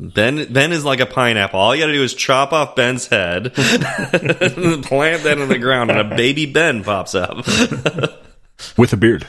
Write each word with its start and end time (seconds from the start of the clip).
Ben 0.00 0.52
Ben 0.52 0.70
is 0.70 0.84
like 0.84 1.00
a 1.00 1.06
pineapple. 1.06 1.58
All 1.58 1.74
you 1.74 1.82
got 1.82 1.88
to 1.88 1.92
do 1.92 2.04
is 2.04 2.14
chop 2.14 2.52
off 2.52 2.76
Ben's 2.76 3.08
head, 3.08 3.52
plant 3.54 5.24
that 5.24 5.38
in 5.40 5.48
the 5.48 5.58
ground, 5.58 5.90
and 5.90 5.98
a 5.98 6.16
baby 6.16 6.46
Ben 6.46 6.84
pops 6.84 7.16
up 7.16 7.38
with 8.78 8.92
a 8.92 8.96
beard. 8.96 9.26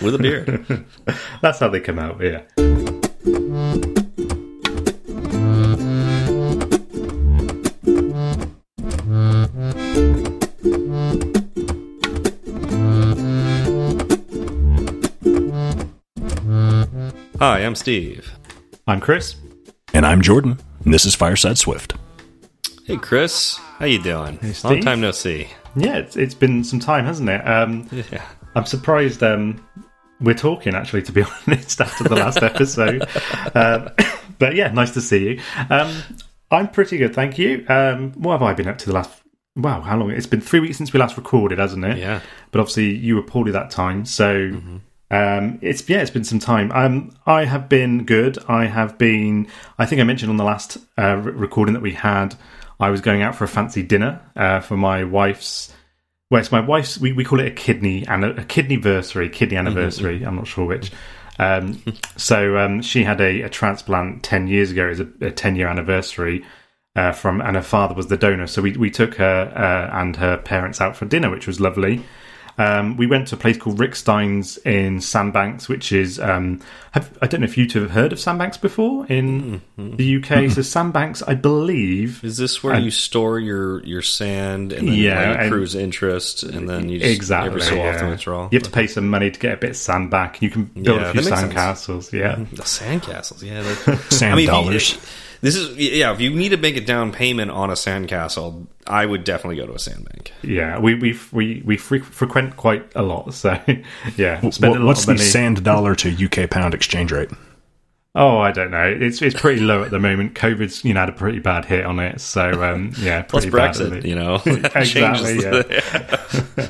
With 0.00 0.14
a 0.14 0.18
beard. 0.18 0.86
That's 1.42 1.58
how 1.58 1.70
they 1.70 1.80
come 1.80 1.98
out. 1.98 2.20
Yeah. 2.20 2.42
Hi, 17.40 17.58
I'm 17.58 17.74
Steve. 17.74 18.30
I'm 18.86 19.00
Chris. 19.00 19.34
And 20.02 20.08
I'm 20.08 20.20
Jordan. 20.20 20.58
And 20.84 20.92
this 20.92 21.04
is 21.04 21.14
Fireside 21.14 21.58
Swift. 21.58 21.94
Hey, 22.86 22.96
Chris. 22.96 23.54
How 23.78 23.86
you 23.86 24.02
doing? 24.02 24.36
Hey, 24.38 24.52
Long 24.64 24.80
time 24.80 25.00
no 25.00 25.12
see. 25.12 25.46
Yeah, 25.76 25.98
it's, 25.98 26.16
it's 26.16 26.34
been 26.34 26.64
some 26.64 26.80
time, 26.80 27.04
hasn't 27.04 27.28
it? 27.28 27.40
Um, 27.46 27.88
yeah. 27.92 28.26
I'm 28.56 28.66
surprised 28.66 29.22
um, 29.22 29.64
we're 30.20 30.34
talking, 30.34 30.74
actually, 30.74 31.02
to 31.02 31.12
be 31.12 31.22
honest, 31.46 31.80
after 31.80 32.02
the 32.02 32.16
last 32.16 32.42
episode. 32.42 33.08
Um, 33.54 33.90
but 34.40 34.56
yeah, 34.56 34.72
nice 34.72 34.90
to 34.94 35.00
see 35.00 35.34
you. 35.34 35.40
Um, 35.70 36.02
I'm 36.50 36.66
pretty 36.66 36.98
good, 36.98 37.14
thank 37.14 37.38
you. 37.38 37.64
Um, 37.68 38.10
what 38.14 38.32
have 38.32 38.42
I 38.42 38.54
been 38.54 38.66
up 38.66 38.78
to 38.78 38.86
the 38.86 38.94
last... 38.94 39.22
Wow, 39.54 39.82
how 39.82 39.96
long? 39.96 40.10
It's 40.10 40.26
been 40.26 40.40
three 40.40 40.58
weeks 40.58 40.78
since 40.78 40.92
we 40.92 40.98
last 40.98 41.16
recorded, 41.16 41.60
hasn't 41.60 41.84
it? 41.84 41.98
Yeah. 41.98 42.22
But 42.50 42.58
obviously, 42.58 42.92
you 42.92 43.14
were 43.14 43.22
poorly 43.22 43.52
that 43.52 43.70
time, 43.70 44.04
so... 44.04 44.34
Mm-hmm. 44.34 44.78
Um, 45.12 45.58
it's 45.60 45.86
yeah, 45.88 46.00
it's 46.00 46.10
been 46.10 46.24
some 46.24 46.38
time. 46.38 46.72
Um, 46.72 47.14
I 47.26 47.44
have 47.44 47.68
been 47.68 48.04
good. 48.04 48.38
I 48.48 48.64
have 48.64 48.96
been. 48.96 49.46
I 49.78 49.84
think 49.84 50.00
I 50.00 50.04
mentioned 50.04 50.30
on 50.30 50.38
the 50.38 50.44
last 50.44 50.78
uh, 50.98 51.16
recording 51.16 51.74
that 51.74 51.82
we 51.82 51.92
had. 51.92 52.34
I 52.80 52.88
was 52.88 53.02
going 53.02 53.22
out 53.22 53.36
for 53.36 53.44
a 53.44 53.48
fancy 53.48 53.82
dinner 53.82 54.20
uh, 54.34 54.60
for 54.60 54.76
my 54.76 55.04
wife's. 55.04 55.72
Well, 56.30 56.40
it's 56.40 56.50
my 56.50 56.60
wife's. 56.60 56.98
We, 56.98 57.12
we 57.12 57.24
call 57.24 57.40
it 57.40 57.46
a 57.46 57.50
kidney 57.50 58.06
and 58.06 58.24
a, 58.24 58.44
kidney 58.46 58.76
anniversary, 58.76 59.28
kidney 59.28 59.58
anniversary. 59.58 60.16
Mm-hmm. 60.16 60.28
I'm 60.28 60.36
not 60.36 60.46
sure 60.46 60.64
which. 60.64 60.90
Um, 61.38 61.82
so 62.16 62.56
um, 62.56 62.80
she 62.80 63.04
had 63.04 63.20
a, 63.20 63.42
a, 63.42 63.50
transplant 63.50 64.22
ten 64.22 64.46
years 64.46 64.70
ago. 64.70 64.86
It 64.86 64.88
was 64.88 65.00
a, 65.00 65.08
a 65.26 65.30
ten 65.30 65.56
year 65.56 65.68
anniversary 65.68 66.42
uh, 66.96 67.12
from, 67.12 67.42
and 67.42 67.54
her 67.54 67.62
father 67.62 67.94
was 67.94 68.06
the 68.06 68.16
donor. 68.16 68.46
So 68.46 68.62
we 68.62 68.72
we 68.78 68.90
took 68.90 69.16
her 69.16 69.52
uh, 69.54 70.00
and 70.00 70.16
her 70.16 70.38
parents 70.38 70.80
out 70.80 70.96
for 70.96 71.04
dinner, 71.04 71.28
which 71.28 71.46
was 71.46 71.60
lovely. 71.60 72.02
Um, 72.58 72.96
we 72.96 73.06
went 73.06 73.28
to 73.28 73.34
a 73.34 73.38
place 73.38 73.56
called 73.56 73.78
Rick 73.78 73.96
Stein's 73.96 74.58
in 74.58 75.00
Sandbanks, 75.00 75.68
which 75.68 75.90
is 75.92 76.20
um, 76.20 76.60
have, 76.92 77.16
I 77.22 77.26
don't 77.26 77.40
know 77.40 77.46
if 77.46 77.56
you 77.56 77.66
two 77.66 77.82
have 77.82 77.90
heard 77.90 78.12
of 78.12 78.20
Sandbanks 78.20 78.58
before 78.58 79.06
in 79.06 79.62
mm-hmm. 79.76 79.96
the 79.96 80.16
UK. 80.16 80.24
Mm-hmm. 80.24 80.52
So 80.52 80.60
Sandbanks, 80.60 81.22
I 81.22 81.34
believe, 81.34 82.22
is 82.22 82.36
this 82.36 82.62
where 82.62 82.78
you 82.78 82.90
store 82.90 83.38
your 83.38 83.82
your 83.84 84.02
sand 84.02 84.72
and 84.72 84.86
then 84.86 84.94
yeah, 84.94 85.42
accrues 85.42 85.74
interest, 85.74 86.42
and 86.42 86.68
then 86.68 86.90
you 86.90 86.98
just, 86.98 87.10
exactly 87.10 87.48
every 87.48 87.62
so 87.62 87.74
yeah. 87.74 87.94
often 87.94 88.10
withdraw. 88.10 88.48
You 88.52 88.58
have 88.58 88.64
to 88.64 88.70
pay 88.70 88.86
some 88.86 89.08
money 89.08 89.30
to 89.30 89.40
get 89.40 89.54
a 89.54 89.56
bit 89.56 89.70
of 89.70 89.76
sand 89.76 90.10
back. 90.10 90.42
You 90.42 90.50
can 90.50 90.64
build 90.64 91.00
yeah, 91.00 91.08
a 91.08 91.12
few 91.12 91.22
sand 91.22 91.52
castles. 91.52 92.12
Yeah, 92.12 92.34
mm-hmm. 92.34 92.54
the 92.54 92.66
sand 92.66 93.02
castles. 93.02 93.42
Yeah, 93.42 93.62
sand 94.10 94.32
I 94.34 94.36
mean, 94.36 94.46
dollars. 94.46 94.98
This 95.42 95.56
is 95.56 95.76
yeah. 95.76 96.12
If 96.12 96.20
you 96.20 96.30
need 96.30 96.50
to 96.50 96.56
make 96.56 96.76
a 96.76 96.80
down 96.80 97.10
payment 97.10 97.50
on 97.50 97.68
a 97.68 97.72
sandcastle, 97.72 98.68
I 98.86 99.04
would 99.04 99.24
definitely 99.24 99.56
go 99.56 99.66
to 99.66 99.74
a 99.74 99.78
sandbank. 99.78 100.32
Yeah, 100.42 100.78
we 100.78 100.94
we 100.94 101.18
we 101.32 101.62
we 101.64 101.76
frequent 101.76 102.56
quite 102.56 102.92
a 102.94 103.02
lot. 103.02 103.34
So 103.34 103.58
yeah, 104.16 104.48
spend 104.50 104.74
what, 104.74 104.82
what's 104.82 105.04
the 105.04 105.18
sand 105.18 105.64
dollar 105.64 105.96
to 105.96 106.26
UK 106.26 106.48
pound 106.48 106.74
exchange 106.74 107.10
rate? 107.10 107.30
Oh, 108.14 108.38
I 108.38 108.52
don't 108.52 108.70
know. 108.70 108.86
It's 108.86 109.20
it's 109.20 109.38
pretty 109.38 109.62
low 109.62 109.82
at 109.82 109.90
the 109.90 109.98
moment. 109.98 110.34
COVID's 110.34 110.84
you 110.84 110.94
know 110.94 111.00
had 111.00 111.08
a 111.08 111.12
pretty 111.12 111.40
bad 111.40 111.64
hit 111.64 111.84
on 111.84 111.98
it. 111.98 112.20
So 112.20 112.62
um, 112.62 112.92
yeah, 112.98 113.22
plus 113.22 113.44
Brexit, 113.46 114.04
you 114.04 114.14
know, 114.14 114.34
exactly. 114.46 115.40
Yeah. 115.42 116.68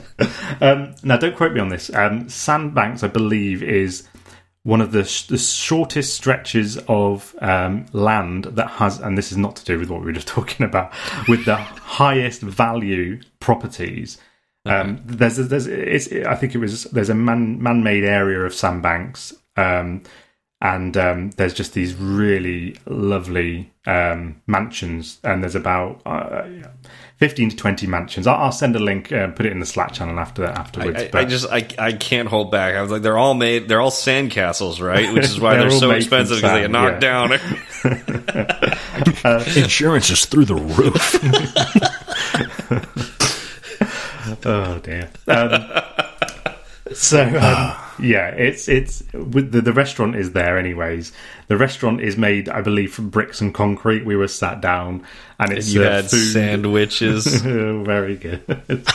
um, 0.63 0.95
now, 1.03 1.19
don't 1.19 1.37
quote 1.37 1.53
me 1.53 1.61
on 1.61 1.69
this. 1.69 1.93
Um, 1.93 2.27
Sandbanks, 2.31 3.03
I 3.03 3.09
believe, 3.09 3.63
is 3.63 4.09
one 4.65 4.81
of 4.81 4.93
the, 4.93 5.05
sh- 5.05 5.27
the 5.27 5.39
shortest 5.39 6.15
stretches 6.15 6.79
of 6.89 7.35
um, 7.41 7.87
land 7.93 8.45
that 8.45 8.69
has, 8.69 9.01
and 9.01 9.19
this 9.19 9.33
is 9.33 9.39
not 9.39 9.57
to 9.57 9.65
do 9.65 9.79
with 9.79 9.91
what 9.91 10.01
we 10.01 10.07
were 10.07 10.13
just 10.13 10.29
talking 10.29 10.65
about, 10.65 10.93
with 11.29 11.45
the 11.45 11.57
highest 11.57 12.43
value 12.43 13.21
properties. 13.41 14.19
Um, 14.65 15.01
there's, 15.05 15.37
there's, 15.37 15.67
it's, 15.67 16.13
I 16.13 16.37
think 16.37 16.55
it 16.55 16.59
was 16.59 16.85
there's 16.85 17.11
a 17.11 17.17
man 17.17 17.61
man-made 17.61 18.05
area 18.05 18.41
of 18.43 18.55
sandbanks, 18.55 19.35
um, 19.57 20.03
and 20.63 20.97
um, 20.97 21.31
there's 21.31 21.53
just 21.53 21.75
these 21.75 21.93
really 21.97 22.77
lovely 22.87 23.73
um, 23.85 24.41
mansions, 24.47 25.19
and 25.25 25.43
there's 25.43 25.57
about 25.57 26.01
uh, 26.07 26.45
15 27.17 27.51
to 27.51 27.57
20 27.57 27.89
mansions. 27.89 28.29
I'll, 28.29 28.37
I'll 28.37 28.53
send 28.53 28.77
a 28.77 28.79
link, 28.79 29.11
uh, 29.11 29.27
put 29.33 29.45
it 29.45 29.51
in 29.51 29.59
the 29.59 29.67
Slack 29.67 29.93
channel 29.93 30.21
after 30.21 30.45
afterwards. 30.45 31.03
I, 31.13 31.19
I, 31.19 31.23
I, 31.23 31.25
just 31.25 31.51
I, 31.51 31.67
I 31.79 31.93
can't 31.93 32.29
hold 32.29 32.53
back. 32.53 32.77
I 32.77 32.83
was 32.83 32.93
like, 32.93 33.03
they're 33.03 33.19
all 33.19 33.35
made, 33.35 33.69
they're 33.69 33.81
all 33.81 33.91
sandcastles, 33.91 34.81
right? 34.81 35.13
Which 35.13 35.25
is 35.25 35.41
why 35.41 35.57
they're, 35.57 35.69
they're 35.69 35.79
so 35.81 35.91
expensive 35.91 36.37
because 36.37 36.53
they 36.53 36.61
get 36.61 36.71
knocked 36.71 37.03
yeah. 37.03 37.11
down. 37.11 37.33
uh, 39.25 39.45
Insurance 39.57 40.11
is 40.11 40.27
through 40.27 40.45
the 40.45 40.55
roof. 40.55 41.19
oh 44.47 44.79
dear. 44.79 45.11
Um, 45.27 46.95
so 46.95 47.25
um, 47.25 47.82
yeah, 48.03 48.29
it's 48.29 48.69
it's 48.69 49.03
with 49.13 49.53
the, 49.53 49.61
the 49.61 49.73
restaurant 49.73 50.17
is 50.17 50.33
there 50.33 50.59
anyways. 50.59 51.13
The 51.49 51.57
restaurant 51.57 52.01
is 52.01 52.17
made, 52.17 52.49
I 52.49 52.61
believe, 52.61 52.93
from 52.93 53.11
bricks 53.11 53.41
and 53.41 53.55
concrete. 53.55 54.05
We 54.05 54.17
were 54.17 54.29
sat 54.29 54.61
down 54.61 55.05
and 55.39 55.53
it's 55.53 55.73
you 55.73 55.83
had 55.83 56.11
food. 56.11 56.33
sandwiches. 56.33 57.27
Very 57.43 58.17
good. 58.17 58.43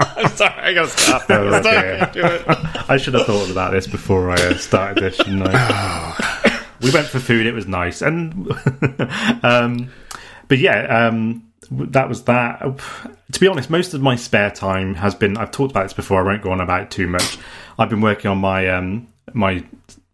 I'm 0.00 0.28
sorry, 0.30 0.62
I 0.62 0.74
gotta 0.74 0.88
stop. 0.88 1.24
Oh, 1.28 1.50
I, 1.64 2.84
I 2.88 2.96
should 2.96 3.14
have 3.14 3.26
thought 3.26 3.50
about 3.50 3.72
this 3.72 3.86
before 3.86 4.30
I 4.30 4.34
uh, 4.34 4.54
started 4.56 5.02
this. 5.02 5.18
we 6.82 6.90
went 6.90 7.06
for 7.06 7.18
food. 7.18 7.46
It 7.46 7.52
was 7.52 7.66
nice, 7.66 8.02
and 8.02 8.50
um, 9.42 9.90
but 10.48 10.58
yeah, 10.58 11.08
um, 11.08 11.45
that 11.70 12.08
was 12.08 12.24
that. 12.24 12.60
To 13.32 13.40
be 13.40 13.48
honest, 13.48 13.70
most 13.70 13.94
of 13.94 14.02
my 14.02 14.16
spare 14.16 14.50
time 14.50 14.94
has 14.94 15.14
been. 15.14 15.36
I've 15.36 15.50
talked 15.50 15.72
about 15.72 15.84
this 15.84 15.92
before. 15.92 16.20
I 16.20 16.24
won't 16.24 16.42
go 16.42 16.52
on 16.52 16.60
about 16.60 16.82
it 16.82 16.90
too 16.90 17.06
much. 17.06 17.38
I've 17.78 17.90
been 17.90 18.00
working 18.00 18.30
on 18.30 18.38
my 18.38 18.68
um 18.68 19.08
my 19.32 19.64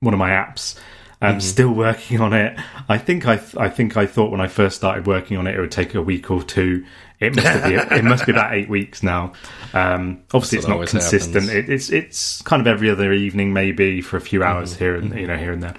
one 0.01 0.15
of 0.15 0.19
my 0.19 0.31
apps. 0.31 0.79
I'm 1.21 1.35
mm-hmm. 1.35 1.41
still 1.41 1.73
working 1.73 2.21
on 2.21 2.33
it. 2.33 2.59
I 2.89 2.99
think 2.99 3.27
I 3.27 3.41
I 3.57 3.69
think 3.69 3.97
I 3.97 4.07
thought 4.07 4.31
when 4.31 4.41
I 4.41 4.49
first 4.49 4.77
started 4.77 5.07
working 5.07 5.37
on 5.37 5.47
it, 5.47 5.55
it 5.55 5.61
would 5.61 5.71
take 5.71 5.95
a 5.95 6.03
week 6.03 6.31
or 6.31 6.43
two. 6.43 6.85
It 7.21 7.37
must 7.37 7.65
be 7.65 7.75
it 7.75 8.05
must 8.05 8.27
be 8.27 8.33
about 8.33 8.55
eight 8.55 8.69
weeks 8.69 9.05
now. 9.05 9.33
Um, 9.73 10.25
obviously, 10.35 10.59
it's 10.59 10.67
not 10.67 10.85
consistent. 10.89 11.49
It, 11.49 11.69
it's 11.69 11.91
it's 11.91 12.43
kind 12.43 12.61
of 12.61 12.67
every 12.67 12.91
other 12.91 13.13
evening, 13.13 13.53
maybe 13.53 14.01
for 14.01 14.17
a 14.17 14.21
few 14.21 14.43
hours 14.43 14.73
mm-hmm. 14.73 14.85
here 14.85 14.97
and 14.97 15.15
you 15.15 15.29
know 15.29 15.37
here 15.37 15.53
and 15.53 15.63
there. 15.63 15.77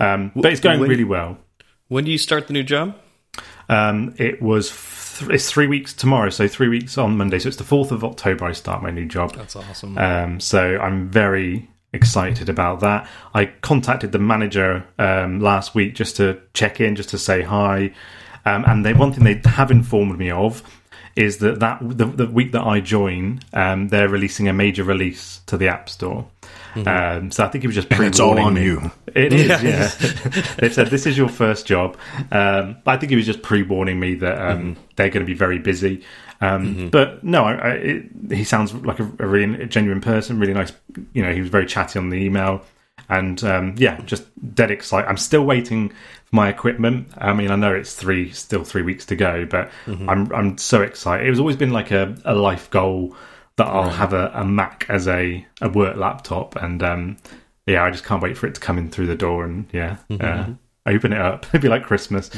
Um, 0.00 0.32
but 0.34 0.52
it's 0.52 0.60
going 0.62 0.80
when, 0.80 0.88
really 0.88 1.04
well. 1.04 1.36
When 1.88 2.04
do 2.04 2.10
you 2.10 2.18
start 2.18 2.46
the 2.46 2.54
new 2.54 2.62
job? 2.62 2.96
Um, 3.68 4.14
it 4.16 4.40
was 4.40 4.70
th- 5.18 5.30
it's 5.30 5.50
three 5.50 5.66
weeks 5.66 5.92
tomorrow, 5.92 6.30
so 6.30 6.48
three 6.48 6.68
weeks 6.68 6.96
on 6.98 7.16
Monday. 7.16 7.38
So 7.38 7.48
it's 7.48 7.56
the 7.56 7.64
fourth 7.64 7.92
of 7.92 8.04
October. 8.04 8.46
I 8.46 8.52
start 8.52 8.82
my 8.82 8.90
new 8.90 9.06
job. 9.06 9.34
That's 9.34 9.56
awesome. 9.56 9.98
Um, 9.98 10.40
so 10.40 10.78
I'm 10.78 11.08
very 11.08 11.68
excited 11.92 12.48
about 12.48 12.80
that. 12.80 13.08
I 13.34 13.46
contacted 13.46 14.12
the 14.12 14.18
manager 14.18 14.86
um, 14.98 15.40
last 15.40 15.74
week 15.74 15.94
just 15.94 16.16
to 16.16 16.40
check 16.54 16.80
in, 16.80 16.96
just 16.96 17.10
to 17.10 17.18
say 17.18 17.42
hi. 17.42 17.94
Um, 18.44 18.64
and 18.66 18.84
they, 18.84 18.94
one 18.94 19.12
thing 19.12 19.24
they 19.24 19.40
have 19.50 19.70
informed 19.70 20.18
me 20.18 20.30
of 20.30 20.62
is 21.16 21.38
that 21.38 21.58
that 21.60 21.78
the, 21.82 22.06
the 22.06 22.26
week 22.26 22.52
that 22.52 22.62
I 22.62 22.80
join, 22.80 23.40
um, 23.52 23.88
they're 23.88 24.08
releasing 24.08 24.48
a 24.48 24.52
major 24.52 24.84
release 24.84 25.40
to 25.46 25.56
the 25.56 25.68
App 25.68 25.88
Store. 25.88 26.28
Mm-hmm. 26.74 26.88
Um, 26.88 27.30
so 27.30 27.44
I 27.44 27.48
think 27.48 27.64
it 27.64 27.66
was 27.66 27.76
just 27.76 27.88
pre 27.88 28.06
It's 28.06 28.20
all 28.20 28.38
on 28.38 28.54
me. 28.54 28.64
you. 28.64 28.90
It 29.14 29.32
is, 29.32 29.48
yeah. 29.48 29.62
yeah. 29.62 30.54
they 30.58 30.68
said 30.68 30.88
this 30.88 31.06
is 31.06 31.16
your 31.16 31.28
first 31.28 31.66
job. 31.66 31.96
Um, 32.30 32.76
I 32.86 32.96
think 32.96 33.10
he 33.10 33.16
was 33.16 33.26
just 33.26 33.42
pre-warning 33.42 33.98
me 33.98 34.14
that 34.16 34.38
um, 34.38 34.58
mm-hmm. 34.58 34.82
they're 34.96 35.10
going 35.10 35.24
to 35.24 35.30
be 35.30 35.34
very 35.34 35.58
busy. 35.58 36.04
Um, 36.40 36.74
mm-hmm. 36.74 36.88
But 36.88 37.24
no, 37.24 37.44
I, 37.44 37.52
I, 37.52 37.70
it, 37.70 38.04
he 38.30 38.44
sounds 38.44 38.74
like 38.74 39.00
a, 39.00 39.04
a 39.18 39.26
really 39.26 39.66
genuine 39.66 40.00
person. 40.00 40.38
Really 40.38 40.54
nice. 40.54 40.72
You 41.12 41.22
know, 41.22 41.32
he 41.32 41.40
was 41.40 41.50
very 41.50 41.66
chatty 41.66 41.98
on 41.98 42.10
the 42.10 42.16
email, 42.16 42.62
and 43.08 43.42
um, 43.44 43.74
yeah, 43.76 44.00
just 44.02 44.24
dead 44.54 44.70
excited. 44.70 45.08
I'm 45.08 45.16
still 45.16 45.44
waiting 45.44 45.88
for 45.88 46.36
my 46.36 46.48
equipment. 46.48 47.08
I 47.18 47.32
mean, 47.32 47.50
I 47.50 47.56
know 47.56 47.74
it's 47.74 47.94
three, 47.94 48.30
still 48.32 48.62
three 48.62 48.82
weeks 48.82 49.06
to 49.06 49.16
go, 49.16 49.46
but 49.46 49.70
mm-hmm. 49.86 50.08
I'm 50.08 50.32
I'm 50.32 50.58
so 50.58 50.82
excited. 50.82 51.26
It 51.26 51.30
was 51.30 51.40
always 51.40 51.56
been 51.56 51.72
like 51.72 51.90
a, 51.90 52.14
a 52.24 52.34
life 52.34 52.70
goal 52.70 53.16
that 53.58 53.66
I'll 53.66 53.90
have 53.90 54.12
a, 54.12 54.30
a, 54.34 54.44
Mac 54.44 54.86
as 54.88 55.06
a, 55.06 55.44
a 55.60 55.68
work 55.68 55.96
laptop, 55.96 56.56
and 56.56 56.82
um, 56.82 57.16
yeah, 57.66 57.84
I 57.84 57.90
just 57.90 58.04
can't 58.04 58.22
wait 58.22 58.36
for 58.36 58.46
it 58.46 58.54
to 58.54 58.60
come 58.60 58.78
in 58.78 58.88
through 58.88 59.06
the 59.06 59.16
door 59.16 59.44
and 59.44 59.68
yeah, 59.72 59.98
mm-hmm. 60.08 60.24
uh, 60.24 60.54
open 60.92 61.12
it 61.12 61.20
up. 61.20 61.46
It'd 61.48 61.60
be 61.60 61.68
like 61.68 61.84
Christmas. 61.84 62.30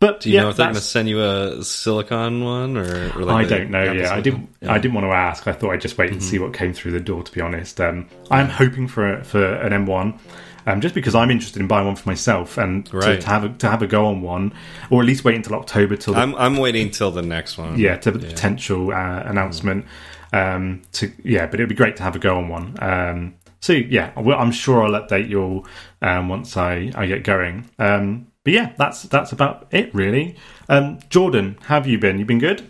But 0.00 0.20
do 0.20 0.30
you 0.30 0.34
yeah, 0.34 0.42
know 0.42 0.48
if 0.48 0.56
they're 0.56 0.66
going 0.66 0.74
to 0.74 0.80
send 0.80 1.08
you 1.08 1.22
a 1.22 1.62
silicon 1.62 2.42
one 2.42 2.76
or? 2.76 3.12
or 3.16 3.22
like 3.22 3.46
I 3.46 3.48
don't 3.48 3.70
know. 3.70 3.92
Yeah, 3.92 4.12
I 4.12 4.20
didn't. 4.20 4.48
Yeah. 4.60 4.72
I 4.72 4.78
didn't 4.78 4.94
want 4.94 5.04
to 5.04 5.12
ask. 5.12 5.46
I 5.46 5.52
thought 5.52 5.70
I'd 5.70 5.80
just 5.80 5.96
wait 5.96 6.10
and 6.10 6.20
mm-hmm. 6.20 6.28
see 6.28 6.38
what 6.40 6.52
came 6.52 6.72
through 6.72 6.90
the 6.90 7.00
door. 7.00 7.22
To 7.22 7.30
be 7.30 7.40
honest, 7.40 7.80
um, 7.80 8.08
I'm 8.30 8.48
hoping 8.48 8.88
for 8.88 9.22
for 9.22 9.44
an 9.44 9.86
M1. 9.86 10.18
um, 10.66 10.80
just 10.80 10.94
because 10.94 11.14
I'm 11.14 11.30
interested 11.30 11.60
in 11.60 11.68
buying 11.68 11.86
one 11.86 11.96
for 11.96 12.08
myself 12.08 12.58
and 12.58 12.86
to, 12.86 12.96
Right. 12.96 13.20
to 13.20 13.26
have 13.26 13.44
a, 13.44 13.48
to 13.50 13.68
have 13.68 13.82
a 13.82 13.86
go 13.86 14.06
on 14.06 14.22
one, 14.22 14.52
or 14.90 15.00
at 15.00 15.06
least 15.06 15.24
wait 15.24 15.36
until 15.36 15.54
October 15.54 15.96
till 15.96 16.14
the, 16.14 16.20
I'm 16.20 16.34
I'm 16.34 16.56
waiting 16.56 16.90
till 16.90 17.10
the 17.12 17.22
next 17.22 17.56
one. 17.58 17.78
yeah 17.78 17.96
to 17.98 18.10
the 18.10 18.18
potential 18.18 18.90
uh, 18.92 19.22
announcement. 19.24 19.86
Um, 20.32 20.82
to 20.92 21.12
yeah, 21.22 21.46
but 21.46 21.54
it'd 21.54 21.68
be 21.68 21.74
great 21.74 21.96
to 21.96 22.02
have 22.02 22.16
a 22.16 22.18
go 22.18 22.38
on 22.38 22.48
one. 22.48 22.76
Um, 22.80 23.34
so 23.60 23.72
yeah, 23.72 24.12
I'm 24.16 24.52
sure 24.52 24.82
I'll 24.82 25.00
update 25.00 25.28
you 25.28 25.40
all 25.42 25.66
um, 26.00 26.28
once 26.28 26.56
I, 26.56 26.90
I 26.94 27.06
get 27.06 27.22
going. 27.24 27.70
Um, 27.78 28.28
but 28.44 28.52
yeah, 28.52 28.72
that's 28.76 29.02
that's 29.04 29.32
about 29.32 29.68
it 29.70 29.94
really. 29.94 30.36
Um, 30.68 30.98
Jordan, 31.10 31.58
how 31.62 31.76
have 31.76 31.86
you 31.86 31.98
been? 31.98 32.18
You 32.18 32.24
been 32.24 32.38
good? 32.38 32.68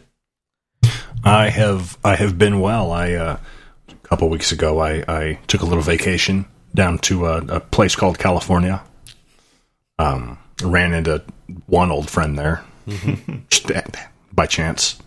I 1.25 1.51
have 1.51 1.99
I 2.05 2.17
have 2.17 2.37
been 2.37 2.61
well. 2.61 2.91
I 2.93 3.13
uh, 3.13 3.39
a 3.89 3.95
couple 4.09 4.29
weeks 4.29 4.53
ago 4.53 4.81
I, 4.81 5.05
I 5.09 5.39
took 5.47 5.63
a 5.63 5.67
little 5.67 5.83
vacation 5.83 6.47
down 6.75 6.99
to 6.99 7.27
a, 7.27 7.39
a 7.47 7.61
place 7.61 7.95
called 7.95 8.19
California. 8.19 8.83
Um, 9.99 10.39
ran 10.63 10.95
into 10.95 11.23
one 11.67 11.91
old 11.91 12.11
friend 12.11 12.37
there 12.37 12.65
Just 13.49 13.71
by 14.33 14.47
chance. 14.47 14.99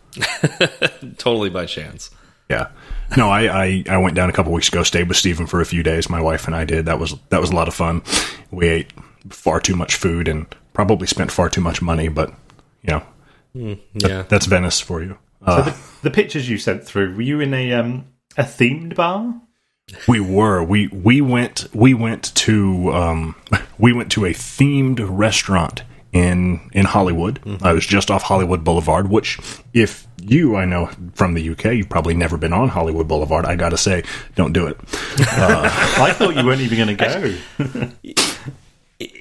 totally 1.17 1.49
by 1.49 1.65
chance. 1.65 2.09
Yeah. 2.49 2.67
No, 3.17 3.29
I, 3.29 3.63
I, 3.65 3.83
I 3.89 3.97
went 3.97 4.15
down 4.15 4.29
a 4.29 4.33
couple 4.33 4.51
weeks 4.51 4.67
ago, 4.67 4.83
stayed 4.83 5.07
with 5.07 5.17
Stephen 5.17 5.47
for 5.47 5.61
a 5.61 5.65
few 5.65 5.83
days. 5.83 6.09
My 6.09 6.21
wife 6.21 6.47
and 6.47 6.55
I 6.55 6.65
did. 6.65 6.85
That 6.85 6.99
was 6.99 7.15
that 7.29 7.41
was 7.41 7.51
a 7.51 7.55
lot 7.55 7.67
of 7.67 7.73
fun. 7.73 8.01
We 8.51 8.67
ate 8.67 8.91
far 9.29 9.59
too 9.59 9.75
much 9.75 9.95
food 9.95 10.27
and 10.27 10.45
probably 10.73 11.07
spent 11.07 11.31
far 11.31 11.49
too 11.49 11.61
much 11.61 11.81
money, 11.81 12.07
but 12.07 12.33
you 12.81 12.93
know, 12.93 13.03
Yeah, 13.93 14.23
that's 14.23 14.45
Venice 14.45 14.79
for 14.79 15.01
you. 15.01 15.17
Uh, 15.41 15.63
the, 15.63 15.77
the 16.03 16.11
pictures 16.11 16.49
you 16.49 16.57
sent 16.57 16.83
through, 16.83 17.15
were 17.15 17.21
you 17.21 17.39
in 17.39 17.53
a 17.53 17.73
um, 17.73 18.05
a 18.37 18.43
themed 18.43 18.95
bar? 18.95 19.41
We 20.07 20.19
were. 20.19 20.63
We 20.63 20.87
we 20.87 21.21
went 21.21 21.67
we 21.73 21.93
went 21.93 22.33
to 22.35 22.91
um 22.91 23.35
we 23.77 23.93
went 23.93 24.11
to 24.13 24.25
a 24.25 24.33
themed 24.33 24.99
restaurant 25.07 25.83
in 26.15 26.69
in 26.73 26.85
Hollywood. 26.85 27.41
Mm-hmm. 27.41 27.63
I 27.65 27.73
was 27.73 27.85
just 27.85 28.09
off 28.09 28.23
Hollywood 28.23 28.63
Boulevard, 28.63 29.09
which 29.09 29.37
if 29.73 30.07
you 30.21 30.55
I 30.55 30.65
know 30.65 30.89
from 31.13 31.33
the 31.33 31.49
UK, 31.49 31.65
you've 31.75 31.89
probably 31.89 32.13
never 32.15 32.37
been 32.37 32.53
on 32.53 32.69
Hollywood 32.69 33.07
Boulevard. 33.07 33.45
I 33.45 33.55
got 33.55 33.69
to 33.69 33.77
say, 33.77 34.03
don't 34.35 34.53
do 34.53 34.65
it. 34.67 34.77
Uh, 35.19 35.69
I 35.99 36.13
thought 36.13 36.35
you 36.35 36.45
weren't 36.45 36.61
even 36.61 36.77
going 36.77 36.97
to 36.97 37.85
go. 38.05 38.15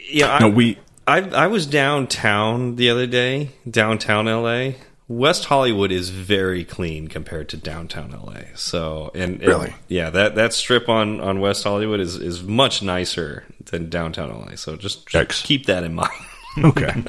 yeah. 0.09 0.35
I, 0.37 0.39
No, 0.41 0.49
we 0.49 0.79
I 1.07 1.19
I 1.21 1.47
was 1.49 1.67
downtown 1.67 2.77
the 2.77 2.91
other 2.91 3.07
day, 3.07 3.51
downtown 3.69 4.27
LA. 4.27 4.73
West 5.07 5.45
Hollywood 5.47 5.93
is 5.93 6.09
very 6.09 6.65
clean 6.65 7.09
compared 7.09 7.51
to 7.51 7.59
downtown 7.59 8.11
LA. 8.13 8.45
So 8.55 9.11
and, 9.15 9.35
and- 9.35 9.43
Really? 9.47 9.75
yeah, 9.89 10.09
that 10.11 10.37
that 10.37 10.53
strip 10.55 10.89
on 10.89 11.21
on 11.21 11.41
West 11.41 11.65
Hollywood 11.65 12.01
is 12.01 12.17
is 12.17 12.43
much 12.43 12.83
nicer 12.83 13.45
than 13.67 13.91
downtown 13.91 14.31
LA. 14.31 14.55
So 14.57 14.77
just, 14.77 15.07
just 15.09 15.45
keep 15.45 15.67
that 15.67 15.83
in 15.85 15.95
mind. 15.95 16.11
Okay. 16.59 17.03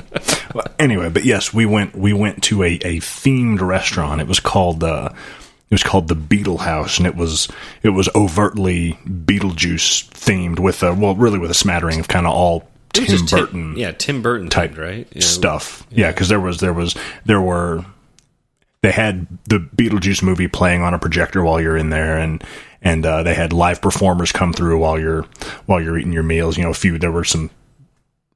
well, 0.53 0.65
anyway, 0.80 1.09
but 1.09 1.25
yes, 1.25 1.53
we 1.53 1.65
went 1.65 1.95
we 1.95 2.13
went 2.13 2.44
to 2.44 2.63
a, 2.63 2.74
a 2.75 3.00
themed 3.00 3.62
restaurant. 3.62 4.21
It 4.21 4.27
was 4.27 4.39
called 4.39 4.83
uh, 4.83 5.09
it 5.13 5.74
was 5.74 5.83
called 5.83 6.07
the 6.07 6.15
Beetle 6.15 6.59
House, 6.59 6.97
and 6.97 7.07
it 7.07 7.15
was 7.15 7.47
it 7.83 7.89
was 7.89 8.09
overtly 8.15 8.94
Beetlejuice 9.06 10.09
themed 10.09 10.59
with 10.59 10.83
a 10.83 10.94
well, 10.94 11.15
really 11.15 11.39
with 11.39 11.51
a 11.51 11.56
smattering 11.56 12.00
of 12.00 12.07
kind 12.07 12.25
of 12.25 12.33
all 12.33 12.68
Tim 12.94 13.25
Burton 13.25 13.77
yeah, 13.77 13.92
Tim 13.92 14.21
Burton 14.21 14.50
type 14.50 14.71
themed, 14.71 14.77
right? 14.77 15.07
Yeah, 15.12 15.21
stuff. 15.21 15.86
Yeah, 15.91 16.12
because 16.12 16.30
there 16.30 16.39
was 16.39 16.59
there 16.59 16.74
was 16.74 16.95
there 17.25 17.41
were 17.41 17.86
they 18.81 18.91
had 18.91 19.25
the 19.45 19.57
Beetlejuice 19.57 20.21
movie 20.21 20.48
playing 20.48 20.83
on 20.83 20.94
a 20.94 21.00
projector 21.00 21.44
while 21.44 21.59
you're 21.59 21.77
in 21.77 21.89
there, 21.89 22.19
and 22.19 22.44
and 22.83 23.03
uh, 23.03 23.24
they 23.24 23.33
had 23.33 23.51
live 23.51 23.81
performers 23.81 24.31
come 24.31 24.53
through 24.53 24.77
while 24.77 25.00
you're 25.00 25.24
while 25.65 25.81
you're 25.81 25.98
eating 25.98 26.13
your 26.13 26.24
meals. 26.24 26.57
You 26.57 26.63
know, 26.63 26.69
a 26.69 26.75
few 26.75 27.00
there 27.00 27.12
were 27.12 27.24
some. 27.24 27.50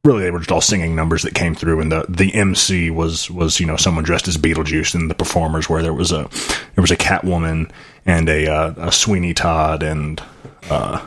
Really, 0.05 0.23
they 0.23 0.31
were 0.31 0.39
just 0.39 0.51
all 0.51 0.61
singing 0.61 0.95
numbers 0.95 1.23
that 1.23 1.33
came 1.35 1.53
through, 1.55 1.81
and 1.81 1.91
the 1.91 2.05
the 2.07 2.33
MC 2.33 2.89
was 2.89 3.29
was 3.29 3.59
you 3.59 3.65
know 3.65 3.75
someone 3.75 4.03
dressed 4.05 4.27
as 4.29 4.37
Beetlejuice, 4.37 4.95
and 4.95 5.09
the 5.09 5.15
performers 5.15 5.69
where 5.69 5.81
there 5.83 5.93
was 5.93 6.11
a 6.13 6.29
there 6.75 6.81
was 6.81 6.91
a 6.91 6.95
Catwoman 6.97 7.69
and 8.05 8.29
a 8.29 8.47
uh, 8.47 8.73
a 8.77 8.91
Sweeney 8.93 9.33
Todd 9.33 9.83
and 9.83 10.21
uh, 10.69 11.05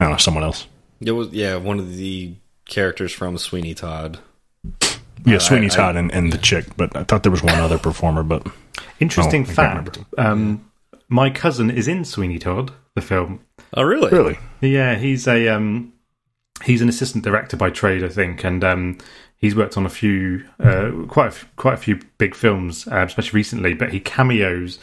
I 0.00 0.04
don't 0.04 0.10
know 0.12 0.16
someone 0.18 0.42
else. 0.42 0.66
It 1.00 1.12
was 1.12 1.28
yeah, 1.28 1.54
one 1.56 1.78
of 1.78 1.96
the 1.96 2.34
characters 2.68 3.12
from 3.12 3.38
Sweeney 3.38 3.74
Todd. 3.74 4.18
Yeah, 5.24 5.38
Sweeney 5.38 5.66
I- 5.66 5.70
Todd 5.70 5.96
and, 5.96 6.12
and 6.12 6.32
the 6.32 6.38
chick, 6.38 6.66
but 6.76 6.96
I 6.96 7.04
thought 7.04 7.22
there 7.22 7.32
was 7.32 7.42
one 7.44 7.58
other 7.60 7.78
performer, 7.78 8.22
but 8.24 8.44
Interesting 9.00 9.42
Oh, 9.42 9.52
fact: 9.52 9.98
um, 10.16 10.68
my 11.08 11.30
cousin 11.30 11.70
is 11.70 11.86
in 11.86 12.04
Sweeney 12.04 12.38
Todd, 12.40 12.72
the 12.96 13.00
film. 13.02 13.40
Oh, 13.74 13.82
really? 13.82 14.10
really. 14.10 14.38
Yeah, 14.60 14.96
he's 14.96 15.28
a 15.28 15.48
um, 15.48 15.92
he's 16.64 16.82
an 16.82 16.88
assistant 16.88 17.24
director 17.24 17.56
by 17.56 17.70
trade, 17.70 18.04
I 18.04 18.08
think, 18.08 18.44
and 18.44 18.62
um, 18.64 18.98
he's 19.36 19.54
worked 19.54 19.76
on 19.76 19.86
a 19.86 19.90
few, 19.90 20.44
uh, 20.60 20.90
quite 21.08 21.26
a 21.26 21.28
f- 21.28 21.48
quite 21.56 21.74
a 21.74 21.78
few 21.78 22.00
big 22.18 22.34
films, 22.34 22.86
uh, 22.88 23.04
especially 23.06 23.38
recently. 23.38 23.74
But 23.74 23.92
he 23.92 24.00
cameos. 24.00 24.78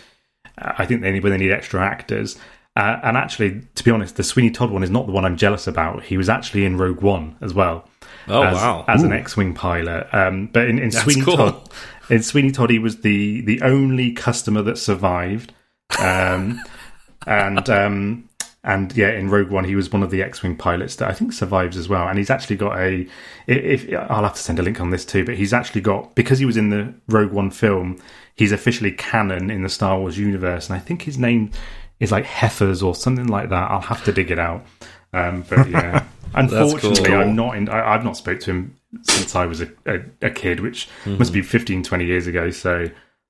uh, 0.57 0.73
I 0.77 0.85
think 0.85 1.01
they 1.01 1.11
need 1.11 1.23
when 1.23 1.31
they 1.31 1.37
need 1.37 1.51
extra 1.51 1.81
actors. 1.81 2.37
Uh, 2.77 2.99
and 3.03 3.15
actually, 3.15 3.61
to 3.75 3.83
be 3.85 3.91
honest, 3.91 4.17
the 4.17 4.23
Sweeney 4.23 4.51
Todd 4.51 4.69
one 4.69 4.83
is 4.83 4.89
not 4.89 5.05
the 5.05 5.13
one 5.13 5.23
I'm 5.23 5.37
jealous 5.37 5.65
about. 5.65 6.03
He 6.03 6.17
was 6.17 6.27
actually 6.27 6.65
in 6.65 6.77
Rogue 6.77 7.01
One 7.01 7.37
as 7.39 7.53
well. 7.53 7.87
Oh, 8.27 8.43
as, 8.43 8.55
wow. 8.55 8.85
As 8.87 9.03
an 9.03 9.13
X-wing 9.13 9.53
pilot, 9.53 10.07
um, 10.11 10.47
but 10.47 10.67
in, 10.67 10.79
in 10.79 10.91
Sweeney 10.91 11.21
cool. 11.21 11.37
Todd, 11.37 11.69
in 12.09 12.21
Sweeney 12.21 12.51
Todd, 12.51 12.69
he 12.69 12.79
was 12.79 13.01
the 13.01 13.41
the 13.41 13.61
only 13.61 14.11
customer 14.11 14.61
that 14.63 14.77
survived. 14.77 15.53
Um, 15.99 16.61
and 17.27 17.69
um, 17.69 18.29
and 18.65 18.97
yeah, 18.97 19.11
in 19.11 19.29
Rogue 19.29 19.51
One, 19.51 19.63
he 19.63 19.75
was 19.75 19.91
one 19.91 20.01
of 20.01 20.09
the 20.09 20.23
X-wing 20.23 20.57
pilots 20.57 20.95
that 20.95 21.07
I 21.07 21.13
think 21.13 21.33
survives 21.33 21.77
as 21.77 21.87
well. 21.87 22.07
And 22.07 22.17
he's 22.17 22.31
actually 22.31 22.55
got 22.55 22.77
a. 22.79 23.07
If, 23.45 23.87
if 23.87 23.99
I'll 24.09 24.23
have 24.23 24.33
to 24.33 24.41
send 24.41 24.57
a 24.57 24.63
link 24.63 24.81
on 24.81 24.89
this 24.89 25.05
too, 25.05 25.23
but 25.23 25.35
he's 25.35 25.53
actually 25.53 25.81
got 25.81 26.15
because 26.15 26.39
he 26.39 26.45
was 26.45 26.57
in 26.57 26.71
the 26.71 26.91
Rogue 27.07 27.31
One 27.31 27.51
film, 27.51 28.01
he's 28.33 28.51
officially 28.51 28.91
canon 28.91 29.51
in 29.51 29.61
the 29.61 29.69
Star 29.69 29.99
Wars 29.99 30.17
universe, 30.17 30.67
and 30.67 30.75
I 30.75 30.79
think 30.79 31.03
his 31.03 31.19
name 31.19 31.51
is 31.99 32.11
like 32.11 32.25
Heifers 32.25 32.81
or 32.81 32.95
something 32.95 33.27
like 33.27 33.49
that. 33.49 33.69
I'll 33.69 33.81
have 33.81 34.03
to 34.05 34.11
dig 34.11 34.31
it 34.31 34.39
out. 34.39 34.65
Um, 35.13 35.45
but 35.47 35.69
yeah, 35.69 36.03
unfortunately, 36.33 37.05
cool. 37.05 37.21
I'm 37.21 37.35
not. 37.35 37.55
In, 37.55 37.69
I, 37.69 37.93
I've 37.93 38.03
not 38.03 38.17
spoke 38.17 38.39
to 38.41 38.51
him 38.51 38.75
since 39.03 39.35
I 39.35 39.45
was 39.45 39.61
a, 39.61 39.71
a, 39.85 39.99
a 40.23 40.29
kid, 40.31 40.59
which 40.59 40.89
must 41.05 41.33
be 41.33 41.43
15, 41.43 41.83
20 41.83 42.05
years 42.05 42.25
ago. 42.25 42.49
So 42.49 42.89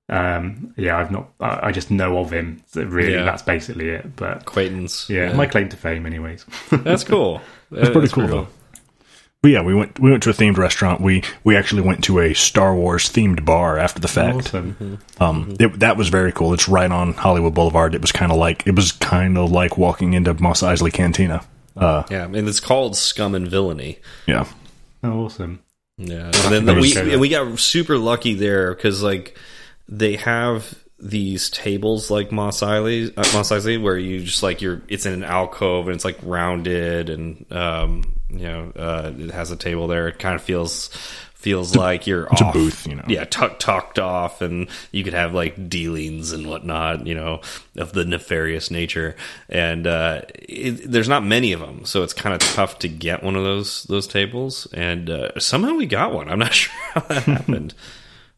um, 0.10 0.74
yeah, 0.78 0.98
I've 0.98 1.12
not. 1.12 1.30
I, 1.40 1.68
I 1.68 1.72
just 1.72 1.90
know 1.92 2.20
of 2.20 2.32
him. 2.32 2.62
So 2.68 2.84
really, 2.84 3.14
Yeah. 3.14 3.24
that's 3.24 3.42
basically 3.44 3.90
it. 3.90 4.16
But 4.16 4.44
Acquaintance. 4.44 5.10
yeah, 5.10 5.34
my 5.34 5.46
claim 5.48 5.70
to 5.70 5.78
fame, 5.78 6.06
anyways. 6.06 6.46
That's 6.72 7.04
cool. 7.04 7.42
It's 7.72 7.90
pretty 7.90 8.10
cool 8.10 8.28
though. 8.28 8.48
But 9.42 9.52
yeah, 9.52 9.62
we 9.62 9.74
went 9.76 10.00
we 10.00 10.10
went 10.12 10.24
to 10.24 10.30
a 10.32 10.34
themed 10.34 10.58
restaurant. 10.58 11.02
We 11.02 11.24
we 11.44 11.56
actually 11.56 11.82
went 11.84 12.04
to 12.06 12.20
a 12.20 12.34
Star 12.34 12.76
Wars 12.76 13.10
themed 13.10 13.46
bar 13.46 13.78
after 13.78 14.00
the 14.00 14.08
fact. 14.08 14.38
awesome. 14.48 15.00
Um, 15.20 15.56
it, 15.60 15.80
that 15.82 15.98
was 15.98 16.10
very 16.10 16.32
cool. 16.32 16.54
It's 16.54 16.68
right 16.68 16.90
on 16.92 17.14
Hollywood 17.14 17.54
Boulevard. 17.54 17.94
It 17.96 18.02
was 18.02 18.12
kind 18.12 18.32
of 18.32 18.38
like 18.40 18.66
it 18.66 18.76
was 18.76 18.92
kind 18.92 19.38
of 19.38 19.52
like 19.52 19.78
walking 19.78 20.14
into 20.14 20.34
Mos 20.36 20.62
Eisley 20.62 20.92
Cantina. 20.92 21.44
Uh, 21.78 22.04
Yeah, 22.10 22.24
and 22.26 22.36
it's 22.48 22.60
called 22.60 22.96
Scum 22.96 23.36
and 23.36 23.48
Villainy. 23.48 24.00
yeah, 24.28 24.46
Oh, 25.04 25.26
awesome. 25.26 25.60
Yeah, 25.98 26.26
and 26.34 26.34
then 26.54 26.66
the, 26.66 26.74
we 26.74 26.96
and 26.98 27.22
we 27.22 27.30
got 27.30 27.60
super 27.60 27.98
lucky 27.98 28.34
there 28.34 28.74
because 28.74 29.04
like 29.04 29.38
they 29.88 30.16
have 30.18 30.76
these 31.00 31.50
tables 31.50 32.10
like 32.10 32.32
Mos 32.32 32.62
Eisley, 32.62 33.10
uh, 33.10 33.38
Mos 33.38 33.52
Eisley, 33.52 33.82
where 33.82 33.98
you 33.98 34.24
just 34.24 34.44
like 34.44 34.62
you're 34.62 34.82
it's 34.88 35.06
in 35.06 35.14
an 35.14 35.24
alcove 35.24 35.88
and 35.88 35.96
it's 35.96 36.06
like 36.06 36.18
rounded 36.24 37.10
and 37.10 37.46
um 37.52 38.14
you 38.30 38.48
know 38.48 38.72
uh, 38.76 39.12
it 39.18 39.32
has 39.32 39.52
a 39.52 39.56
table 39.56 39.88
there. 39.88 40.08
It 40.08 40.20
kind 40.20 40.36
of 40.36 40.42
feels 40.42 40.90
feels 41.46 41.76
like 41.76 42.08
you're 42.08 42.28
it's 42.32 42.42
a 42.42 42.46
off. 42.46 42.54
booth, 42.54 42.88
you 42.88 42.96
know. 42.96 43.04
Yeah, 43.08 43.26
tuck 43.26 43.60
tucked 43.60 44.00
off, 44.00 44.42
and 44.42 44.68
you 44.92 45.04
could 45.04 45.14
have 45.14 45.32
like 45.36 45.70
dealings 45.70 46.32
and 46.32 46.48
whatnot, 46.48 47.06
you 47.06 47.14
know, 47.14 47.42
of 47.78 47.94
the 47.94 48.04
nefarious 48.04 48.72
nature. 48.72 49.16
And 49.48 49.86
uh, 49.86 50.22
it, 50.34 50.92
there's 50.92 51.08
not 51.08 51.24
many 51.24 51.52
of 51.52 51.60
them, 51.60 51.86
so 51.86 52.02
it's 52.02 52.14
kind 52.14 52.34
of 52.34 52.40
tough 52.40 52.80
to 52.80 52.88
get 52.88 53.22
one 53.22 53.36
of 53.36 53.44
those 53.44 53.84
those 53.84 54.08
tables. 54.08 54.68
And 54.74 55.08
uh, 55.10 55.40
somehow 55.40 55.76
we 55.76 55.86
got 55.86 56.14
one. 56.14 56.30
I'm 56.30 56.40
not 56.40 56.54
sure 56.56 56.74
how 56.94 57.02
that 57.02 57.24
happened. 57.24 57.76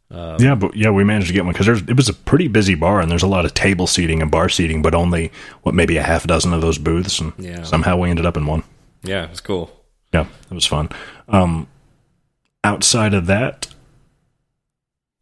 Yeah, 0.09 0.55
but 0.55 0.75
yeah, 0.75 0.89
we 0.89 1.03
managed 1.03 1.27
to 1.27 1.33
get 1.33 1.43
one 1.45 1.51
because 1.53 1.65
there's 1.65 1.81
it 1.81 1.95
was 1.97 2.07
a 2.09 2.13
pretty 2.13 2.47
busy 2.47 2.75
bar 2.75 3.01
and 3.01 3.11
there's 3.11 3.23
a 3.23 3.27
lot 3.27 3.45
of 3.45 3.53
table 3.53 3.87
seating 3.87 4.21
and 4.21 4.31
bar 4.31 4.47
seating, 4.49 4.81
but 4.81 4.95
only 4.95 5.31
what 5.63 5.75
maybe 5.75 5.97
a 5.97 6.03
half 6.03 6.25
dozen 6.25 6.53
of 6.53 6.61
those 6.61 6.77
booths, 6.77 7.19
and 7.19 7.33
Yeah. 7.37 7.63
somehow 7.63 7.97
we 7.97 8.09
ended 8.09 8.25
up 8.25 8.37
in 8.37 8.45
one. 8.45 8.63
Yeah, 9.03 9.25
it's 9.25 9.41
cool. 9.41 9.71
Yeah, 10.13 10.25
it 10.49 10.53
was 10.53 10.65
fun. 10.65 10.89
Um, 11.27 11.67
outside 12.63 13.13
of 13.13 13.25
that, 13.27 13.67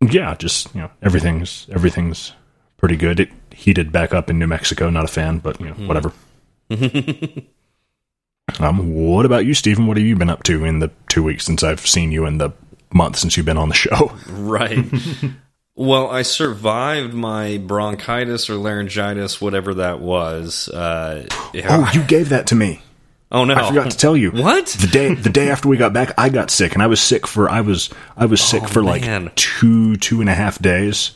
yeah, 0.02 0.36
just 0.36 0.74
you 0.76 0.82
know, 0.82 0.92
everything's 1.02 1.66
everything's 1.72 2.34
pretty 2.78 2.96
good. 2.98 3.20
It 3.20 3.30
heated 3.54 3.92
back 3.92 4.14
up 4.14 4.30
in 4.30 4.38
New 4.38 4.48
Mexico. 4.48 4.90
Not 4.92 5.06
a 5.06 5.08
fan, 5.08 5.40
but 5.40 5.60
you 5.60 5.68
know, 5.68 5.74
whatever. 5.88 6.12
um, 8.60 8.94
what 8.94 9.26
about 9.26 9.46
you, 9.46 9.54
Stephen? 9.54 9.88
What 9.88 9.98
have 9.98 10.06
you 10.06 10.16
been 10.16 10.30
up 10.30 10.44
to 10.44 10.64
in 10.64 10.80
the 10.80 10.92
two 11.08 11.24
weeks 11.24 11.46
since 11.46 11.64
I've 11.64 11.86
seen 11.86 12.12
you 12.12 12.26
in 12.26 12.38
the 12.38 12.52
month 12.96 13.18
since 13.18 13.38
you've 13.38 13.46
been 13.46 13.58
on 13.58 13.70
the 13.70 13.76
show? 13.76 14.12
Right. 14.30 14.78
well, 15.76 16.10
I 16.10 16.22
survived 16.22 17.14
my 17.14 17.58
bronchitis 17.58 18.50
or 18.50 18.56
laryngitis, 18.56 19.42
whatever 19.42 19.74
that 19.76 20.00
was. 20.00 20.70
Uh, 20.70 21.28
Oh, 21.54 21.92
you 21.94 22.04
gave 22.04 22.30
that 22.30 22.48
to 22.48 22.56
me. 22.56 22.82
Oh 23.32 23.44
no! 23.44 23.56
I 23.56 23.68
forgot 23.68 23.92
to 23.92 23.98
tell 23.98 24.16
you. 24.16 24.32
What? 24.32 24.68
the 24.68 24.88
day 24.88 25.14
the 25.14 25.30
day 25.32 25.50
after 25.50 25.68
we 25.68 25.78
got 25.78 25.92
back, 25.94 26.14
I 26.18 26.30
got 26.30 26.52
sick, 26.52 26.74
and 26.74 26.82
I 26.84 26.88
was 26.88 27.02
sick 27.02 27.26
for 27.28 27.50
I 27.50 27.62
was 27.62 27.90
I 28.16 28.28
was 28.28 28.40
sick 28.42 28.64
Oh, 28.64 28.68
for 28.68 28.84
man. 28.84 29.26
like 29.26 29.36
two 29.36 29.96
two 29.98 30.22
and 30.22 30.30
a 30.30 30.34
half 30.36 30.60
days. 30.62 31.12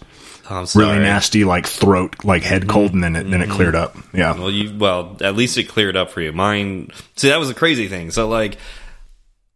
Sorry. 0.65 0.65
Really 0.87 0.99
nasty, 0.99 1.45
like 1.45 1.67
throat, 1.67 2.25
like 2.25 2.41
head 2.41 2.67
cold, 2.67 2.93
and 2.93 3.03
then 3.03 3.15
it 3.15 3.29
then 3.29 3.41
it 3.43 3.49
cleared 3.51 3.75
up. 3.75 3.95
Yeah, 4.11 4.33
Well, 4.33 4.49
you 4.49 4.75
well, 4.77 5.15
at 5.21 5.35
least 5.35 5.57
it 5.59 5.65
cleared 5.65 5.95
up 5.95 6.09
for 6.09 6.19
you. 6.21 6.31
Mine. 6.33 6.89
See, 7.15 7.29
that 7.29 7.37
was 7.39 7.51
a 7.51 7.53
crazy 7.53 7.87
thing. 7.87 8.09
So, 8.09 8.27
like, 8.27 8.57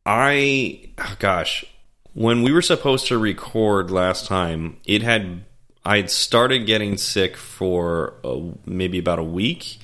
I, 0.05 0.89
oh 0.99 1.15
gosh, 1.19 1.65
when 2.13 2.43
we 2.43 2.51
were 2.51 2.61
supposed 2.61 3.07
to 3.07 3.17
record 3.17 3.91
last 3.91 4.25
time, 4.25 4.77
it 4.85 5.01
had 5.01 5.43
I 5.85 5.97
had 5.97 6.09
started 6.09 6.65
getting 6.65 6.97
sick 6.97 7.35
for 7.37 8.13
maybe 8.65 8.99
about 8.99 9.19
a 9.19 9.23
week, 9.23 9.79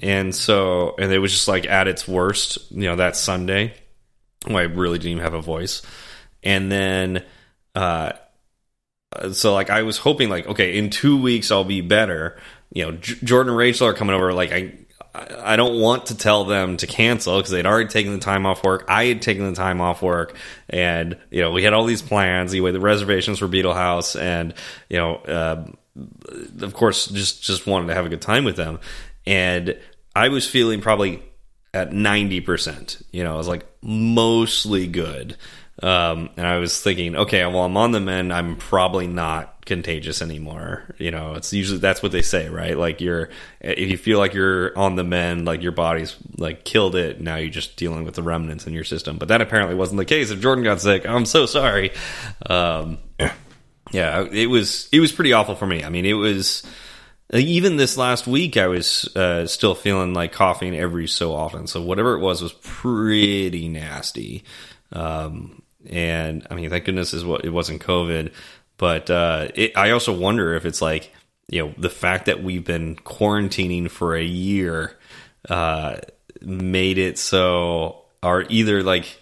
and 0.00 0.34
so 0.34 0.94
and 0.98 1.12
it 1.12 1.18
was 1.18 1.32
just 1.32 1.48
like 1.48 1.66
at 1.66 1.88
its 1.88 2.06
worst, 2.06 2.70
you 2.70 2.82
know, 2.88 2.96
that 2.96 3.16
Sunday. 3.16 3.74
I 4.46 4.62
really 4.62 4.98
didn't 4.98 5.12
even 5.12 5.22
have 5.24 5.34
a 5.34 5.42
voice, 5.42 5.82
and 6.42 6.70
then. 6.70 7.24
uh 7.74 8.12
so 9.32 9.54
like 9.54 9.70
I 9.70 9.82
was 9.82 9.98
hoping 9.98 10.28
like 10.28 10.46
okay 10.46 10.76
in 10.76 10.90
two 10.90 11.20
weeks 11.20 11.50
I'll 11.50 11.64
be 11.64 11.80
better. 11.80 12.36
You 12.72 12.84
know, 12.84 12.92
J- 12.92 13.14
Jordan 13.24 13.50
and 13.50 13.56
Rachel 13.56 13.86
are 13.86 13.94
coming 13.94 14.14
over. 14.14 14.32
Like 14.32 14.52
I, 14.52 14.74
I 15.42 15.56
don't 15.56 15.80
want 15.80 16.06
to 16.06 16.16
tell 16.16 16.44
them 16.44 16.76
to 16.78 16.86
cancel 16.86 17.36
because 17.36 17.50
they'd 17.50 17.66
already 17.66 17.88
taken 17.88 18.12
the 18.12 18.18
time 18.18 18.46
off 18.46 18.62
work. 18.64 18.84
I 18.88 19.06
had 19.06 19.22
taken 19.22 19.46
the 19.48 19.56
time 19.56 19.80
off 19.80 20.02
work, 20.02 20.36
and 20.68 21.16
you 21.30 21.40
know 21.40 21.50
we 21.50 21.62
had 21.62 21.72
all 21.72 21.84
these 21.84 22.02
plans. 22.02 22.52
Anyway, 22.52 22.72
the 22.72 22.80
reservations 22.80 23.38
for 23.38 23.48
Beetle 23.48 23.74
House, 23.74 24.16
and 24.16 24.54
you 24.88 24.98
know, 24.98 25.16
uh, 25.16 25.66
of 26.60 26.74
course, 26.74 27.06
just 27.06 27.42
just 27.42 27.66
wanted 27.66 27.88
to 27.88 27.94
have 27.94 28.06
a 28.06 28.08
good 28.08 28.22
time 28.22 28.44
with 28.44 28.56
them. 28.56 28.80
And 29.26 29.78
I 30.14 30.28
was 30.28 30.48
feeling 30.48 30.80
probably 30.80 31.22
at 31.74 31.90
90%. 31.90 33.02
You 33.12 33.24
know, 33.24 33.34
I 33.34 33.36
was 33.36 33.48
like 33.48 33.66
mostly 33.82 34.86
good. 34.86 35.36
Um, 35.82 36.30
and 36.36 36.46
I 36.46 36.56
was 36.56 36.80
thinking, 36.80 37.16
okay, 37.16 37.44
well, 37.44 37.64
I'm 37.64 37.76
on 37.76 37.92
the 37.92 38.00
mend. 38.00 38.32
I'm 38.32 38.56
probably 38.56 39.06
not 39.06 39.66
contagious 39.66 40.22
anymore. 40.22 40.94
You 40.98 41.10
know, 41.10 41.34
it's 41.34 41.52
usually 41.52 41.78
that's 41.78 42.02
what 42.02 42.12
they 42.12 42.22
say, 42.22 42.48
right? 42.48 42.78
Like 42.78 43.00
you're, 43.00 43.28
if 43.60 43.90
you 43.90 43.98
feel 43.98 44.18
like 44.18 44.32
you're 44.32 44.76
on 44.78 44.96
the 44.96 45.04
mend, 45.04 45.44
like 45.44 45.62
your 45.62 45.72
body's 45.72 46.16
like 46.38 46.64
killed 46.64 46.96
it. 46.96 47.20
Now 47.20 47.36
you're 47.36 47.50
just 47.50 47.76
dealing 47.76 48.04
with 48.04 48.14
the 48.14 48.22
remnants 48.22 48.66
in 48.66 48.72
your 48.72 48.84
system. 48.84 49.18
But 49.18 49.28
that 49.28 49.42
apparently 49.42 49.74
wasn't 49.74 49.98
the 49.98 50.06
case. 50.06 50.30
If 50.30 50.40
Jordan 50.40 50.64
got 50.64 50.80
sick, 50.80 51.06
I'm 51.06 51.26
so 51.26 51.44
sorry. 51.44 51.92
Um, 52.46 52.98
yeah. 53.92 54.26
it 54.32 54.48
was 54.48 54.88
it 54.92 55.00
was 55.00 55.12
pretty 55.12 55.34
awful 55.34 55.56
for 55.56 55.66
me. 55.66 55.84
I 55.84 55.90
mean, 55.90 56.06
it 56.06 56.14
was 56.14 56.62
even 57.32 57.76
this 57.76 57.96
last 57.98 58.26
week 58.26 58.56
I 58.56 58.68
was 58.68 59.14
uh, 59.16 59.46
still 59.46 59.74
feeling 59.74 60.14
like 60.14 60.32
coughing 60.32 60.74
every 60.76 61.08
so 61.08 61.34
often. 61.34 61.66
So 61.66 61.82
whatever 61.82 62.14
it 62.14 62.20
was 62.20 62.40
was 62.40 62.52
pretty 62.52 63.68
nasty. 63.68 64.44
Um, 64.92 65.62
and 65.90 66.46
I 66.50 66.54
mean, 66.54 66.70
thank 66.70 66.84
goodness 66.84 67.14
is 67.14 67.24
what 67.24 67.44
it 67.44 67.50
wasn't 67.50 67.82
COVID. 67.82 68.32
But 68.78 69.10
uh, 69.10 69.48
it, 69.54 69.76
I 69.76 69.90
also 69.90 70.16
wonder 70.16 70.54
if 70.54 70.64
it's 70.66 70.82
like 70.82 71.12
you 71.48 71.62
know 71.62 71.74
the 71.78 71.90
fact 71.90 72.26
that 72.26 72.42
we've 72.42 72.64
been 72.64 72.96
quarantining 72.96 73.90
for 73.90 74.16
a 74.16 74.22
year 74.22 74.96
uh, 75.48 75.98
made 76.40 76.98
it 76.98 77.18
so 77.18 78.04
our 78.22 78.44
either 78.48 78.82
like 78.82 79.20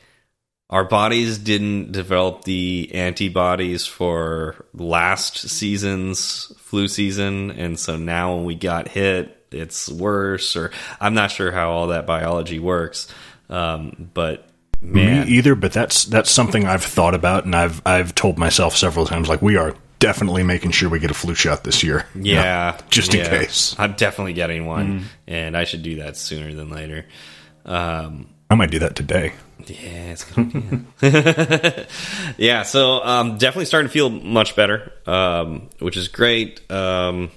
our 0.71 0.85
bodies 0.85 1.38
didn't 1.38 1.92
develop 1.92 2.44
the 2.44 2.90
antibodies 2.94 3.87
for 3.87 4.64
last 4.73 5.37
season's 5.37 6.52
flu 6.59 6.88
season 6.88 7.50
and 7.50 7.78
so 7.78 7.97
now 7.97 8.35
when 8.35 8.44
we 8.44 8.54
got 8.54 8.88
hit 8.88 9.47
it's 9.52 9.88
worse 9.88 10.56
or 10.56 10.71
i'm 11.00 11.14
not 11.14 11.30
sure 11.30 11.52
how 11.52 11.71
all 11.71 11.88
that 11.88 12.06
biology 12.06 12.59
works 12.59 13.06
um, 13.50 14.11
but 14.14 14.49
man 14.84 15.26
Me 15.26 15.32
either, 15.36 15.54
but 15.54 15.72
that's 15.72 16.04
that's 16.04 16.30
something 16.30 16.66
I've 16.66 16.84
thought 16.84 17.14
about, 17.14 17.44
and 17.44 17.54
I've 17.54 17.82
I've 17.86 18.14
told 18.14 18.38
myself 18.38 18.76
several 18.76 19.06
times, 19.06 19.28
like 19.28 19.42
we 19.42 19.56
are 19.56 19.74
definitely 19.98 20.42
making 20.42 20.70
sure 20.70 20.90
we 20.90 20.98
get 20.98 21.10
a 21.10 21.14
flu 21.14 21.34
shot 21.34 21.64
this 21.64 21.82
year. 21.82 22.06
yeah 22.14 22.78
just 22.90 23.14
in 23.14 23.20
yeah. 23.20 23.28
case. 23.30 23.74
i'm 23.78 23.94
definitely 23.94 24.34
getting 24.34 24.66
one 24.66 25.06
and 25.26 25.56
i 25.56 25.64
should 25.64 25.82
do 25.82 25.96
that 25.96 26.14
sooner 26.14 26.52
than 26.52 26.68
later 26.68 27.06
um, 27.64 28.28
I 28.50 28.54
might 28.56 28.70
do 28.70 28.78
that 28.80 28.94
today. 28.94 29.32
Yeah, 29.66 30.12
it's 30.12 30.30
a 30.30 30.42
good 30.42 30.84
idea. 31.02 31.86
yeah, 32.36 32.62
so 32.62 33.02
um, 33.02 33.38
definitely 33.38 33.64
starting 33.64 33.88
to 33.88 33.92
feel 33.92 34.10
much 34.10 34.54
better, 34.54 34.92
um, 35.06 35.70
which 35.78 35.96
is 35.96 36.08
great. 36.08 36.70
Um, 36.70 37.30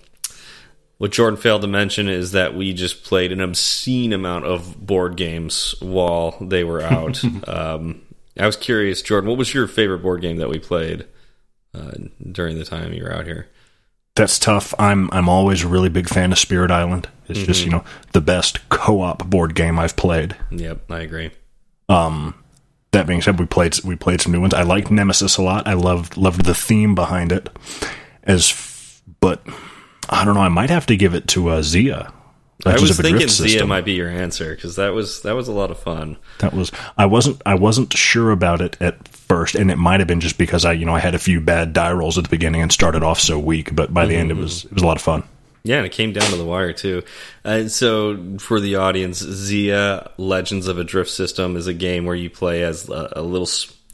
what 0.97 1.11
Jordan 1.11 1.39
failed 1.39 1.61
to 1.61 1.67
mention 1.67 2.07
is 2.07 2.31
that 2.31 2.55
we 2.55 2.73
just 2.73 3.03
played 3.03 3.31
an 3.31 3.39
obscene 3.39 4.13
amount 4.13 4.45
of 4.45 4.85
board 4.85 5.15
games 5.15 5.75
while 5.79 6.37
they 6.41 6.63
were 6.63 6.81
out. 6.81 7.23
um, 7.47 8.01
I 8.39 8.45
was 8.45 8.55
curious, 8.55 9.01
Jordan, 9.01 9.29
what 9.29 9.37
was 9.37 9.53
your 9.53 9.67
favorite 9.67 9.99
board 9.99 10.21
game 10.21 10.37
that 10.37 10.49
we 10.49 10.59
played 10.59 11.05
uh, 11.73 11.91
during 12.31 12.57
the 12.57 12.65
time 12.65 12.93
you 12.93 13.03
were 13.03 13.13
out 13.13 13.25
here? 13.25 13.47
That's 14.15 14.39
tough. 14.39 14.73
I'm 14.79 15.09
I'm 15.11 15.29
always 15.29 15.63
a 15.63 15.67
really 15.67 15.89
big 15.89 16.09
fan 16.09 16.31
of 16.31 16.39
Spirit 16.39 16.71
Island. 16.71 17.07
It's 17.27 17.39
just 17.43 17.63
you 17.63 17.69
know 17.69 17.83
the 18.13 18.21
best 18.21 18.67
co-op 18.69 19.29
board 19.29 19.53
game 19.53 19.77
I've 19.77 19.95
played. 19.95 20.35
Yep, 20.49 20.89
I 20.89 21.01
agree. 21.01 21.29
Um, 21.87 22.33
that 22.91 23.05
being 23.05 23.21
said, 23.21 23.39
we 23.39 23.45
played 23.45 23.79
we 23.83 23.95
played 23.95 24.21
some 24.21 24.31
new 24.31 24.41
ones. 24.41 24.55
I 24.55 24.63
liked 24.63 24.89
Nemesis 24.89 25.37
a 25.37 25.43
lot. 25.43 25.67
I 25.67 25.73
loved 25.73 26.17
loved 26.17 26.45
the 26.45 26.55
theme 26.55 26.95
behind 26.95 27.31
it. 27.31 27.47
As 28.23 28.49
f- 28.49 29.03
but 29.19 29.45
I 30.09 30.25
don't 30.25 30.35
know. 30.35 30.41
I 30.41 30.49
might 30.49 30.69
have 30.69 30.85
to 30.87 30.97
give 30.97 31.13
it 31.13 31.27
to 31.29 31.49
uh, 31.49 31.61
Xia. 31.61 32.11
I 32.65 32.73
was 32.79 32.99
thinking 32.99 33.27
Xia 33.27 33.29
System. 33.29 33.69
might 33.69 33.85
be 33.85 33.93
your 33.93 34.09
answer 34.09 34.55
because 34.55 34.77
that 34.77 34.89
was 34.93 35.21
that 35.21 35.35
was 35.35 35.47
a 35.47 35.51
lot 35.51 35.69
of 35.69 35.79
fun. 35.79 36.17
That 36.39 36.53
was 36.53 36.71
I 36.97 37.05
wasn't 37.05 37.41
I 37.45 37.55
wasn't 37.55 37.93
sure 37.93 38.31
about 38.31 38.61
it 38.61 38.77
at 38.81 39.07
first, 39.07 39.55
and 39.55 39.69
it 39.69 39.77
might 39.77 39.99
have 39.99 40.07
been 40.07 40.21
just 40.21 40.37
because 40.37 40.65
I 40.65 40.73
you 40.73 40.85
know 40.85 40.95
I 40.95 40.99
had 40.99 41.13
a 41.13 41.19
few 41.19 41.39
bad 41.39 41.73
die 41.73 41.91
rolls 41.91 42.17
at 42.17 42.23
the 42.23 42.29
beginning 42.29 42.61
and 42.61 42.71
started 42.71 43.03
off 43.03 43.19
so 43.19 43.37
weak. 43.37 43.75
But 43.75 43.93
by 43.93 44.07
the 44.07 44.15
end, 44.15 44.31
it 44.31 44.37
was 44.37 44.65
it 44.65 44.73
was 44.73 44.81
a 44.81 44.87
lot 44.87 44.97
of 44.97 45.03
fun. 45.03 45.23
Yeah, 45.63 45.77
and 45.77 45.85
it 45.85 45.91
came 45.91 46.13
down 46.13 46.29
to 46.31 46.37
the 46.37 46.45
wire 46.45 46.71
too. 46.71 47.03
Uh, 47.43 47.67
so, 47.67 48.37
for 48.39 48.61
the 48.61 48.77
audience, 48.77 49.21
Xia 49.21 50.11
Legends 50.17 50.67
of 50.67 50.79
a 50.79 50.83
Drift 50.85 51.09
System 51.09 51.57
is 51.57 51.67
a 51.67 51.73
game 51.73 52.05
where 52.05 52.15
you 52.15 52.29
play 52.29 52.63
as 52.63 52.89
a, 52.89 53.13
a 53.17 53.21
little. 53.21 53.47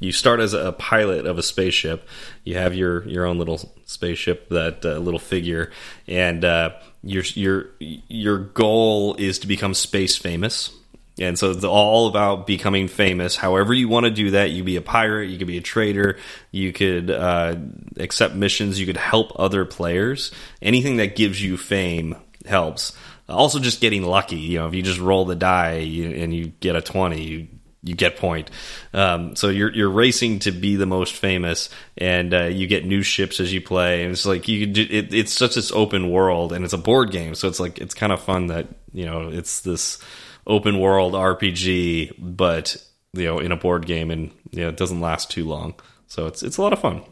You 0.03 0.11
start 0.11 0.41
as 0.41 0.53
a 0.53 0.73
pilot 0.73 1.25
of 1.25 1.37
a 1.37 1.43
spaceship. 1.43 2.07
You 2.43 2.55
have 2.55 2.75
your 2.75 3.07
your 3.07 3.25
own 3.25 3.37
little 3.37 3.71
spaceship, 3.85 4.49
that 4.49 4.85
uh, 4.85 4.97
little 4.97 5.19
figure, 5.19 5.71
and 6.07 6.43
uh, 6.43 6.71
your 7.03 7.23
your 7.35 7.69
your 7.79 8.37
goal 8.37 9.15
is 9.15 9.39
to 9.39 9.47
become 9.47 9.73
space 9.73 10.17
famous. 10.17 10.71
And 11.19 11.37
so 11.37 11.51
it's 11.51 11.63
all 11.63 12.07
about 12.07 12.47
becoming 12.47 12.87
famous. 12.87 13.35
However 13.35 13.71
you 13.71 13.87
want 13.87 14.05
to 14.05 14.09
do 14.09 14.31
that, 14.31 14.49
you 14.49 14.63
be 14.63 14.77
a 14.77 14.81
pirate, 14.81 15.29
you 15.29 15.37
could 15.37 15.47
be 15.47 15.57
a 15.57 15.61
trader, 15.61 16.17
you 16.49 16.73
could 16.73 17.11
uh, 17.11 17.55
accept 17.97 18.33
missions, 18.33 18.79
you 18.79 18.87
could 18.87 18.97
help 18.97 19.31
other 19.35 19.63
players. 19.63 20.31
Anything 20.59 20.97
that 20.97 21.15
gives 21.15 21.41
you 21.41 21.55
fame 21.55 22.15
helps. 22.47 22.97
Also, 23.29 23.59
just 23.59 23.79
getting 23.79 24.03
lucky. 24.03 24.37
You 24.37 24.59
know, 24.59 24.67
if 24.67 24.73
you 24.73 24.81
just 24.81 24.99
roll 24.99 25.23
the 25.25 25.35
die 25.35 25.75
and 25.75 26.33
you 26.33 26.47
get 26.59 26.75
a 26.75 26.81
twenty, 26.81 27.23
you 27.23 27.47
you 27.83 27.95
get 27.95 28.17
point. 28.17 28.49
Um, 28.93 29.35
so 29.35 29.49
you're 29.49 29.71
you're 29.73 29.89
racing 29.89 30.39
to 30.39 30.51
be 30.51 30.75
the 30.75 30.85
most 30.85 31.15
famous, 31.15 31.69
and 31.97 32.33
uh, 32.33 32.43
you 32.45 32.65
get 32.65 32.85
new 32.85 33.03
ships 33.03 33.39
as 33.39 33.53
you 33.53 33.61
play. 33.61 34.03
And 34.03 34.13
it's 34.13 34.25
like 34.25 34.47
you 34.47 34.67
ju- 34.67 34.87
it, 34.89 35.13
it's 35.13 35.33
such 35.33 35.55
this 35.55 35.71
open 35.71 36.09
world, 36.09 36.53
and 36.53 36.63
it's 36.63 36.73
a 36.73 36.77
board 36.77 37.11
game, 37.11 37.35
so 37.35 37.47
it's 37.47 37.59
like 37.59 37.79
it's 37.79 37.93
kind 37.93 38.11
of 38.11 38.21
fun 38.21 38.47
that 38.47 38.67
you 38.93 39.05
know 39.05 39.29
it's 39.29 39.61
this 39.61 39.99
open 40.47 40.79
world 40.79 41.13
RPG, 41.13 42.15
but 42.17 42.77
you 43.13 43.25
know 43.25 43.39
in 43.39 43.51
a 43.51 43.57
board 43.57 43.85
game, 43.85 44.09
and 44.11 44.31
you 44.51 44.61
know 44.61 44.69
it 44.69 44.77
doesn't 44.77 45.01
last 45.01 45.29
too 45.29 45.45
long. 45.45 45.75
So 46.07 46.27
it's 46.27 46.41
it's 46.41 46.57
a 46.57 46.61
lot 46.61 46.73
of 46.73 46.79
fun. 46.79 47.03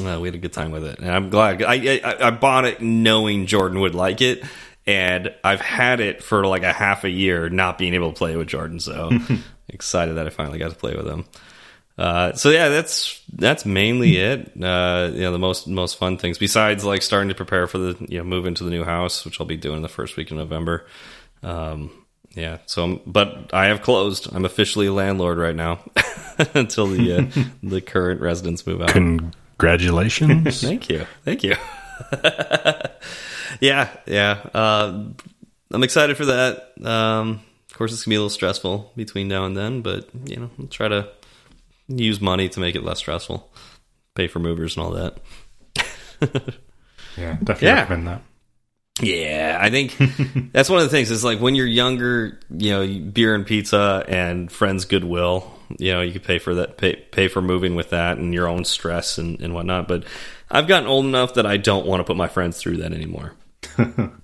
Uh, 0.00 0.18
we 0.20 0.28
had 0.28 0.34
a 0.34 0.38
good 0.38 0.52
time 0.52 0.70
with 0.70 0.84
it, 0.84 0.98
and 0.98 1.10
I'm 1.10 1.30
glad. 1.30 1.62
I, 1.62 1.74
I 1.74 2.28
I 2.28 2.30
bought 2.30 2.64
it 2.64 2.80
knowing 2.80 3.46
Jordan 3.46 3.80
would 3.80 3.94
like 3.94 4.20
it, 4.20 4.42
and 4.86 5.32
I've 5.44 5.60
had 5.60 6.00
it 6.00 6.22
for 6.22 6.46
like 6.46 6.62
a 6.62 6.72
half 6.72 7.04
a 7.04 7.10
year, 7.10 7.48
not 7.48 7.78
being 7.78 7.94
able 7.94 8.12
to 8.12 8.18
play 8.18 8.36
with 8.36 8.48
Jordan. 8.48 8.80
So 8.80 9.10
excited 9.68 10.16
that 10.16 10.26
I 10.26 10.30
finally 10.30 10.58
got 10.58 10.70
to 10.70 10.76
play 10.76 10.94
with 10.96 11.06
him. 11.06 11.24
Uh, 11.98 12.32
so 12.32 12.50
yeah, 12.50 12.68
that's 12.68 13.22
that's 13.34 13.66
mainly 13.66 14.16
it. 14.16 14.52
Uh, 14.60 15.10
you 15.12 15.20
know, 15.20 15.32
the 15.32 15.38
most 15.38 15.68
most 15.68 15.98
fun 15.98 16.16
things 16.16 16.38
besides 16.38 16.84
like 16.84 17.02
starting 17.02 17.28
to 17.28 17.34
prepare 17.34 17.66
for 17.66 17.78
the 17.78 18.06
you 18.08 18.18
know 18.18 18.24
move 18.24 18.46
into 18.46 18.64
the 18.64 18.70
new 18.70 18.84
house, 18.84 19.24
which 19.24 19.40
I'll 19.40 19.46
be 19.46 19.56
doing 19.56 19.82
the 19.82 19.88
first 19.88 20.16
week 20.16 20.30
in 20.30 20.38
November. 20.38 20.86
Um, 21.42 21.90
yeah. 22.34 22.58
So, 22.66 22.84
I'm, 22.84 23.00
but 23.04 23.52
I 23.52 23.66
have 23.66 23.82
closed. 23.82 24.34
I'm 24.34 24.44
officially 24.44 24.86
a 24.86 24.92
landlord 24.92 25.38
right 25.38 25.54
now 25.54 25.80
until 26.54 26.86
the 26.86 27.12
uh, 27.12 27.44
the 27.62 27.80
current 27.80 28.20
residents 28.20 28.66
move 28.66 28.80
out. 28.80 28.90
Congratulations. 28.90 30.60
Thank 30.62 30.88
you. 30.88 31.06
Thank 31.24 31.44
you. 31.44 31.56
yeah, 33.60 33.90
yeah. 34.06 34.40
Uh, 34.54 35.04
I'm 35.70 35.82
excited 35.82 36.16
for 36.16 36.24
that. 36.26 36.72
Um, 36.82 37.42
of 37.72 37.78
course, 37.78 37.92
it's 37.92 38.04
gonna 38.04 38.12
be 38.12 38.16
a 38.16 38.20
little 38.20 38.28
stressful 38.30 38.92
between 38.96 39.28
now 39.28 39.44
and 39.46 39.56
then, 39.56 39.80
but 39.80 40.08
you 40.26 40.36
know, 40.36 40.50
I'll 40.60 40.66
try 40.66 40.88
to 40.88 41.08
use 41.88 42.20
money 42.20 42.48
to 42.50 42.60
make 42.60 42.74
it 42.74 42.84
less 42.84 42.98
stressful. 42.98 43.50
Pay 44.14 44.28
for 44.28 44.38
movers 44.40 44.76
and 44.76 44.84
all 44.84 44.90
that. 44.92 45.16
Yeah, 47.16 47.36
definitely 47.42 47.68
Yeah. 47.68 47.74
recommend 47.80 48.06
that. 48.08 48.22
Yeah, 49.00 49.58
I 49.60 49.70
think 49.70 49.96
that's 50.52 50.68
one 50.68 50.78
of 50.80 50.84
the 50.84 50.90
things. 50.90 51.10
Is 51.10 51.24
like 51.24 51.40
when 51.40 51.54
you're 51.54 51.66
younger, 51.66 52.38
you 52.50 52.70
know, 52.70 52.86
beer 53.10 53.34
and 53.34 53.46
pizza 53.46 54.04
and 54.06 54.52
friends 54.52 54.84
goodwill. 54.84 55.50
You 55.78 55.92
know, 55.92 56.02
you 56.02 56.12
could 56.12 56.24
pay 56.24 56.38
for 56.38 56.54
that, 56.56 56.76
pay 56.76 56.96
pay 56.96 57.28
for 57.28 57.40
moving 57.40 57.74
with 57.74 57.90
that, 57.90 58.18
and 58.18 58.34
your 58.34 58.46
own 58.46 58.64
stress 58.66 59.16
and, 59.16 59.40
and 59.40 59.54
whatnot. 59.54 59.88
But 59.88 60.04
I've 60.50 60.68
gotten 60.68 60.86
old 60.88 61.06
enough 61.06 61.34
that 61.34 61.46
I 61.46 61.56
don't 61.56 61.86
want 61.86 62.00
to 62.00 62.04
put 62.04 62.16
my 62.16 62.28
friends 62.28 62.58
through 62.58 62.76
that 62.78 62.92
anymore. 62.92 63.32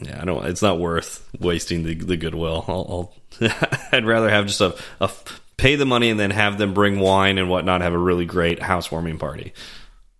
yeah, 0.00 0.20
I 0.20 0.24
don't. 0.24 0.44
It's 0.46 0.62
not 0.62 0.78
worth 0.78 1.28
wasting 1.40 1.82
the 1.82 1.94
the 1.94 2.16
goodwill. 2.16 2.64
I'll, 2.68 3.12
I'll 3.40 3.50
I'd 3.92 4.06
rather 4.06 4.30
have 4.30 4.46
just 4.46 4.60
a, 4.60 4.76
a 5.00 5.10
pay 5.56 5.76
the 5.76 5.86
money 5.86 6.10
and 6.10 6.18
then 6.18 6.30
have 6.30 6.58
them 6.58 6.74
bring 6.74 6.98
wine 6.98 7.38
and 7.38 7.48
whatnot. 7.48 7.80
Have 7.80 7.94
a 7.94 7.98
really 7.98 8.24
great 8.24 8.62
housewarming 8.62 9.18
party 9.18 9.52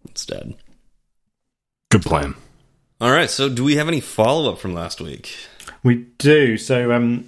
instead. 0.07 0.55
Good 1.91 2.03
plan. 2.03 2.35
All 3.01 3.13
right. 3.13 3.31
So, 3.31 3.49
do 3.49 3.65
we 3.65 3.77
have 3.77 3.89
any 3.89 4.01
follow 4.01 4.53
up 4.53 4.59
from 4.59 4.75
last 4.75 5.01
week? 5.01 5.35
We 5.83 6.07
do. 6.19 6.59
So, 6.59 6.93
um, 6.93 7.25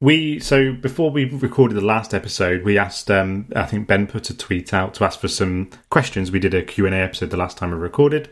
we 0.00 0.38
so 0.38 0.72
before 0.72 1.10
we 1.10 1.24
recorded 1.24 1.74
the 1.74 1.84
last 1.84 2.14
episode, 2.14 2.62
we 2.62 2.78
asked. 2.78 3.10
Um, 3.10 3.46
I 3.54 3.66
think 3.66 3.88
Ben 3.88 4.06
put 4.06 4.30
a 4.30 4.36
tweet 4.36 4.72
out 4.72 4.94
to 4.94 5.04
ask 5.04 5.20
for 5.20 5.28
some 5.28 5.70
questions. 5.90 6.30
We 6.30 6.38
did 6.38 6.54
a 6.54 6.62
Q 6.62 6.86
and 6.86 6.94
A 6.94 6.98
episode 6.98 7.30
the 7.30 7.36
last 7.36 7.58
time 7.58 7.70
we 7.70 7.76
recorded. 7.76 8.30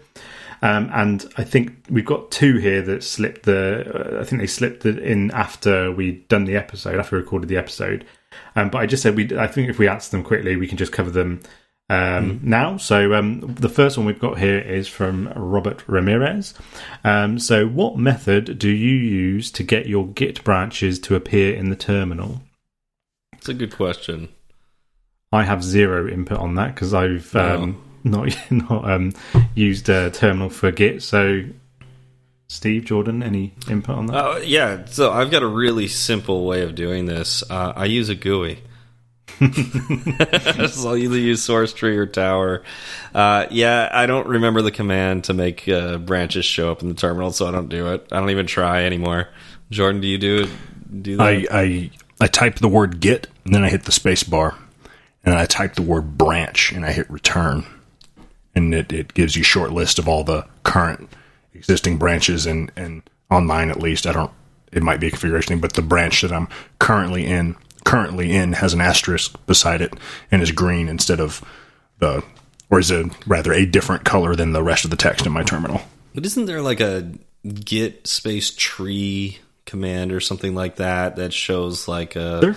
Um, 0.62 0.90
and 0.92 1.24
I 1.36 1.44
think 1.44 1.86
we've 1.90 2.04
got 2.04 2.30
two 2.30 2.56
here 2.56 2.82
that 2.82 3.04
slipped 3.04 3.42
the. 3.44 4.16
Uh, 4.18 4.20
I 4.20 4.24
think 4.24 4.40
they 4.40 4.46
slipped 4.46 4.86
it 4.86 4.98
in 4.98 5.30
after 5.32 5.92
we'd 5.92 6.26
done 6.28 6.44
the 6.44 6.56
episode, 6.56 6.98
after 6.98 7.16
we 7.16 7.22
recorded 7.22 7.48
the 7.48 7.56
episode. 7.56 8.04
Um, 8.54 8.70
but 8.70 8.78
I 8.78 8.86
just 8.86 9.02
said 9.02 9.16
we. 9.16 9.36
I 9.36 9.46
think 9.46 9.68
if 9.68 9.78
we 9.78 9.88
answer 9.88 10.10
them 10.10 10.24
quickly, 10.24 10.56
we 10.56 10.66
can 10.66 10.78
just 10.78 10.92
cover 10.92 11.10
them 11.10 11.42
um, 11.88 12.40
mm. 12.40 12.42
now. 12.42 12.76
So 12.76 13.14
um, 13.14 13.40
the 13.54 13.68
first 13.68 13.96
one 13.96 14.06
we've 14.06 14.18
got 14.18 14.38
here 14.38 14.58
is 14.58 14.88
from 14.88 15.32
Robert 15.36 15.84
Ramirez. 15.86 16.54
Um, 17.04 17.38
so, 17.38 17.66
what 17.66 17.96
method 17.96 18.58
do 18.58 18.68
you 18.68 18.94
use 18.96 19.50
to 19.52 19.62
get 19.62 19.86
your 19.86 20.06
Git 20.08 20.42
branches 20.44 20.98
to 21.00 21.14
appear 21.14 21.54
in 21.54 21.70
the 21.70 21.76
terminal? 21.76 22.42
It's 23.34 23.48
a 23.48 23.54
good 23.54 23.74
question. 23.74 24.28
I 25.32 25.44
have 25.44 25.62
zero 25.62 26.08
input 26.08 26.38
on 26.38 26.54
that 26.54 26.74
because 26.74 26.94
I've 26.94 27.34
um, 27.36 27.82
not 28.04 28.36
not 28.50 28.90
um, 28.90 29.12
used 29.54 29.88
a 29.88 30.10
terminal 30.10 30.50
for 30.50 30.70
Git. 30.70 31.02
So, 31.02 31.44
Steve 32.48 32.84
Jordan, 32.84 33.22
any 33.22 33.54
input 33.68 33.96
on 33.96 34.06
that? 34.06 34.16
Uh, 34.16 34.40
yeah, 34.44 34.84
so 34.86 35.12
I've 35.12 35.30
got 35.30 35.42
a 35.42 35.48
really 35.48 35.88
simple 35.88 36.46
way 36.46 36.62
of 36.62 36.74
doing 36.74 37.06
this. 37.06 37.42
Uh, 37.48 37.72
I 37.74 37.86
use 37.86 38.08
a 38.08 38.14
GUI. 38.14 38.62
so 39.38 40.88
I'll 40.88 40.96
either 40.96 41.18
use 41.18 41.46
Sourcetree 41.46 41.96
or 41.96 42.06
tower. 42.06 42.62
Uh, 43.14 43.46
yeah, 43.50 43.90
I 43.92 44.06
don't 44.06 44.26
remember 44.26 44.62
the 44.62 44.70
command 44.70 45.24
to 45.24 45.34
make 45.34 45.68
uh, 45.68 45.98
branches 45.98 46.44
show 46.44 46.70
up 46.70 46.80
in 46.80 46.88
the 46.88 46.94
terminal, 46.94 47.32
so 47.32 47.46
I 47.46 47.50
don't 47.50 47.68
do 47.68 47.92
it. 47.92 48.06
I 48.12 48.20
don't 48.20 48.30
even 48.30 48.46
try 48.46 48.84
anymore. 48.84 49.28
Jordan, 49.70 50.00
do 50.00 50.08
you 50.08 50.16
do 50.16 50.44
it? 50.44 51.02
Do 51.02 51.16
that? 51.16 51.22
I, 51.22 51.46
I 51.50 51.90
I 52.20 52.26
type 52.28 52.56
the 52.56 52.68
word 52.68 53.00
git, 53.00 53.28
and 53.44 53.54
then 53.54 53.62
I 53.62 53.68
hit 53.68 53.84
the 53.84 53.92
space 53.92 54.22
bar, 54.22 54.56
and 55.24 55.34
then 55.34 55.36
I 55.36 55.44
type 55.44 55.74
the 55.74 55.82
word 55.82 56.16
branch, 56.16 56.72
and 56.72 56.84
I 56.84 56.92
hit 56.92 57.10
return, 57.10 57.66
and 58.56 58.74
it, 58.74 58.92
it 58.92 59.14
gives 59.14 59.36
you 59.36 59.44
short 59.44 59.70
list 59.70 60.00
of 60.00 60.08
all 60.08 60.24
the 60.24 60.44
current 60.64 61.08
existing 61.54 61.98
branches, 61.98 62.46
and 62.46 62.72
and 62.74 63.02
on 63.30 63.46
mine 63.46 63.70
at 63.70 63.78
least, 63.80 64.06
I 64.06 64.12
don't. 64.12 64.32
It 64.72 64.82
might 64.82 64.98
be 64.98 65.06
a 65.06 65.10
configuration 65.10 65.48
thing, 65.48 65.60
but 65.60 65.74
the 65.74 65.82
branch 65.82 66.22
that 66.22 66.32
I'm 66.32 66.48
currently 66.80 67.26
in 67.26 67.56
currently 67.84 68.34
in 68.34 68.54
has 68.54 68.74
an 68.74 68.80
asterisk 68.80 69.36
beside 69.46 69.80
it 69.80 69.94
and 70.32 70.42
is 70.42 70.50
green 70.50 70.88
instead 70.88 71.20
of 71.20 71.40
the, 72.00 72.22
or 72.68 72.80
is 72.80 72.90
a 72.90 73.08
rather 73.28 73.52
a 73.52 73.64
different 73.64 74.04
color 74.04 74.34
than 74.34 74.52
the 74.52 74.62
rest 74.62 74.84
of 74.84 74.90
the 74.90 74.96
text 74.96 75.24
in 75.24 75.32
my 75.32 75.44
terminal. 75.44 75.80
But 76.12 76.26
isn't 76.26 76.46
there 76.46 76.62
like 76.62 76.80
a 76.80 77.12
git 77.44 78.08
space 78.08 78.52
tree 78.54 79.38
command 79.66 80.12
or 80.12 80.20
something 80.20 80.54
like 80.54 80.76
that 80.76 81.16
that 81.16 81.32
shows 81.32 81.86
like 81.86 82.16
a? 82.16 82.56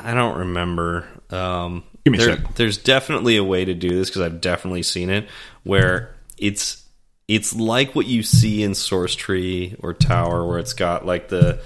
I 0.00 0.14
don't 0.14 0.38
remember. 0.38 1.08
Um, 1.30 1.82
Give 2.06 2.12
me 2.12 2.18
there, 2.18 2.34
a 2.34 2.36
sec. 2.36 2.54
There's 2.54 2.78
definitely 2.78 3.36
a 3.36 3.42
way 3.42 3.64
to 3.64 3.74
do 3.74 3.88
this 3.88 4.08
because 4.08 4.22
I've 4.22 4.40
definitely 4.40 4.84
seen 4.84 5.10
it 5.10 5.28
where 5.64 6.14
it's 6.38 6.84
it's 7.26 7.52
like 7.52 7.96
what 7.96 8.06
you 8.06 8.22
see 8.22 8.62
in 8.62 8.72
Sourcetree 8.72 9.74
or 9.82 9.92
tower 9.92 10.46
where 10.46 10.60
it's 10.60 10.72
got 10.72 11.04
like 11.04 11.30
the 11.30 11.60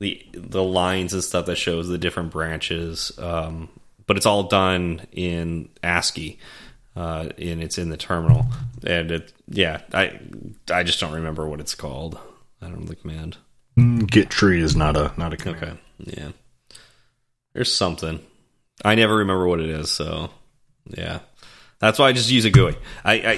the 0.00 0.20
the 0.34 0.64
lines 0.64 1.14
and 1.14 1.22
stuff 1.22 1.46
that 1.46 1.54
shows 1.54 1.86
the 1.86 1.96
different 1.96 2.32
branches. 2.32 3.12
Um, 3.18 3.68
but 4.08 4.16
it's 4.16 4.26
all 4.26 4.42
done 4.42 5.02
in 5.12 5.68
ASCII, 5.84 6.40
uh, 6.96 7.28
and 7.38 7.62
it's 7.62 7.78
in 7.78 7.90
the 7.90 7.96
terminal. 7.96 8.46
And 8.84 9.12
it, 9.12 9.32
yeah, 9.46 9.82
I 9.94 10.18
I 10.72 10.82
just 10.82 10.98
don't 10.98 11.12
remember 11.12 11.46
what 11.46 11.60
it's 11.60 11.76
called. 11.76 12.18
I 12.60 12.66
don't 12.66 12.80
know 12.80 12.86
the 12.86 12.96
command. 12.96 13.36
Mm, 13.78 14.10
Git 14.10 14.28
tree 14.28 14.60
is 14.60 14.74
not 14.74 14.96
a 14.96 15.12
not 15.16 15.32
a 15.32 15.36
command. 15.36 15.62
Okay, 15.62 15.78
yeah. 16.20 16.30
There's 17.52 17.72
something. 17.72 18.18
I 18.84 18.94
never 18.94 19.16
remember 19.16 19.46
what 19.46 19.60
it 19.60 19.70
is, 19.70 19.90
so 19.90 20.30
yeah. 20.86 21.20
That's 21.80 21.98
why 21.98 22.08
I 22.08 22.12
just 22.12 22.30
use 22.30 22.44
a 22.44 22.50
GUI. 22.50 22.76
I, 23.04 23.14
I 23.14 23.32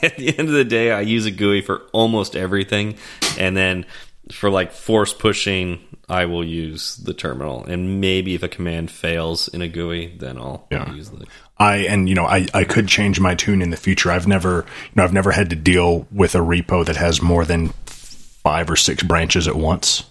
at 0.02 0.16
the 0.16 0.38
end 0.38 0.48
of 0.48 0.54
the 0.54 0.64
day, 0.64 0.92
I 0.92 1.00
use 1.00 1.26
a 1.26 1.30
GUI 1.30 1.62
for 1.62 1.82
almost 1.92 2.36
everything, 2.36 2.96
and 3.38 3.56
then 3.56 3.86
for 4.32 4.50
like 4.50 4.72
force 4.72 5.12
pushing, 5.12 5.80
I 6.08 6.26
will 6.26 6.44
use 6.44 6.96
the 6.96 7.14
terminal, 7.14 7.64
and 7.64 8.00
maybe 8.00 8.34
if 8.34 8.42
a 8.42 8.48
command 8.48 8.90
fails 8.90 9.48
in 9.48 9.62
a 9.62 9.68
GUI, 9.68 10.16
then 10.18 10.38
I'll, 10.38 10.66
yeah. 10.70 10.92
use 10.92 11.10
the. 11.10 11.26
I 11.58 11.78
and 11.78 12.08
you 12.08 12.14
know 12.14 12.26
I 12.26 12.46
I 12.52 12.64
could 12.64 12.86
change 12.88 13.18
my 13.18 13.34
tune 13.34 13.62
in 13.62 13.70
the 13.70 13.76
future. 13.76 14.10
I've 14.10 14.26
never 14.26 14.66
you 14.66 14.92
know 14.94 15.04
I've 15.04 15.12
never 15.12 15.32
had 15.32 15.50
to 15.50 15.56
deal 15.56 16.06
with 16.12 16.34
a 16.34 16.38
repo 16.38 16.84
that 16.84 16.96
has 16.96 17.22
more 17.22 17.44
than 17.44 17.70
five 17.86 18.70
or 18.70 18.76
six 18.76 19.02
branches 19.02 19.48
at 19.48 19.56
once. 19.56 20.04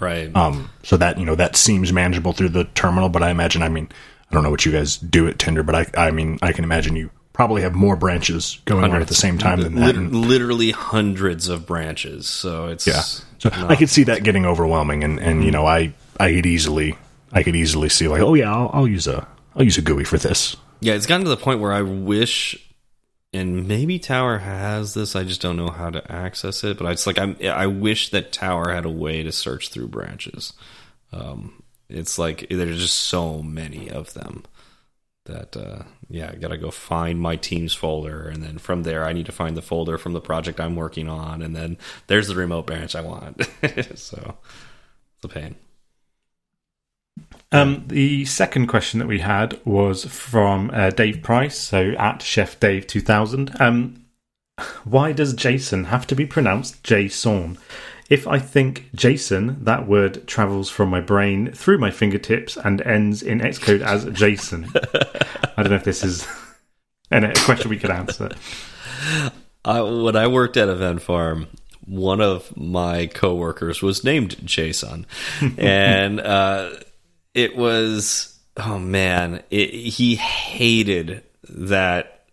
Right. 0.00 0.34
Um. 0.34 0.70
So 0.82 0.96
that 0.96 1.18
you 1.18 1.24
know 1.24 1.34
that 1.34 1.56
seems 1.56 1.92
manageable 1.92 2.32
through 2.32 2.50
the 2.50 2.64
terminal, 2.64 3.08
but 3.08 3.22
I 3.22 3.30
imagine 3.30 3.62
I 3.62 3.68
mean 3.68 3.88
I 4.30 4.34
don't 4.34 4.42
know 4.42 4.50
what 4.50 4.64
you 4.64 4.72
guys 4.72 4.96
do 4.96 5.26
at 5.28 5.38
Tinder, 5.38 5.62
but 5.62 5.74
I 5.74 5.86
I 6.08 6.10
mean 6.10 6.38
I 6.42 6.52
can 6.52 6.64
imagine 6.64 6.96
you 6.96 7.10
probably 7.32 7.62
have 7.62 7.74
more 7.74 7.94
branches 7.94 8.60
going 8.64 8.80
hundreds. 8.80 8.96
on 8.96 9.02
at 9.02 9.08
the 9.08 9.14
same 9.14 9.38
time 9.38 9.60
than 9.60 9.76
that. 9.76 9.94
literally 9.96 10.72
hundreds 10.72 11.48
of 11.48 11.66
branches. 11.66 12.28
So 12.28 12.66
it's 12.66 12.86
yeah. 12.86 13.02
So 13.38 13.48
not, 13.50 13.70
I 13.70 13.76
could 13.76 13.88
see 13.88 14.04
that 14.04 14.24
getting 14.24 14.44
overwhelming, 14.44 15.04
and 15.04 15.20
and 15.20 15.44
you 15.44 15.50
know 15.50 15.64
I 15.66 15.92
I 16.18 16.32
could 16.34 16.46
easily 16.46 16.96
I 17.32 17.42
could 17.42 17.56
easily 17.56 17.88
see 17.88 18.08
like 18.08 18.20
oh 18.20 18.34
yeah 18.34 18.52
I'll, 18.52 18.70
I'll 18.72 18.88
use 18.88 19.06
a 19.06 19.26
I'll 19.54 19.64
use 19.64 19.78
a 19.78 19.82
GUI 19.82 20.04
for 20.04 20.18
this. 20.18 20.56
Yeah, 20.80 20.94
it's 20.94 21.06
gotten 21.06 21.24
to 21.24 21.30
the 21.30 21.36
point 21.36 21.60
where 21.60 21.72
I 21.72 21.82
wish, 21.82 22.56
and 23.32 23.68
maybe 23.68 23.98
Tower 23.98 24.38
has 24.38 24.94
this. 24.94 25.14
I 25.14 25.24
just 25.24 25.42
don't 25.42 25.56
know 25.56 25.70
how 25.70 25.90
to 25.90 26.10
access 26.10 26.64
it. 26.64 26.78
But 26.78 26.92
it's 26.92 27.06
like 27.06 27.18
I 27.18 27.34
I 27.46 27.66
wish 27.66 28.10
that 28.10 28.32
Tower 28.32 28.72
had 28.72 28.84
a 28.84 28.90
way 28.90 29.22
to 29.22 29.32
search 29.32 29.68
through 29.68 29.88
branches. 29.88 30.52
Um, 31.12 31.62
it's 31.88 32.18
like 32.18 32.46
there's 32.50 32.80
just 32.80 32.94
so 32.94 33.42
many 33.42 33.90
of 33.90 34.14
them 34.14 34.44
that 35.26 35.56
uh, 35.56 35.82
yeah, 36.08 36.30
I 36.32 36.36
gotta 36.36 36.56
go 36.56 36.70
find 36.70 37.20
my 37.20 37.36
teams 37.36 37.74
folder, 37.74 38.28
and 38.28 38.42
then 38.42 38.58
from 38.58 38.82
there 38.82 39.04
I 39.04 39.12
need 39.12 39.26
to 39.26 39.32
find 39.32 39.56
the 39.56 39.62
folder 39.62 39.98
from 39.98 40.14
the 40.14 40.20
project 40.20 40.58
I'm 40.58 40.76
working 40.76 41.08
on, 41.08 41.42
and 41.42 41.54
then 41.54 41.76
there's 42.06 42.28
the 42.28 42.34
remote 42.34 42.66
branch 42.66 42.96
I 42.96 43.02
want. 43.02 43.42
so 43.94 44.38
it's 45.16 45.24
a 45.24 45.28
pain. 45.28 45.54
Um, 47.50 47.84
the 47.86 48.24
second 48.26 48.66
question 48.66 49.00
that 49.00 49.08
we 49.08 49.20
had 49.20 49.58
was 49.64 50.04
from 50.04 50.70
uh, 50.72 50.90
Dave 50.90 51.22
Price, 51.22 51.58
so 51.58 51.92
at 51.98 52.20
Chef 52.22 52.60
Dave 52.60 52.86
two 52.86 53.00
thousand. 53.00 53.58
Um, 53.60 54.04
why 54.84 55.12
does 55.12 55.34
Jason 55.34 55.84
have 55.84 56.06
to 56.08 56.14
be 56.14 56.26
pronounced 56.26 56.82
Jason? 56.82 57.58
If 58.10 58.26
I 58.26 58.38
think 58.38 58.90
Jason, 58.94 59.64
that 59.64 59.86
word 59.86 60.26
travels 60.26 60.70
from 60.70 60.88
my 60.88 61.00
brain 61.00 61.52
through 61.52 61.78
my 61.78 61.90
fingertips 61.90 62.56
and 62.56 62.80
ends 62.82 63.22
in 63.22 63.40
Xcode 63.40 63.82
as 63.82 64.06
Jason. 64.06 64.70
I 65.56 65.62
don't 65.62 65.70
know 65.70 65.76
if 65.76 65.84
this 65.84 66.02
is 66.02 66.26
a 67.10 67.32
question 67.44 67.70
we 67.70 67.78
could 67.78 67.90
answer. 67.90 68.30
I, 69.64 69.82
when 69.82 70.16
I 70.16 70.26
worked 70.26 70.56
at 70.56 70.68
Event 70.68 71.02
Farm, 71.02 71.48
one 71.84 72.20
of 72.20 72.56
my 72.56 73.06
coworkers 73.06 73.82
was 73.82 74.04
named 74.04 74.36
Jason, 74.44 75.06
and 75.58 76.20
uh, 76.20 76.70
it 77.38 77.56
was 77.56 78.36
oh 78.56 78.78
man, 78.78 79.42
it, 79.50 79.70
he 79.70 80.16
hated 80.16 81.22
that 81.48 82.26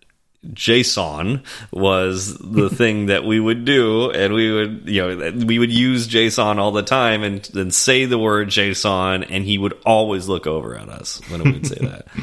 JSON 0.48 1.44
was 1.72 2.38
the 2.38 2.70
thing 2.76 3.08
that 3.08 3.24
we 3.24 3.40
would 3.40 3.66
do, 3.66 4.10
and 4.12 4.34
we 4.34 4.52
would, 4.52 4.90
you 4.90 5.02
know, 5.02 5.46
we 5.46 5.60
would 5.60 5.72
use 5.72 6.08
JSON 6.08 6.58
all 6.58 6.72
the 6.72 6.84
time, 6.84 7.24
and 7.24 7.44
then 7.54 7.72
say 7.72 8.06
the 8.06 8.18
word 8.18 8.50
JSON, 8.50 9.26
and 9.30 9.46
he 9.46 9.58
would 9.58 9.78
always 9.86 10.28
look 10.28 10.48
over 10.48 10.76
at 10.78 10.90
us 10.90 11.22
when 11.30 11.44
we 11.44 11.52
would 11.52 11.68
say 11.68 11.80
that. 11.82 12.08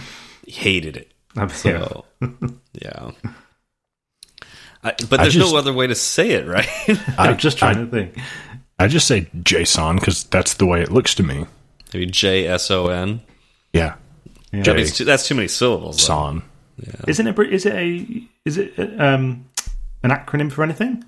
He 0.44 0.50
hated 0.50 0.96
it. 0.96 1.12
I'm 1.36 1.48
So, 1.48 2.04
yeah. 2.72 3.12
I, 4.82 4.92
but 5.08 5.20
there's 5.20 5.34
just, 5.34 5.52
no 5.52 5.56
other 5.56 5.72
way 5.72 5.86
to 5.86 5.94
say 5.94 6.32
it, 6.32 6.48
right? 6.48 6.68
I'm 7.16 7.38
just 7.38 7.58
trying 7.58 7.78
I, 7.78 7.80
to 7.84 7.86
think. 7.86 8.18
I 8.76 8.88
just 8.88 9.06
say 9.06 9.30
JSON 9.36 10.00
because 10.00 10.24
that's 10.24 10.54
the 10.54 10.66
way 10.66 10.82
it 10.82 10.90
looks 10.90 11.14
to 11.14 11.22
me. 11.22 11.46
Maybe 11.94 12.06
J 12.06 12.46
S 12.46 12.70
O 12.70 12.88
N. 12.88 13.20
Yeah. 13.72 13.94
yeah. 14.52 14.62
J- 14.62 15.04
that's 15.04 15.26
too 15.26 15.34
many 15.34 15.48
syllables. 15.48 16.02
Son. 16.02 16.42
Yeah. 16.78 16.92
Isn't 17.08 17.26
it? 17.26 17.38
Is 17.38 17.66
it 17.66 17.74
a? 17.74 18.22
Is 18.44 18.58
it 18.58 18.78
um, 19.00 19.46
an 20.02 20.10
acronym 20.10 20.50
for 20.50 20.62
anything? 20.64 21.04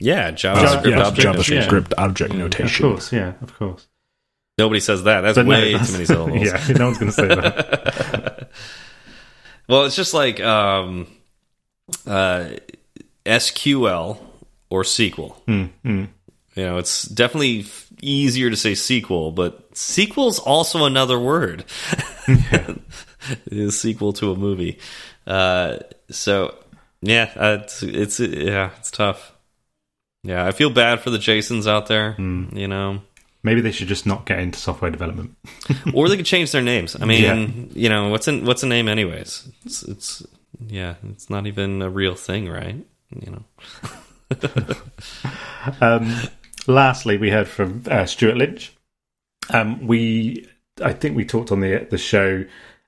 Yeah, 0.00 0.30
Java- 0.30 0.60
JavaScript 0.60 0.90
yeah, 0.90 1.06
object. 1.06 1.38
JavaScript 1.38 1.88
yeah. 1.90 2.04
object 2.04 2.32
Of 2.32 2.38
notation. 2.38 2.88
course, 2.88 3.12
yeah, 3.12 3.32
of 3.42 3.52
course. 3.58 3.88
Nobody 4.56 4.78
says 4.80 5.02
that. 5.04 5.22
That's 5.22 5.36
But 5.36 5.46
no, 5.46 5.50
way 5.50 5.72
that's- 5.72 5.88
too 5.88 5.92
many 5.94 6.04
syllables. 6.06 6.42
yeah, 6.46 6.76
no 6.76 6.86
one's 6.86 6.98
going 6.98 7.10
to 7.10 7.12
say 7.12 7.26
that. 7.28 8.50
Well, 9.68 9.84
it's 9.84 9.96
just 9.96 10.14
like 10.14 10.40
um, 10.40 11.06
uh, 12.06 12.48
SQL 13.26 14.18
or 14.70 14.82
SQL. 14.82 15.34
Mm, 15.46 15.70
mm. 15.84 16.08
You 16.54 16.64
know, 16.64 16.78
it's 16.78 17.02
definitely 17.04 17.66
easier 18.00 18.48
to 18.48 18.56
say 18.56 18.74
sequel, 18.74 19.30
but 19.30 19.67
sequel's 19.78 20.38
also 20.38 20.84
another 20.84 21.18
word. 21.18 21.64
it 22.28 22.80
is 23.50 23.80
sequel 23.80 24.12
to 24.14 24.32
a 24.32 24.36
movie. 24.36 24.78
Uh, 25.26 25.78
so 26.10 26.54
yeah, 27.00 27.30
uh, 27.36 27.58
it's, 27.62 27.82
it's 27.82 28.20
yeah, 28.20 28.70
it's 28.78 28.90
tough. 28.90 29.32
Yeah, 30.24 30.44
I 30.44 30.52
feel 30.52 30.70
bad 30.70 31.00
for 31.00 31.10
the 31.10 31.18
Jasons 31.18 31.66
out 31.66 31.86
there. 31.86 32.12
Hmm. 32.12 32.48
You 32.56 32.68
know, 32.68 33.02
Maybe 33.44 33.60
they 33.60 33.70
should 33.70 33.86
just 33.88 34.04
not 34.04 34.26
get 34.26 34.40
into 34.40 34.58
software 34.58 34.90
development. 34.90 35.36
or 35.94 36.08
they 36.08 36.16
could 36.16 36.26
change 36.26 36.50
their 36.50 36.60
names. 36.62 36.96
I 37.00 37.04
mean, 37.06 37.22
Yeah. 37.22 37.80
you 37.82 37.88
know, 37.88 38.08
what's 38.08 38.26
in 38.28 38.44
what's 38.44 38.62
a 38.64 38.66
name 38.66 38.88
anyways? 38.88 39.48
It's, 39.64 39.82
it's 39.84 40.26
yeah, 40.66 40.94
it's 41.10 41.30
not 41.30 41.46
even 41.46 41.80
a 41.82 41.88
real 41.88 42.14
thing, 42.16 42.48
right? 42.48 42.76
You 43.14 43.30
know. 43.32 43.44
Um, 45.80 46.14
lastly, 46.66 47.16
we 47.18 47.30
heard 47.30 47.48
from 47.48 47.82
uh, 47.90 48.06
Stuart 48.06 48.36
Lynch. 48.36 48.72
Um, 49.52 49.86
we, 49.86 50.46
I 50.82 50.92
think 50.92 51.16
we 51.16 51.24
talked 51.24 51.50
on 51.52 51.60
the 51.60 51.86
the 51.90 51.98
show 51.98 52.44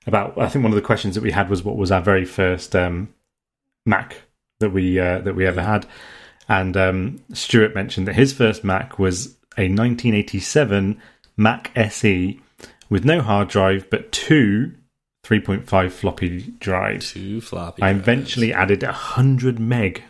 about. 0.07 0.39
I 0.39 0.47
think 0.49 0.63
one 0.63 0.71
of 0.71 0.75
the 0.75 0.81
questions 0.81 1.15
that 1.15 1.23
we 1.23 1.31
had 1.31 1.49
was 1.49 1.63
what 1.63 1.77
was 1.77 1.91
our 1.91 2.01
very 2.01 2.25
first 2.25 2.75
um, 2.75 3.13
Mac 3.85 4.21
that 4.59 4.69
we 4.71 4.99
uh, 4.99 5.19
that 5.19 5.35
we 5.35 5.45
ever 5.45 5.61
had, 5.61 5.85
and 6.47 6.75
um, 6.77 7.23
Stuart 7.33 7.73
mentioned 7.75 8.07
that 8.07 8.15
his 8.15 8.33
first 8.33 8.63
Mac 8.63 8.99
was 8.99 9.37
a 9.57 9.67
1987 9.67 11.01
Mac 11.37 11.71
SE 11.75 12.39
with 12.89 13.05
no 13.05 13.21
hard 13.21 13.47
drive 13.47 13.89
but 13.89 14.11
two 14.11 14.73
3.5 15.25 15.91
floppy 15.91 16.41
drives. 16.59 17.13
Two 17.13 17.41
floppy. 17.41 17.81
I 17.81 17.91
drives. 17.93 18.01
eventually 18.07 18.53
added 18.53 18.83
a 18.83 18.87
100 18.87 19.59
meg 19.59 20.03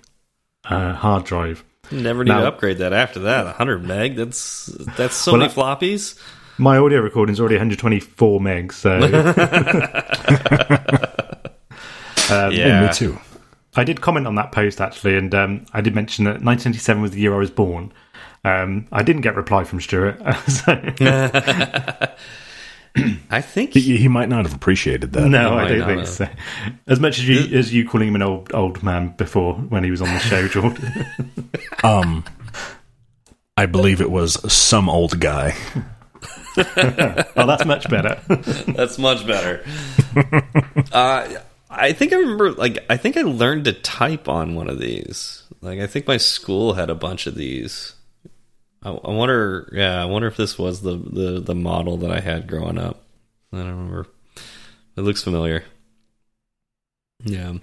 uh, 0.66 0.94
hard 0.94 1.26
drive. 1.26 1.64
Never 1.92 2.24
need 2.24 2.30
Now- 2.32 2.42
to 2.42 2.48
upgrade 2.48 2.78
that 2.80 2.94
after 2.94 3.20
that. 3.22 3.46
100 3.46 3.84
meg. 3.84 4.16
That's 4.16 4.66
that's 4.98 5.16
so 5.16 5.34
Well, 5.34 5.40
many 5.42 5.54
floppies. 5.54 6.18
My 6.58 6.78
audio 6.78 7.00
recording 7.00 7.34
is 7.34 7.40
already 7.40 7.56
124 7.56 8.40
megs, 8.40 8.74
so 8.74 8.92
um, 12.36 12.52
Yeah. 12.52 12.88
Me 12.88 12.94
too. 12.94 13.20
I 13.76 13.84
did 13.84 14.02
comment 14.02 14.28
on 14.28 14.36
that 14.36 14.52
post 14.52 14.82
actually, 14.82 15.18
and 15.18 15.34
um, 15.34 15.66
I 15.74 15.82
did 15.82 15.96
mention 15.96 16.26
that 16.26 16.42
1987 16.44 17.02
was 17.02 17.12
the 17.12 17.22
year 17.22 17.34
I 17.34 17.38
was 17.38 17.52
born. 17.52 17.94
Um, 18.44 18.88
I 18.92 19.04
didn't 19.04 19.22
get 19.22 19.36
reply 19.36 19.64
from 19.64 19.80
Stuart, 19.82 20.18
so, 20.48 20.74
I 23.30 23.40
think 23.40 23.74
He, 23.74 23.98
he 23.98 24.08
might 24.08 24.30
not 24.30 24.46
have 24.46 24.54
appreciated 24.54 25.14
that. 25.14 25.28
no, 25.30 25.58
I 25.58 25.68
don't 25.68 25.86
think 25.88 26.00
have. 26.00 26.10
so. 26.10 26.28
As 26.88 27.00
much 27.00 27.20
as 27.20 27.28
you 27.30 27.58
as 27.58 27.74
you 27.74 27.88
calling 27.88 28.10
him 28.10 28.16
an 28.16 28.22
old 28.24 28.54
old 28.54 28.84
man 28.84 29.14
before 29.18 29.54
when 29.54 29.84
he 29.84 29.92
was 29.92 30.02
on 30.02 30.10
the 30.10 30.20
show, 30.20 30.48
Jordan. 30.48 31.06
Um, 31.84 32.24
I 33.56 33.68
believe 33.68 34.02
it 34.02 34.12
was 34.12 34.52
some 34.52 34.90
old 34.90 35.20
guy. 35.20 35.56
oh, 36.58 37.48
that's 37.48 37.66
much 37.66 37.90
better. 37.90 38.20
that's 38.28 38.98
much 38.98 39.26
better. 39.26 39.64
uh, 40.92 41.28
I 41.70 41.94
think 41.94 42.14
I 42.14 42.18
remember. 42.18 42.52
Like, 42.52 42.80
I 42.90 42.98
think 42.98 43.18
I 43.18 43.22
learned 43.22 43.66
to 43.66 43.74
type 43.74 44.28
on 44.28 44.56
one 44.56 44.70
of 44.70 44.80
these. 44.80 45.44
Like, 45.62 45.80
I 45.80 45.88
think 45.88 46.08
my 46.08 46.18
school 46.18 46.74
had 46.74 46.90
a 46.90 46.96
bunch 46.96 47.28
of 47.28 47.36
these. 47.36 47.96
I, 48.84 48.90
I 48.90 49.12
wonder. 49.12 49.72
Yeah, 49.74 50.02
I 50.02 50.06
wonder 50.06 50.28
if 50.28 50.38
this 50.38 50.58
was 50.58 50.82
the, 50.82 50.98
the 50.98 51.40
the 51.40 51.56
model 51.56 51.98
that 51.98 52.12
I 52.12 52.20
had 52.20 52.48
growing 52.48 52.78
up. 52.78 53.04
I 53.54 53.58
don't 53.58 53.70
remember. 53.70 54.08
It 54.98 55.02
looks 55.02 55.24
familiar. 55.24 55.64
Yeah, 57.24 57.54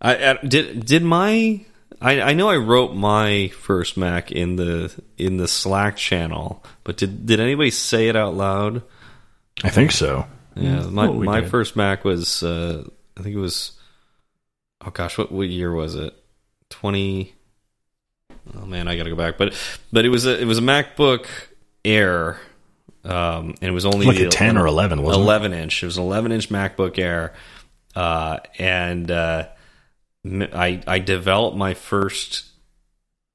I, 0.00 0.30
I 0.30 0.34
did. 0.46 0.86
Did 0.86 1.02
my 1.02 1.64
I, 2.02 2.20
I 2.20 2.32
know 2.34 2.50
I 2.50 2.56
wrote 2.56 2.94
my 2.94 3.48
first 3.48 3.96
Mac 3.96 4.32
in 4.32 4.56
the 4.56 4.92
in 5.16 5.36
the 5.36 5.46
Slack 5.48 5.96
channel, 5.96 6.62
but 6.84 6.96
did 6.96 7.26
did 7.26 7.40
anybody 7.40 7.70
say 7.70 8.08
it 8.08 8.16
out 8.16 8.34
loud? 8.34 8.82
I 9.62 9.70
think 9.70 9.92
so. 9.92 10.26
Yeah, 10.56 10.82
my 10.86 11.06
thought 11.06 11.16
my 11.16 11.40
did. 11.40 11.50
first 11.50 11.76
Mac 11.76 12.04
was 12.04 12.42
uh, 12.42 12.84
I 13.16 13.22
think 13.22 13.34
it 13.36 13.40
was 13.40 13.72
oh 14.84 14.90
gosh, 14.90 15.16
what 15.16 15.30
what 15.30 15.48
year 15.48 15.72
was 15.72 15.94
it? 15.94 16.14
Twenty. 16.68 17.34
Oh 18.56 18.66
man, 18.66 18.88
I 18.88 18.96
got 18.96 19.04
to 19.04 19.10
go 19.10 19.16
back, 19.16 19.38
but 19.38 19.54
but 19.92 20.04
it 20.04 20.08
was 20.08 20.26
a 20.26 20.40
it 20.40 20.44
was 20.44 20.58
a 20.58 20.62
MacBook 20.62 21.26
Air, 21.84 22.40
um, 23.04 23.54
and 23.60 23.62
it 23.62 23.72
was 23.72 23.86
only 23.86 24.06
Like 24.06 24.16
the 24.16 24.26
a 24.26 24.30
10 24.30 24.58
or 24.58 24.66
11, 24.66 25.00
wasn't 25.02 25.22
it? 25.22 25.24
11 25.24 25.52
inch. 25.52 25.82
It 25.82 25.86
was 25.86 25.96
an 25.96 26.04
11 26.04 26.32
inch 26.32 26.48
MacBook 26.48 26.98
Air, 26.98 27.34
uh, 27.94 28.38
and 28.58 29.10
uh, 29.10 29.46
m- 29.46 29.52
I 30.24 30.80
I 30.86 30.98
developed 30.98 31.56
my 31.56 31.74
first, 31.74 32.44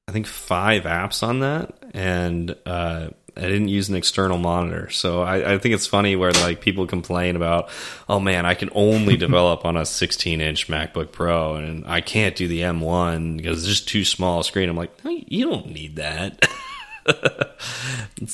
I 0.08 0.12
think 0.12 0.26
five 0.28 0.84
apps 0.84 1.22
on 1.22 1.42
that, 1.42 1.74
and 1.94 2.56
uh, 2.66 3.10
I 3.36 3.42
didn't 3.42 3.68
use 3.68 3.90
an 3.90 3.96
external 3.96 4.38
monitor. 4.38 4.90
So 4.90 5.22
I, 5.22 5.54
I 5.54 5.58
think 5.58 5.76
it's 5.76 5.86
funny 5.86 6.16
where 6.16 6.32
like 6.32 6.62
people 6.62 6.88
complain 6.88 7.36
about, 7.36 7.70
oh 8.10 8.20
man, 8.20 8.46
I 8.46 8.54
can 8.54 8.70
only 8.74 9.18
develop 9.28 9.66
on 9.66 9.78
a 9.78 9.86
16 9.86 10.42
inch 10.42 10.68
MacBook 10.68 11.12
Pro, 11.12 11.56
and 11.56 11.86
I 11.86 12.02
can't 12.02 12.36
do 12.36 12.48
the 12.48 12.62
M1 12.62 13.38
because 13.38 13.60
it's 13.60 13.68
just 13.68 13.88
too 13.88 14.06
small 14.06 14.40
a 14.40 14.44
screen. 14.44 14.70
I'm 14.70 14.78
like, 14.78 15.04
no, 15.04 15.12
you 15.28 15.50
don't 15.50 15.72
need 15.72 15.98
that. 15.98 16.48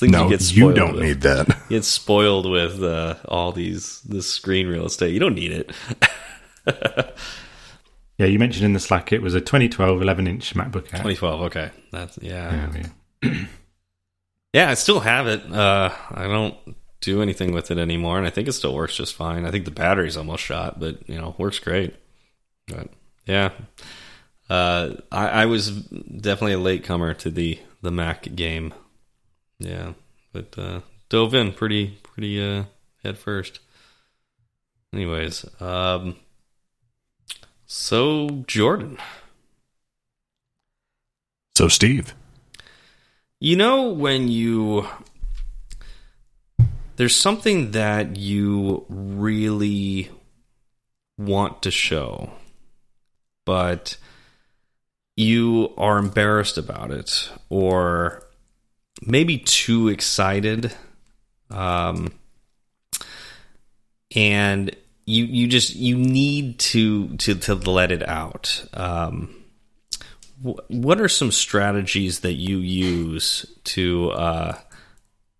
No, 0.01 0.29
you 0.29 0.37
you 0.39 0.73
don't 0.73 0.93
with 0.93 1.03
need 1.03 1.21
that. 1.21 1.47
you 1.47 1.55
get 1.77 1.85
spoiled 1.85 2.49
with 2.49 2.81
uh, 2.83 3.15
all 3.27 3.51
these 3.51 4.01
this 4.01 4.27
screen 4.27 4.67
real 4.67 4.85
estate. 4.87 5.13
You 5.13 5.19
don't 5.19 5.35
need 5.35 5.51
it. 5.51 5.71
Yeah, 8.17 8.27
you 8.27 8.39
mentioned 8.39 8.65
in 8.65 8.73
the 8.73 8.79
Slack 8.79 9.11
it 9.11 9.21
was 9.21 9.33
a 9.33 9.41
2012 9.41 10.01
11 10.01 10.27
inch 10.27 10.53
MacBook 10.53 10.85
Air. 10.93 11.03
2012. 11.03 11.41
Okay, 11.43 11.71
that's 11.91 12.19
yeah. 12.21 12.69
Yeah, 12.73 12.89
yeah. 13.23 13.45
Yeah, 14.53 14.69
I 14.69 14.75
still 14.75 14.99
have 14.99 15.25
it. 15.27 15.51
Uh, 15.51 15.91
I 16.11 16.27
don't 16.27 16.55
do 17.01 17.21
anything 17.21 17.51
with 17.53 17.71
it 17.71 17.77
anymore, 17.77 18.17
and 18.17 18.27
I 18.27 18.29
think 18.29 18.47
it 18.47 18.53
still 18.53 18.75
works 18.75 18.95
just 18.95 19.15
fine. 19.15 19.45
I 19.45 19.51
think 19.51 19.65
the 19.65 19.71
battery's 19.71 20.15
almost 20.15 20.43
shot, 20.43 20.79
but 20.79 21.09
you 21.09 21.19
know, 21.19 21.35
works 21.37 21.59
great. 21.59 21.95
But 22.67 22.89
yeah, 23.25 23.49
uh, 24.49 24.91
I, 25.11 25.27
I 25.27 25.45
was 25.47 25.71
definitely 25.71 26.53
a 26.53 26.59
latecomer 26.59 27.13
to 27.15 27.31
the 27.31 27.59
the 27.81 27.91
Mac 27.91 28.35
game. 28.35 28.73
Yeah, 29.57 29.93
but 30.31 30.57
uh, 30.57 30.81
dove 31.09 31.33
in 31.33 31.51
pretty 31.51 31.97
pretty 32.03 32.41
uh, 32.41 32.65
head 33.03 33.17
first. 33.17 33.59
Anyways, 34.93 35.45
um, 35.59 36.15
so 37.73 38.29
Jordan. 38.45 38.99
So, 41.55 41.67
Steve, 41.67 42.13
You 43.39 43.55
know 43.55 43.89
when 43.89 44.27
you 44.27 44.87
there's 46.97 47.15
something 47.15 47.71
that 47.71 48.15
you 48.15 48.85
really 48.89 50.11
want 51.17 51.63
to 51.63 51.71
show, 51.71 52.29
but 53.43 53.97
you 55.17 55.73
are 55.75 55.97
embarrassed 55.97 56.59
about 56.59 56.91
it 56.91 57.31
or 57.49 58.23
maybe 59.01 59.37
too 59.39 59.89
excited 59.89 60.73
um 61.49 62.13
and 64.15 64.75
you 65.05 65.25
you 65.25 65.47
just 65.47 65.75
you 65.75 65.97
need 65.97 66.59
to 66.59 67.15
to 67.17 67.35
to 67.35 67.55
let 67.55 67.91
it 67.91 68.07
out 68.07 68.65
um 68.73 69.35
Wh- 70.43 70.59
what 70.69 70.99
are 70.99 71.07
some 71.07 71.31
strategies 71.31 72.19
that 72.19 72.33
you 72.33 72.57
use 72.57 73.45
to 73.65 74.11
uh, 74.11 74.57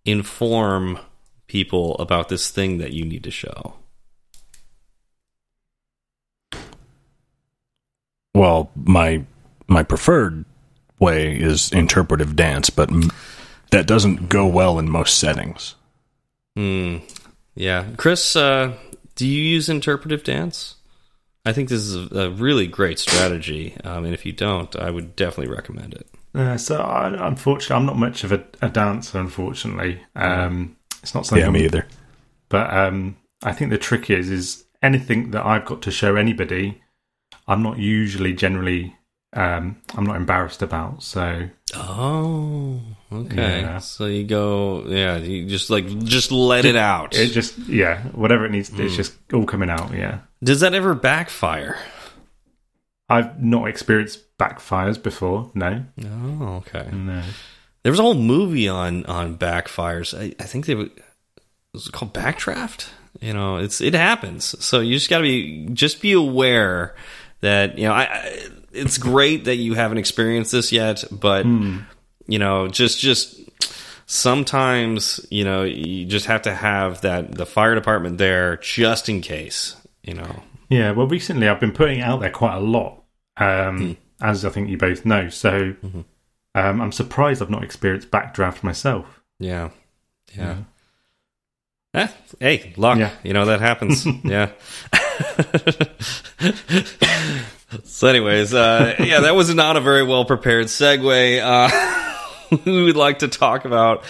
inform 0.04 0.98
people 1.46 1.96
about 1.96 2.28
this 2.30 2.50
thing 2.50 2.78
that 2.78 2.92
you 2.92 3.04
need 3.04 3.22
to 3.24 3.30
show? 3.30 3.74
well, 8.34 8.70
my 8.74 9.24
my 9.68 9.82
preferred 9.82 10.44
way 10.98 11.38
is 11.38 11.70
interpretive 11.72 12.34
dance, 12.34 12.70
but 12.70 12.90
m- 12.90 13.10
that 13.70 13.86
doesn't 13.86 14.28
go 14.28 14.46
well 14.46 14.78
in 14.78 14.90
most 14.90 15.18
settings. 15.18 15.74
Hmm. 16.56 16.98
Yeah, 17.54 17.86
Chris, 17.96 18.34
uh, 18.34 18.72
do 19.14 19.26
you 19.26 19.42
use 19.42 19.68
interpretive 19.68 20.24
dance? 20.24 20.76
I 21.46 21.52
think 21.52 21.68
this 21.68 21.80
is 21.82 22.10
a, 22.12 22.18
a 22.18 22.30
really 22.30 22.66
great 22.66 22.98
strategy, 22.98 23.76
um, 23.84 24.04
and 24.04 24.14
if 24.14 24.24
you 24.24 24.32
don't, 24.32 24.74
I 24.76 24.90
would 24.90 25.14
definitely 25.14 25.54
recommend 25.54 25.94
it. 25.94 26.08
Uh, 26.34 26.56
so, 26.56 26.78
I, 26.78 27.26
unfortunately, 27.28 27.76
I'm 27.76 27.86
not 27.86 27.96
much 27.98 28.24
of 28.24 28.32
a, 28.32 28.42
a 28.62 28.68
dancer. 28.68 29.18
Unfortunately, 29.18 30.00
um, 30.16 30.76
it's 31.02 31.14
not 31.14 31.26
something. 31.26 31.40
Yeah, 31.40 31.44
I'm- 31.46 31.52
me 31.52 31.64
either. 31.64 31.86
But 32.48 32.72
um, 32.72 33.16
I 33.42 33.52
think 33.52 33.70
the 33.70 33.78
trick 33.78 34.10
is 34.10 34.30
is 34.30 34.64
anything 34.82 35.30
that 35.32 35.44
I've 35.44 35.64
got 35.64 35.82
to 35.82 35.90
show 35.90 36.16
anybody, 36.16 36.80
I'm 37.48 37.62
not 37.62 37.78
usually 37.78 38.32
generally 38.32 38.94
um, 39.32 39.80
I'm 39.96 40.04
not 40.04 40.16
embarrassed 40.16 40.62
about. 40.62 41.02
So 41.02 41.48
Oh, 41.74 42.80
okay. 43.14 43.60
Yeah. 43.60 43.78
So 43.78 44.06
you 44.06 44.24
go, 44.24 44.84
yeah, 44.86 45.16
you 45.16 45.46
just 45.46 45.70
like 45.70 45.86
just 46.00 46.30
let 46.32 46.64
it 46.64 46.76
out. 46.76 47.16
it 47.16 47.28
just 47.32 47.56
yeah, 47.58 48.02
whatever 48.08 48.44
it 48.46 48.50
needs, 48.52 48.68
Hmm. 48.68 48.82
it's 48.82 48.96
just 48.96 49.14
all 49.32 49.46
coming 49.46 49.70
out. 49.70 49.92
Yeah, 49.94 50.20
Does 50.42 50.60
that 50.60 50.74
ever 50.74 50.94
backfire? 50.94 51.78
I've 53.08 53.42
not 53.42 53.68
experienced 53.68 54.20
backfires 54.38 55.00
before. 55.02 55.50
No, 55.54 55.84
Oh, 56.04 56.62
okay. 56.66 56.88
no. 56.92 57.22
There 57.82 57.92
was 57.92 57.98
a 57.98 58.02
whole 58.02 58.14
movie 58.14 58.68
on 58.68 59.04
on 59.06 59.36
backfires. 59.36 60.18
I, 60.18 60.34
I 60.42 60.46
think 60.46 60.66
they 60.66 60.74
would, 60.74 60.90
was 61.74 61.86
it 61.86 61.92
called 61.92 62.14
Backdraft. 62.14 62.88
You 63.20 63.32
know, 63.34 63.56
it's 63.56 63.80
it 63.80 63.94
happens. 63.94 64.56
So 64.64 64.80
you 64.80 64.94
just 64.94 65.10
got 65.10 65.18
to 65.18 65.22
be 65.24 65.68
just 65.72 66.00
be 66.00 66.12
aware 66.12 66.94
that 67.42 67.76
you 67.78 67.84
know. 67.86 67.92
I, 67.92 68.02
I 68.04 68.40
it's 68.72 68.98
great 68.98 69.44
that 69.44 69.54
you 69.54 69.74
haven't 69.74 69.98
experienced 69.98 70.50
this 70.50 70.72
yet, 70.72 71.04
but 71.12 71.44
you 72.26 72.38
know, 72.38 72.68
just 72.68 73.00
just 73.00 73.40
sometimes 74.06 75.24
you 75.30 75.44
know 75.44 75.62
you 75.64 76.04
just 76.06 76.26
have 76.26 76.42
to 76.42 76.54
have 76.54 77.00
that 77.02 77.34
the 77.34 77.46
fire 77.46 77.74
department 77.74 78.18
there 78.18 78.56
just 78.58 79.08
in 79.08 79.20
case. 79.20 79.76
You 80.02 80.14
know. 80.14 80.42
Yeah, 80.68 80.92
well, 80.92 81.06
recently 81.06 81.48
I've 81.48 81.60
been 81.60 81.72
putting 81.72 82.00
out 82.00 82.20
there 82.20 82.30
quite 82.30 82.56
a 82.56 82.60
lot, 82.60 83.02
um, 83.36 83.78
Hmm. 83.78 83.92
as 84.24 84.44
I 84.44 84.50
think 84.50 84.68
you 84.68 84.76
both 84.78 85.04
know. 85.06 85.28
So 85.28 85.74
Mm-hmm. 85.84 86.00
um, 86.54 86.80
I'm 86.80 86.92
surprised 86.92 87.42
I've 87.42 87.50
not 87.50 87.64
experienced 87.64 88.10
backdraft 88.10 88.62
myself. 88.62 89.20
Yeah. 89.38 89.70
Yeah. 90.36 90.56
Eh, 91.94 92.08
hey, 92.40 92.72
luck. 92.76 92.98
Yeah. 92.98 93.10
You 93.22 93.32
know, 93.34 93.44
that 93.46 93.60
happens. 93.60 94.04
yeah. 94.24 94.50
so, 97.84 98.08
anyways, 98.08 98.54
uh, 98.54 98.94
yeah, 98.98 99.20
that 99.20 99.34
was 99.34 99.54
not 99.54 99.76
a 99.76 99.80
very 99.80 100.02
well 100.02 100.24
prepared 100.24 100.66
segue. 100.66 101.40
Uh, 101.42 101.70
we 102.64 102.84
would 102.84 102.96
like 102.96 103.20
to 103.20 103.28
talk 103.28 103.64
about. 103.64 104.04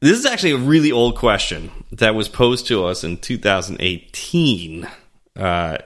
This 0.00 0.18
is 0.18 0.26
actually 0.26 0.52
a 0.52 0.58
really 0.58 0.92
old 0.92 1.16
question 1.16 1.70
that 1.92 2.14
was 2.14 2.28
posed 2.28 2.66
to 2.68 2.86
us 2.86 3.04
in 3.04 3.18
2018. 3.18 4.88
Uh, 5.36 5.78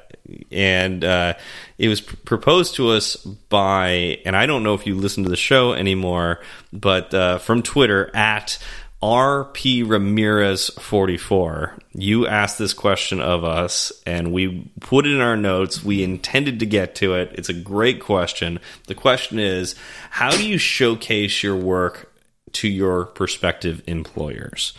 and 0.50 1.04
uh, 1.04 1.34
it 1.78 1.88
was 1.88 2.00
pr- 2.00 2.16
proposed 2.24 2.76
to 2.76 2.90
us 2.90 3.16
by, 3.16 4.20
and 4.24 4.36
I 4.36 4.46
don't 4.46 4.62
know 4.62 4.74
if 4.74 4.86
you 4.86 4.94
listen 4.94 5.24
to 5.24 5.30
the 5.30 5.36
show 5.36 5.72
anymore, 5.72 6.40
but 6.72 7.12
uh, 7.12 7.38
from 7.38 7.62
Twitter 7.62 8.10
at 8.14 8.58
RP 9.04 9.86
Ramirez 9.86 10.70
44. 10.78 11.76
You 11.92 12.26
asked 12.26 12.56
this 12.56 12.72
question 12.72 13.20
of 13.20 13.44
us, 13.44 13.92
and 14.06 14.32
we 14.32 14.70
put 14.80 15.06
it 15.06 15.12
in 15.12 15.20
our 15.20 15.36
notes. 15.36 15.84
We 15.84 16.02
intended 16.02 16.58
to 16.60 16.66
get 16.66 16.94
to 16.96 17.14
it. 17.16 17.32
It's 17.34 17.50
a 17.50 17.54
great 17.54 18.00
question. 18.00 18.60
The 18.86 18.94
question 18.94 19.38
is 19.38 19.74
How 20.08 20.30
do 20.30 20.48
you 20.48 20.56
showcase 20.56 21.42
your 21.42 21.54
work 21.54 22.14
to 22.52 22.68
your 22.68 23.04
prospective 23.04 23.82
employers? 23.86 24.72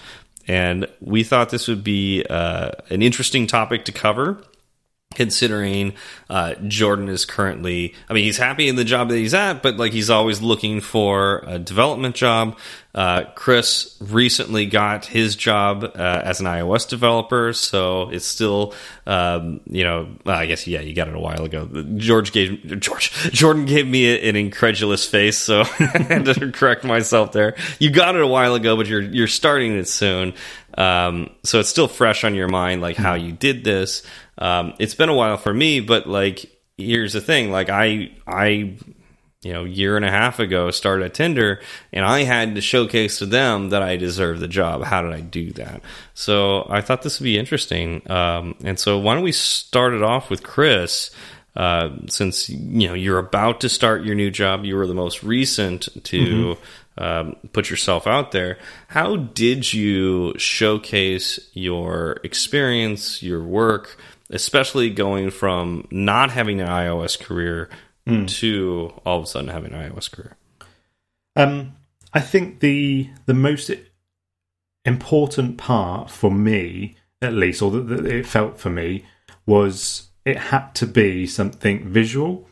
And 0.48 0.88
we 1.00 1.24
thought 1.24 1.52
this 1.52 1.68
would 1.68 1.84
be 1.84 2.26
uh, 2.28 2.72
an 2.90 3.04
interesting 3.04 3.46
topic 3.46 3.86
to 3.86 3.92
cover 3.92 4.44
considering 5.16 5.94
uh, 6.30 6.56
Jordan 6.68 7.10
is 7.10 7.26
currently, 7.26 7.94
I 8.10 8.14
mean, 8.14 8.24
he's 8.24 8.38
happy 8.38 8.68
in 8.68 8.76
the 8.76 8.84
job 8.84 9.10
that 9.10 9.18
he's 9.18 9.34
at, 9.34 9.64
but 9.64 9.78
like 9.78 9.94
he's 9.94 10.10
always 10.10 10.42
looking 10.42 10.82
for 10.82 11.44
a 11.48 11.60
development 11.60 12.16
job. 12.16 12.58
Uh, 12.96 13.26
Chris 13.36 13.98
recently 14.00 14.66
got 14.66 15.06
his 15.06 15.36
job 15.36 15.84
uh, 15.84 16.22
as 16.24 16.40
an 16.40 16.46
iOS 16.46 16.88
developer, 16.88 17.52
so 17.52 18.10
it's 18.10 18.26
still, 18.26 18.74
um, 19.06 19.60
you 19.70 19.84
know, 19.84 20.08
I 20.26 20.46
guess 20.46 20.66
yeah, 20.66 20.80
you 20.80 20.96
got 20.96 21.10
it 21.10 21.16
a 21.16 21.20
while 21.20 21.44
ago. 21.44 21.68
George 21.98 22.32
gave 22.32 22.80
George 22.80 23.12
Jordan 23.34 23.66
gave 23.66 23.86
me 23.86 24.18
an 24.30 24.38
incredulous 24.38 25.06
face, 25.06 25.38
so 25.38 25.62
I 25.80 26.06
had 26.08 26.24
to 26.24 26.52
correct 26.54 26.86
myself 26.86 27.34
there. 27.34 27.58
You 27.80 27.90
got 27.90 28.16
it 28.16 28.22
a 28.22 28.28
while 28.28 28.56
ago, 28.56 28.78
but 28.78 28.88
you're 28.88 29.02
you're 29.02 29.28
starting 29.28 29.78
it 29.78 29.90
soon, 29.90 30.34
um, 30.78 31.32
so 31.44 31.60
it's 31.60 31.70
still 31.70 31.90
fresh 31.90 32.24
on 32.24 32.34
your 32.34 32.48
mind, 32.48 32.82
like 32.82 32.96
how 32.96 33.16
you 33.16 33.34
did 33.34 33.66
this. 33.66 34.04
Um, 34.38 34.74
it's 34.80 34.96
been 34.96 35.10
a 35.10 35.16
while 35.16 35.38
for 35.38 35.54
me, 35.54 35.80
but 35.80 36.08
like 36.08 36.46
here's 36.78 37.14
the 37.14 37.22
thing: 37.22 37.52
like 37.52 37.70
I 37.70 38.12
I 38.28 38.78
you 39.42 39.54
know 39.54 39.64
year 39.64 39.96
and 39.96 40.06
a 40.06 40.12
half 40.12 40.40
ago 40.40 40.72
started 40.72 41.06
at 41.06 41.14
Tinder, 41.14 41.62
and 41.94 42.04
I 42.06 42.24
had 42.24 42.56
to 42.56 42.62
showcase 42.62 43.20
to 43.20 43.26
them 43.26 43.70
that 43.70 43.82
I 43.82 43.96
deserve 43.96 44.40
the 44.40 44.48
job. 44.48 44.84
How 44.84 45.02
did 45.02 45.14
I 45.14 45.22
do 45.22 45.52
that? 45.54 45.82
So 46.14 46.66
I 46.70 46.82
thought 46.82 47.04
this 47.04 47.20
would 47.20 47.26
be 47.26 47.38
interesting, 47.38 48.10
um, 48.12 48.56
and 48.64 48.80
so 48.80 49.00
why 49.00 49.14
don't 49.14 49.24
we 49.24 49.32
start 49.32 49.94
it 49.94 50.04
off 50.04 50.30
with 50.30 50.44
Chris? 50.44 51.12
Uh, 51.56 51.96
since 52.10 52.50
you 52.50 52.88
know 52.88 52.94
you're 52.94 53.20
about 53.20 53.62
to 53.62 53.70
start 53.70 54.04
your 54.04 54.16
new 54.16 54.30
job, 54.30 54.66
you 54.66 54.76
were 54.76 54.88
the 54.88 54.94
most 54.94 55.24
recent 55.24 55.88
to 56.04 56.58
um, 56.98 57.36
put 57.54 57.70
yourself 57.70 58.08
out 58.08 58.32
there. 58.32 58.58
How 58.88 59.16
did 59.16 59.72
you 59.74 60.34
showcase 60.38 61.40
your 61.54 62.18
experience, 62.24 63.22
your 63.22 63.44
work, 63.44 63.98
especially 64.30 64.90
going 64.90 65.32
from 65.32 65.88
not 65.92 66.32
having 66.32 66.62
an 66.62 66.68
iOS 66.68 67.20
career 67.20 67.70
to 68.28 68.94
all 69.06 69.20
of 69.20 69.24
a 69.24 69.28
sudden 69.28 69.50
having 69.50 69.74
an 69.74 69.92
iOS 69.92 70.12
career? 70.12 70.38
Um, 71.36 71.74
I 72.14 72.22
think 72.22 72.60
the 72.60 73.10
the 73.26 73.34
most 73.34 73.72
important 74.86 75.58
part 75.58 76.10
for 76.10 76.32
me, 76.32 76.96
at 77.22 77.34
least, 77.34 77.62
or 77.62 77.72
that 77.72 77.88
that 77.88 78.06
it 78.06 78.26
felt 78.26 78.60
for 78.60 78.70
me, 78.70 79.06
was 79.46 80.10
it 80.24 80.38
had 80.38 80.74
to 80.76 80.88
be 80.88 81.28
something 81.28 81.88
visual. 81.90 82.48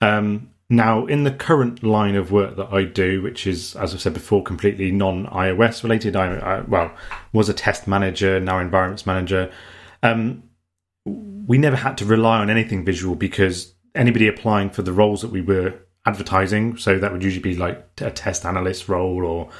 Um, 0.00 0.50
now, 0.68 1.06
in 1.06 1.22
the 1.22 1.30
current 1.30 1.84
line 1.84 2.16
of 2.16 2.32
work 2.32 2.56
that 2.56 2.72
I 2.72 2.84
do, 2.84 3.22
which 3.22 3.46
is, 3.46 3.76
as 3.76 3.94
I've 3.94 4.00
said 4.00 4.14
before, 4.14 4.42
completely 4.42 4.90
non 4.90 5.26
iOS 5.26 5.82
related, 5.82 6.16
I, 6.16 6.34
I 6.34 6.60
well 6.62 6.92
was 7.32 7.48
a 7.48 7.54
test 7.54 7.86
manager, 7.86 8.40
now 8.40 8.58
environments 8.58 9.06
manager. 9.06 9.52
Um, 10.02 10.42
we 11.46 11.58
never 11.58 11.76
had 11.76 11.96
to 11.98 12.04
rely 12.04 12.38
on 12.38 12.50
anything 12.50 12.84
visual 12.84 13.14
because 13.14 13.74
anybody 13.94 14.28
applying 14.28 14.70
for 14.70 14.82
the 14.82 14.92
roles 14.92 15.22
that 15.22 15.30
we 15.30 15.40
were 15.40 15.74
advertising, 16.04 16.76
so 16.76 16.98
that 16.98 17.12
would 17.12 17.22
usually 17.22 17.42
be 17.42 17.56
like 17.56 17.86
a 18.00 18.10
test 18.10 18.44
analyst 18.44 18.88
role 18.88 19.24
or 19.24 19.50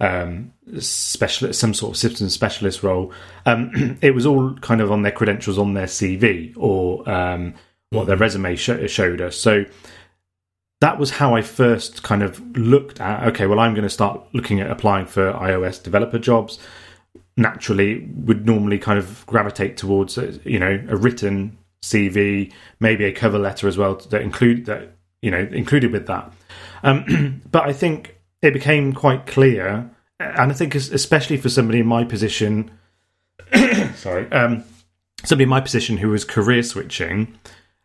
um, 0.00 0.52
specialist, 0.78 1.58
some 1.58 1.74
sort 1.74 1.92
of 1.92 1.96
systems 1.96 2.32
specialist 2.32 2.82
role. 2.82 3.12
Um, 3.46 3.98
it 4.02 4.14
was 4.14 4.26
all 4.26 4.54
kind 4.56 4.80
of 4.80 4.92
on 4.92 5.02
their 5.02 5.12
credentials 5.12 5.58
on 5.58 5.74
their 5.74 5.86
CV 5.86 6.54
or 6.56 7.08
um, 7.08 7.54
what 7.90 8.06
their 8.06 8.16
resume 8.16 8.56
sh- 8.56 8.88
showed 8.88 9.20
us. 9.20 9.36
So 9.36 9.64
that 10.80 10.98
was 10.98 11.10
how 11.10 11.34
I 11.34 11.42
first 11.42 12.02
kind 12.02 12.22
of 12.22 12.56
looked 12.56 13.00
at. 13.00 13.26
Okay, 13.28 13.46
well, 13.46 13.58
I'm 13.58 13.74
going 13.74 13.82
to 13.82 13.90
start 13.90 14.20
looking 14.32 14.60
at 14.60 14.70
applying 14.70 15.06
for 15.06 15.32
iOS 15.32 15.82
developer 15.82 16.18
jobs. 16.18 16.58
Naturally, 17.38 18.04
would 18.24 18.46
normally 18.46 18.78
kind 18.78 18.98
of 18.98 19.24
gravitate 19.26 19.76
towards 19.76 20.18
uh, 20.18 20.36
you 20.44 20.58
know 20.58 20.84
a 20.88 20.96
written 20.96 21.56
CV, 21.82 22.52
maybe 22.80 23.04
a 23.04 23.12
cover 23.12 23.38
letter 23.38 23.68
as 23.68 23.78
well 23.78 23.94
that 23.94 24.22
include 24.22 24.66
that 24.66 24.96
you 25.22 25.30
know 25.30 25.48
included 25.52 25.92
with 25.92 26.08
that. 26.08 26.32
Um, 26.82 27.42
but 27.50 27.68
I 27.68 27.72
think 27.72 28.18
it 28.42 28.52
became 28.52 28.92
quite 28.92 29.26
clear, 29.26 29.88
and 30.18 30.50
I 30.50 30.52
think 30.52 30.74
especially 30.74 31.36
for 31.36 31.48
somebody 31.48 31.78
in 31.78 31.86
my 31.86 32.02
position, 32.02 32.72
sorry, 33.94 34.30
um, 34.32 34.64
somebody 35.24 35.44
in 35.44 35.48
my 35.48 35.60
position 35.60 35.96
who 35.96 36.08
was 36.08 36.24
career 36.24 36.64
switching, 36.64 37.38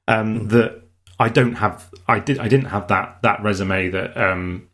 um, 0.07 0.47
that 0.47 0.81
I 1.19 1.29
don't 1.29 1.55
have, 1.55 1.91
I 2.07 2.17
did, 2.19 2.39
I 2.39 2.47
didn't 2.47 2.69
have 2.69 2.87
that 2.87 3.19
that 3.21 3.43
resume 3.43 3.89
that 3.89 4.17
um, 4.17 4.67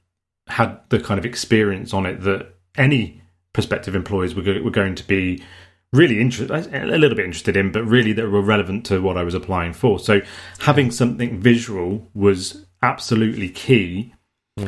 had 0.48 0.80
the 0.88 1.02
kind 1.02 1.20
of 1.20 1.26
experience 1.26 1.94
on 1.94 2.06
it 2.06 2.22
that 2.22 2.56
any 2.78 3.19
prospective 3.54 3.96
employers 3.96 4.36
were 4.36 4.42
go- 4.44 4.62
were 4.62 4.72
going 4.72 4.96
to 4.96 5.08
be 5.08 5.44
really 5.92 6.22
interested, 6.22 6.52
a 6.52 6.86
little 6.98 7.16
bit 7.16 7.26
interested 7.26 7.58
in, 7.58 7.72
but 7.72 7.84
really 7.84 8.14
that 8.14 8.30
were 8.30 8.42
relevant 8.42 8.86
to 8.86 9.02
what 9.02 9.18
I 9.18 9.24
was 9.24 9.34
applying 9.34 9.74
for. 9.74 10.00
So 10.00 10.22
having 10.60 10.92
something 10.92 11.40
visual 11.40 12.08
was 12.14 12.66
absolutely 12.84 13.50
key 13.50 14.14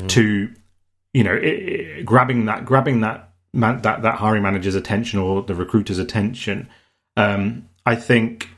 to, 0.08 0.50
you 1.14 1.24
know, 1.24 1.34
it, 1.36 1.44
it- 1.46 2.06
grabbing 2.06 2.46
that 2.46 2.66
grabbing 2.66 3.02
that 3.02 3.30
man, 3.54 3.82
that 3.82 4.02
that 4.02 4.16
hiring 4.16 4.42
manager's 4.44 4.76
attention 4.76 5.20
or 5.20 5.44
the 5.44 5.54
recruiter's 5.54 6.00
attention. 6.00 6.68
Um, 7.18 7.68
I 7.86 7.96
think, 7.96 8.50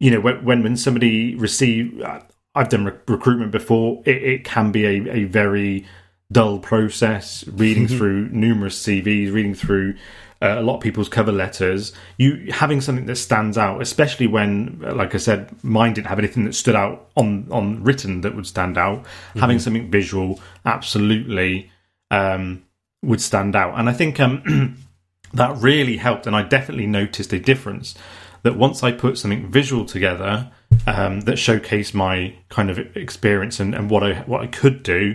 you 0.00 0.10
know, 0.10 0.20
when 0.20 0.44
when, 0.44 0.62
when 0.62 0.76
somebody 0.76 1.34
receive, 1.36 2.00
uh, 2.02 2.20
I've 2.54 2.68
done 2.68 2.84
rec- 2.84 3.08
recruitment 3.08 3.52
before. 3.52 4.02
It, 4.04 4.22
it 4.22 4.44
can 4.44 4.72
be 4.72 4.84
a, 4.84 5.10
a 5.12 5.24
very 5.24 5.86
dull 6.32 6.58
process 6.58 7.46
reading 7.46 7.86
through 7.86 8.28
numerous 8.30 8.82
CVs, 8.82 9.32
reading 9.32 9.54
through 9.54 9.94
uh, 10.42 10.56
a 10.58 10.62
lot 10.62 10.76
of 10.76 10.80
people's 10.80 11.08
cover 11.08 11.30
letters. 11.30 11.92
You 12.16 12.48
having 12.50 12.80
something 12.80 13.06
that 13.06 13.16
stands 13.16 13.56
out, 13.56 13.80
especially 13.80 14.26
when, 14.26 14.82
uh, 14.84 14.94
like 14.94 15.14
I 15.14 15.18
said, 15.18 15.52
mine 15.62 15.92
didn't 15.92 16.08
have 16.08 16.18
anything 16.18 16.44
that 16.46 16.54
stood 16.54 16.74
out 16.74 17.10
on 17.16 17.46
on 17.50 17.84
written 17.84 18.22
that 18.22 18.34
would 18.34 18.46
stand 18.46 18.76
out. 18.76 19.06
Having 19.36 19.60
something 19.60 19.90
visual, 19.90 20.40
absolutely, 20.66 21.70
um, 22.10 22.64
would 23.02 23.20
stand 23.20 23.54
out. 23.54 23.78
And 23.78 23.88
I 23.88 23.92
think 23.92 24.18
um, 24.18 24.78
that 25.32 25.56
really 25.58 25.96
helped. 25.96 26.26
And 26.26 26.34
I 26.34 26.42
definitely 26.42 26.86
noticed 26.86 27.32
a 27.32 27.38
difference 27.38 27.94
that 28.42 28.56
once 28.56 28.82
I 28.82 28.90
put 28.90 29.18
something 29.18 29.48
visual 29.48 29.84
together, 29.84 30.50
um, 30.86 31.20
that 31.20 31.36
showcased 31.36 31.94
my 31.94 32.34
kind 32.48 32.70
of 32.70 32.78
experience 32.96 33.60
and, 33.60 33.74
and 33.74 33.88
what 33.90 34.02
I 34.02 34.22
what 34.22 34.40
I 34.40 34.46
could 34.48 34.82
do, 34.82 35.14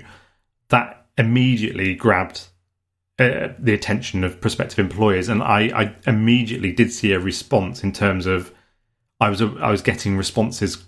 that 0.69 0.96
immediately 1.17 1.95
grabbed 1.95 2.47
uh, 3.19 3.49
the 3.58 3.73
attention 3.73 4.23
of 4.23 4.39
prospective 4.39 4.80
employers, 4.80 5.27
and 5.30 5.41
I, 5.41 5.69
I 5.73 5.95
immediately 6.06 6.71
did 6.71 6.91
see 6.91 7.13
a 7.13 7.19
response 7.19 7.84
in 7.84 7.91
terms 7.91 8.25
of 8.25 8.53
I 9.19 9.30
was 9.30 9.41
I 9.41 9.71
was 9.71 9.82
getting 9.82 10.17
responses 10.17 10.84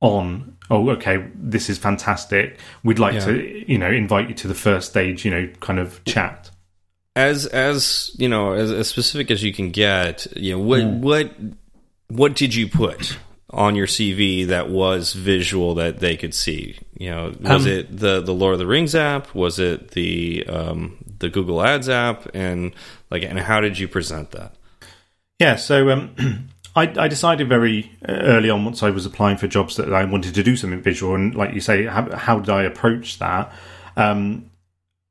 on 0.00 0.56
oh 0.70 0.90
okay 0.90 1.26
this 1.34 1.68
is 1.68 1.78
fantastic. 1.78 2.58
We'd 2.84 2.98
like 2.98 3.14
Yeah. 3.14 3.26
to 3.26 3.70
you 3.70 3.78
know 3.78 3.90
invite 3.90 4.28
you 4.28 4.34
to 4.36 4.48
the 4.48 4.54
first 4.54 4.90
stage 4.90 5.24
you 5.24 5.30
know 5.30 5.48
kind 5.60 5.78
of 5.78 6.04
chat. 6.04 6.50
As 7.16 7.46
as 7.46 8.12
you 8.16 8.28
know 8.28 8.52
as, 8.52 8.70
as 8.70 8.88
specific 8.88 9.30
as 9.30 9.42
you 9.42 9.52
can 9.52 9.70
get 9.70 10.26
you 10.36 10.52
know 10.52 10.60
what 10.60 10.84
what 10.84 11.32
what 12.08 12.34
did 12.36 12.54
you 12.54 12.68
put 12.68 13.18
on 13.50 13.74
your 13.76 13.86
cv 13.86 14.46
that 14.46 14.70
was 14.70 15.12
visual 15.12 15.74
that 15.74 15.98
they 15.98 16.16
could 16.16 16.32
see 16.32 16.78
you 17.02 17.10
know 17.10 17.24
was 17.40 17.66
Um, 17.66 17.72
it 17.72 17.84
the 18.04 18.14
the 18.20 18.34
lord 18.42 18.52
of 18.56 18.58
the 18.58 18.66
rings 18.76 18.94
app 18.94 19.34
was 19.34 19.58
it 19.58 19.92
the 19.92 20.44
um 20.48 20.96
the 21.18 21.28
google 21.36 21.62
ads 21.62 21.88
app 21.88 22.18
and 22.34 22.74
like 23.10 23.22
and 23.22 23.38
how 23.38 23.60
did 23.60 23.78
you 23.80 23.88
present 23.88 24.30
that 24.32 24.50
Yeah, 25.42 25.56
so 25.56 25.90
um, 25.90 26.14
I, 26.76 26.82
I 27.04 27.08
decided 27.08 27.48
very 27.48 27.90
uh, 28.08 28.12
early 28.12 28.48
on, 28.48 28.64
once 28.64 28.82
I 28.82 28.90
was 28.90 29.04
applying 29.04 29.38
for 29.38 29.48
jobs, 29.48 29.74
that 29.76 29.92
I 29.92 30.04
wanted 30.04 30.34
to 30.36 30.42
do 30.42 30.56
something 30.56 30.80
visual. 30.80 31.16
And 31.16 31.34
like 31.34 31.52
you 31.52 31.60
say, 31.60 31.84
how, 31.84 32.16
how 32.16 32.38
did 32.38 32.50
I 32.50 32.62
approach 32.62 33.18
that? 33.18 33.52
Um, 33.96 34.50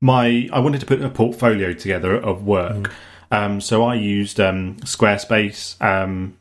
my 0.00 0.48
I 0.52 0.58
wanted 0.60 0.80
to 0.80 0.86
put 0.86 1.02
a 1.02 1.10
portfolio 1.10 1.74
together 1.74 2.14
of 2.16 2.46
work. 2.46 2.90
Um, 3.30 3.60
so 3.60 3.84
I 3.84 3.94
used 3.94 4.40
um, 4.40 4.76
Squarespace 4.76 5.80
um, 5.82 6.38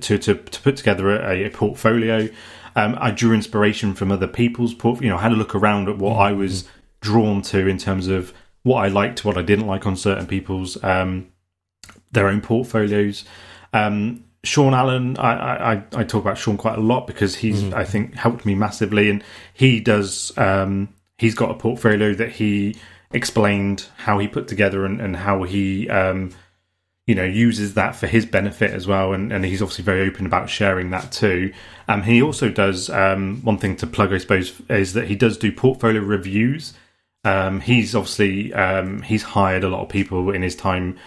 to, 0.00 0.18
to 0.18 0.34
to 0.34 0.60
put 0.60 0.76
together 0.76 1.10
a, 1.10 1.44
a 1.44 1.50
portfolio. 1.50 2.28
Um, 2.76 2.96
I 3.00 3.10
drew 3.10 3.32
inspiration 3.32 3.94
from 3.94 4.10
other 4.10 4.26
people's 4.26 4.74
port. 4.74 5.02
You 5.02 5.10
know, 5.10 5.18
had 5.18 5.32
a 5.32 5.36
look 5.36 5.54
around 5.54 5.88
at 5.88 5.98
what 5.98 6.16
I 6.16 6.32
was 6.32 6.68
drawn 7.00 7.42
to 7.42 7.66
in 7.66 7.78
terms 7.78 8.08
of 8.08 8.32
what 8.62 8.84
I 8.84 8.88
liked, 8.88 9.24
what 9.24 9.36
I 9.36 9.42
didn't 9.42 9.66
like 9.66 9.86
on 9.86 9.96
certain 9.96 10.26
people's 10.26 10.82
um, 10.82 11.28
their 12.12 12.28
own 12.28 12.40
portfolios. 12.40 13.24
Um, 13.72 14.24
Sean 14.42 14.74
Allen, 14.74 15.16
I, 15.18 15.72
I, 15.72 15.84
I 15.94 16.04
talk 16.04 16.22
about 16.22 16.36
Sean 16.36 16.56
quite 16.56 16.76
a 16.76 16.80
lot 16.80 17.06
because 17.06 17.34
he's, 17.36 17.72
I 17.72 17.84
think, 17.84 18.14
helped 18.14 18.44
me 18.44 18.54
massively, 18.54 19.08
and 19.08 19.24
he 19.54 19.80
does. 19.80 20.36
Um, 20.36 20.90
he's 21.18 21.34
got 21.34 21.50
a 21.50 21.54
portfolio 21.54 22.12
that 22.14 22.32
he 22.32 22.76
explained 23.10 23.86
how 23.96 24.18
he 24.18 24.28
put 24.28 24.48
together 24.48 24.84
and, 24.84 25.00
and 25.00 25.16
how 25.16 25.44
he, 25.44 25.88
um, 25.88 26.30
you 27.06 27.14
know, 27.14 27.24
uses 27.24 27.74
that 27.74 27.94
for 27.94 28.06
his 28.06 28.24
benefit 28.24 28.70
as 28.70 28.86
well, 28.86 29.12
and, 29.12 29.32
and 29.32 29.44
he's 29.44 29.60
obviously 29.60 29.84
very 29.84 30.08
open 30.08 30.24
about 30.24 30.48
sharing 30.48 30.90
that 30.90 31.12
too. 31.12 31.52
Um, 31.86 32.02
he 32.02 32.22
also 32.22 32.48
does 32.48 32.88
um, 32.88 33.40
one 33.42 33.58
thing 33.58 33.76
to 33.76 33.86
plug, 33.86 34.12
I 34.12 34.18
suppose, 34.18 34.60
is 34.70 34.94
that 34.94 35.08
he 35.08 35.14
does 35.14 35.36
do 35.36 35.52
portfolio 35.52 36.00
reviews. 36.00 36.72
Um, 37.24 37.60
he's 37.60 37.94
obviously 37.94 38.52
um, 38.54 39.02
he's 39.02 39.22
hired 39.22 39.64
a 39.64 39.68
lot 39.68 39.82
of 39.82 39.88
people 39.88 40.30
in 40.30 40.42
his 40.42 40.56
time 40.56 40.98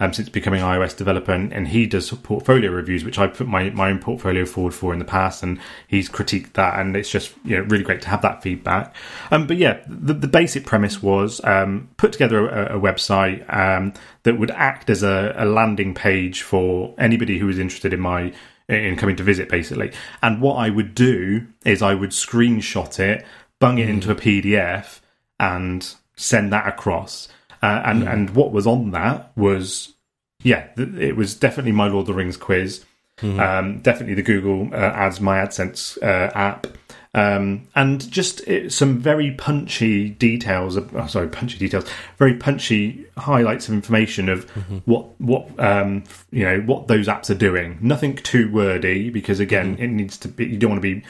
um, 0.00 0.12
since 0.12 0.28
becoming 0.28 0.62
iOS 0.62 0.96
developer, 0.96 1.32
and, 1.32 1.52
and 1.52 1.68
he 1.68 1.86
does 1.86 2.10
portfolio 2.10 2.70
reviews, 2.70 3.04
which 3.04 3.18
I 3.18 3.26
put 3.26 3.48
my, 3.48 3.70
my 3.70 3.90
own 3.90 3.98
portfolio 3.98 4.44
forward 4.44 4.74
for 4.74 4.92
in 4.92 5.00
the 5.00 5.04
past, 5.04 5.42
and 5.42 5.58
he's 5.88 6.08
critiqued 6.08 6.52
that, 6.52 6.78
and 6.78 6.96
it's 6.96 7.10
just 7.10 7.34
you 7.44 7.56
know 7.56 7.64
really 7.64 7.82
great 7.82 8.02
to 8.02 8.08
have 8.08 8.22
that 8.22 8.42
feedback. 8.42 8.94
Um, 9.32 9.46
but 9.46 9.56
yeah, 9.56 9.80
the, 9.88 10.14
the 10.14 10.28
basic 10.28 10.66
premise 10.66 11.02
was 11.02 11.42
um, 11.44 11.88
put 11.96 12.12
together 12.12 12.48
a, 12.48 12.76
a 12.76 12.80
website 12.80 13.52
um, 13.52 13.92
that 14.22 14.38
would 14.38 14.52
act 14.52 14.88
as 14.88 15.02
a, 15.02 15.34
a 15.36 15.44
landing 15.44 15.94
page 15.94 16.42
for 16.42 16.94
anybody 16.96 17.38
who 17.38 17.46
was 17.46 17.58
interested 17.58 17.92
in 17.92 18.00
my 18.00 18.32
in 18.68 18.96
coming 18.96 19.16
to 19.16 19.22
visit, 19.22 19.48
basically. 19.48 19.92
And 20.22 20.40
what 20.42 20.56
I 20.56 20.70
would 20.70 20.94
do 20.94 21.46
is 21.64 21.82
I 21.82 21.94
would 21.94 22.10
screenshot 22.10 23.00
it, 23.00 23.24
bung 23.58 23.78
it 23.78 23.88
into 23.88 24.10
a 24.10 24.14
PDF, 24.14 25.00
and 25.40 25.94
send 26.16 26.52
that 26.52 26.68
across. 26.68 27.28
Uh, 27.62 27.82
and 27.84 28.02
and 28.04 28.30
what 28.30 28.52
was 28.52 28.66
on 28.66 28.90
that 28.92 29.32
was 29.36 29.94
yeah, 30.42 30.66
th- 30.76 30.94
it 30.94 31.16
was 31.16 31.34
definitely 31.34 31.72
my 31.72 31.88
Lord 31.88 32.02
of 32.02 32.06
the 32.06 32.14
Rings 32.14 32.36
quiz, 32.36 32.84
um, 33.20 33.80
definitely 33.80 34.14
the 34.14 34.22
Google 34.22 34.68
uh, 34.72 34.76
Ads 34.76 35.20
My 35.20 35.38
AdSense 35.38 36.00
uh, 36.02 36.30
app, 36.34 36.68
um, 37.14 37.66
and 37.74 38.08
just 38.12 38.46
it, 38.46 38.72
some 38.72 38.98
very 38.98 39.32
punchy 39.32 40.10
details. 40.10 40.76
Oh, 40.76 41.06
sorry, 41.08 41.26
punchy 41.28 41.58
details, 41.58 41.84
very 42.16 42.34
punchy 42.34 43.06
highlights 43.16 43.66
of 43.68 43.74
information 43.74 44.28
of 44.28 44.44
what 44.86 45.20
what 45.20 45.48
um, 45.58 46.04
you 46.30 46.44
know 46.44 46.60
what 46.60 46.86
those 46.86 47.08
apps 47.08 47.28
are 47.30 47.34
doing. 47.34 47.78
Nothing 47.80 48.14
too 48.14 48.52
wordy 48.52 49.10
because 49.10 49.40
again, 49.40 49.76
it 49.80 49.88
needs 49.88 50.16
to 50.18 50.28
be. 50.28 50.46
You 50.46 50.58
don't 50.58 50.70
want 50.70 50.82
to 50.82 50.94
be 50.94 51.04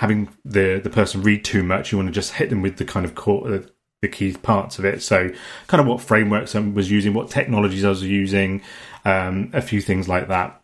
having 0.00 0.28
the 0.44 0.80
the 0.82 0.90
person 0.90 1.22
read 1.22 1.44
too 1.44 1.62
much. 1.62 1.92
You 1.92 1.98
want 1.98 2.08
to 2.08 2.12
just 2.12 2.32
hit 2.32 2.50
them 2.50 2.62
with 2.62 2.78
the 2.78 2.84
kind 2.84 3.06
of 3.06 3.14
core, 3.14 3.54
uh, 3.54 3.60
the 4.04 4.08
key 4.08 4.32
parts 4.34 4.78
of 4.78 4.84
it. 4.84 5.02
So, 5.02 5.30
kind 5.66 5.80
of 5.80 5.86
what 5.86 6.00
frameworks 6.00 6.54
I 6.54 6.60
was 6.60 6.90
using, 6.90 7.14
what 7.14 7.30
technologies 7.30 7.84
I 7.84 7.88
was 7.88 8.02
using, 8.02 8.62
um, 9.04 9.50
a 9.52 9.62
few 9.62 9.80
things 9.80 10.08
like 10.08 10.28
that. 10.28 10.60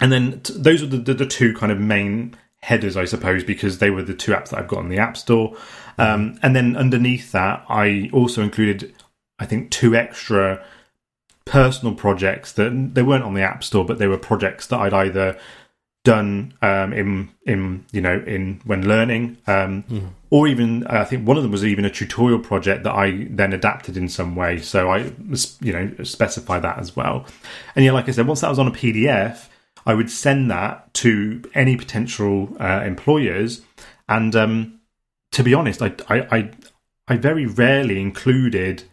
And 0.00 0.10
then 0.10 0.40
t- 0.40 0.54
those 0.56 0.82
are 0.82 0.86
the, 0.86 0.98
the, 0.98 1.14
the 1.14 1.26
two 1.26 1.54
kind 1.54 1.70
of 1.70 1.78
main 1.78 2.36
headers, 2.62 2.96
I 2.96 3.04
suppose, 3.04 3.44
because 3.44 3.78
they 3.78 3.90
were 3.90 4.02
the 4.02 4.14
two 4.14 4.32
apps 4.32 4.50
that 4.50 4.58
I've 4.58 4.68
got 4.68 4.80
on 4.80 4.88
the 4.88 4.98
App 4.98 5.16
Store. 5.16 5.56
Um, 5.98 6.38
and 6.42 6.54
then 6.54 6.76
underneath 6.76 7.32
that, 7.32 7.64
I 7.68 8.10
also 8.12 8.42
included, 8.42 8.94
I 9.38 9.46
think, 9.46 9.70
two 9.70 9.94
extra 9.94 10.64
personal 11.44 11.94
projects 11.94 12.52
that 12.52 12.94
they 12.94 13.02
weren't 13.02 13.24
on 13.24 13.34
the 13.34 13.42
App 13.42 13.64
Store, 13.64 13.84
but 13.84 13.98
they 13.98 14.06
were 14.06 14.18
projects 14.18 14.66
that 14.68 14.80
I'd 14.80 14.94
either 14.94 15.38
done 16.02 16.54
um, 16.62 16.92
in 16.92 17.30
in 17.44 17.84
you 17.92 18.00
know 18.00 18.22
in 18.26 18.60
when 18.64 18.86
learning, 18.88 19.36
um, 19.46 19.84
or 20.30 20.48
even 20.48 20.86
I 20.86 21.04
think 21.04 21.26
one 21.26 21.36
of 21.36 21.42
them 21.42 21.52
was 21.52 21.64
even 21.64 21.84
a 21.84 21.90
tutorial 21.90 22.38
project 22.38 22.84
that 22.84 22.94
I 22.94 23.26
then 23.30 23.52
adapted 23.52 23.96
in 23.96 24.08
some 24.08 24.34
way. 24.34 24.58
So 24.60 24.90
I 24.90 25.12
you 25.60 25.72
know 25.72 26.04
specify 26.04 26.58
that 26.60 26.78
as 26.78 26.96
well. 26.96 27.26
And 27.74 27.84
yeah, 27.84 27.92
like 27.92 28.08
I 28.08 28.12
said, 28.12 28.26
once 28.26 28.40
that 28.40 28.48
was 28.48 28.58
on 28.58 28.68
a 28.68 28.72
PDF, 28.72 29.48
I 29.84 29.94
would 29.94 30.10
send 30.10 30.50
that 30.50 30.92
to 30.94 31.42
any 31.54 31.76
potential 31.76 32.56
uh, 32.58 32.82
employers. 32.84 33.62
And 34.08 34.34
um, 34.34 34.80
to 35.32 35.42
be 35.42 35.52
honest, 35.52 35.82
I, 35.82 35.94
I 36.08 36.38
I 36.38 36.50
I 37.08 37.16
very 37.16 37.44
rarely 37.44 38.00
included 38.00 38.84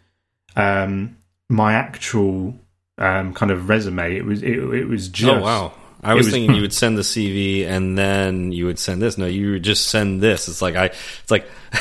um, 0.58 1.18
my 1.48 1.74
actual 1.74 2.60
um, 2.98 3.34
kind 3.34 3.50
of 3.50 3.70
resume. 3.70 4.14
It 4.18 4.26
was 4.26 4.44
it, 4.44 4.58
it 4.58 4.90
was 4.90 5.08
just 5.08 5.38
oh 5.38 5.42
wow 5.42 5.74
I 6.08 6.14
was, 6.16 6.26
was- 6.28 6.34
thinking 6.34 6.56
you 6.56 6.62
would 6.62 6.74
send 6.74 6.98
the 6.98 7.02
CV 7.04 7.66
and 7.68 7.98
then 7.98 8.52
you 8.52 8.66
would 8.66 8.80
send 8.80 9.02
this. 9.02 9.18
No, 9.18 9.26
you 9.26 9.52
would 9.52 9.64
just 9.64 9.88
send 9.88 10.22
this. 10.22 10.48
It's 10.48 10.62
like 10.62 10.76
I, 10.76 10.86
it's 10.86 11.32
like 11.32 11.48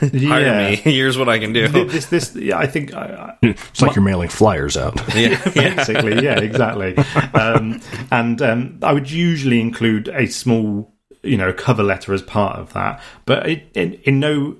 hire 0.00 0.10
Yeah. 0.12 0.70
me. 0.70 0.76
Here's 0.76 1.16
what 1.18 1.28
I 1.28 1.38
can 1.38 1.52
do. 1.52 1.66
this 1.68 2.06
this 2.06 2.34
yeah, 2.36 2.58
I 2.58 2.66
think 2.66 2.94
I, 2.94 3.36
I- 3.42 3.46
It's 3.70 3.80
like 3.82 3.96
you're 3.96 4.04
mailing 4.04 4.28
flyers 4.28 4.76
out. 4.76 4.96
yeah, 5.16 5.40
yeah. 5.54 5.74
basically 5.76 6.22
yeah 6.22 6.38
exactly 6.40 6.96
um, 7.34 7.80
and 8.10 8.40
um, 8.42 8.78
I 8.82 8.92
would 8.92 9.10
usually 9.10 9.60
include 9.60 10.08
a 10.08 10.26
small 10.26 10.92
you 11.22 11.36
know 11.36 11.52
cover 11.52 11.82
letter 11.82 12.14
as 12.14 12.22
part 12.22 12.58
of 12.58 12.72
that 12.72 13.02
but 13.26 13.48
it, 13.48 13.70
in, 13.74 13.94
in 14.04 14.20
no 14.20 14.56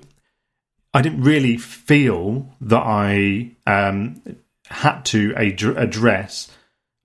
I 0.93 1.01
didn't 1.01 1.21
really 1.21 1.57
feel 1.57 2.49
that 2.61 2.83
I 2.83 3.51
um, 3.65 4.21
had 4.67 5.01
to 5.05 5.33
ad- 5.35 5.61
address 5.77 6.51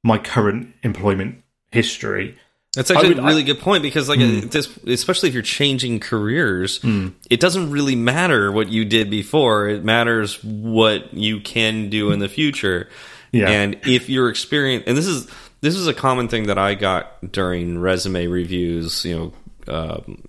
my 0.02 0.18
current 0.18 0.74
employment 0.82 1.42
history 1.76 2.34
That's 2.74 2.90
actually 2.90 3.10
would- 3.10 3.18
a 3.20 3.22
really 3.22 3.42
good 3.42 3.60
point 3.60 3.82
because, 3.82 4.08
like, 4.08 4.18
this, 4.18 4.68
especially 4.86 5.28
if 5.30 5.34
you're 5.34 5.42
changing 5.42 6.00
careers, 6.00 6.80
it 7.30 7.40
doesn't 7.40 7.70
really 7.70 7.96
matter 7.96 8.52
what 8.52 8.68
you 8.68 8.84
did 8.84 9.08
before. 9.10 9.68
It 9.68 9.84
matters 9.84 10.42
what 10.44 11.14
you 11.14 11.40
can 11.40 11.88
do 11.88 12.10
in 12.12 12.18
the 12.18 12.28
future. 12.28 12.88
Yeah. 13.32 13.48
And 13.48 13.76
if 13.86 14.08
your 14.08 14.28
experience, 14.28 14.84
and 14.86 14.96
this 14.96 15.06
is 15.06 15.26
this 15.62 15.74
is 15.74 15.86
a 15.86 15.94
common 15.94 16.28
thing 16.28 16.48
that 16.48 16.58
I 16.58 16.74
got 16.74 17.32
during 17.32 17.78
resume 17.78 18.26
reviews. 18.26 19.04
You 19.04 19.32
know, 19.68 19.74
um, 19.74 20.22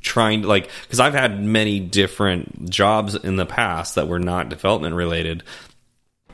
trying 0.00 0.42
to 0.42 0.48
like 0.48 0.68
because 0.82 1.00
I've 1.00 1.14
had 1.14 1.42
many 1.42 1.80
different 1.80 2.68
jobs 2.70 3.14
in 3.14 3.36
the 3.36 3.46
past 3.46 3.94
that 3.94 4.08
were 4.08 4.18
not 4.20 4.48
development 4.48 4.94
related 4.94 5.42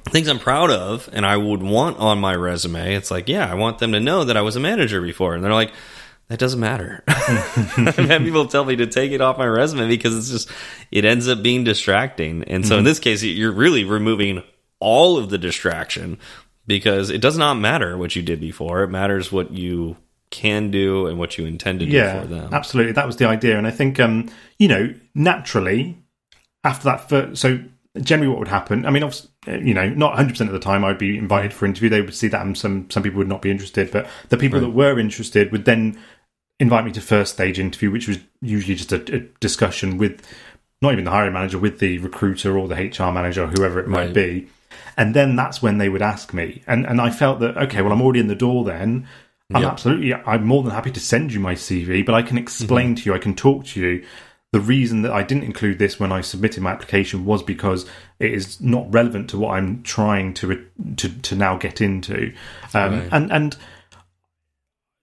things 0.05 0.29
I'm 0.29 0.39
proud 0.39 0.71
of 0.71 1.09
and 1.13 1.27
I 1.27 1.37
would 1.37 1.63
want 1.63 1.99
on 1.99 2.19
my 2.19 2.35
resume. 2.35 2.95
It's 2.95 3.11
like, 3.11 3.29
yeah, 3.29 3.51
I 3.51 3.55
want 3.55 3.79
them 3.79 3.93
to 3.93 4.01
know 4.01 4.25
that 4.25 4.37
I 4.37 4.43
was 4.43 4.57
a 4.57 4.61
manager 4.61 5.01
before. 5.01 5.35
And 5.35 5.45
they're 5.45 5.53
like, 5.53 5.73
that 6.29 6.39
doesn't 6.39 6.61
matter. 6.61 7.05
I've 7.09 7.97
had 7.97 8.23
people 8.23 8.47
tell 8.47 8.65
me 8.65 8.77
to 8.77 8.87
take 8.87 9.13
it 9.13 9.21
off 9.21 9.39
my 9.39 9.47
resume 9.47 9.89
because 9.89 10.17
it's 10.17 10.31
just, 10.31 10.51
it 10.91 11.05
ends 11.05 11.29
up 11.29 11.43
being 11.43 11.65
distracting. 11.65 12.45
And 12.45 12.67
so 12.67 12.79
in 12.79 12.85
this 12.85 12.99
case, 12.99 13.23
you're 13.23 13.53
really 13.53 13.85
removing 13.85 14.43
all 14.81 15.17
of 15.17 15.31
the 15.31 15.39
distraction 15.39 16.19
because 16.67 17.11
it 17.11 17.21
does 17.21 17.39
not 17.39 17.55
matter 17.55 17.97
what 17.97 18.15
you 18.15 18.23
did 18.23 18.41
before. 18.41 18.83
It 18.83 18.89
matters 18.89 19.33
what 19.33 19.53
you 19.53 19.97
can 20.31 20.71
do 20.71 21.07
and 21.07 21.19
what 21.19 21.39
you 21.39 21.47
intend 21.47 21.81
to 21.81 21.87
do 21.87 21.93
yeah, 21.93 22.21
for 22.21 22.27
them. 22.27 22.53
absolutely. 22.53 22.93
That 22.93 23.07
was 23.07 23.17
the 23.17 23.27
idea, 23.27 23.57
and 23.57 23.67
I 23.67 23.71
think 23.71 23.99
um, 23.99 24.29
you 24.59 24.69
know 24.69 24.95
naturally 25.15 25.97
after 26.63 26.85
that. 26.85 27.09
First, 27.09 27.41
so 27.41 27.59
generally, 28.01 28.29
what 28.29 28.39
would 28.39 28.49
happen? 28.49 28.87
I 28.87 28.91
mean, 28.91 29.03
obviously, 29.03 29.31
Uh, 29.49 29.59
you 29.59 29.73
know, 29.75 29.89
not 29.89 30.11
100 30.11 30.31
percent 30.31 30.51
of 30.51 30.55
the 30.55 30.61
time 30.61 30.85
I'd 30.85 30.99
be 30.99 31.17
invited 31.17 31.53
for 31.53 31.65
interview. 31.67 31.89
They 31.89 32.03
would 32.03 32.15
see 32.15 32.29
that, 32.29 32.45
and 32.45 32.57
some 32.57 32.91
some 32.91 33.03
people 33.03 33.19
would 33.19 33.29
not 33.29 33.43
be 33.43 33.51
interested. 33.51 33.91
But 33.91 34.07
the 34.29 34.37
people 34.37 34.61
that 34.61 34.71
were 34.71 34.99
interested 34.99 35.53
would 35.53 35.65
then 35.65 35.99
invite 36.61 36.85
me 36.85 36.93
to 36.93 37.01
first 37.01 37.35
stage 37.35 37.59
interview, 37.59 37.91
which 37.91 38.09
was 38.09 38.19
usually 38.43 38.75
just 38.75 38.93
a, 38.93 39.17
a 39.17 39.21
discussion 39.41 39.97
with 39.97 40.23
not 40.83 40.93
even 40.93 41.05
the 41.05 41.11
hiring 41.11 41.33
manager, 41.33 41.59
with 41.59 41.79
the 41.79 41.99
recruiter 41.99 42.59
or 42.59 42.69
the 42.69 42.75
HR 42.75 43.13
manager 43.13 43.45
or 43.45 43.47
whoever 43.49 43.81
it 43.81 43.89
might 43.89 44.07
Right. 44.07 44.15
be. 44.15 44.49
And 44.97 45.15
then 45.15 45.37
that's 45.37 45.63
when 45.63 45.79
they 45.79 45.89
would 45.89 46.03
ask 46.03 46.35
me. 46.35 46.63
And 46.67 46.87
and 46.87 47.01
I 47.01 47.11
felt 47.11 47.41
that, 47.41 47.57
okay, 47.57 47.83
well, 47.83 47.93
I'm 47.93 48.03
already 48.03 48.21
in 48.21 48.29
the 48.29 48.35
door 48.35 48.65
then. 48.65 49.07
I'm 49.55 49.63
Yep. 49.63 49.73
absolutely, 49.73 50.13
I'm 50.13 50.45
more 50.45 50.63
than 50.63 50.73
happy 50.73 50.91
to 50.91 51.01
send 51.01 51.33
you 51.33 51.41
my 51.41 51.55
CV, 51.55 52.05
but 52.05 52.15
I 52.15 52.23
can 52.23 52.37
explain 52.37 52.89
mm-hmm. 52.89 52.95
to 52.97 53.11
you, 53.11 53.15
I 53.15 53.19
can 53.19 53.35
talk 53.35 53.65
to 53.67 53.81
you. 53.81 54.05
The 54.53 54.61
reason 54.61 55.03
that 55.03 55.13
I 55.13 55.23
didn't 55.23 55.45
include 55.45 55.79
this 55.79 56.01
when 56.01 56.11
I 56.11 56.23
submitted 56.23 56.63
my 56.63 56.71
application 56.71 57.27
was 57.27 57.43
because 57.43 57.85
it 58.19 58.33
is 58.33 58.61
not 58.61 58.91
relevant 58.93 59.29
to 59.31 59.39
what 59.39 59.51
I'm 59.51 59.83
trying 59.83 60.33
to 60.35 60.67
to, 60.97 61.09
to 61.09 61.35
now 61.35 61.57
get 61.57 61.81
into. 61.81 62.33
Um, 62.73 63.01
Right. 63.01 63.09
And 63.13 63.33
and 63.33 63.57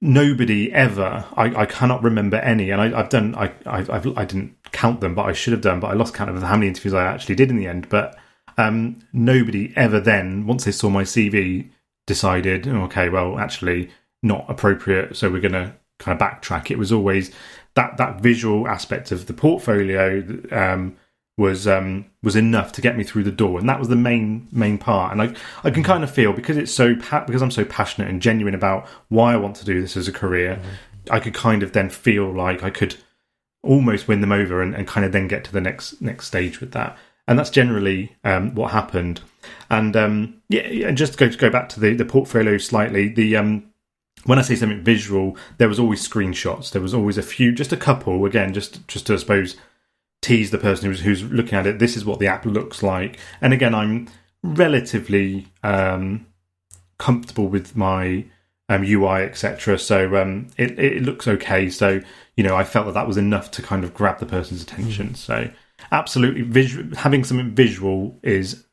nobody 0.01 0.71
ever, 0.71 1.25
I, 1.35 1.61
I 1.61 1.65
cannot 1.65 2.03
remember 2.03 2.37
any, 2.37 2.69
and 2.69 2.81
I, 2.81 2.99
I've 2.99 3.09
done, 3.09 3.33
I, 3.35 3.51
I, 3.65 3.79
I've, 3.89 4.17
I 4.17 4.25
didn't 4.25 4.55
count 4.71 5.01
them, 5.01 5.15
but 5.15 5.25
I 5.25 5.33
should 5.33 5.53
have 5.53 5.61
done, 5.61 5.79
but 5.79 5.87
I 5.87 5.93
lost 5.93 6.13
count 6.13 6.29
of 6.29 6.41
how 6.43 6.55
many 6.55 6.67
interviews 6.67 6.93
I 6.93 7.05
actually 7.05 7.35
did 7.35 7.49
in 7.49 7.57
the 7.57 7.67
end. 7.67 7.89
But 7.89 8.17
um, 8.57 8.99
nobody 9.13 9.73
ever 9.75 9.99
then, 9.99 10.45
once 10.45 10.65
they 10.65 10.71
saw 10.71 10.89
my 10.89 11.03
CV, 11.03 11.69
decided, 12.05 12.67
"Oh, 12.67 12.83
okay, 12.83 13.09
well, 13.09 13.39
actually 13.39 13.89
not 14.21 14.45
appropriate, 14.47 15.15
so 15.15 15.29
we're 15.29 15.41
going 15.41 15.53
to 15.53 15.73
kind 15.99 16.19
of 16.19 16.27
backtrack. 16.27 16.69
It 16.71 16.77
was 16.77 16.91
always 16.91 17.31
that 17.75 17.97
that 17.97 18.21
visual 18.21 18.67
aspect 18.67 19.11
of 19.11 19.27
the 19.27 19.33
portfolio 19.33 20.23
um, 20.51 20.95
was 21.37 21.67
um, 21.67 22.05
was 22.23 22.35
enough 22.35 22.71
to 22.73 22.81
get 22.81 22.97
me 22.97 23.03
through 23.03 23.23
the 23.23 23.31
door, 23.31 23.59
and 23.59 23.67
that 23.69 23.79
was 23.79 23.89
the 23.89 23.95
main 23.95 24.47
main 24.51 24.77
part. 24.77 25.11
And 25.11 25.21
I 25.21 25.35
I 25.63 25.71
can 25.71 25.83
kind 25.83 26.03
of 26.03 26.09
feel 26.09 26.33
because 26.33 26.57
it's 26.57 26.71
so 26.71 26.95
pa- 26.95 27.25
because 27.25 27.41
I'm 27.41 27.51
so 27.51 27.65
passionate 27.65 28.09
and 28.09 28.21
genuine 28.21 28.55
about 28.55 28.87
why 29.09 29.33
I 29.33 29.37
want 29.37 29.57
to 29.57 29.65
do 29.65 29.81
this 29.81 29.97
as 29.97 30.07
a 30.07 30.13
career, 30.13 30.59
I 31.11 31.19
could 31.19 31.33
kind 31.33 31.63
of 31.63 31.73
then 31.73 31.89
feel 31.89 32.31
like 32.31 32.63
I 32.63 32.69
could 32.69 32.95
almost 33.61 34.07
win 34.07 34.21
them 34.21 34.31
over 34.31 34.61
and, 34.61 34.75
and 34.75 34.87
kind 34.87 35.05
of 35.05 35.11
then 35.11 35.27
get 35.27 35.43
to 35.45 35.51
the 35.51 35.61
next 35.61 36.01
next 36.01 36.27
stage 36.27 36.61
with 36.61 36.71
that. 36.71 36.97
And 37.27 37.39
that's 37.39 37.49
generally 37.49 38.15
um, 38.23 38.53
what 38.53 38.71
happened. 38.71 39.21
And 39.69 39.95
um, 39.97 40.41
yeah, 40.47 40.61
and 40.61 40.95
just 40.95 41.13
to 41.13 41.17
go 41.17 41.29
to 41.29 41.37
go 41.37 41.49
back 41.49 41.67
to 41.69 41.79
the 41.79 41.93
the 41.93 42.05
portfolio 42.05 42.57
slightly, 42.57 43.09
the 43.09 43.35
um, 43.35 43.73
when 44.25 44.39
I 44.39 44.41
say 44.41 44.55
something 44.55 44.83
visual, 44.83 45.37
there 45.57 45.69
was 45.69 45.79
always 45.79 46.07
screenshots. 46.07 46.71
There 46.71 46.81
was 46.81 46.93
always 46.93 47.17
a 47.17 47.23
few, 47.23 47.51
just 47.51 47.71
a 47.71 47.77
couple. 47.77 48.25
Again, 48.25 48.53
just 48.53 48.87
just 48.87 49.07
to 49.07 49.13
I 49.13 49.17
suppose 49.17 49.55
tease 50.21 50.51
the 50.51 50.57
person 50.57 50.89
who's 50.89 51.01
who's 51.01 51.23
looking 51.23 51.57
at 51.57 51.67
it. 51.67 51.79
This 51.79 51.95
is 51.95 52.05
what 52.05 52.19
the 52.19 52.27
app 52.27 52.45
looks 52.45 52.81
like. 52.81 53.19
And 53.41 53.53
again, 53.53 53.75
I'm 53.75 54.07
relatively 54.43 55.47
um, 55.63 56.25
comfortable 56.97 57.47
with 57.47 57.75
my 57.75 58.25
um, 58.67 58.83
UI, 58.83 59.21
etc. 59.23 59.77
So 59.77 60.15
um, 60.19 60.47
it 60.57 60.77
it 60.79 61.03
looks 61.03 61.27
okay. 61.27 61.69
So 61.69 62.01
you 62.35 62.43
know, 62.43 62.55
I 62.55 62.63
felt 62.63 62.87
that 62.87 62.93
that 62.93 63.07
was 63.07 63.17
enough 63.17 63.51
to 63.51 63.61
kind 63.61 63.83
of 63.83 63.93
grab 63.93 64.19
the 64.19 64.25
person's 64.25 64.63
attention. 64.63 65.13
So 65.15 65.51
absolutely, 65.91 66.41
visual, 66.41 66.95
having 66.95 67.23
something 67.23 67.53
visual 67.53 68.17
is, 68.23 68.65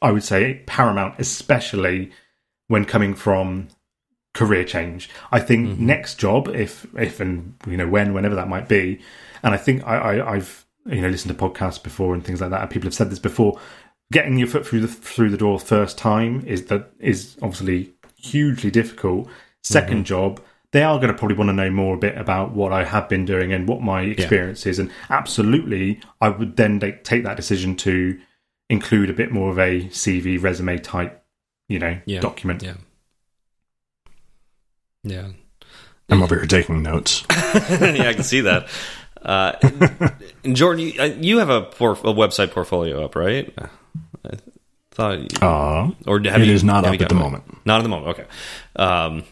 I 0.00 0.12
would 0.12 0.24
say, 0.24 0.62
paramount, 0.66 1.16
especially 1.18 2.12
when 2.68 2.84
coming 2.84 3.14
from 3.14 3.68
career 4.34 4.64
change. 4.64 5.10
I 5.32 5.40
think 5.40 5.68
mm-hmm. 5.68 5.86
next 5.86 6.16
job, 6.16 6.48
if 6.48 6.86
if 6.96 7.20
and 7.20 7.54
you 7.66 7.76
know 7.76 7.88
when, 7.88 8.14
whenever 8.14 8.34
that 8.34 8.48
might 8.48 8.68
be, 8.68 9.00
and 9.42 9.54
I 9.54 9.56
think 9.56 9.86
I, 9.86 9.96
I 9.96 10.34
I've 10.34 10.66
you 10.86 11.00
know 11.00 11.08
listened 11.08 11.36
to 11.36 11.42
podcasts 11.42 11.82
before 11.82 12.14
and 12.14 12.24
things 12.24 12.40
like 12.40 12.50
that, 12.50 12.62
and 12.62 12.70
people 12.70 12.86
have 12.86 12.94
said 12.94 13.10
this 13.10 13.18
before. 13.18 13.58
Getting 14.12 14.38
your 14.38 14.48
foot 14.48 14.66
through 14.66 14.80
the 14.80 14.88
through 14.88 15.30
the 15.30 15.36
door 15.36 15.60
first 15.60 15.96
time 15.96 16.44
is 16.44 16.66
that 16.66 16.90
is 16.98 17.36
obviously 17.42 17.92
hugely 18.16 18.70
difficult. 18.70 19.28
2nd 19.62 19.86
mm-hmm. 19.88 20.02
job, 20.02 20.40
they 20.72 20.82
are 20.82 20.98
going 20.98 21.12
to 21.12 21.18
probably 21.18 21.36
want 21.36 21.48
to 21.48 21.52
know 21.52 21.70
more 21.70 21.94
a 21.94 21.98
bit 21.98 22.16
about 22.16 22.52
what 22.52 22.72
I 22.72 22.82
have 22.82 23.08
been 23.08 23.24
doing 23.24 23.52
and 23.52 23.68
what 23.68 23.82
my 23.82 24.02
experience 24.02 24.66
is, 24.66 24.78
and 24.78 24.90
absolutely, 25.10 26.00
I 26.20 26.28
would 26.28 26.56
then 26.56 26.80
ta- 26.80 26.98
take 27.04 27.24
that 27.24 27.36
decision 27.36 27.76
to 27.76 28.18
include 28.68 29.10
a 29.10 29.12
bit 29.12 29.32
more 29.32 29.50
of 29.50 29.58
a 29.58 29.82
CV 29.88 30.42
resume 30.42 30.78
type, 30.78 31.22
you 31.68 31.78
know, 31.78 31.98
Yeah. 32.06 32.20
document. 32.20 32.62
Yeah. 32.62 32.74
Yeah. 35.02 35.28
I'm 36.08 36.22
over 36.22 36.34
here 36.36 36.46
taking 36.46 36.82
notes. 36.82 37.24
yeah, 37.30 38.08
I 38.08 38.14
can 38.14 38.22
see 38.24 38.40
that. 38.42 38.68
Uh, 39.22 39.52
Jordan, 40.52 40.86
you, 40.86 41.00
uh, 41.00 41.04
you 41.04 41.38
have 41.38 41.50
a, 41.50 41.58
a 41.58 42.14
website 42.14 42.50
portfolio 42.50 43.04
up, 43.04 43.14
right? 43.14 43.52
I 44.24 44.36
thought, 44.90 45.20
you, 45.20 45.28
Uh, 45.40 45.90
or 46.06 46.20
have 46.20 46.42
it 46.42 46.48
you, 46.48 46.54
is 46.54 46.64
not 46.64 46.84
up 46.84 47.00
at 47.00 47.08
the 47.08 47.14
moment. 47.14 47.44
Not 47.64 47.80
at 47.80 47.82
the 47.82 47.88
moment. 47.88 48.18
Okay. 48.18 48.28
Um, 48.76 49.24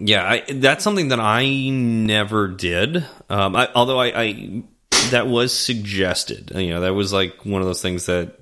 yeah, 0.00 0.24
I, 0.24 0.52
that's 0.52 0.84
something 0.84 1.08
that 1.08 1.20
I 1.20 1.68
never 1.70 2.48
did. 2.48 3.04
Um, 3.28 3.56
I, 3.56 3.68
although 3.74 3.98
I, 3.98 4.22
I 4.22 4.62
that 5.10 5.26
was 5.26 5.56
suggested. 5.56 6.52
You 6.54 6.70
know, 6.70 6.80
that 6.80 6.94
was 6.94 7.12
like 7.12 7.44
one 7.44 7.60
of 7.60 7.66
those 7.66 7.82
things 7.82 8.06
that 8.06 8.36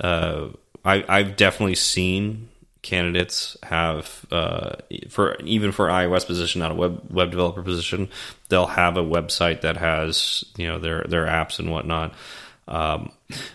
uh, 0.00 0.48
I, 0.84 1.04
I've 1.08 1.36
definitely 1.36 1.74
seen 1.74 2.48
candidates 2.86 3.56
have 3.62 4.24
uh, 4.30 4.76
for 5.08 5.36
even 5.42 5.72
for 5.72 5.88
iOS 5.88 6.26
position, 6.26 6.60
not 6.60 6.70
a 6.70 6.74
web 6.74 7.02
web 7.10 7.30
developer 7.30 7.62
position. 7.62 8.08
They'll 8.48 8.66
have 8.66 8.96
a 8.96 9.02
website 9.02 9.62
that 9.62 9.76
has 9.76 10.44
you 10.56 10.66
know 10.66 10.78
their 10.78 11.04
their 11.08 11.26
apps 11.26 11.58
and 11.58 11.70
whatnot. 11.70 12.14
Um, 12.68 13.12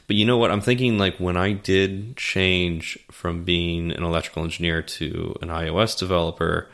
but 0.08 0.16
you 0.16 0.26
know 0.26 0.38
what? 0.38 0.52
I'm 0.52 0.62
thinking 0.62 0.98
like 0.98 1.18
when 1.18 1.38
I 1.38 1.54
did 1.54 2.16
change 2.18 3.00
from 3.10 3.44
being 3.44 3.92
an 3.92 4.04
electrical 4.04 4.44
engineer 4.44 4.82
to 4.82 5.36
an 5.42 5.50
iOS 5.50 5.98
developer, 5.98 6.70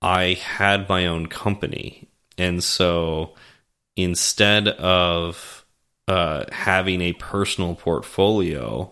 I 0.00 0.34
had 0.34 0.88
my 0.88 1.06
own 1.06 1.26
company. 1.26 2.08
And 2.36 2.62
so 2.62 3.34
instead 3.96 4.68
of 4.68 5.64
uh, 6.06 6.44
having 6.50 7.00
a 7.00 7.12
personal 7.14 7.74
portfolio, 7.74 8.90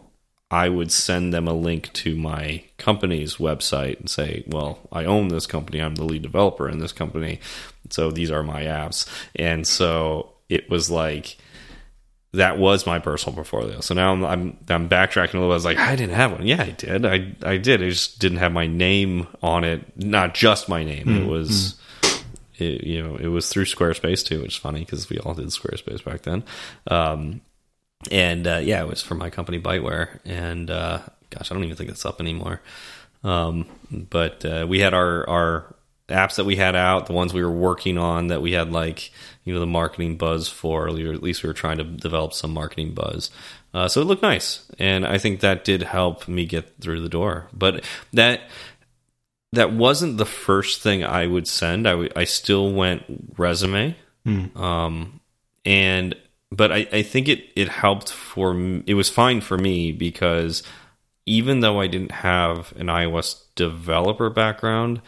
I 0.51 0.69
would 0.69 0.93
send 0.93 1.35
them 1.35 1.49
a 1.49 1.53
link 1.53 1.93
to 1.95 2.15
my 2.15 2.63
company's 2.79 3.37
website 3.37 3.99
and 3.99 4.09
say, 4.09 4.45
well, 4.47 4.79
I 4.93 5.05
own 5.05 5.29
this 5.29 5.47
company. 5.47 5.81
I'm 5.81 5.97
the 5.97 6.05
lead 6.05 6.23
developer 6.23 6.69
in 6.69 6.79
this 6.79 6.93
company. 6.93 7.41
So 7.91 8.11
these 8.11 8.31
are 8.31 8.45
my 8.45 8.63
apps. 8.63 9.09
And 9.35 9.67
so 9.67 10.35
it 10.49 10.71
was 10.71 10.89
like, 10.89 11.37
that 12.33 12.59
was 12.59 12.87
my 12.87 12.99
personal 12.99 13.35
portfolio. 13.35 13.81
So 13.81 13.95
now 13.95 14.13
I'm 14.13 14.25
I'm, 14.25 14.57
I'm 14.69 14.89
backtracking 14.89 15.35
a 15.35 15.39
little. 15.39 15.49
bit. 15.49 15.53
I 15.53 15.55
was 15.55 15.65
like, 15.65 15.79
I 15.79 15.97
didn't 15.97 16.15
have 16.15 16.33
one. 16.33 16.47
Yeah, 16.47 16.63
I 16.63 16.71
did. 16.71 17.07
I 17.07 17.35
I 17.43 17.57
did. 17.57 17.83
I 17.83 17.89
just 17.89 18.19
didn't 18.19 18.39
have 18.39 18.53
my 18.53 18.67
name 18.67 19.27
on 19.43 19.65
it. 19.65 19.97
Not 19.97 20.35
just 20.35 20.69
my 20.69 20.85
name. 20.85 21.09
It 21.09 21.27
was, 21.27 21.77
it, 22.59 22.85
you 22.85 23.03
know, 23.03 23.17
it 23.17 23.29
was 23.29 23.49
through 23.49 23.65
Squarespace 23.65 24.25
too, 24.25 24.43
which 24.43 24.55
is 24.55 24.57
funny 24.57 24.81
because 24.81 25.09
we 25.09 25.19
all 25.19 25.35
did 25.35 25.47
Squarespace 25.47 26.05
back 26.05 26.23
then. 26.23 26.45
Um, 26.89 27.41
and 28.11 28.47
uh, 28.47 28.61
yeah, 28.63 28.83
it 28.83 28.89
was 28.89 29.03
for 29.03 29.15
my 29.15 29.31
company 29.31 29.61
Byteware. 29.61 30.21
And 30.25 30.71
uh, 30.71 31.01
gosh, 31.31 31.51
I 31.51 31.55
don't 31.55 31.65
even 31.65 31.77
think 31.77 31.91
it's 31.91 32.07
up 32.07 32.21
anymore. 32.21 32.61
Um, 33.25 33.67
but 33.91 34.45
uh, 34.45 34.67
we 34.69 34.81
had 34.81 34.95
our 34.95 35.29
our 35.29 35.75
apps 36.09 36.37
that 36.37 36.45
we 36.45 36.57
had 36.57 36.77
out, 36.77 37.07
the 37.07 37.13
ones 37.13 37.35
we 37.35 37.43
were 37.43 37.51
working 37.51 37.99
on 37.99 38.29
that 38.29 38.41
we 38.41 38.53
had 38.53 38.71
like 38.71 39.11
you 39.45 39.53
know 39.53 39.61
the 39.61 39.67
marketing 39.67 40.17
buzz 40.17 40.49
for, 40.49 40.85
or 40.85 40.89
at 40.89 41.23
least 41.23 41.43
we 41.43 41.49
were 41.49 41.55
trying 41.55 41.79
to 41.79 41.85
develop 41.85 42.33
some 42.33 42.53
marketing 42.53 42.95
buzz. 42.95 43.31
Uh, 43.75 43.89
so 43.89 44.01
it 44.01 44.05
looked 44.05 44.23
nice, 44.23 44.71
and 44.79 45.07
I 45.07 45.19
think 45.19 45.41
that 45.41 45.65
did 45.65 45.83
help 45.83 46.29
me 46.29 46.47
get 46.47 46.81
through 46.81 47.01
the 47.01 47.09
door. 47.09 47.49
But 47.53 47.85
that 48.13 48.43
that 49.53 49.73
wasn't 49.73 50.19
the 50.19 50.27
first 50.27 50.83
thing 50.83 51.05
I 51.05 51.27
would 51.27 51.49
send. 51.49 51.87
I 51.87 51.93
w- 51.93 52.13
I 52.15 52.25
still 52.25 52.73
went 52.73 53.03
resume, 53.37 53.97
um, 54.57 55.21
and 55.65 56.15
but 56.51 56.73
I, 56.73 56.87
I 56.93 57.03
think 57.03 57.29
it 57.29 57.51
it 57.57 57.69
helped 57.69 58.13
for 58.13 58.55
it 58.87 58.95
was 58.95 59.09
fine 59.09 59.41
for 59.41 59.59
me 59.59 59.93
because 59.93 60.63
even 61.27 61.61
though 61.61 61.81
I 61.81 61.89
didn't 61.89 62.13
have 62.13 62.73
an 62.77 62.87
iOS 62.87 63.43
developer 63.57 64.31
background, 64.31 65.03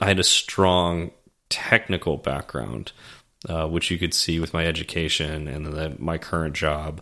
I 0.00 0.08
had 0.08 0.18
a 0.18 0.24
strong 0.24 1.12
technical 1.48 2.16
background, 2.16 2.92
uh, 3.48 3.68
which 3.68 3.90
you 3.90 3.98
could 3.98 4.14
see 4.14 4.40
with 4.40 4.52
my 4.52 4.66
education 4.66 5.46
and 5.46 5.66
the, 5.66 5.96
my 5.98 6.18
current 6.18 6.54
job. 6.54 7.00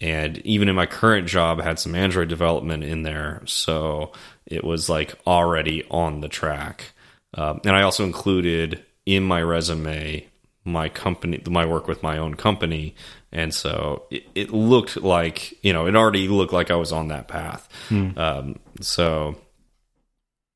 And 0.00 0.38
even 0.38 0.68
in 0.68 0.74
my 0.74 0.86
current 0.86 1.26
job, 1.26 1.60
I 1.60 1.64
had 1.64 1.78
some 1.78 1.94
Android 1.94 2.28
development 2.28 2.84
in 2.84 3.04
there. 3.04 3.42
So 3.46 4.12
it 4.44 4.64
was 4.64 4.90
like 4.90 5.14
already 5.26 5.84
on 5.90 6.20
the 6.20 6.28
track. 6.28 6.92
Um, 7.32 7.60
and 7.64 7.74
I 7.74 7.82
also 7.82 8.04
included 8.04 8.84
in 9.06 9.22
my 9.22 9.42
resume 9.42 10.26
my 10.64 10.88
company, 10.88 11.42
my 11.48 11.66
work 11.66 11.86
with 11.86 12.02
my 12.02 12.18
own 12.18 12.34
company. 12.34 12.94
And 13.32 13.52
so 13.52 14.04
it, 14.10 14.24
it 14.34 14.50
looked 14.50 14.96
like, 14.96 15.62
you 15.62 15.72
know, 15.72 15.86
it 15.86 15.96
already 15.96 16.28
looked 16.28 16.52
like 16.52 16.70
I 16.70 16.76
was 16.76 16.92
on 16.92 17.08
that 17.08 17.28
path. 17.28 17.68
Um, 18.16 18.58
so 18.80 19.36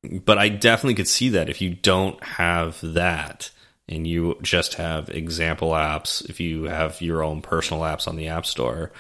but 0.03 0.39
I 0.39 0.49
definitely 0.49 0.95
could 0.95 1.09
see 1.09 1.31
that 1.31 1.49
if 1.49 1.61
you 1.61 1.75
don't 1.75 2.23
have 2.23 2.79
that 2.83 3.51
and 3.89 4.07
you 4.07 4.39
just 4.43 4.75
have 4.75 5.09
example 5.09 5.71
apps, 5.71 6.29
if 6.29 6.41
you 6.41 6.65
have 6.65 7.01
your 7.01 7.23
own 7.23 7.41
personal 7.41 7.83
apps 7.83 8.07
on 8.07 8.17
the 8.17 8.29
App 8.29 8.47
Store, 8.47 8.93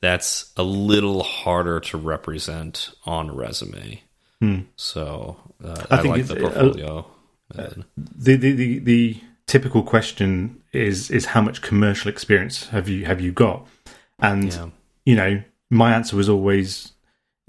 that's 0.00 0.52
a 0.56 0.62
little 0.62 1.22
harder 1.22 1.80
to 1.80 1.96
represent 1.96 2.90
on 3.04 3.30
a 3.30 3.32
resume. 3.32 4.02
So 4.76 5.36
uh, 5.64 5.86
I, 5.90 6.02
think 6.02 6.16
like 6.16 6.26
the 6.26 6.36
uh, 6.36 6.40
portfolio. 6.40 7.06
method. 7.54 7.84
the 7.96 8.36
the 8.36 8.52
the, 8.52 8.78
the 8.80 9.20
typical 9.46 9.82
question 9.82 10.60
is 10.72 11.10
is 11.10 11.26
how 11.26 11.40
much 11.42 11.62
commercial 11.62 12.08
experience 12.10 12.68
have 12.68 12.88
you 12.88 13.04
have 13.04 13.20
you 13.20 13.32
got? 13.32 13.66
And 14.20 14.52
Yeah. 14.52 14.68
you 15.04 15.16
know, 15.16 15.42
my 15.70 15.94
answer 15.94 16.16
was 16.16 16.28
always 16.28 16.92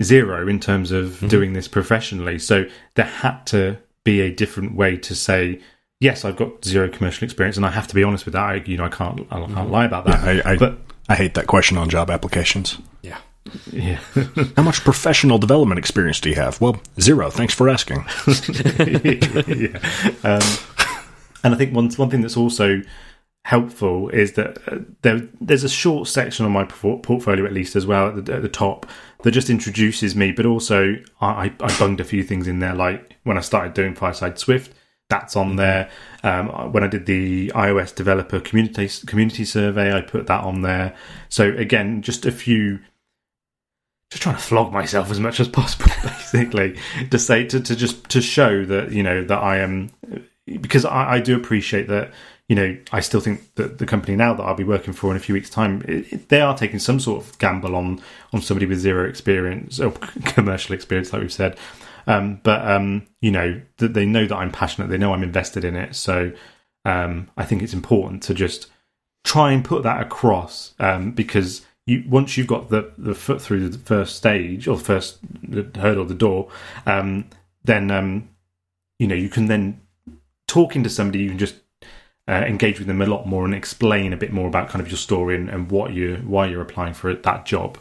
zero 0.02 0.48
in 0.48 0.60
terms 0.60 0.92
of 0.92 1.12
Mm-hmm. 1.12 1.28
doing 1.28 1.54
this 1.54 1.68
professionally. 1.68 2.40
So 2.40 2.66
there 2.96 3.06
had 3.06 3.46
to 3.48 3.78
be 4.04 4.22
a 4.22 4.32
different 4.32 4.76
way 4.76 4.98
to 4.98 5.16
say, 5.16 5.62
yes, 6.02 6.26
I've 6.26 6.36
got 6.36 6.66
zero 6.66 6.90
commercial 6.90 7.24
experience, 7.26 7.56
and 7.58 7.66
I 7.66 7.70
have 7.72 7.88
to 7.88 7.96
be 7.96 8.04
honest 8.04 8.26
with 8.26 8.34
that. 8.34 8.42
I, 8.44 8.56
you 8.66 8.76
know, 8.78 8.86
I 8.86 8.90
can't, 8.90 9.22
I 9.32 9.40
can't 9.46 9.72
lie 9.72 9.86
about 9.86 10.06
that. 10.06 10.20
I, 10.24 10.52
I, 10.54 10.58
but 10.58 10.78
I 11.08 11.16
hate 11.16 11.36
that 11.36 11.48
question 11.48 11.78
on 11.78 11.90
job 11.90 12.10
applications. 12.10 12.78
Yeah. 13.02 13.18
yeah, 13.72 14.00
How 14.58 14.64
much 14.64 14.82
professional 14.84 15.38
development 15.38 15.78
experience 15.80 16.20
do 16.20 16.30
you 16.30 16.36
have? 16.36 16.60
Well, 16.60 16.82
zero. 17.00 17.30
Thanks 17.30 17.54
for 17.54 17.70
asking. 17.70 18.04
yeah. 18.28 19.80
Um, 20.24 20.42
and 21.44 21.54
I 21.54 21.58
think 21.58 21.74
one 21.74 21.90
one 21.92 22.10
thing 22.10 22.22
that's 22.22 22.38
also 22.38 22.82
helpful 23.46 24.08
is 24.10 24.34
that 24.34 24.58
uh, 24.72 24.80
there 25.02 25.28
there's 25.42 25.64
a 25.64 25.70
short 25.70 26.08
section 26.08 26.46
on 26.46 26.52
my 26.52 26.64
portfolio 26.64 27.46
at 27.46 27.52
least 27.52 27.76
as 27.76 27.86
well 27.86 28.08
at 28.08 28.26
the, 28.26 28.34
at 28.34 28.42
the 28.42 28.50
top 28.50 28.86
that 29.24 29.32
just 29.32 29.50
introduces 29.50 30.16
me, 30.16 30.32
but 30.32 30.46
also 30.46 30.96
I, 31.22 31.54
I 31.60 31.78
bunged 31.80 32.00
a 32.00 32.06
few 32.06 32.24
things 32.24 32.48
in 32.48 32.60
there 32.60 32.74
like 32.74 33.18
when 33.24 33.38
I 33.38 33.42
started 33.42 33.74
doing 33.74 33.96
Fireside 33.96 34.40
Swift. 34.40 34.74
That's 35.10 35.36
on 35.36 35.58
there. 35.58 35.90
Um, 36.24 36.72
when 36.72 36.84
I 36.84 36.88
did 36.88 37.06
the 37.06 37.50
iOS 37.50 37.94
developer 37.94 38.40
community 38.40 38.90
community 39.06 39.46
survey, 39.46 39.94
I 39.94 40.02
put 40.02 40.28
that 40.28 40.44
on 40.44 40.62
there. 40.62 40.96
So 41.30 41.50
again, 41.50 42.02
just 42.02 42.26
a 42.26 42.32
few 42.32 42.80
just 44.10 44.22
trying 44.24 44.36
to 44.36 44.42
flog 44.42 44.72
myself 44.72 45.10
as 45.10 45.20
much 45.20 45.40
as 45.40 45.48
possible, 45.48 45.92
basically, 46.04 46.78
to 47.10 47.18
say 47.18 47.46
to, 47.46 47.60
to 47.60 47.76
just 47.76 48.08
to 48.10 48.22
show 48.22 48.64
that 48.66 48.92
you 48.92 49.04
know 49.04 49.24
that 49.26 49.40
I 49.40 49.58
am 49.58 49.92
because 50.46 50.86
I, 50.86 51.14
I 51.16 51.20
do 51.20 51.36
appreciate 51.36 51.88
that 51.88 52.12
you 52.50 52.56
know 52.56 52.78
I 52.92 53.00
still 53.00 53.22
think 53.22 53.56
that 53.56 53.78
the 53.78 53.86
company 53.86 54.16
now 54.16 54.34
that 54.34 54.44
I'll 54.44 54.56
be 54.56 54.64
working 54.64 54.94
for 54.94 55.10
in 55.12 55.18
a 55.18 55.20
few 55.20 55.34
weeks' 55.34 55.50
time 55.50 55.82
it, 55.88 56.12
it- 56.12 56.30
they 56.30 56.42
are 56.42 56.58
taking 56.58 56.80
some 56.80 57.00
sort 57.00 57.24
of 57.24 57.38
gamble 57.40 57.76
on 57.76 58.02
on 58.34 58.42
somebody 58.42 58.66
with 58.66 58.80
zero 58.80 59.08
experience 59.08 59.80
or 59.80 59.92
commercial 60.26 60.76
experience, 60.76 61.14
like 61.14 61.22
we've 61.22 61.32
said. 61.34 61.58
Um, 62.06 62.42
but 62.44 62.68
um, 62.70 63.08
you 63.22 63.32
know 63.32 63.62
that 63.78 63.94
they 63.94 64.06
know 64.06 64.26
that 64.28 64.36
I'm 64.36 64.52
passionate, 64.52 64.90
they 64.90 64.98
know 64.98 65.14
I'm 65.14 65.24
invested 65.24 65.64
in 65.64 65.76
it, 65.78 65.96
so 65.96 66.34
um, 66.86 67.30
I 67.38 67.46
think 67.46 67.62
it's 67.64 67.74
important 67.74 68.24
to 68.24 68.34
just 68.34 68.68
try 69.24 69.54
and 69.54 69.64
put 69.64 69.84
that 69.84 70.02
across 70.02 70.74
um, 70.80 71.12
because 71.12 71.66
you 71.86 72.04
once 72.08 72.36
you've 72.38 72.48
got 72.48 72.70
the, 72.70 72.92
the 72.98 73.16
foot 73.16 73.42
through 73.42 73.70
the 73.70 73.78
first 73.78 74.18
stage 74.18 74.68
or 74.68 74.76
the 74.76 74.84
first 74.84 75.20
the 75.42 75.66
hurdle, 75.80 76.04
the 76.04 76.14
door, 76.14 76.50
um, 76.86 77.26
then 77.64 77.90
um, 77.90 78.28
you 79.00 79.08
know 79.08 79.16
you 79.16 79.30
can 79.30 79.46
then 79.46 79.80
talking 80.48 80.84
to 80.84 80.90
somebody 80.90 81.20
you 81.20 81.30
can 81.30 81.38
just 81.40 81.56
uh, 82.28 82.32
engage 82.48 82.80
with 82.80 82.88
them 82.88 83.02
a 83.02 83.06
lot 83.06 83.26
more 83.28 83.44
and 83.46 83.54
explain 83.54 84.14
a 84.14 84.18
bit 84.18 84.32
more 84.32 84.48
about 84.48 84.70
kind 84.70 84.82
of 84.82 84.90
your 84.90 84.98
story 84.98 85.36
and, 85.36 85.50
and 85.50 85.70
what 85.72 85.92
you 85.94 86.18
why 86.26 86.46
you're 86.48 86.62
applying 86.62 86.94
for 86.94 87.10
it, 87.10 87.24
that 87.24 87.46
job, 87.46 87.78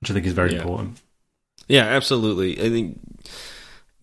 which 0.00 0.10
I 0.10 0.14
think 0.14 0.26
is 0.26 0.32
very 0.32 0.52
Yeah. 0.52 0.58
important. 0.62 1.00
Yeah, 1.68 1.84
absolutely. 1.84 2.58
I 2.60 2.68
think 2.70 2.98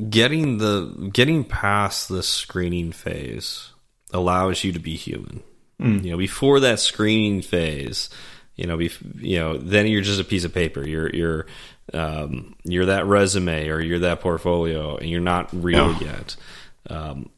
getting 0.09 0.57
the 0.59 1.09
getting 1.13 1.43
past 1.43 2.09
the 2.09 2.23
screening 2.23 2.91
phase 2.91 3.71
allows 4.13 4.63
you 4.63 4.71
to 4.71 4.79
be 4.79 4.95
human. 4.95 5.43
Mm. 5.81 6.03
You 6.03 6.11
know, 6.11 6.17
before 6.17 6.59
that 6.61 6.79
screening 6.79 7.41
phase, 7.41 8.09
you 8.55 8.65
know, 8.65 8.77
bef- 8.77 9.21
you 9.21 9.37
know, 9.39 9.57
then 9.57 9.87
you're 9.87 10.01
just 10.01 10.21
a 10.21 10.23
piece 10.23 10.43
of 10.43 10.53
paper. 10.53 10.87
You're 10.87 11.09
you're 11.13 11.45
um, 11.93 12.55
you're 12.63 12.85
that 12.87 13.05
resume 13.05 13.67
or 13.69 13.79
you're 13.81 13.99
that 13.99 14.21
portfolio, 14.21 14.97
and 14.97 15.09
you're 15.09 15.19
not 15.19 15.49
real 15.51 15.91
Yeah. 15.93 15.99
yet. 15.99 16.35
Um, 16.89 17.29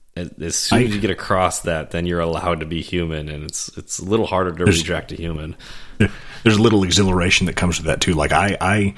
as 0.41 0.55
soon 0.55 0.83
as 0.83 0.95
you 0.95 1.01
get 1.01 1.11
across 1.11 1.61
that, 1.61 1.91
then 1.91 2.05
you're 2.05 2.19
allowed 2.19 2.59
to 2.61 2.65
be 2.65 2.81
human, 2.81 3.29
and 3.29 3.43
it's 3.43 3.69
it's 3.77 3.99
a 3.99 4.05
little 4.05 4.25
harder 4.25 4.51
to 4.53 4.65
reject 4.65 5.11
a 5.11 5.15
human. 5.15 5.55
There's 5.97 6.57
a 6.57 6.61
little 6.61 6.83
exhilaration 6.83 7.45
that 7.47 7.55
comes 7.55 7.77
with 7.77 7.87
that 7.87 8.01
too. 8.01 8.13
Like 8.13 8.31
I, 8.31 8.57
I, 8.61 8.93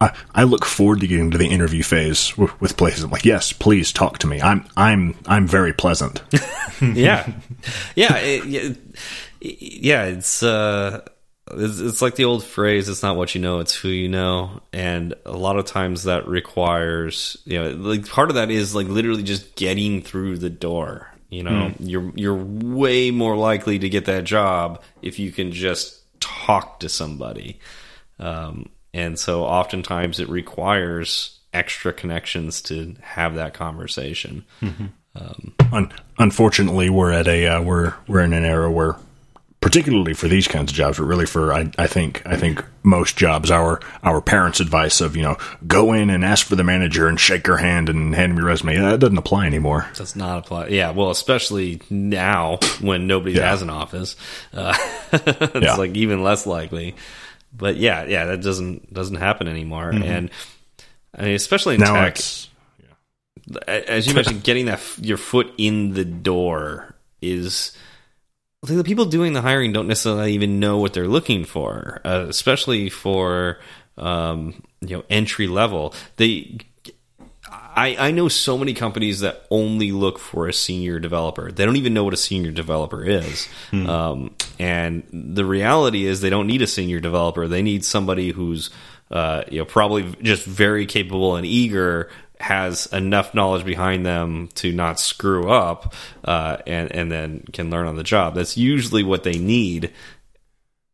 I, 0.00 0.12
I 0.34 0.42
look 0.44 0.64
forward 0.64 1.00
to 1.00 1.06
getting 1.06 1.30
to 1.30 1.38
the 1.38 1.46
interview 1.46 1.82
phase 1.82 2.36
with, 2.36 2.58
with 2.60 2.76
places. 2.76 3.04
I'm 3.04 3.10
like, 3.10 3.24
yes, 3.24 3.52
please 3.52 3.92
talk 3.92 4.18
to 4.18 4.26
me. 4.26 4.40
I'm, 4.40 4.66
I'm, 4.76 5.14
I'm 5.26 5.46
very 5.46 5.72
pleasant. 5.72 6.22
yeah, 6.82 7.30
yeah, 7.94 8.16
it, 8.16 8.44
yeah, 8.46 8.70
yeah. 9.40 10.04
It's 10.06 10.42
uh, 10.42 11.06
it's, 11.54 11.80
it's 11.80 12.02
like 12.02 12.16
the 12.16 12.24
old 12.24 12.44
phrase: 12.44 12.88
"It's 12.88 13.02
not 13.02 13.16
what 13.16 13.34
you 13.34 13.40
know, 13.40 13.60
it's 13.60 13.74
who 13.74 13.88
you 13.88 14.08
know." 14.08 14.60
And 14.72 15.14
a 15.24 15.36
lot 15.36 15.58
of 15.58 15.66
times 15.66 16.04
that 16.04 16.26
requires, 16.28 17.36
you 17.44 17.58
know, 17.62 17.70
like 17.70 18.08
part 18.08 18.30
of 18.30 18.36
that 18.36 18.50
is 18.50 18.74
like 18.74 18.86
literally 18.88 19.22
just 19.22 19.54
getting 19.56 20.02
through 20.02 20.38
the 20.38 20.50
door. 20.50 21.08
You 21.28 21.44
know, 21.44 21.72
you're 21.78 22.10
you're 22.16 22.34
way 22.34 23.10
more 23.10 23.36
likely 23.36 23.78
to 23.78 23.88
get 23.88 24.06
that 24.06 24.24
job 24.24 24.82
if 25.02 25.18
you 25.18 25.30
can 25.30 25.52
just 25.52 26.00
talk 26.20 26.80
to 26.80 26.88
somebody. 26.88 27.60
Um, 28.18 28.68
and 28.92 29.18
so 29.18 29.44
oftentimes 29.44 30.18
it 30.18 30.28
requires 30.28 31.38
extra 31.52 31.92
connections 31.92 32.62
to 32.62 32.94
have 33.00 33.36
that 33.36 33.54
conversation. 33.54 34.44
Un- 35.72 35.92
unfortunately, 36.18 36.90
we're 36.90 37.12
at 37.12 37.28
a 37.28 37.46
uh, 37.46 37.62
we're 37.62 37.94
we're 38.08 38.20
in 38.20 38.32
an 38.32 38.44
era 38.44 38.70
where, 38.70 38.96
particularly 39.60 40.14
for 40.14 40.26
these 40.26 40.48
kinds 40.48 40.72
of 40.72 40.76
jobs, 40.76 40.98
but 40.98 41.04
really 41.04 41.26
for 41.26 41.52
I, 41.52 41.70
I 41.78 41.86
think 41.86 42.22
I 42.26 42.36
think 42.36 42.64
most 42.82 43.16
jobs, 43.16 43.50
our 43.50 43.80
our 44.02 44.20
parents' 44.22 44.60
advice 44.60 45.00
of 45.00 45.16
you 45.16 45.22
know 45.22 45.36
go 45.66 45.92
in 45.92 46.08
and 46.10 46.24
ask 46.24 46.46
for 46.46 46.56
the 46.56 46.64
manager 46.64 47.08
and 47.08 47.20
shake 47.20 47.46
her 47.46 47.58
hand 47.58 47.88
and 47.88 48.14
hand 48.14 48.32
him 48.32 48.38
your 48.38 48.46
resume 48.46 48.76
that 48.78 49.00
doesn't 49.00 49.18
apply 49.18 49.46
anymore. 49.46 49.86
Does 49.94 50.16
not 50.16 50.38
apply. 50.38 50.68
Yeah, 50.68 50.92
well, 50.92 51.10
especially 51.10 51.80
now 51.90 52.58
when 52.80 53.06
nobody 53.06 53.36
Yeah. 53.36 53.50
has 53.50 53.60
an 53.62 53.70
office, 53.70 54.16
uh, 54.54 54.74
it's 55.12 55.54
Yeah. 55.64 55.74
like 55.76 55.94
even 55.94 56.22
less 56.22 56.46
likely. 56.46 56.94
But 57.52 57.76
yeah, 57.76 58.04
yeah, 58.06 58.26
that 58.26 58.42
doesn't 58.42 58.92
doesn't 58.94 59.16
happen 59.16 59.46
anymore. 59.48 59.90
And 59.90 60.30
I 61.14 61.22
mean, 61.24 61.34
especially 61.34 61.74
in 61.74 61.80
Now 61.80 61.94
tech, 61.94 62.16
it's 62.16 62.48
as 63.66 64.06
you 64.06 64.14
mentioned, 64.14 64.42
getting 64.44 64.66
that 64.66 64.80
your 65.00 65.16
foot 65.16 65.52
in 65.58 65.94
the 65.94 66.04
door 66.04 66.94
is 67.20 67.72
the 68.62 68.84
people 68.84 69.06
doing 69.06 69.32
the 69.32 69.40
hiring 69.40 69.72
don't 69.72 69.88
necessarily 69.88 70.32
even 70.34 70.60
know 70.60 70.78
what 70.78 70.92
they're 70.92 71.08
looking 71.08 71.44
for, 71.44 72.00
uh, 72.04 72.26
especially 72.28 72.90
for 72.90 73.58
um, 73.96 74.62
you 74.80 74.96
know 74.96 75.04
entry 75.08 75.46
level. 75.46 75.94
They, 76.16 76.58
I 77.50 77.96
I 77.98 78.10
know 78.10 78.28
so 78.28 78.58
many 78.58 78.74
companies 78.74 79.20
that 79.20 79.46
only 79.50 79.92
look 79.92 80.18
for 80.18 80.46
a 80.46 80.52
senior 80.52 81.00
developer. 81.00 81.50
They 81.50 81.64
don't 81.64 81.76
even 81.76 81.94
know 81.94 82.04
what 82.04 82.14
a 82.14 82.18
senior 82.18 82.50
developer 82.50 83.04
is. 83.04 83.48
Um, 83.72 84.34
and 84.58 85.04
the 85.10 85.44
reality 85.44 86.04
is, 86.04 86.20
they 86.20 86.30
don't 86.30 86.46
need 86.46 86.60
a 86.60 86.66
senior 86.66 87.00
developer. 87.00 87.48
They 87.48 87.62
need 87.62 87.84
somebody 87.84 88.30
who's 88.30 88.68
uh, 89.10 89.44
you 89.50 89.60
know 89.60 89.64
probably 89.64 90.02
just 90.22 90.44
very 90.44 90.84
capable 90.84 91.36
and 91.36 91.46
eager 91.46 92.10
has 92.40 92.86
enough 92.86 93.34
knowledge 93.34 93.64
behind 93.64 94.04
them 94.04 94.48
to 94.54 94.72
not 94.72 94.98
screw 94.98 95.50
up 95.50 95.94
uh, 96.24 96.56
and 96.66 96.90
and 96.92 97.12
then 97.12 97.44
can 97.52 97.70
learn 97.70 97.86
on 97.86 97.96
the 97.96 98.02
job. 98.02 98.34
That's 98.34 98.56
usually 98.56 99.02
what 99.02 99.22
they 99.24 99.38
need, 99.38 99.92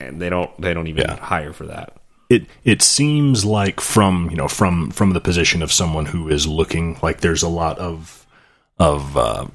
and 0.01 0.21
they 0.21 0.29
don't 0.29 0.51
they 0.61 0.75
don't 0.75 0.89
even 0.89 1.05
Yeah. 1.09 1.17
hire 1.17 1.53
for 1.53 1.67
that. 1.67 1.97
it 2.29 2.45
it 2.65 2.83
seems 2.83 3.45
like 3.45 3.81
from 3.81 4.29
you 4.31 4.37
know 4.37 4.49
from 4.49 4.91
from 4.91 5.13
the 5.13 5.21
position 5.21 5.63
of 5.63 5.71
someone 5.73 6.07
who 6.07 6.29
is 6.29 6.47
looking 6.47 6.99
like 7.03 7.21
there's 7.21 7.43
a 7.45 7.49
lot 7.49 7.79
of 7.79 8.27
of 8.79 9.17
uh, 9.17 9.47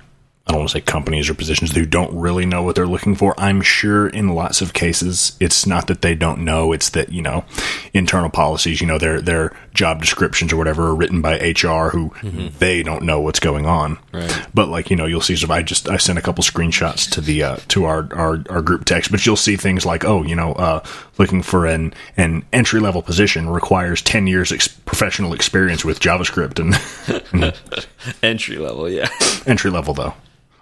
I 0.52 0.54
don't 0.54 0.60
want 0.64 0.72
to 0.72 0.78
say 0.80 0.82
companies 0.82 1.30
or 1.30 1.34
positions 1.34 1.74
who 1.74 1.86
don't 1.86 2.14
really 2.14 2.45
know 2.45 2.62
what 2.62 2.76
they're 2.76 2.86
looking 2.86 3.16
for. 3.16 3.34
I'm 3.39 3.62
sure 3.62 4.10
in 4.10 4.28
lots 4.28 4.60
of 4.60 4.74
cases 4.74 5.38
it's 5.39 5.66
not 5.66 5.88
that 5.88 6.02
they 6.02 6.14
don't 6.14 6.43
know; 6.43 6.74
it's 6.74 6.89
that 6.89 7.10
you 7.10 7.22
know 7.22 7.45
internal 7.93 8.30
policies, 8.30 8.82
you 8.82 8.88
know 8.88 8.97
their 8.97 9.22
their 9.22 9.56
job 9.74 10.02
descriptions 10.02 10.52
or 10.52 10.58
whatever 10.58 10.88
are 10.88 10.95
written 10.95 11.22
by 11.22 11.38
HR 11.38 11.89
who 11.91 12.14
they 12.60 12.84
don't 12.84 13.04
know 13.04 13.22
what's 13.22 13.39
going 13.39 13.66
on. 13.66 13.97
Right. 14.12 14.47
But 14.54 14.68
like 14.68 14.89
you 14.89 14.97
know, 14.97 15.06
you'll 15.06 15.22
see. 15.22 15.38
So 15.38 15.49
I 15.49 15.62
just 15.62 15.88
I 15.89 15.95
sent 15.95 16.20
a 16.20 16.22
couple 16.22 16.43
screenshots 16.43 17.10
to 17.12 17.22
the 17.22 17.43
uh, 17.43 17.58
to 17.70 17.86
our, 17.86 18.10
our 18.14 18.43
our 18.49 18.62
group 18.62 18.84
text, 18.84 19.10
but 19.10 19.26
you'll 19.26 19.38
see 19.38 19.56
things 19.56 19.86
like 19.86 20.04
oh, 20.04 20.22
you 20.22 20.36
know, 20.36 20.52
uh, 20.52 20.84
looking 21.18 21.43
for 21.43 21.66
an 21.66 21.93
an 22.18 22.45
entry 22.52 22.82
level 22.82 23.02
position 23.02 23.47
requires 23.47 24.02
ten 24.02 24.28
years 24.28 24.52
ex- 24.52 24.68
professional 24.68 25.32
experience 25.34 25.86
with 25.86 26.02
JavaScript 26.02 26.60
and 26.60 27.56
Entry 28.22 28.58
level, 28.58 28.89
yeah. 28.89 29.08
entry 29.45 29.72
level 29.72 29.93
though. 29.93 30.14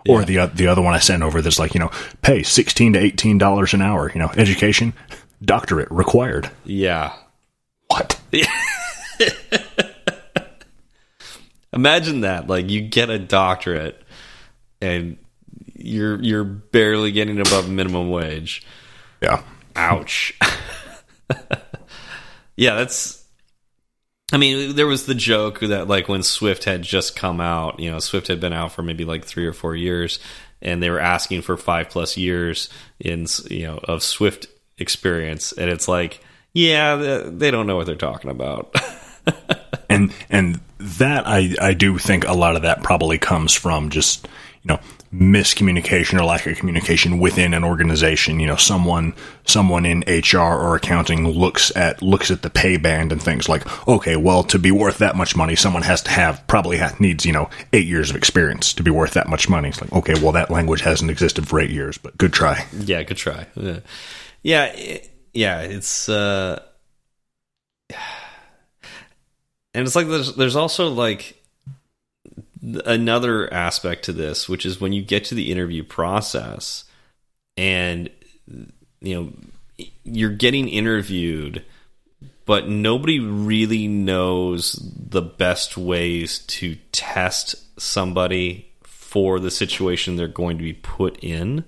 Or 0.07 0.23
the 0.23 0.39
uh, 0.39 0.45
the 0.47 0.67
other 0.67 0.81
one 0.81 0.93
I 0.93 0.99
sent 0.99 1.23
over 1.23 1.41
that's 1.41 1.59
like 1.59 1.73
you 1.73 1.79
know 1.79 1.91
pay 2.21 2.41
sixteen 2.41 2.93
to 2.93 2.99
eighteen 2.99 3.37
dollars 3.37 3.73
an 3.73 3.81
hour. 3.81 4.09
You 4.11 4.19
know, 4.19 4.31
education, 4.37 4.93
doctorate 5.43 5.91
required. 5.91 6.49
Yeah. 6.63 7.13
What? 7.87 8.19
Imagine 11.73 12.21
that. 12.21 12.47
Like 12.47 12.69
you 12.69 12.81
get 12.81 13.09
a 13.09 13.19
doctorate 13.19 14.01
and 14.81 15.17
you're 15.75 16.21
you're 16.21 16.43
barely 16.43 17.11
getting 17.11 17.39
above 17.39 17.69
minimum 17.69 18.09
wage. 18.09 18.65
Yeah. 19.21 19.43
Ouch. 19.75 20.37
yeah, 22.55 22.75
that's 22.75 23.18
I 24.31 24.37
mean, 24.37 24.75
there 24.75 24.87
was 24.87 25.05
the 25.05 25.15
joke 25.15 25.59
that 25.61 25.87
like 25.87 26.07
when 26.07 26.23
Swift 26.23 26.65
had 26.65 26.83
just 26.83 27.15
come 27.15 27.41
out, 27.41 27.79
you 27.79 27.89
know, 27.89 27.99
Swift 27.99 28.27
had 28.27 28.39
been 28.39 28.53
out 28.53 28.71
for 28.71 28.83
maybe 28.83 29.05
like 29.05 29.25
3 29.25 29.45
or 29.47 29.53
4 29.53 29.75
years 29.75 30.19
and 30.61 30.81
they 30.83 30.89
were 30.89 30.99
asking 30.99 31.41
for 31.41 31.57
five 31.57 31.89
plus 31.89 32.17
years 32.17 32.69
in 32.99 33.25
you 33.49 33.63
know 33.63 33.79
of 33.83 34.03
Swift 34.03 34.47
experience, 34.77 35.51
and 35.51 35.69
it's 35.69 35.87
like, 35.87 36.21
yeah, 36.53 36.95
they 37.25 37.51
don't 37.51 37.67
know 37.67 37.75
what 37.75 37.85
they're 37.85 37.95
talking 37.95 38.31
about. 38.31 38.75
and 39.89 40.13
and 40.29 40.59
that 40.79 41.27
I 41.27 41.55
I 41.61 41.73
do 41.73 41.97
think 41.97 42.27
a 42.27 42.33
lot 42.33 42.55
of 42.55 42.63
that 42.63 42.83
probably 42.83 43.17
comes 43.17 43.53
from 43.53 43.89
just 43.89 44.27
you 44.63 44.69
know 44.69 44.79
miscommunication 45.13 46.19
or 46.19 46.23
lack 46.23 46.45
of 46.45 46.55
communication 46.57 47.19
within 47.19 47.53
an 47.53 47.63
organization. 47.63 48.39
You 48.39 48.47
know, 48.47 48.55
someone 48.55 49.13
someone 49.45 49.85
in 49.85 50.03
HR 50.07 50.37
or 50.39 50.75
accounting 50.75 51.27
looks 51.27 51.75
at 51.75 52.01
looks 52.01 52.29
at 52.31 52.41
the 52.41 52.49
pay 52.49 52.77
band 52.77 53.11
and 53.11 53.21
things 53.21 53.49
like, 53.49 53.87
okay, 53.87 54.15
well, 54.15 54.43
to 54.43 54.59
be 54.59 54.71
worth 54.71 54.99
that 54.99 55.15
much 55.15 55.35
money, 55.35 55.55
someone 55.55 55.83
has 55.83 56.01
to 56.03 56.11
have 56.11 56.45
probably 56.47 56.79
needs 56.99 57.25
you 57.25 57.33
know 57.33 57.49
eight 57.73 57.87
years 57.87 58.09
of 58.09 58.15
experience 58.15 58.73
to 58.73 58.83
be 58.83 58.91
worth 58.91 59.13
that 59.13 59.27
much 59.27 59.49
money. 59.49 59.69
It's 59.69 59.81
like, 59.81 59.91
okay, 59.93 60.13
well, 60.21 60.31
that 60.33 60.51
language 60.51 60.81
hasn't 60.81 61.09
existed 61.09 61.47
for 61.47 61.59
eight 61.59 61.71
years, 61.71 61.97
but 61.97 62.17
good 62.17 62.33
try. 62.33 62.65
Yeah, 62.73 63.03
good 63.03 63.17
try. 63.17 63.47
Yeah, 63.55 63.79
yeah, 64.43 64.97
yeah 65.33 65.61
it's. 65.61 66.07
uh 66.09 66.61
and 69.73 69.85
it's 69.87 69.95
like 69.95 70.07
there's 70.07 70.35
there's 70.35 70.55
also 70.55 70.89
like 70.89 71.38
another 72.61 73.51
aspect 73.53 74.05
to 74.05 74.13
this, 74.13 74.49
which 74.49 74.65
is 74.65 74.81
when 74.81 74.93
you 74.93 75.01
get 75.01 75.25
to 75.25 75.35
the 75.35 75.51
interview 75.51 75.83
process 75.83 76.85
and 77.57 78.09
you 79.01 79.15
know 79.15 79.33
you're 80.03 80.29
getting 80.29 80.67
interviewed 80.67 81.63
but 82.49 82.67
nobody 82.67 83.19
really 83.19 83.87
knows 83.87 84.73
the 84.97 85.21
best 85.21 85.77
ways 85.77 86.39
to 86.47 86.75
test 86.91 87.79
somebody 87.79 88.71
for 88.81 89.39
the 89.39 89.51
situation 89.51 90.15
they're 90.15 90.27
going 90.27 90.57
to 90.57 90.63
be 90.63 90.73
put 90.73 91.23
in. 91.23 91.63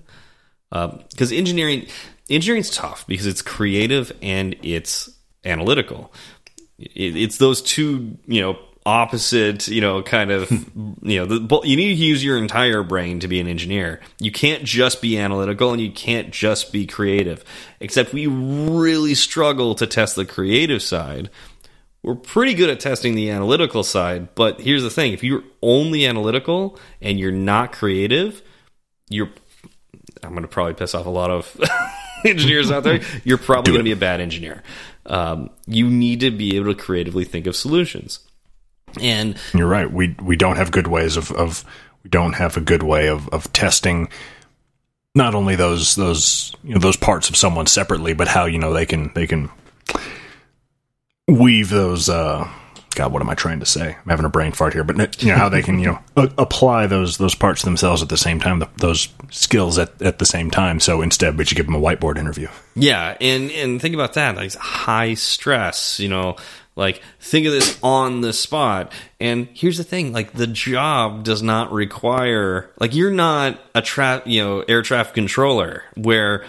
Because 0.72 1.32
um, 1.32 1.38
engineering 1.38 1.86
engineering's 2.32 2.72
tough 2.72 3.06
because 3.06 3.28
it's 3.28 3.44
creative 3.44 4.12
and 4.24 4.56
it's 4.64 5.08
analytical. 5.46 6.12
It's 6.80 7.38
those 7.38 7.62
two 7.62 8.18
you 8.26 8.42
know 8.42 8.58
opposite, 8.86 9.67
you 9.67 9.82
know, 9.82 10.01
kind 10.01 10.32
of, 10.32 10.49
you 11.01 11.19
know, 11.19 11.25
the, 11.25 11.61
you 11.63 11.75
need 11.75 11.95
to 11.95 12.03
use 12.03 12.23
your 12.23 12.38
entire 12.38 12.84
brain 12.84 13.19
to 13.19 13.27
be 13.27 13.39
an 13.39 13.47
engineer. 13.47 13.99
You 14.19 14.32
can't 14.32 14.63
just 14.63 15.01
be 15.01 15.17
analytical 15.17 15.71
and 15.71 15.82
you 15.82 15.91
can't 15.91 16.32
just 16.32 16.71
be 16.71 16.88
creative. 16.88 17.43
Except 17.79 18.13
we 18.13 18.27
really 18.27 19.13
struggle 19.13 19.75
to 19.75 19.86
test 19.86 20.15
the 20.15 20.25
creative 20.25 20.82
side. 20.82 21.29
We're 22.03 22.15
pretty 22.15 22.55
good 22.55 22.69
at 22.69 22.79
testing 22.79 23.13
the 23.13 23.29
analytical 23.29 23.84
side, 23.84 24.34
but 24.34 24.59
here's 24.59 24.82
the 24.82 24.89
thing 24.89 25.13
if 25.13 25.23
you're 25.23 25.43
only 25.61 26.07
analytical 26.07 26.79
and 26.99 27.19
you're 27.19 27.32
not 27.32 27.71
creative, 27.71 28.41
you're 29.09 29.29
I'm 30.23 30.32
going 30.32 30.41
to 30.41 30.47
probably 30.47 30.73
piss 30.73 30.95
off 30.95 31.05
a 31.05 31.09
lot 31.09 31.29
of 31.29 31.55
engineers 32.25 32.71
out 32.71 32.84
there. 32.84 33.01
You're 33.23 33.38
probably 33.38 33.71
going 33.71 33.82
to 33.82 33.84
be 33.84 33.91
a 33.91 33.95
bad 33.95 34.19
engineer. 34.19 34.63
Um, 35.05 35.49
you 35.65 35.89
need 35.89 36.21
to 36.21 36.32
be 36.32 36.55
able 36.57 36.73
to 36.73 36.79
creatively 36.79 37.23
think 37.23 37.47
of 37.47 37.55
solutions. 37.55 38.19
And 39.00 39.38
you're 39.54 39.68
right. 39.68 39.92
We 39.92 40.16
we 40.22 40.36
don't 40.36 40.58
have 40.58 40.72
good 40.72 40.88
ways 40.88 41.18
of, 41.18 41.32
of 41.32 41.64
we 42.04 42.10
don't 42.10 42.34
have 42.34 42.58
a 42.58 42.62
good 42.62 42.84
way 42.84 43.08
of, 43.08 43.30
of 43.30 43.52
testing 43.54 44.10
not 45.14 45.36
only 45.36 45.56
those 45.56 45.96
those 45.96 46.54
you 46.64 46.74
know 46.74 46.80
those 46.80 46.98
parts 46.98 47.30
of 47.30 47.36
someone 47.36 47.68
separately, 47.68 48.14
but 48.14 48.28
how 48.28 48.46
you 48.46 48.58
know 48.58 48.74
they 48.74 48.86
can 48.86 49.12
they 49.14 49.28
can 49.28 49.50
weave 51.28 51.70
those. 51.70 52.10
Uh, 52.10 52.50
God, 52.94 53.14
what 53.14 53.22
am 53.22 53.30
I 53.30 53.36
trying 53.36 53.62
to 53.62 53.66
say? 53.66 53.96
I'm 53.96 54.10
having 54.10 54.26
a 54.26 54.30
brain 54.30 54.52
fart 54.52 54.74
here, 54.74 54.84
but 54.84 55.22
you 55.24 55.30
know 55.30 55.38
how 55.38 55.50
they 55.50 55.62
can 55.62 55.80
you 55.80 55.88
know 55.88 56.00
a- 56.18 56.32
apply 56.38 56.88
those 56.88 57.18
those 57.18 57.36
parts 57.36 57.64
themselves 57.64 58.02
at 58.02 58.10
the 58.10 58.18
same 58.18 58.39
time, 58.39 58.60
the, 58.60 58.70
those 58.78 59.10
skills 59.30 59.78
at, 59.78 60.02
at 60.02 60.20
the 60.20 60.26
same 60.26 60.50
time. 60.50 60.80
So 60.80 61.02
instead, 61.02 61.38
we 61.38 61.46
should 61.46 61.58
give 61.58 61.66
them 61.66 61.76
a 61.76 61.82
whiteboard 61.82 62.18
interview. 62.18 62.48
Yeah, 62.76 63.18
and 63.20 63.52
and 63.52 63.82
think 63.82 63.96
about 63.96 64.14
that, 64.14 64.36
like 64.36 64.54
high 64.56 65.14
stress. 65.16 66.00
You 66.00 66.10
know, 66.10 66.38
like, 66.76 67.01
think 67.19 67.45
of 67.45 67.51
this 67.51 67.78
on 67.84 68.22
the 68.22 68.34
spot. 68.34 68.91
And 69.19 69.49
here's 69.53 69.78
the 69.78 69.84
thing: 69.84 70.13
like, 70.13 70.34
the 70.34 70.47
job 70.47 71.24
does 71.24 71.41
not 71.41 71.72
require 71.72 72.72
like 72.80 72.95
you're 72.95 73.11
not 73.11 73.59
a 73.76 73.82
trap, 73.82 74.26
you 74.26 74.41
know, 74.41 74.61
air 74.67 74.82
traffic 74.82 75.13
controller 75.13 75.84
where 75.95 76.45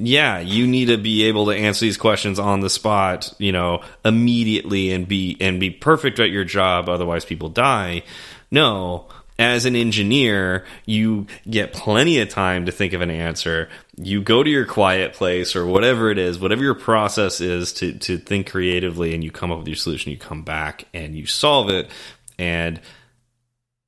yeah, 0.00 0.38
you 0.38 0.66
need 0.66 0.86
to 0.86 0.96
be 0.96 1.24
able 1.24 1.46
to 1.46 1.52
answer 1.52 1.84
these 1.84 1.96
questions 1.96 2.38
on 2.38 2.60
the 2.60 2.70
spot, 2.70 3.34
you 3.38 3.52
know, 3.52 3.82
immediately 4.04 4.92
and 4.92 5.08
be 5.08 5.36
and 5.40 5.58
be 5.58 5.70
perfect 5.70 6.20
at 6.20 6.30
your 6.30 6.44
job 6.44 6.88
otherwise 6.88 7.24
people 7.24 7.48
die. 7.48 8.02
No, 8.50 9.08
as 9.38 9.64
an 9.64 9.76
engineer, 9.76 10.64
you 10.84 11.26
get 11.48 11.72
plenty 11.72 12.18
of 12.18 12.28
time 12.28 12.66
to 12.66 12.72
think 12.72 12.92
of 12.92 13.00
an 13.00 13.10
answer. 13.10 13.68
You 13.96 14.20
go 14.20 14.42
to 14.42 14.50
your 14.50 14.66
quiet 14.66 15.12
place 15.12 15.54
or 15.54 15.64
whatever 15.64 16.10
it 16.10 16.18
is, 16.18 16.38
whatever 16.40 16.62
your 16.62 16.74
process 16.74 17.40
is 17.40 17.72
to, 17.74 17.92
to 17.98 18.18
think 18.18 18.50
creatively 18.50 19.14
and 19.14 19.22
you 19.22 19.30
come 19.30 19.52
up 19.52 19.58
with 19.58 19.68
your 19.68 19.76
solution. 19.76 20.10
You 20.10 20.18
come 20.18 20.42
back 20.42 20.86
and 20.92 21.14
you 21.14 21.26
solve 21.26 21.70
it. 21.70 21.88
And 22.36 22.80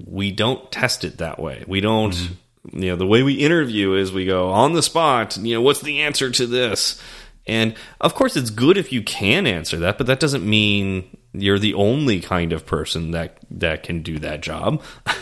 we 0.06 0.30
don't 0.30 0.70
test 0.70 1.04
it 1.04 1.18
that 1.18 1.40
way. 1.40 1.64
We 1.66 1.80
don't, 1.80 2.14
mm 2.14 2.26
-hmm. 2.26 2.82
you 2.82 2.88
know, 2.90 2.96
the 2.96 3.06
way 3.06 3.22
we 3.22 3.34
interview 3.34 3.94
is 3.94 4.12
we 4.12 4.24
go 4.24 4.50
on 4.50 4.72
the 4.72 4.82
spot, 4.82 5.36
you 5.36 5.54
know, 5.54 5.62
what's 5.62 5.82
the 5.82 6.02
answer 6.02 6.30
to 6.30 6.46
this? 6.46 7.00
And 7.46 7.74
of 8.00 8.14
course, 8.14 8.40
it's 8.40 8.50
good 8.50 8.76
if 8.76 8.92
you 8.92 9.02
can 9.02 9.46
answer 9.46 9.80
that, 9.80 9.98
but 9.98 10.06
that 10.06 10.20
doesn't 10.20 10.44
mean 10.44 11.04
you're 11.32 11.58
the 11.58 11.74
only 11.74 12.20
kind 12.20 12.52
of 12.52 12.64
person 12.64 13.10
that 13.12 13.38
that 13.58 13.82
can 13.82 14.02
do 14.02 14.18
that 14.18 14.42
job. 14.42 14.82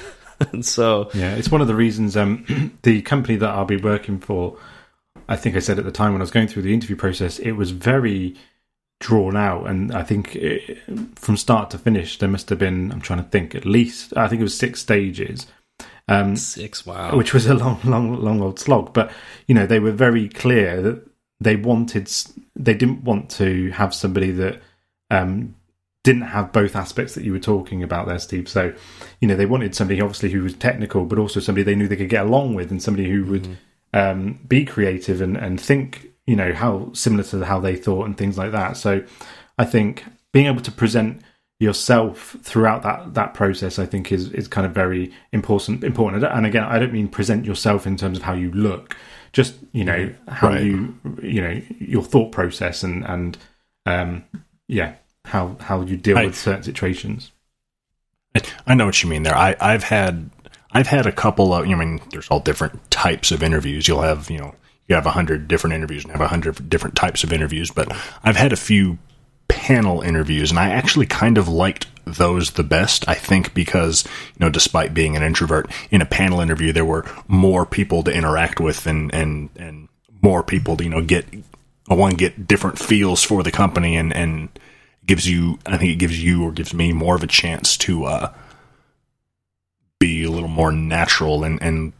and 0.52 0.64
so 0.64 1.10
yeah, 1.14 1.34
it's 1.34 1.50
one 1.50 1.60
of 1.60 1.66
the 1.66 1.74
reasons 1.74 2.16
um, 2.16 2.72
the 2.82 3.02
company 3.02 3.36
that 3.36 3.50
I'll 3.50 3.64
be 3.64 3.76
working 3.76 4.18
for. 4.18 4.58
I 5.28 5.36
think 5.36 5.56
I 5.56 5.58
said 5.58 5.78
at 5.78 5.84
the 5.84 5.92
time 5.92 6.12
when 6.12 6.22
I 6.22 6.24
was 6.24 6.30
going 6.30 6.48
through 6.48 6.62
the 6.62 6.72
interview 6.72 6.96
process, 6.96 7.38
it 7.38 7.52
was 7.52 7.70
very 7.70 8.34
drawn 9.00 9.36
out, 9.36 9.66
and 9.66 9.92
I 9.92 10.02
think 10.02 10.34
it, 10.36 10.78
from 11.16 11.36
start 11.36 11.70
to 11.70 11.78
finish 11.78 12.18
there 12.18 12.28
must 12.28 12.48
have 12.48 12.58
been. 12.58 12.92
I'm 12.92 13.00
trying 13.00 13.22
to 13.22 13.28
think 13.28 13.54
at 13.54 13.64
least. 13.64 14.16
I 14.16 14.28
think 14.28 14.40
it 14.40 14.44
was 14.44 14.56
six 14.56 14.80
stages. 14.80 15.46
Um, 16.10 16.36
six, 16.36 16.86
wow, 16.86 17.16
which 17.16 17.34
was 17.34 17.46
a 17.46 17.54
long, 17.54 17.80
long, 17.84 18.14
long 18.22 18.40
old 18.40 18.58
slog. 18.58 18.94
But 18.94 19.12
you 19.46 19.54
know, 19.54 19.66
they 19.66 19.78
were 19.78 19.92
very 19.92 20.28
clear 20.28 20.80
that 20.80 21.06
they 21.40 21.56
wanted, 21.56 22.10
they 22.56 22.74
didn't 22.74 23.04
want 23.04 23.30
to 23.32 23.70
have 23.70 23.94
somebody 23.94 24.30
that 24.32 24.60
um, 25.10 25.54
didn't 26.04 26.22
have 26.22 26.52
both 26.52 26.76
aspects 26.76 27.14
that 27.14 27.24
you 27.24 27.32
were 27.32 27.38
talking 27.38 27.82
about 27.82 28.06
there, 28.06 28.18
Steve. 28.18 28.48
So, 28.48 28.72
you 29.20 29.28
know, 29.28 29.36
they 29.36 29.46
wanted 29.46 29.74
somebody 29.74 30.00
obviously 30.00 30.30
who 30.30 30.42
was 30.42 30.54
technical, 30.54 31.04
but 31.04 31.18
also 31.18 31.40
somebody 31.40 31.64
they 31.64 31.74
knew 31.74 31.88
they 31.88 31.96
could 31.96 32.08
get 32.08 32.24
along 32.24 32.54
with, 32.54 32.70
and 32.70 32.82
somebody 32.82 33.10
who 33.10 33.24
would 33.26 33.42
mm-hmm. 33.44 33.98
um, 33.98 34.40
be 34.46 34.64
creative 34.64 35.20
and, 35.20 35.36
and 35.36 35.60
think, 35.60 36.08
you 36.26 36.36
know, 36.36 36.52
how 36.52 36.90
similar 36.92 37.24
to 37.24 37.44
how 37.44 37.60
they 37.60 37.76
thought 37.76 38.06
and 38.06 38.16
things 38.16 38.38
like 38.38 38.52
that. 38.52 38.76
So, 38.76 39.02
I 39.58 39.64
think 39.64 40.04
being 40.32 40.46
able 40.46 40.62
to 40.62 40.72
present 40.72 41.22
yourself 41.60 42.36
throughout 42.42 42.82
that 42.84 43.14
that 43.14 43.34
process, 43.34 43.78
I 43.78 43.86
think, 43.86 44.12
is 44.12 44.30
is 44.32 44.46
kind 44.46 44.66
of 44.66 44.72
very 44.72 45.12
important. 45.32 45.82
Important, 45.82 46.24
and 46.24 46.46
again, 46.46 46.62
I 46.62 46.78
don't 46.78 46.92
mean 46.92 47.08
present 47.08 47.44
yourself 47.44 47.86
in 47.86 47.96
terms 47.96 48.18
of 48.18 48.24
how 48.24 48.34
you 48.34 48.52
look, 48.52 48.96
just 49.32 49.56
you 49.72 49.84
know 49.84 49.98
mm-hmm. 49.98 50.30
how 50.30 50.48
right. 50.48 50.62
you 50.62 50.96
you 51.22 51.42
know 51.42 51.60
your 51.80 52.04
thought 52.04 52.30
process 52.30 52.84
and 52.84 53.04
and 53.04 53.36
um, 53.84 54.24
yeah 54.68 54.94
how 55.28 55.56
how 55.60 55.82
you 55.82 55.96
deal 55.96 56.18
I, 56.18 56.26
with 56.26 56.36
certain 56.36 56.62
situations. 56.62 57.32
I 58.66 58.74
know 58.74 58.86
what 58.86 59.02
you 59.02 59.08
mean 59.08 59.22
there. 59.22 59.36
I, 59.36 59.56
I've 59.60 59.84
had 59.84 60.30
I've 60.72 60.86
had 60.86 61.06
a 61.06 61.12
couple 61.12 61.52
of. 61.54 61.66
I 61.66 61.74
mean, 61.74 62.00
there's 62.10 62.28
all 62.28 62.40
different 62.40 62.90
types 62.90 63.30
of 63.30 63.42
interviews. 63.42 63.88
You'll 63.88 64.02
have 64.02 64.30
you 64.30 64.38
know 64.38 64.54
you 64.86 64.94
have 64.94 65.06
a 65.06 65.10
hundred 65.10 65.48
different 65.48 65.74
interviews 65.74 66.04
and 66.04 66.12
have 66.12 66.20
a 66.20 66.28
hundred 66.28 66.68
different 66.68 66.96
types 66.96 67.24
of 67.24 67.32
interviews. 67.32 67.70
But 67.70 67.94
I've 68.22 68.36
had 68.36 68.52
a 68.52 68.56
few 68.56 68.98
panel 69.48 70.02
interviews, 70.02 70.50
and 70.50 70.58
I 70.58 70.70
actually 70.70 71.06
kind 71.06 71.38
of 71.38 71.48
liked 71.48 71.86
those 72.04 72.52
the 72.52 72.62
best. 72.62 73.08
I 73.08 73.14
think 73.14 73.54
because 73.54 74.04
you 74.04 74.40
know, 74.40 74.50
despite 74.50 74.94
being 74.94 75.16
an 75.16 75.22
introvert, 75.22 75.70
in 75.90 76.02
a 76.02 76.06
panel 76.06 76.40
interview 76.40 76.72
there 76.72 76.84
were 76.84 77.06
more 77.26 77.64
people 77.64 78.02
to 78.04 78.12
interact 78.12 78.60
with, 78.60 78.86
and 78.86 79.12
and 79.14 79.50
and 79.56 79.88
more 80.20 80.42
people 80.42 80.76
to 80.76 80.84
you 80.84 80.90
know 80.90 81.02
get 81.02 81.26
one 81.86 82.14
get 82.14 82.46
different 82.46 82.78
feels 82.78 83.22
for 83.22 83.42
the 83.42 83.50
company 83.50 83.96
and 83.96 84.14
and 84.14 84.50
gives 85.08 85.28
you 85.28 85.58
I 85.66 85.76
think 85.76 85.90
it 85.90 85.96
gives 85.96 86.22
you 86.22 86.44
or 86.44 86.52
gives 86.52 86.72
me 86.72 86.92
more 86.92 87.16
of 87.16 87.24
a 87.24 87.26
chance 87.26 87.76
to 87.78 88.04
uh, 88.04 88.32
be 89.98 90.22
a 90.22 90.30
little 90.30 90.48
more 90.48 90.70
natural 90.70 91.42
and, 91.42 91.60
and 91.60 91.92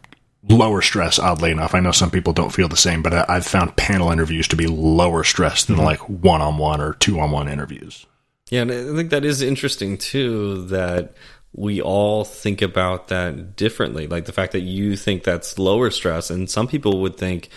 lower 0.47 0.81
stress 0.81 1.19
oddly 1.19 1.51
enough. 1.51 1.75
I 1.75 1.81
know 1.81 1.91
some 1.91 2.11
people 2.11 2.31
don't 2.31 2.53
feel 2.53 2.69
the 2.69 2.77
same 2.77 3.01
but 3.01 3.13
I, 3.13 3.33
have 3.33 3.45
found 3.45 3.75
panel 3.75 4.11
interviews 4.11 4.47
to 4.49 4.55
be 4.55 4.67
lower 4.67 5.25
stress 5.25 5.65
than 5.65 5.75
mm-hmm. 5.75 5.85
like 5.85 5.99
one-on-one 6.09 6.79
or 6.79 6.93
two-on-one 6.93 7.49
interviews. 7.49 8.05
Yeah 8.49 8.61
and 8.61 8.71
i 8.71 8.95
think 8.95 9.09
that 9.09 9.25
is 9.25 9.41
interesting 9.41 9.97
too 9.97 10.65
that 10.67 11.13
we 11.53 11.81
all 11.81 12.23
think 12.23 12.61
about 12.61 13.07
that 13.07 13.55
differently. 13.55 14.07
Like 14.07 14.25
the 14.25 14.31
fact 14.31 14.51
that 14.51 14.61
you 14.61 14.95
think 14.95 15.23
that's 15.23 15.57
lower 15.57 15.89
stress 15.89 16.29
and 16.29 16.49
some 16.49 16.67
people 16.67 17.01
would 17.01 17.17
think 17.17 17.49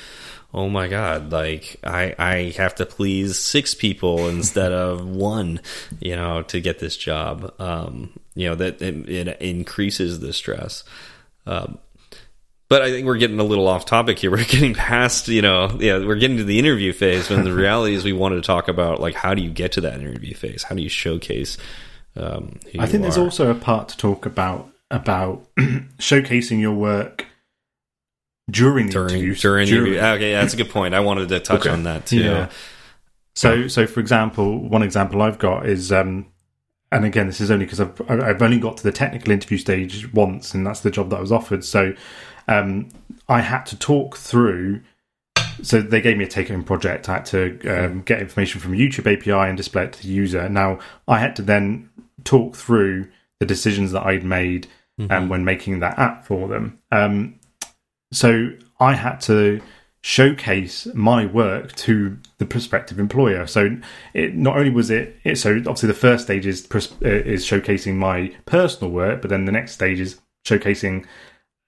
oh 0.54 0.68
my 0.68 0.88
god 0.88 1.32
like 1.32 1.76
i 1.84 2.14
i 2.18 2.54
have 2.56 2.74
to 2.74 2.86
please 2.86 3.38
six 3.38 3.74
people 3.74 4.28
instead 4.28 4.72
of 4.72 5.06
one 5.06 5.60
you 6.00 6.14
know 6.14 6.42
to 6.42 6.60
get 6.60 6.78
this 6.78 6.96
job 6.96 7.52
um 7.60 8.12
you 8.34 8.48
know 8.48 8.54
that 8.54 8.80
it, 8.82 9.08
it 9.08 9.40
increases 9.40 10.20
the 10.20 10.32
stress 10.32 10.84
um 11.46 11.78
but 12.72 12.80
I 12.80 12.90
think 12.90 13.04
we're 13.06 13.18
getting 13.18 13.38
a 13.38 13.44
little 13.44 13.68
off 13.68 13.84
topic 13.84 14.18
here. 14.18 14.30
We're 14.30 14.38
getting 14.44 14.72
past, 14.72 15.28
you 15.28 15.42
know, 15.42 15.76
yeah, 15.78 15.98
we're 15.98 16.14
getting 16.14 16.38
to 16.38 16.44
the 16.44 16.58
interview 16.58 16.94
phase 16.94 17.28
when 17.28 17.44
the 17.44 17.52
reality 17.54 17.94
is 17.94 18.02
we 18.02 18.14
wanted 18.14 18.36
to 18.36 18.40
talk 18.40 18.66
about 18.66 18.98
like 18.98 19.14
how 19.14 19.34
do 19.34 19.42
you 19.42 19.50
get 19.50 19.72
to 19.72 19.82
that 19.82 20.00
interview 20.00 20.32
phase? 20.32 20.62
How 20.62 20.74
do 20.74 20.80
you 20.80 20.88
showcase? 20.88 21.58
Um, 22.16 22.60
I 22.78 22.86
think 22.86 23.02
there's 23.02 23.18
also 23.18 23.50
a 23.50 23.54
part 23.54 23.90
to 23.90 23.98
talk 23.98 24.24
about 24.24 24.70
about 24.90 25.46
showcasing 25.98 26.60
your 26.60 26.72
work 26.72 27.26
during 28.50 28.86
the 28.86 28.92
during 28.92 29.10
interviews. 29.14 29.40
during, 29.40 29.66
During- 29.66 29.92
interview. 29.94 30.08
Okay, 30.08 30.32
that's 30.32 30.54
a 30.54 30.56
good 30.56 30.70
point. 30.70 30.94
I 30.94 31.00
wanted 31.00 31.28
to 31.30 31.40
touch 31.40 31.60
Okay. 31.62 31.70
on 31.70 31.84
that 31.84 32.06
too. 32.06 32.22
Yeah. 32.22 32.48
So, 33.34 33.66
so 33.68 33.86
for 33.86 34.00
example, 34.00 34.58
one 34.68 34.82
example 34.82 35.22
I've 35.22 35.38
got 35.38 35.66
is, 35.66 35.90
um, 35.90 36.26
and 36.90 37.04
again, 37.04 37.26
this 37.26 37.40
is 37.40 37.50
only 37.50 37.64
because 37.64 37.80
I've 37.80 38.00
I've 38.10 38.42
only 38.42 38.58
got 38.58 38.76
to 38.78 38.82
the 38.82 38.92
technical 38.92 39.32
interview 39.32 39.56
stage 39.58 40.12
once, 40.12 40.54
and 40.54 40.66
that's 40.66 40.80
the 40.80 40.90
job 40.90 41.10
that 41.10 41.16
I 41.16 41.20
was 41.20 41.32
offered. 41.32 41.64
So, 41.64 41.94
um, 42.48 42.88
I 43.28 43.40
had 43.40 43.64
to 43.66 43.78
talk 43.78 44.16
through. 44.16 44.80
So 45.62 45.80
they 45.82 46.00
gave 46.00 46.16
me 46.16 46.24
a 46.24 46.28
take-home 46.28 46.64
project. 46.64 47.08
I 47.10 47.14
had 47.14 47.26
to 47.26 47.60
um, 47.68 48.02
get 48.02 48.20
information 48.20 48.60
from 48.60 48.72
a 48.72 48.76
YouTube 48.76 49.06
API 49.12 49.32
and 49.48 49.56
display 49.56 49.84
it 49.84 49.92
to 49.92 50.02
the 50.02 50.08
user. 50.08 50.48
Now 50.48 50.78
I 51.06 51.18
had 51.18 51.36
to 51.36 51.42
then 51.42 51.90
talk 52.24 52.56
through 52.56 53.08
the 53.38 53.44
decisions 53.46 53.92
that 53.92 54.04
I'd 54.04 54.24
made 54.24 54.66
um, 55.10 55.28
when 55.28 55.44
making 55.44 55.80
that 55.80 55.98
app 55.98 56.24
for 56.26 56.48
them. 56.48 56.78
Um, 56.90 57.34
so 58.12 58.50
I 58.78 58.94
had 58.94 59.20
to 59.22 59.60
showcase 60.02 60.86
my 60.94 61.26
work 61.26 61.72
to 61.76 62.18
the 62.38 62.46
prospective 62.46 62.98
employer. 62.98 63.46
So 63.46 63.76
it 64.14 64.34
not 64.34 64.56
only 64.56 64.70
was 64.70 64.90
it, 64.90 65.16
it 65.24 65.36
so 65.36 65.56
obviously 65.58 65.86
the 65.86 65.94
first 65.94 66.24
stage 66.24 66.44
is 66.44 66.66
uh, 66.74 67.08
is 67.08 67.44
showcasing 67.46 67.96
my 67.96 68.34
personal 68.46 68.92
work, 68.92 69.22
but 69.22 69.30
then 69.30 69.44
the 69.44 69.52
next 69.52 69.72
stage 69.72 70.00
is 70.00 70.20
showcasing 70.46 71.06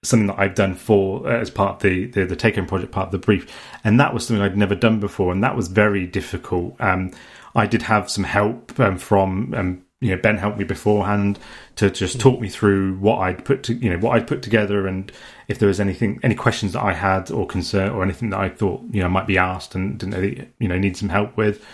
something 0.03 0.27
that 0.27 0.39
I've 0.39 0.55
done 0.55 0.75
for 0.75 1.27
uh, 1.27 1.41
as 1.41 1.51
part 1.51 1.77
of 1.77 1.83
the 1.83 2.07
the, 2.07 2.27
the 2.27 2.37
take 2.37 2.57
home 2.57 2.67
project 2.67 2.93
part 2.93 3.07
of 3.07 3.13
the 3.13 3.19
brief, 3.19 3.47
and 3.85 3.99
that 4.01 4.13
was 4.13 4.27
something 4.27 4.43
I'd 4.43 4.57
never 4.57 4.75
done 4.75 5.01
before, 5.01 5.33
and 5.33 5.43
that 5.45 5.57
was 5.57 5.69
very 5.69 6.07
difficult. 6.07 6.77
Um, 6.81 7.13
I 7.55 7.67
did 7.67 7.83
have 7.83 8.11
some 8.11 8.25
help 8.25 8.79
um, 8.81 8.99
from 8.99 9.55
um, 9.55 9.85
you 10.01 10.15
know 10.15 10.21
Ben 10.21 10.39
helped 10.39 10.59
me 10.59 10.65
beforehand 10.65 11.39
to 11.77 11.89
just 11.89 12.21
talk 12.21 12.41
me 12.41 12.49
through 12.49 12.97
what 12.97 13.19
I'd 13.19 13.45
put 13.45 13.63
to 13.65 13.75
you 13.75 13.91
know 13.91 13.99
what 13.99 14.17
I'd 14.17 14.27
put 14.27 14.43
together 14.43 14.89
and 14.89 15.11
if 15.49 15.59
there 15.59 15.69
was 15.69 15.81
anything 15.81 16.21
any 16.23 16.35
questions 16.35 16.73
that 16.73 16.83
I 16.83 16.93
had 16.93 17.31
or 17.31 17.47
concern 17.47 17.91
or 17.91 18.03
anything 18.03 18.31
that 18.31 18.41
I 18.41 18.49
thought 18.49 18.83
you 18.91 19.03
know 19.03 19.09
might 19.09 19.27
be 19.27 19.39
asked 19.39 19.75
and 19.75 19.99
didn't 19.99 20.15
really, 20.15 20.49
you 20.59 20.69
know 20.69 20.79
need 20.79 20.97
some 20.97 21.09
help 21.09 21.37
with. 21.37 21.65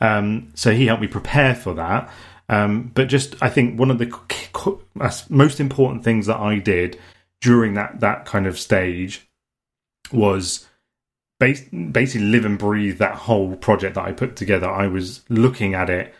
Um, 0.00 0.50
so 0.54 0.72
he 0.72 0.86
helped 0.86 1.02
me 1.02 1.08
prepare 1.08 1.54
for 1.54 1.74
that. 1.74 2.10
Um, 2.48 2.90
but 2.94 3.08
just 3.08 3.36
I 3.42 3.48
think 3.48 3.78
one 3.78 3.90
of 3.90 3.98
the 3.98 4.78
most 5.30 5.60
important 5.60 6.04
things 6.04 6.26
that 6.26 6.38
I 6.38 6.58
did 6.58 6.98
during 7.40 7.74
that 7.74 8.00
that 8.00 8.26
kind 8.26 8.46
of 8.46 8.58
stage 8.58 9.26
was 10.12 10.66
bas- 11.38 11.62
basically 11.62 12.26
live 12.26 12.44
and 12.44 12.58
breathe 12.58 12.98
that 12.98 13.14
whole 13.14 13.56
project 13.56 13.94
that 13.94 14.04
I 14.04 14.12
put 14.12 14.36
together. 14.36 14.68
I 14.68 14.86
was 14.86 15.22
looking 15.28 15.74
at 15.74 15.90
it 15.90 16.14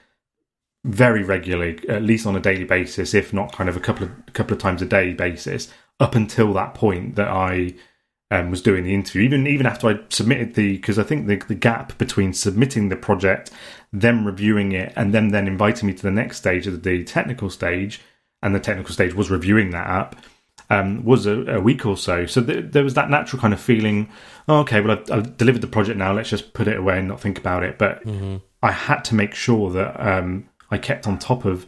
very 0.85 1.23
regularly, 1.23 1.81
at 1.89 2.03
least 2.03 2.27
on 2.27 2.37
a 2.37 2.41
daily 2.41 2.65
basis, 2.65 3.15
if 3.15 3.33
not 3.33 3.53
kind 3.53 3.69
of 3.69 3.77
a 3.77 3.81
couple 3.81 4.05
of 4.05 4.11
couple 4.33 4.55
of 4.55 4.61
times 4.61 4.83
a 4.83 4.87
day 4.87 5.13
basis, 5.13 5.73
up 6.01 6.15
until 6.15 6.53
that 6.55 6.75
point 6.75 7.17
that 7.17 7.29
I 7.29 7.75
um, 8.31 8.51
was 8.51 8.63
doing 8.63 8.85
the 8.85 8.95
interview. 8.95 9.23
Even 9.23 9.47
even 9.47 9.67
after 9.67 9.89
I 9.89 9.99
submitted 10.09 10.55
the, 10.55 10.77
because 10.77 10.99
I 10.99 11.03
think 11.03 11.27
the 11.27 11.37
the 11.37 11.55
gap 11.55 11.97
between 11.99 12.33
submitting 12.33 12.89
the 12.89 12.97
project, 12.97 13.51
them 13.93 14.27
reviewing 14.27 14.73
it, 14.73 14.93
and 14.97 15.15
them 15.15 15.31
then 15.31 15.47
inviting 15.47 15.87
me 15.87 15.95
to 15.95 16.03
the 16.03 16.11
next 16.11 16.39
stage 16.39 16.67
of 16.67 16.83
the 16.83 17.05
technical 17.05 17.51
stage, 17.51 18.01
and 18.43 18.55
the 18.55 18.61
technical 18.61 18.93
stage 18.93 19.15
was 19.15 19.31
reviewing 19.31 19.71
that 19.71 19.87
app. 19.87 20.17
Um, 20.71 21.05
was 21.05 21.27
a, 21.27 21.57
a 21.57 21.61
week 21.61 21.85
or 21.85 21.97
so, 21.97 22.25
so 22.25 22.43
th- 22.43 22.73
there 22.73 22.83
was 22.83 22.95
that 22.95 23.11
natural 23.11 23.41
kind 23.41 23.53
of 23.53 23.61
feeling. 23.61 24.09
Oh, 24.49 24.61
okay, 24.61 24.81
well, 24.81 24.99
I've, 24.99 25.11
I've 25.11 25.37
delivered 25.37 25.61
the 25.61 25.67
project 25.67 25.99
now. 25.99 26.15
Let's 26.15 26.31
just 26.31 26.55
put 26.55 26.69
it 26.69 26.79
away 26.79 26.99
and 26.99 27.07
not 27.07 27.21
think 27.21 27.39
about 27.39 27.63
it. 27.65 27.77
But 27.77 28.03
I 28.63 28.73
had 28.73 29.05
to 29.05 29.15
make 29.15 29.35
sure 29.35 29.71
that 29.73 30.01
um, 30.01 30.49
I 30.71 30.79
kept 30.79 31.07
on 31.07 31.19
top 31.19 31.45
of 31.45 31.67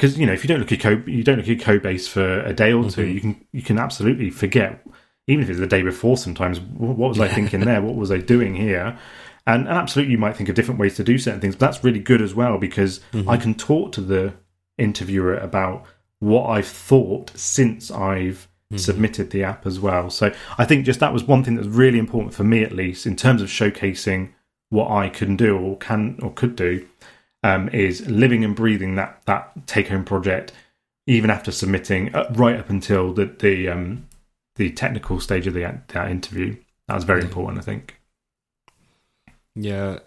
because 0.00 0.16
you 0.16 0.24
know 0.24 0.32
if 0.32 0.42
you 0.42 0.48
don't 0.48 0.60
look 0.60 0.72
at 0.72 0.80
code, 0.80 1.06
you 1.06 1.22
don't 1.22 1.36
look 1.36 1.48
at 1.48 1.60
code 1.60 1.82
base 1.82 2.08
for 2.08 2.40
a 2.40 2.54
day 2.54 2.72
or 2.72 2.84
2 2.84 2.88
mm-hmm. 2.88 3.10
you 3.12 3.20
can 3.20 3.46
you 3.52 3.62
can 3.62 3.78
absolutely 3.78 4.30
forget, 4.30 4.82
even 5.26 5.44
if 5.44 5.50
it's 5.50 5.60
the 5.60 5.66
day 5.66 5.82
before. 5.82 6.16
Sometimes 6.16 6.58
what 6.58 7.10
was 7.10 7.20
I 7.20 7.28
thinking 7.28 7.60
there? 7.60 7.82
What 7.82 7.96
was 7.96 8.10
I 8.10 8.16
doing 8.16 8.54
here? 8.54 8.98
And, 9.46 9.68
and 9.68 9.76
absolutely, 9.76 10.12
you 10.12 10.18
might 10.18 10.36
think 10.36 10.48
of 10.48 10.54
different 10.54 10.80
ways 10.80 10.96
to 10.96 11.04
do 11.04 11.18
certain 11.18 11.40
things, 11.40 11.54
but 11.54 11.66
that's 11.66 11.84
really 11.84 11.98
good 11.98 12.22
as 12.22 12.34
well 12.34 12.56
because 12.56 13.00
I 13.12 13.16
mm-hmm. 13.16 13.42
can 13.42 13.54
talk 13.54 13.92
to 13.92 14.00
the 14.00 14.32
interviewer 14.78 15.36
about 15.36 15.84
what 16.18 16.48
I've 16.48 16.66
thought 16.66 17.32
since 17.34 17.90
I've 17.90 18.48
mm-hmm. 18.72 18.78
submitted 18.78 19.30
the 19.30 19.44
app 19.44 19.66
as 19.66 19.80
well. 19.80 20.08
So 20.08 20.32
I 20.56 20.64
think 20.64 20.86
just 20.86 21.00
that 21.00 21.12
was 21.12 21.24
one 21.24 21.44
thing 21.44 21.56
that 21.56 21.66
was 21.66 21.76
really 21.76 21.98
important 21.98 22.32
for 22.32 22.44
me, 22.44 22.62
at 22.62 22.72
least 22.72 23.06
in 23.06 23.16
terms 23.16 23.42
of 23.42 23.48
showcasing 23.48 24.30
what 24.70 24.90
I 24.90 25.10
can 25.10 25.36
do 25.36 25.58
or 25.58 25.76
can 25.76 26.18
or 26.22 26.32
could 26.32 26.56
do, 26.56 26.86
um, 27.42 27.68
is 27.70 28.06
living 28.08 28.44
and 28.44 28.54
breathing 28.54 28.96
that 28.96 29.22
that 29.26 29.66
take 29.66 29.88
home 29.88 30.04
project, 30.04 30.52
even 31.06 31.30
after 31.30 31.50
submitting, 31.50 32.14
uh, 32.14 32.30
right 32.34 32.58
up 32.58 32.70
until 32.70 33.12
the 33.12 33.26
the 33.26 33.68
um, 33.68 34.06
the 34.56 34.70
technical 34.70 35.20
stage 35.20 35.46
of 35.46 35.54
the 35.54 35.80
that 35.88 36.10
interview. 36.10 36.56
That 36.88 36.94
was 36.94 37.04
very 37.04 37.22
important, 37.22 37.58
I 37.58 37.62
think. 37.62 38.00
Yeah. 39.54 40.00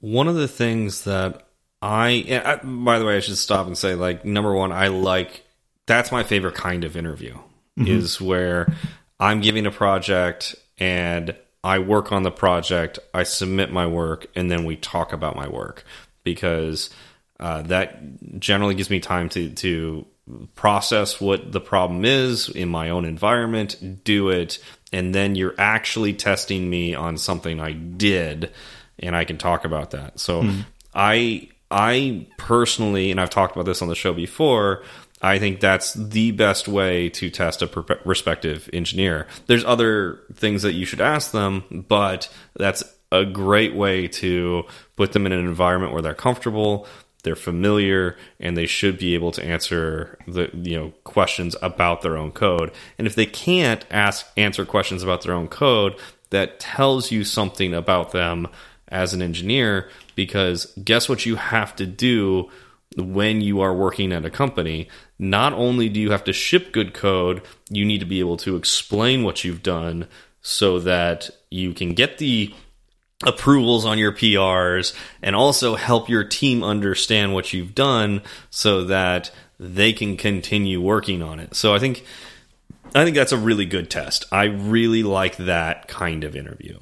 One 0.00 0.28
of 0.28 0.36
the 0.36 0.48
things 0.48 1.04
that 1.04 1.48
I, 1.82 2.40
I, 2.44 2.64
by 2.64 2.98
the 2.98 3.04
way, 3.04 3.16
I 3.16 3.20
should 3.20 3.38
stop 3.38 3.66
and 3.66 3.76
say, 3.76 3.94
like, 3.94 4.24
number 4.24 4.54
one, 4.54 4.72
I 4.72 4.88
like 4.88 5.44
that's 5.86 6.12
my 6.12 6.22
favorite 6.22 6.54
kind 6.54 6.84
of 6.84 6.96
interview 6.96 7.38
is 7.78 8.20
where 8.20 8.72
I'm 9.20 9.40
giving 9.40 9.66
a 9.66 9.70
project 9.70 10.54
and 10.78 11.34
I 11.64 11.78
work 11.78 12.12
on 12.12 12.22
the 12.22 12.30
project, 12.30 12.98
I 13.14 13.22
submit 13.22 13.72
my 13.72 13.86
work, 13.86 14.26
and 14.34 14.50
then 14.50 14.64
we 14.64 14.76
talk 14.76 15.12
about 15.12 15.36
my 15.36 15.48
work 15.48 15.84
because 16.34 16.90
uh, 17.40 17.62
that 17.62 18.40
generally 18.40 18.74
gives 18.74 18.90
me 18.90 19.00
time 19.00 19.28
to 19.30 19.50
to 19.50 20.06
process 20.54 21.20
what 21.20 21.52
the 21.52 21.60
problem 21.60 22.04
is 22.04 22.48
in 22.48 22.68
my 22.68 22.90
own 22.90 23.04
environment, 23.04 24.04
do 24.04 24.28
it, 24.28 24.58
and 24.92 25.14
then 25.14 25.34
you're 25.34 25.54
actually 25.58 26.12
testing 26.12 26.68
me 26.68 26.94
on 26.94 27.16
something 27.16 27.60
I 27.60 27.72
did, 27.72 28.52
and 28.98 29.16
I 29.16 29.24
can 29.24 29.38
talk 29.38 29.64
about 29.64 29.92
that. 29.92 30.20
So 30.20 30.42
I 30.94 31.48
I 31.70 32.26
personally, 32.36 33.10
and 33.10 33.20
I've 33.20 33.30
talked 33.30 33.54
about 33.54 33.66
this 33.66 33.82
on 33.82 33.88
the 33.88 33.94
show 33.94 34.12
before. 34.12 34.82
I 35.20 35.38
think 35.38 35.60
that's 35.60 35.94
the 35.94 36.30
best 36.30 36.68
way 36.68 37.08
to 37.10 37.28
test 37.30 37.62
a 37.62 37.66
prospective 37.66 38.70
engineer. 38.72 39.26
There's 39.46 39.64
other 39.64 40.20
things 40.34 40.62
that 40.62 40.74
you 40.74 40.86
should 40.86 41.00
ask 41.00 41.32
them, 41.32 41.84
but 41.88 42.32
that's 42.54 42.84
a 43.10 43.24
great 43.24 43.74
way 43.74 44.08
to 44.08 44.64
put 44.96 45.12
them 45.12 45.26
in 45.26 45.32
an 45.32 45.40
environment 45.46 45.92
where 45.92 46.02
they're 46.02 46.14
comfortable, 46.14 46.86
they're 47.22 47.36
familiar, 47.36 48.16
and 48.38 48.56
they 48.56 48.66
should 48.66 48.98
be 48.98 49.14
able 49.14 49.32
to 49.32 49.44
answer 49.44 50.18
the 50.26 50.50
you 50.54 50.78
know 50.78 50.92
questions 51.04 51.56
about 51.62 52.02
their 52.02 52.16
own 52.16 52.32
code. 52.32 52.70
And 52.98 53.06
if 53.06 53.14
they 53.14 53.26
can't 53.26 53.84
ask 53.90 54.26
answer 54.36 54.64
questions 54.64 55.02
about 55.02 55.22
their 55.22 55.34
own 55.34 55.48
code, 55.48 55.98
that 56.30 56.60
tells 56.60 57.10
you 57.10 57.24
something 57.24 57.74
about 57.74 58.12
them 58.12 58.48
as 58.88 59.12
an 59.12 59.22
engineer 59.22 59.88
because 60.14 60.72
guess 60.82 61.08
what 61.08 61.26
you 61.26 61.36
have 61.36 61.76
to 61.76 61.86
do 61.86 62.50
when 62.96 63.40
you 63.40 63.60
are 63.60 63.74
working 63.74 64.12
at 64.12 64.24
a 64.24 64.30
company, 64.30 64.88
not 65.18 65.52
only 65.52 65.88
do 65.88 66.00
you 66.00 66.10
have 66.10 66.24
to 66.24 66.32
ship 66.32 66.72
good 66.72 66.94
code, 66.94 67.42
you 67.70 67.84
need 67.84 68.00
to 68.00 68.06
be 68.06 68.20
able 68.20 68.36
to 68.38 68.56
explain 68.56 69.22
what 69.22 69.44
you've 69.44 69.62
done 69.62 70.08
so 70.40 70.78
that 70.80 71.30
you 71.50 71.74
can 71.74 71.92
get 71.92 72.18
the 72.18 72.54
approvals 73.24 73.84
on 73.84 73.98
your 73.98 74.12
PRs 74.12 74.94
and 75.22 75.34
also 75.34 75.74
help 75.74 76.08
your 76.08 76.24
team 76.24 76.62
understand 76.62 77.34
what 77.34 77.52
you've 77.52 77.74
done 77.74 78.22
so 78.50 78.84
that 78.84 79.30
they 79.58 79.92
can 79.92 80.16
continue 80.16 80.80
working 80.80 81.22
on 81.22 81.40
it. 81.40 81.54
So 81.54 81.74
I 81.74 81.78
think 81.78 82.04
I 82.94 83.04
think 83.04 83.16
that's 83.16 83.32
a 83.32 83.38
really 83.38 83.66
good 83.66 83.90
test. 83.90 84.24
I 84.32 84.44
really 84.44 85.02
like 85.02 85.36
that 85.38 85.88
kind 85.88 86.24
of 86.24 86.34
interview. 86.34 86.78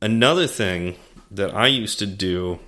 Another 0.00 0.46
thing 0.46 0.96
that 1.30 1.54
I 1.54 1.66
used 1.66 1.98
to 1.98 2.06
do 2.06 2.60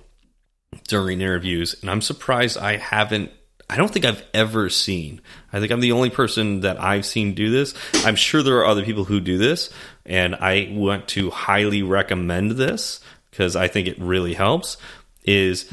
during 0.87 1.21
interviews, 1.21 1.75
and 1.81 1.89
I'm 1.89 2.01
surprised 2.01 2.57
I 2.57 2.77
haven't. 2.77 3.31
I 3.69 3.77
don't 3.77 3.91
think 3.91 4.05
I've 4.05 4.23
ever 4.33 4.69
seen. 4.69 5.21
I 5.51 5.59
think 5.59 5.71
I'm 5.71 5.79
the 5.79 5.93
only 5.93 6.09
person 6.09 6.61
that 6.61 6.79
I've 6.79 7.05
seen 7.05 7.33
do 7.33 7.49
this. 7.49 7.73
I'm 8.05 8.15
sure 8.15 8.43
there 8.43 8.57
are 8.57 8.65
other 8.65 8.85
people 8.85 9.05
who 9.05 9.19
do 9.19 9.37
this, 9.37 9.71
and 10.05 10.35
I 10.35 10.69
want 10.71 11.07
to 11.09 11.31
highly 11.31 11.81
recommend 11.81 12.51
this 12.51 12.99
because 13.31 13.55
I 13.55 13.67
think 13.67 13.87
it 13.87 13.99
really 13.99 14.33
helps. 14.33 14.77
Is 15.23 15.71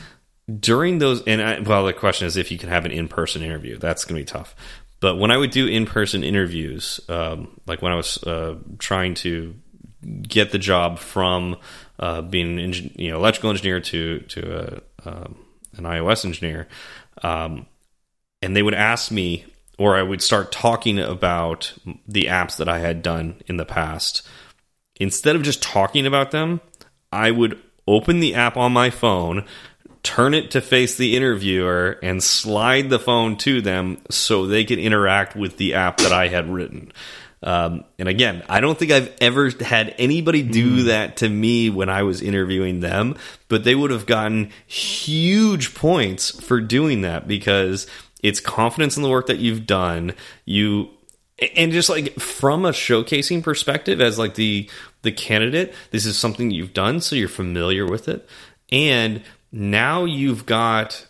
during 0.58 0.98
those, 0.98 1.22
and 1.24 1.42
I, 1.42 1.60
well, 1.60 1.84
the 1.84 1.92
question 1.92 2.26
is 2.26 2.36
if 2.36 2.50
you 2.50 2.58
can 2.58 2.70
have 2.70 2.86
an 2.86 2.92
in 2.92 3.08
person 3.08 3.42
interview. 3.42 3.76
That's 3.76 4.04
going 4.04 4.16
to 4.16 4.22
be 4.22 4.38
tough. 4.38 4.54
But 5.00 5.16
when 5.16 5.30
I 5.30 5.36
would 5.36 5.50
do 5.50 5.66
in 5.66 5.84
person 5.84 6.22
interviews, 6.22 7.00
um, 7.08 7.60
like 7.66 7.82
when 7.82 7.92
I 7.92 7.96
was 7.96 8.22
uh, 8.22 8.56
trying 8.78 9.14
to 9.16 9.54
get 10.22 10.50
the 10.52 10.58
job 10.58 10.98
from 10.98 11.56
uh, 11.98 12.22
being 12.22 12.58
an 12.58 12.72
you 12.96 13.10
know 13.10 13.16
electrical 13.16 13.50
engineer 13.50 13.80
to 13.80 14.20
to 14.20 14.82
a, 15.04 15.08
um, 15.08 15.36
an 15.76 15.84
iOS 15.84 16.24
engineer, 16.24 16.68
um, 17.22 17.66
and 18.42 18.56
they 18.56 18.62
would 18.62 18.74
ask 18.74 19.10
me 19.10 19.44
or 19.78 19.96
I 19.96 20.02
would 20.02 20.22
start 20.22 20.52
talking 20.52 20.98
about 20.98 21.72
the 22.06 22.24
apps 22.24 22.56
that 22.58 22.68
I 22.68 22.78
had 22.78 23.02
done 23.02 23.40
in 23.46 23.56
the 23.56 23.64
past. 23.64 24.26
Instead 24.96 25.34
of 25.34 25.42
just 25.42 25.62
talking 25.62 26.06
about 26.06 26.30
them, 26.30 26.60
I 27.10 27.30
would 27.30 27.60
open 27.88 28.20
the 28.20 28.34
app 28.34 28.56
on 28.56 28.72
my 28.72 28.90
phone, 28.90 29.44
turn 30.02 30.34
it 30.34 30.50
to 30.52 30.60
face 30.60 30.96
the 30.96 31.16
interviewer, 31.16 31.98
and 32.02 32.22
slide 32.22 32.90
the 32.90 32.98
phone 32.98 33.36
to 33.38 33.60
them 33.60 33.98
so 34.10 34.46
they 34.46 34.64
could 34.64 34.78
interact 34.78 35.34
with 35.34 35.56
the 35.56 35.74
app 35.74 35.98
that 35.98 36.12
I 36.12 36.28
had 36.28 36.48
written. 36.48 36.92
Um, 37.42 37.84
and 37.98 38.08
again, 38.08 38.44
I 38.48 38.60
don't 38.60 38.78
think 38.78 38.92
I've 38.92 39.12
ever 39.20 39.50
had 39.50 39.96
anybody 39.98 40.42
do 40.42 40.84
that 40.84 41.16
to 41.18 41.28
me 41.28 41.70
when 41.70 41.88
I 41.88 42.04
was 42.04 42.22
interviewing 42.22 42.78
them, 42.78 43.16
but 43.48 43.64
they 43.64 43.74
would 43.74 43.90
have 43.90 44.06
gotten 44.06 44.52
huge 44.68 45.74
points 45.74 46.30
for 46.40 46.60
doing 46.60 47.00
that 47.00 47.26
because 47.26 47.88
it's 48.22 48.40
confidence 48.40 48.96
in 48.96 49.02
the 49.02 49.08
work 49.08 49.26
that 49.26 49.38
you've 49.38 49.66
done. 49.66 50.14
You 50.44 50.90
and 51.56 51.72
just 51.72 51.88
like 51.88 52.18
from 52.20 52.64
a 52.64 52.70
showcasing 52.70 53.42
perspective 53.42 54.00
as 54.00 54.18
like 54.18 54.34
the 54.34 54.68
the 55.02 55.12
candidate, 55.12 55.74
this 55.90 56.06
is 56.06 56.16
something 56.16 56.50
you've 56.50 56.74
done 56.74 57.00
so 57.00 57.16
you're 57.16 57.28
familiar 57.28 57.86
with 57.86 58.08
it. 58.08 58.28
And 58.70 59.22
now 59.50 60.04
you've 60.04 60.46
got 60.46 61.06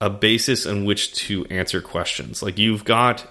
a 0.00 0.10
basis 0.10 0.66
on 0.66 0.84
which 0.84 1.14
to 1.14 1.44
answer 1.46 1.80
questions. 1.80 2.42
Like 2.42 2.58
you've 2.58 2.84
got 2.84 3.26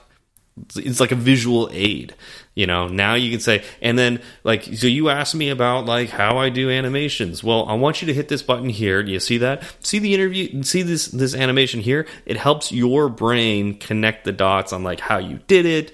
it's 0.76 1.00
like 1.00 1.12
a 1.12 1.16
visual 1.16 1.70
aid 1.72 2.16
you 2.58 2.66
know? 2.66 2.88
Now 2.88 3.14
you 3.14 3.30
can 3.30 3.40
say 3.40 3.64
and 3.84 4.00
then 4.00 4.20
like 4.44 4.64
so 4.64 4.88
you 4.88 5.10
asked 5.10 5.36
me 5.36 5.52
about 5.52 5.86
like 5.86 6.10
how 6.10 6.40
i 6.40 6.50
do 6.50 6.72
animations. 6.72 7.44
Well 7.44 7.68
i 7.70 7.76
want 7.76 8.02
you 8.02 8.08
to 8.08 8.14
hit 8.16 8.30
this 8.30 8.42
button 8.42 8.68
here. 8.68 9.04
Do 9.04 9.12
you 9.12 9.20
see 9.20 9.38
that? 9.38 9.64
See 9.86 10.00
the 10.00 10.16
interview 10.16 10.64
see 10.64 10.82
this 10.82 11.06
this 11.06 11.36
animation 11.36 11.82
here? 11.82 12.08
It 12.26 12.36
helps 12.36 12.72
your 12.72 13.10
brain 13.10 13.78
connect 13.78 14.26
the 14.26 14.32
dots 14.32 14.74
on 14.74 14.84
like 14.84 15.00
how 15.00 15.20
you 15.20 15.40
did 15.46 15.68
it 15.68 15.94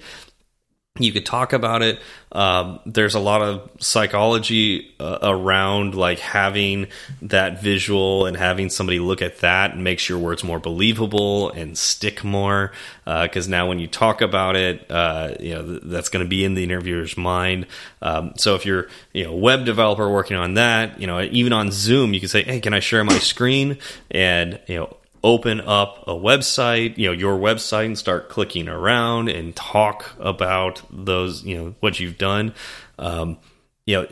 you 1.00 1.10
could 1.10 1.26
talk 1.26 1.52
about 1.52 1.82
it. 1.82 1.98
Um, 2.30 2.78
there's 2.86 3.16
a 3.16 3.20
lot 3.20 3.42
of 3.42 3.68
psychology 3.80 4.94
uh, 5.00 5.18
around 5.22 5.96
like 5.96 6.20
having 6.20 6.86
that 7.22 7.60
visual 7.60 8.26
and 8.26 8.36
having 8.36 8.70
somebody 8.70 9.00
look 9.00 9.20
at 9.20 9.38
that 9.38 9.76
makes 9.76 10.08
your 10.08 10.20
words 10.20 10.44
more 10.44 10.60
believable 10.60 11.50
and 11.50 11.76
stick 11.76 12.22
more. 12.22 12.70
Because 13.04 13.48
uh, 13.48 13.50
now 13.50 13.68
when 13.68 13.80
you 13.80 13.88
talk 13.88 14.20
about 14.20 14.54
it, 14.54 14.88
uh, 14.88 15.34
you 15.40 15.54
know 15.54 15.66
th 15.66 15.80
that's 15.84 16.08
going 16.10 16.24
to 16.24 16.28
be 16.28 16.44
in 16.44 16.54
the 16.54 16.62
interviewer's 16.62 17.16
mind. 17.16 17.66
Um, 18.00 18.34
so 18.36 18.54
if 18.54 18.64
you're 18.64 18.86
you 19.12 19.24
know 19.24 19.32
a 19.32 19.36
web 19.36 19.64
developer 19.64 20.08
working 20.08 20.36
on 20.36 20.54
that, 20.54 21.00
you 21.00 21.08
know 21.08 21.20
even 21.22 21.52
on 21.52 21.72
Zoom, 21.72 22.14
you 22.14 22.20
can 22.20 22.28
say, 22.28 22.44
"Hey, 22.44 22.60
can 22.60 22.72
I 22.72 22.78
share 22.78 23.02
my 23.02 23.18
screen?" 23.18 23.78
And 24.12 24.60
you 24.68 24.76
know 24.76 24.96
open 25.24 25.60
up 25.62 26.04
a 26.06 26.12
website, 26.12 26.98
you 26.98 27.08
know, 27.08 27.12
your 27.12 27.38
website 27.38 27.86
and 27.86 27.98
start 27.98 28.28
clicking 28.28 28.68
around 28.68 29.30
and 29.30 29.56
talk 29.56 30.14
about 30.20 30.82
those, 30.90 31.42
you 31.44 31.56
know, 31.56 31.74
what 31.80 31.98
you've 31.98 32.18
done. 32.18 32.54
Um, 32.98 33.38
you 33.86 33.96
know, 33.96 34.06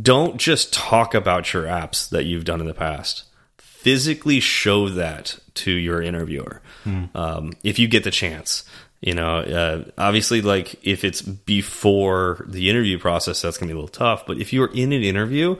don't 0.00 0.38
just 0.38 0.72
talk 0.72 1.12
about 1.12 1.52
your 1.52 1.64
apps 1.64 2.08
that 2.08 2.24
you've 2.24 2.44
done 2.44 2.60
in 2.60 2.68
the 2.68 2.74
past. 2.74 3.24
Physically 3.58 4.40
show 4.40 4.88
that 4.88 5.38
to 5.54 5.72
your 5.72 6.00
interviewer 6.00 6.62
hmm. 6.84 7.04
um, 7.14 7.52
if 7.62 7.78
you 7.78 7.88
get 7.88 8.04
the 8.04 8.10
chance. 8.10 8.64
You 9.00 9.12
know, 9.12 9.38
uh, 9.40 9.90
obviously, 9.98 10.40
like 10.40 10.76
if 10.86 11.04
it's 11.04 11.20
before 11.20 12.42
the 12.48 12.70
interview 12.70 12.98
process, 12.98 13.42
that's 13.42 13.58
gonna 13.58 13.68
be 13.68 13.72
a 13.72 13.76
little 13.76 13.88
tough. 13.88 14.24
But 14.24 14.38
if 14.38 14.52
you're 14.52 14.72
in 14.72 14.92
an 14.92 15.02
interview, 15.02 15.58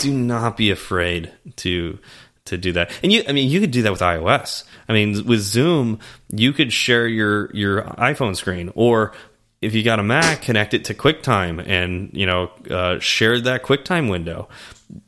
do 0.00 0.12
not 0.12 0.56
be 0.56 0.70
afraid 0.70 1.32
to 1.56 1.98
to 2.46 2.56
do 2.56 2.72
that. 2.72 2.90
And 3.02 3.12
you, 3.12 3.22
I 3.28 3.32
mean, 3.32 3.50
you 3.50 3.60
could 3.60 3.70
do 3.70 3.82
that 3.82 3.92
with 3.92 4.00
iOS. 4.00 4.64
I 4.88 4.92
mean, 4.92 5.26
with 5.26 5.40
Zoom, 5.40 5.98
you 6.30 6.52
could 6.52 6.72
share 6.72 7.06
your 7.06 7.50
your 7.54 7.82
iPhone 7.82 8.36
screen, 8.36 8.72
or 8.74 9.12
if 9.60 9.74
you 9.74 9.82
got 9.82 9.98
a 9.98 10.02
Mac, 10.02 10.42
connect 10.42 10.74
it 10.74 10.84
to 10.86 10.94
QuickTime, 10.94 11.66
and 11.66 12.10
you 12.12 12.26
know, 12.26 12.50
uh, 12.70 12.98
share 12.98 13.40
that 13.40 13.62
QuickTime 13.62 14.10
window. 14.10 14.48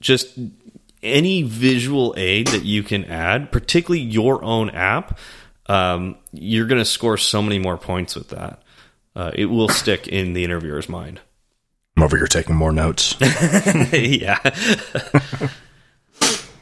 Just 0.00 0.38
any 1.02 1.42
visual 1.42 2.14
aid 2.16 2.48
that 2.48 2.64
you 2.64 2.82
can 2.82 3.04
add, 3.04 3.52
particularly 3.52 4.02
your 4.02 4.42
own 4.42 4.70
app, 4.70 5.18
um, 5.66 6.16
you're 6.32 6.66
going 6.66 6.80
to 6.80 6.84
score 6.84 7.16
so 7.16 7.42
many 7.42 7.58
more 7.58 7.76
points 7.76 8.16
with 8.16 8.30
that. 8.30 8.62
Uh, 9.14 9.30
it 9.34 9.46
will 9.46 9.68
stick 9.68 10.08
in 10.08 10.32
the 10.32 10.44
interviewer's 10.44 10.88
mind. 10.88 11.20
I'm 11.96 12.04
over 12.04 12.16
here 12.16 12.26
taking 12.26 12.54
more 12.54 12.72
notes. 12.72 13.16
yeah. 13.92 14.38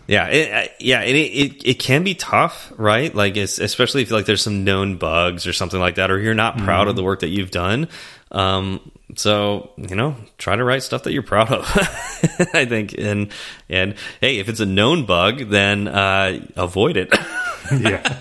Yeah, 0.07 0.29
it, 0.29 0.73
yeah, 0.79 1.03
it, 1.03 1.17
it, 1.17 1.67
it 1.67 1.79
can 1.79 2.05
be 2.05 2.15
tough, 2.15 2.73
right? 2.77 3.13
Like, 3.13 3.37
especially 3.37 4.03
if 4.03 4.11
like 4.11 4.27
there's 4.27 4.43
some 4.43 4.65
known 4.65 4.99
bugs 4.99 5.47
or 5.47 5.53
something 5.53 5.81
like 5.81 5.97
that, 5.97 6.11
or 6.11 6.19
you're 6.19 6.35
not 6.35 6.59
proud 6.59 6.87
mm. 6.87 6.91
of 6.91 6.97
the 6.97 7.03
work 7.03 7.21
that 7.21 7.29
you've 7.29 7.51
done. 7.51 7.89
Um, 8.31 8.93
so 9.15 9.71
you 9.77 9.95
know, 9.95 10.17
try 10.39 10.57
to 10.57 10.65
write 10.65 10.83
stuff 10.83 11.05
that 11.05 11.13
you're 11.13 11.23
proud 11.23 11.51
of. 11.53 11.65
I 12.55 12.67
think, 12.67 12.95
and 12.99 13.33
and 13.69 13.95
hey, 14.21 14.39
if 14.39 14.49
it's 14.49 14.61
a 14.61 14.67
known 14.67 15.07
bug, 15.07 15.49
then 15.49 15.89
uh, 15.89 16.45
avoid 16.57 16.97
it. 16.97 17.13
yeah, 17.73 18.19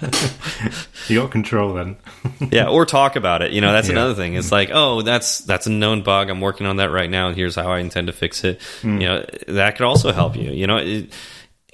you 1.07 1.21
got 1.21 1.31
control 1.31 1.73
then. 1.73 1.97
yeah, 2.51 2.67
or 2.67 2.85
talk 2.85 3.15
about 3.15 3.41
it. 3.41 3.51
You 3.51 3.61
know, 3.61 3.73
that's 3.73 3.87
yeah. 3.87 3.93
another 3.93 4.13
thing. 4.13 4.35
It's 4.35 4.51
like, 4.51 4.69
oh, 4.71 5.01
that's 5.01 5.39
that's 5.39 5.65
a 5.65 5.71
known 5.71 6.03
bug. 6.03 6.29
I'm 6.29 6.41
working 6.41 6.67
on 6.67 6.77
that 6.77 6.91
right 6.91 7.09
now, 7.09 7.27
and 7.27 7.35
here's 7.35 7.55
how 7.55 7.71
I 7.71 7.79
intend 7.79 8.07
to 8.07 8.13
fix 8.13 8.43
it. 8.43 8.59
Mm. 8.81 9.01
You 9.01 9.07
know, 9.07 9.25
that 9.47 9.75
could 9.75 9.85
also 9.85 10.11
help 10.11 10.35
you. 10.35 10.51
You 10.51 10.67
know. 10.67 10.77
It, 10.77 11.13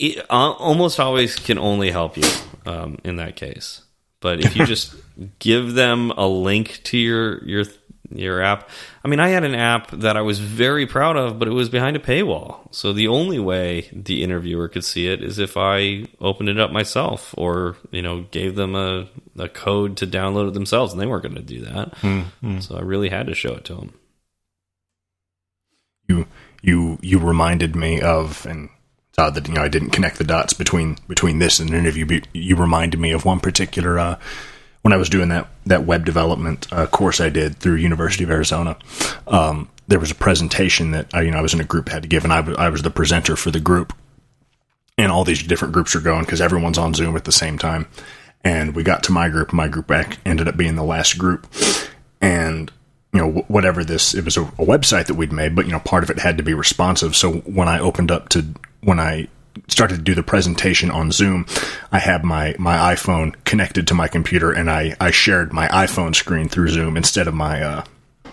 it 0.01 0.25
uh, 0.29 0.51
almost 0.51 0.99
always 0.99 1.35
can 1.35 1.59
only 1.59 1.91
help 1.91 2.17
you 2.17 2.27
um, 2.65 2.97
in 3.03 3.17
that 3.17 3.35
case. 3.35 3.83
But 4.19 4.43
if 4.43 4.55
you 4.55 4.65
just 4.75 4.95
give 5.39 5.73
them 5.75 6.11
a 6.11 6.27
link 6.27 6.81
to 6.85 6.97
your 6.97 7.43
your 7.45 7.65
your 8.13 8.41
app, 8.41 8.69
I 9.05 9.07
mean, 9.07 9.19
I 9.19 9.29
had 9.29 9.43
an 9.43 9.55
app 9.55 9.91
that 9.91 10.17
I 10.17 10.21
was 10.21 10.39
very 10.39 10.85
proud 10.85 11.15
of, 11.15 11.39
but 11.39 11.47
it 11.47 11.51
was 11.51 11.69
behind 11.69 11.95
a 11.95 11.99
paywall. 11.99 12.67
So 12.71 12.91
the 12.91 13.07
only 13.07 13.39
way 13.39 13.89
the 13.93 14.21
interviewer 14.21 14.67
could 14.67 14.83
see 14.83 15.07
it 15.07 15.23
is 15.23 15.39
if 15.39 15.55
I 15.55 16.07
opened 16.19 16.49
it 16.49 16.59
up 16.59 16.71
myself, 16.71 17.33
or 17.37 17.77
you 17.91 18.01
know, 18.01 18.25
gave 18.31 18.55
them 18.55 18.75
a 18.75 19.07
a 19.37 19.49
code 19.49 19.97
to 19.97 20.07
download 20.07 20.49
it 20.49 20.53
themselves, 20.55 20.91
and 20.91 21.01
they 21.01 21.05
weren't 21.05 21.23
going 21.23 21.35
to 21.35 21.41
do 21.41 21.61
that. 21.65 21.93
Mm 22.01 22.23
-hmm. 22.41 22.59
So 22.61 22.75
I 22.75 22.81
really 22.81 23.09
had 23.09 23.27
to 23.27 23.35
show 23.35 23.53
it 23.53 23.65
to 23.65 23.75
them. 23.75 23.93
You 26.07 26.25
you 26.61 26.97
you 27.01 27.19
reminded 27.19 27.75
me 27.75 28.01
of 28.01 28.45
and 28.45 28.69
uh, 29.17 29.29
that 29.29 29.47
you 29.47 29.53
know 29.53 29.61
I 29.61 29.67
didn't 29.67 29.91
connect 29.91 30.17
the 30.17 30.23
dots 30.23 30.53
between 30.53 30.97
between 31.07 31.39
this 31.39 31.59
and 31.59 31.69
an 31.69 31.75
interview. 31.75 32.21
You 32.33 32.55
reminded 32.55 32.99
me 32.99 33.11
of 33.11 33.25
one 33.25 33.39
particular 33.39 33.99
uh, 33.99 34.19
when 34.81 34.93
I 34.93 34.97
was 34.97 35.09
doing 35.09 35.29
that 35.29 35.47
that 35.65 35.85
web 35.85 36.05
development 36.05 36.71
uh, 36.71 36.87
course 36.87 37.19
I 37.19 37.29
did 37.29 37.57
through 37.57 37.75
University 37.75 38.23
of 38.23 38.31
Arizona. 38.31 38.77
Um, 39.27 39.69
there 39.87 39.99
was 39.99 40.11
a 40.11 40.15
presentation 40.15 40.91
that 40.91 41.13
I, 41.13 41.21
you 41.21 41.31
know 41.31 41.37
I 41.37 41.41
was 41.41 41.53
in 41.53 41.61
a 41.61 41.65
group 41.65 41.89
had 41.89 42.03
to 42.03 42.09
give, 42.09 42.23
and 42.23 42.33
I, 42.33 42.39
I 42.53 42.69
was 42.69 42.81
the 42.81 42.89
presenter 42.89 43.35
for 43.35 43.51
the 43.51 43.59
group, 43.59 43.93
and 44.97 45.11
all 45.11 45.23
these 45.23 45.43
different 45.43 45.73
groups 45.73 45.95
are 45.95 46.01
going 46.01 46.23
because 46.23 46.41
everyone's 46.41 46.77
on 46.77 46.93
Zoom 46.93 47.15
at 47.15 47.25
the 47.25 47.31
same 47.31 47.57
time. 47.57 47.87
And 48.43 48.75
we 48.75 48.81
got 48.81 49.03
to 49.03 49.11
my 49.11 49.29
group. 49.29 49.53
My 49.53 49.67
group 49.67 49.85
back 49.85 50.17
ended 50.25 50.47
up 50.47 50.57
being 50.57 50.75
the 50.75 50.83
last 50.83 51.19
group, 51.19 51.47
and 52.21 52.71
you 53.13 53.19
know 53.19 53.31
whatever 53.49 53.83
this 53.83 54.15
it 54.15 54.25
was 54.25 54.37
a, 54.37 54.43
a, 54.43 54.65
website 54.65 55.07
that 55.07 55.15
we'd 55.15 55.33
made 55.33 55.53
but 55.53 55.65
you 55.65 55.71
know 55.73 55.79
part 55.79 56.01
of 56.01 56.09
it 56.09 56.19
had 56.19 56.37
to 56.37 56.43
be 56.43 56.53
responsive 56.53 57.13
so 57.13 57.33
when 57.39 57.67
i 57.67 57.77
opened 57.77 58.09
up 58.09 58.29
to 58.29 58.45
when 58.81 58.99
I 58.99 59.27
started 59.67 59.97
to 59.97 60.01
do 60.01 60.15
the 60.15 60.23
presentation 60.23 60.91
on 60.91 61.11
Zoom, 61.11 61.45
I 61.91 61.99
had 61.99 62.23
my, 62.23 62.55
my 62.57 62.95
iPhone 62.95 63.35
connected 63.43 63.87
to 63.87 63.93
my 63.93 64.07
computer 64.07 64.51
and 64.51 64.69
I, 64.69 64.95
I 64.99 65.11
shared 65.11 65.53
my 65.53 65.67
iPhone 65.67 66.15
screen 66.15 66.49
through 66.49 66.69
Zoom 66.69 66.97
instead 66.97 67.27
of 67.27 67.33
my 67.33 67.61
uh, 67.61 67.83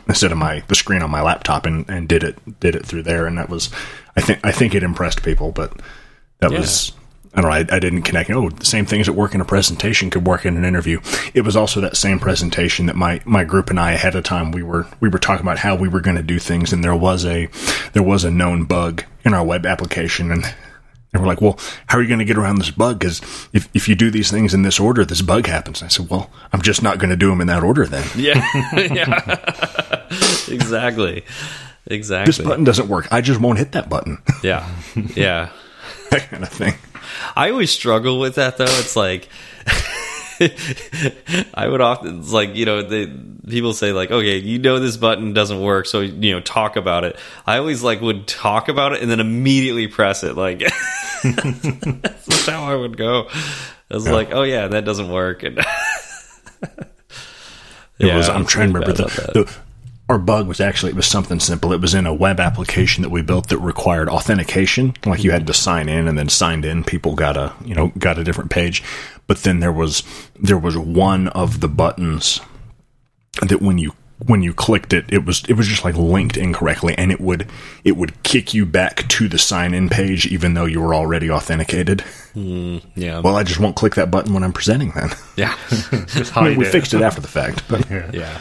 instead 0.08 0.32
of 0.32 0.38
my 0.38 0.62
the 0.68 0.74
screen 0.74 1.02
on 1.02 1.10
my 1.10 1.20
laptop 1.20 1.66
and, 1.66 1.88
and 1.90 2.08
did 2.08 2.24
it 2.24 2.60
did 2.60 2.74
it 2.74 2.86
through 2.86 3.02
there 3.02 3.26
and 3.26 3.36
that 3.36 3.50
was 3.50 3.70
I 4.16 4.20
think 4.20 4.40
I 4.42 4.52
think 4.52 4.74
it 4.74 4.82
impressed 4.82 5.22
people, 5.22 5.52
but 5.52 5.72
that 6.40 6.50
yeah. 6.50 6.60
was 6.60 6.92
I 7.34 7.40
don't 7.40 7.50
know. 7.50 7.56
I, 7.56 7.76
I, 7.76 7.78
didn't 7.78 8.02
connect. 8.02 8.30
Oh, 8.30 8.48
the 8.48 8.64
same 8.64 8.86
things 8.86 9.06
that 9.06 9.12
work 9.12 9.34
in 9.34 9.40
a 9.40 9.44
presentation 9.44 10.10
could 10.10 10.26
work 10.26 10.46
in 10.46 10.56
an 10.56 10.64
interview. 10.64 11.00
It 11.34 11.42
was 11.42 11.56
also 11.56 11.80
that 11.82 11.96
same 11.96 12.18
presentation 12.18 12.86
that 12.86 12.96
my, 12.96 13.20
my 13.24 13.44
group 13.44 13.70
and 13.70 13.78
I 13.78 13.92
ahead 13.92 14.14
of 14.14 14.24
time 14.24 14.50
we 14.50 14.62
were 14.62 14.86
we 15.00 15.08
were 15.08 15.18
talking 15.18 15.44
about 15.44 15.58
how 15.58 15.76
we 15.76 15.88
were 15.88 16.00
going 16.00 16.16
to 16.16 16.22
do 16.22 16.38
things, 16.38 16.72
and 16.72 16.82
there 16.82 16.96
was 16.96 17.24
a 17.24 17.48
there 17.92 18.02
was 18.02 18.24
a 18.24 18.30
known 18.30 18.64
bug 18.64 19.04
in 19.24 19.34
our 19.34 19.44
web 19.44 19.66
application, 19.66 20.32
and 20.32 20.44
and 21.12 21.22
we're 21.22 21.28
like, 21.28 21.40
well, 21.40 21.58
how 21.86 21.96
are 21.96 22.02
you 22.02 22.08
going 22.08 22.18
to 22.18 22.24
get 22.24 22.36
around 22.36 22.58
this 22.58 22.70
bug? 22.70 22.98
Because 22.98 23.20
if, 23.54 23.68
if 23.74 23.88
you 23.88 23.94
do 23.94 24.10
these 24.10 24.30
things 24.30 24.52
in 24.52 24.62
this 24.62 24.78
order, 24.78 25.06
this 25.06 25.22
bug 25.22 25.46
happens. 25.46 25.80
And 25.80 25.86
I 25.86 25.88
said, 25.88 26.10
well, 26.10 26.30
I'm 26.52 26.60
just 26.60 26.82
not 26.82 26.98
going 26.98 27.08
to 27.08 27.16
do 27.16 27.30
them 27.30 27.40
in 27.40 27.46
that 27.46 27.62
order 27.62 27.86
then. 27.86 28.06
Yeah, 28.18 28.44
yeah, 28.74 30.06
exactly, 30.48 31.24
exactly. 31.86 32.26
This 32.26 32.38
button 32.38 32.64
doesn't 32.64 32.88
work. 32.88 33.10
I 33.12 33.20
just 33.20 33.40
won't 33.40 33.58
hit 33.58 33.72
that 33.72 33.88
button. 33.88 34.18
yeah, 34.42 34.68
yeah, 35.14 35.50
that 36.10 36.28
kind 36.28 36.42
of 36.42 36.48
thing. 36.48 36.74
I 37.36 37.50
always 37.50 37.70
struggle 37.70 38.18
with 38.18 38.36
that 38.36 38.56
though. 38.58 38.64
It's 38.64 38.96
like 38.96 39.28
I 41.54 41.66
would 41.68 41.80
often 41.80 42.20
it's 42.20 42.32
like 42.32 42.54
you 42.54 42.64
know 42.64 42.82
they 42.82 43.06
people 43.48 43.72
say 43.72 43.92
like 43.92 44.10
okay 44.10 44.38
you 44.38 44.58
know 44.58 44.78
this 44.78 44.96
button 44.96 45.32
doesn't 45.32 45.60
work 45.60 45.86
so 45.86 46.00
you 46.00 46.32
know 46.32 46.40
talk 46.40 46.76
about 46.76 47.04
it. 47.04 47.16
I 47.46 47.58
always 47.58 47.82
like 47.82 48.00
would 48.00 48.26
talk 48.28 48.68
about 48.68 48.92
it 48.92 49.02
and 49.02 49.10
then 49.10 49.20
immediately 49.20 49.88
press 49.88 50.22
it 50.24 50.36
like 50.36 50.60
that's 51.24 52.46
how 52.46 52.64
I 52.64 52.74
would 52.76 52.96
go. 52.96 53.28
I 53.90 53.94
was 53.94 54.06
yeah. 54.06 54.12
like 54.12 54.32
oh 54.32 54.42
yeah 54.42 54.68
that 54.68 54.84
doesn't 54.84 55.10
work 55.10 55.42
and 55.42 55.58
It 58.00 58.06
Yeah, 58.06 58.16
was. 58.16 58.28
I'm 58.28 58.46
trying 58.46 58.72
to 58.72 58.78
remember 58.78 58.92
the, 58.92 59.08
the. 59.34 59.56
Our 60.08 60.18
bug 60.18 60.48
was 60.48 60.58
actually 60.60 60.90
it 60.90 60.96
was 60.96 61.06
something 61.06 61.38
simple. 61.38 61.72
It 61.72 61.80
was 61.82 61.94
in 61.94 62.06
a 62.06 62.14
web 62.14 62.40
application 62.40 63.02
that 63.02 63.10
we 63.10 63.20
built 63.20 63.48
that 63.48 63.58
required 63.58 64.08
authentication. 64.08 64.94
Like 65.04 65.22
you 65.22 65.32
had 65.32 65.46
to 65.48 65.54
sign 65.54 65.88
in 65.88 66.08
and 66.08 66.18
then 66.18 66.30
signed 66.30 66.64
in, 66.64 66.82
people 66.82 67.14
got 67.14 67.36
a 67.36 67.52
you 67.64 67.74
know 67.74 67.92
got 67.98 68.18
a 68.18 68.24
different 68.24 68.50
page. 68.50 68.82
But 69.26 69.38
then 69.42 69.60
there 69.60 69.72
was 69.72 70.02
there 70.38 70.58
was 70.58 70.76
one 70.78 71.28
of 71.28 71.60
the 71.60 71.68
buttons 71.68 72.40
that 73.42 73.60
when 73.60 73.76
you 73.76 73.92
when 74.26 74.42
you 74.42 74.52
clicked 74.52 74.92
it, 74.92 75.04
it 75.12 75.24
was 75.24 75.44
it 75.48 75.52
was 75.54 75.68
just 75.68 75.84
like 75.84 75.94
linked 75.94 76.36
incorrectly, 76.38 76.94
and 76.96 77.12
it 77.12 77.20
would 77.20 77.46
it 77.84 77.96
would 77.96 78.22
kick 78.22 78.54
you 78.54 78.64
back 78.64 79.06
to 79.08 79.28
the 79.28 79.38
sign 79.38 79.74
in 79.74 79.88
page 79.90 80.26
even 80.26 80.54
though 80.54 80.64
you 80.64 80.80
were 80.80 80.94
already 80.94 81.30
authenticated. 81.30 82.02
Yeah. 82.34 83.20
Well, 83.20 83.36
I 83.36 83.42
just 83.42 83.60
won't 83.60 83.76
click 83.76 83.94
that 83.96 84.10
button 84.10 84.32
when 84.32 84.42
I'm 84.42 84.52
presenting. 84.52 84.90
Then 84.92 85.10
yeah. 85.36 85.54
I 86.34 86.48
mean, 86.48 86.58
we 86.58 86.64
fixed 86.64 86.94
it 86.94 87.02
after 87.02 87.20
the 87.20 87.28
fact, 87.28 87.64
but 87.68 87.88
Yeah. 87.90 88.10
yeah. 88.12 88.40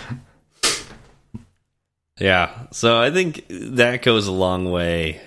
Yeah. 2.20 2.52
So 2.72 3.00
I 3.00 3.12
think 3.12 3.46
that 3.50 4.02
goes 4.02 4.28
a 4.28 4.32
long 4.32 4.72
way, 4.72 5.22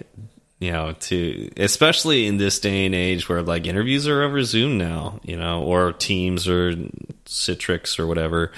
you 0.60 0.72
know, 0.72 0.92
to 0.92 1.50
especially 1.56 2.26
in 2.26 2.36
this 2.36 2.58
day 2.58 2.84
and 2.84 2.94
age 2.94 3.28
where 3.28 3.42
like 3.42 3.66
interviews 3.66 4.06
are 4.06 4.22
over 4.22 4.44
Zoom 4.44 4.76
now, 4.76 5.18
you 5.22 5.36
know, 5.36 5.62
or 5.62 5.92
Teams 5.94 6.46
or 6.46 6.74
Citrix 7.24 7.98
or 7.98 8.06
whatever. 8.06 8.52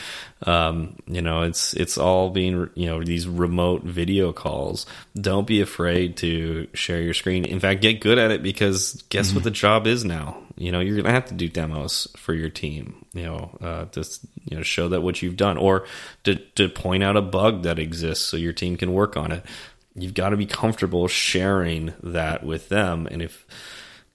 Um, 0.45 0.97
you 1.07 1.23
know, 1.23 1.43
it's 1.43 1.75
it's 1.75 1.97
all 1.97 2.31
being 2.31 2.69
you 2.75 2.87
know 2.87 3.05
these 3.05 3.29
remote 3.29 3.85
video 3.85 4.33
calls. 4.33 4.85
Don't 5.15 5.47
be 5.47 5.61
afraid 5.61 6.17
to 6.19 6.67
share 6.75 7.01
your 7.01 7.15
screen. 7.15 7.45
In 7.45 7.61
fact, 7.61 7.83
get 7.83 8.01
good 8.01 8.19
at 8.19 8.33
it 8.33 8.43
because 8.43 9.05
guess 9.09 9.33
what 9.33 9.45
the 9.45 9.53
job 9.53 9.87
is 9.87 10.05
now. 10.05 10.39
You 10.57 10.73
know, 10.73 10.81
you're 10.81 10.97
gonna 10.97 11.11
have 11.11 11.27
to 11.27 11.35
do 11.35 11.49
demos 11.49 12.09
for 12.17 12.35
your 12.35 12.51
team. 12.51 13.05
You 13.15 13.25
know, 13.25 13.59
uh, 13.61 13.85
just 13.87 14.25
you 14.45 14.57
know 14.57 14.65
show 14.65 14.89
that 14.89 15.03
what 15.03 15.23
you've 15.23 15.37
done, 15.37 15.57
or 15.57 15.87
to 16.25 16.35
to 16.35 16.69
point 16.69 17.05
out 17.05 17.17
a 17.17 17.23
bug 17.23 17.63
that 17.63 17.79
exists 17.79 18.25
so 18.25 18.37
your 18.37 18.53
team 18.53 18.77
can 18.77 18.93
work 18.93 19.17
on 19.17 19.31
it. 19.31 19.45
You've 19.95 20.15
got 20.15 20.31
to 20.31 20.37
be 20.37 20.47
comfortable 20.47 21.07
sharing 21.09 21.95
that 22.03 22.45
with 22.45 22.69
them, 22.69 23.07
and 23.11 23.21
if 23.21 23.47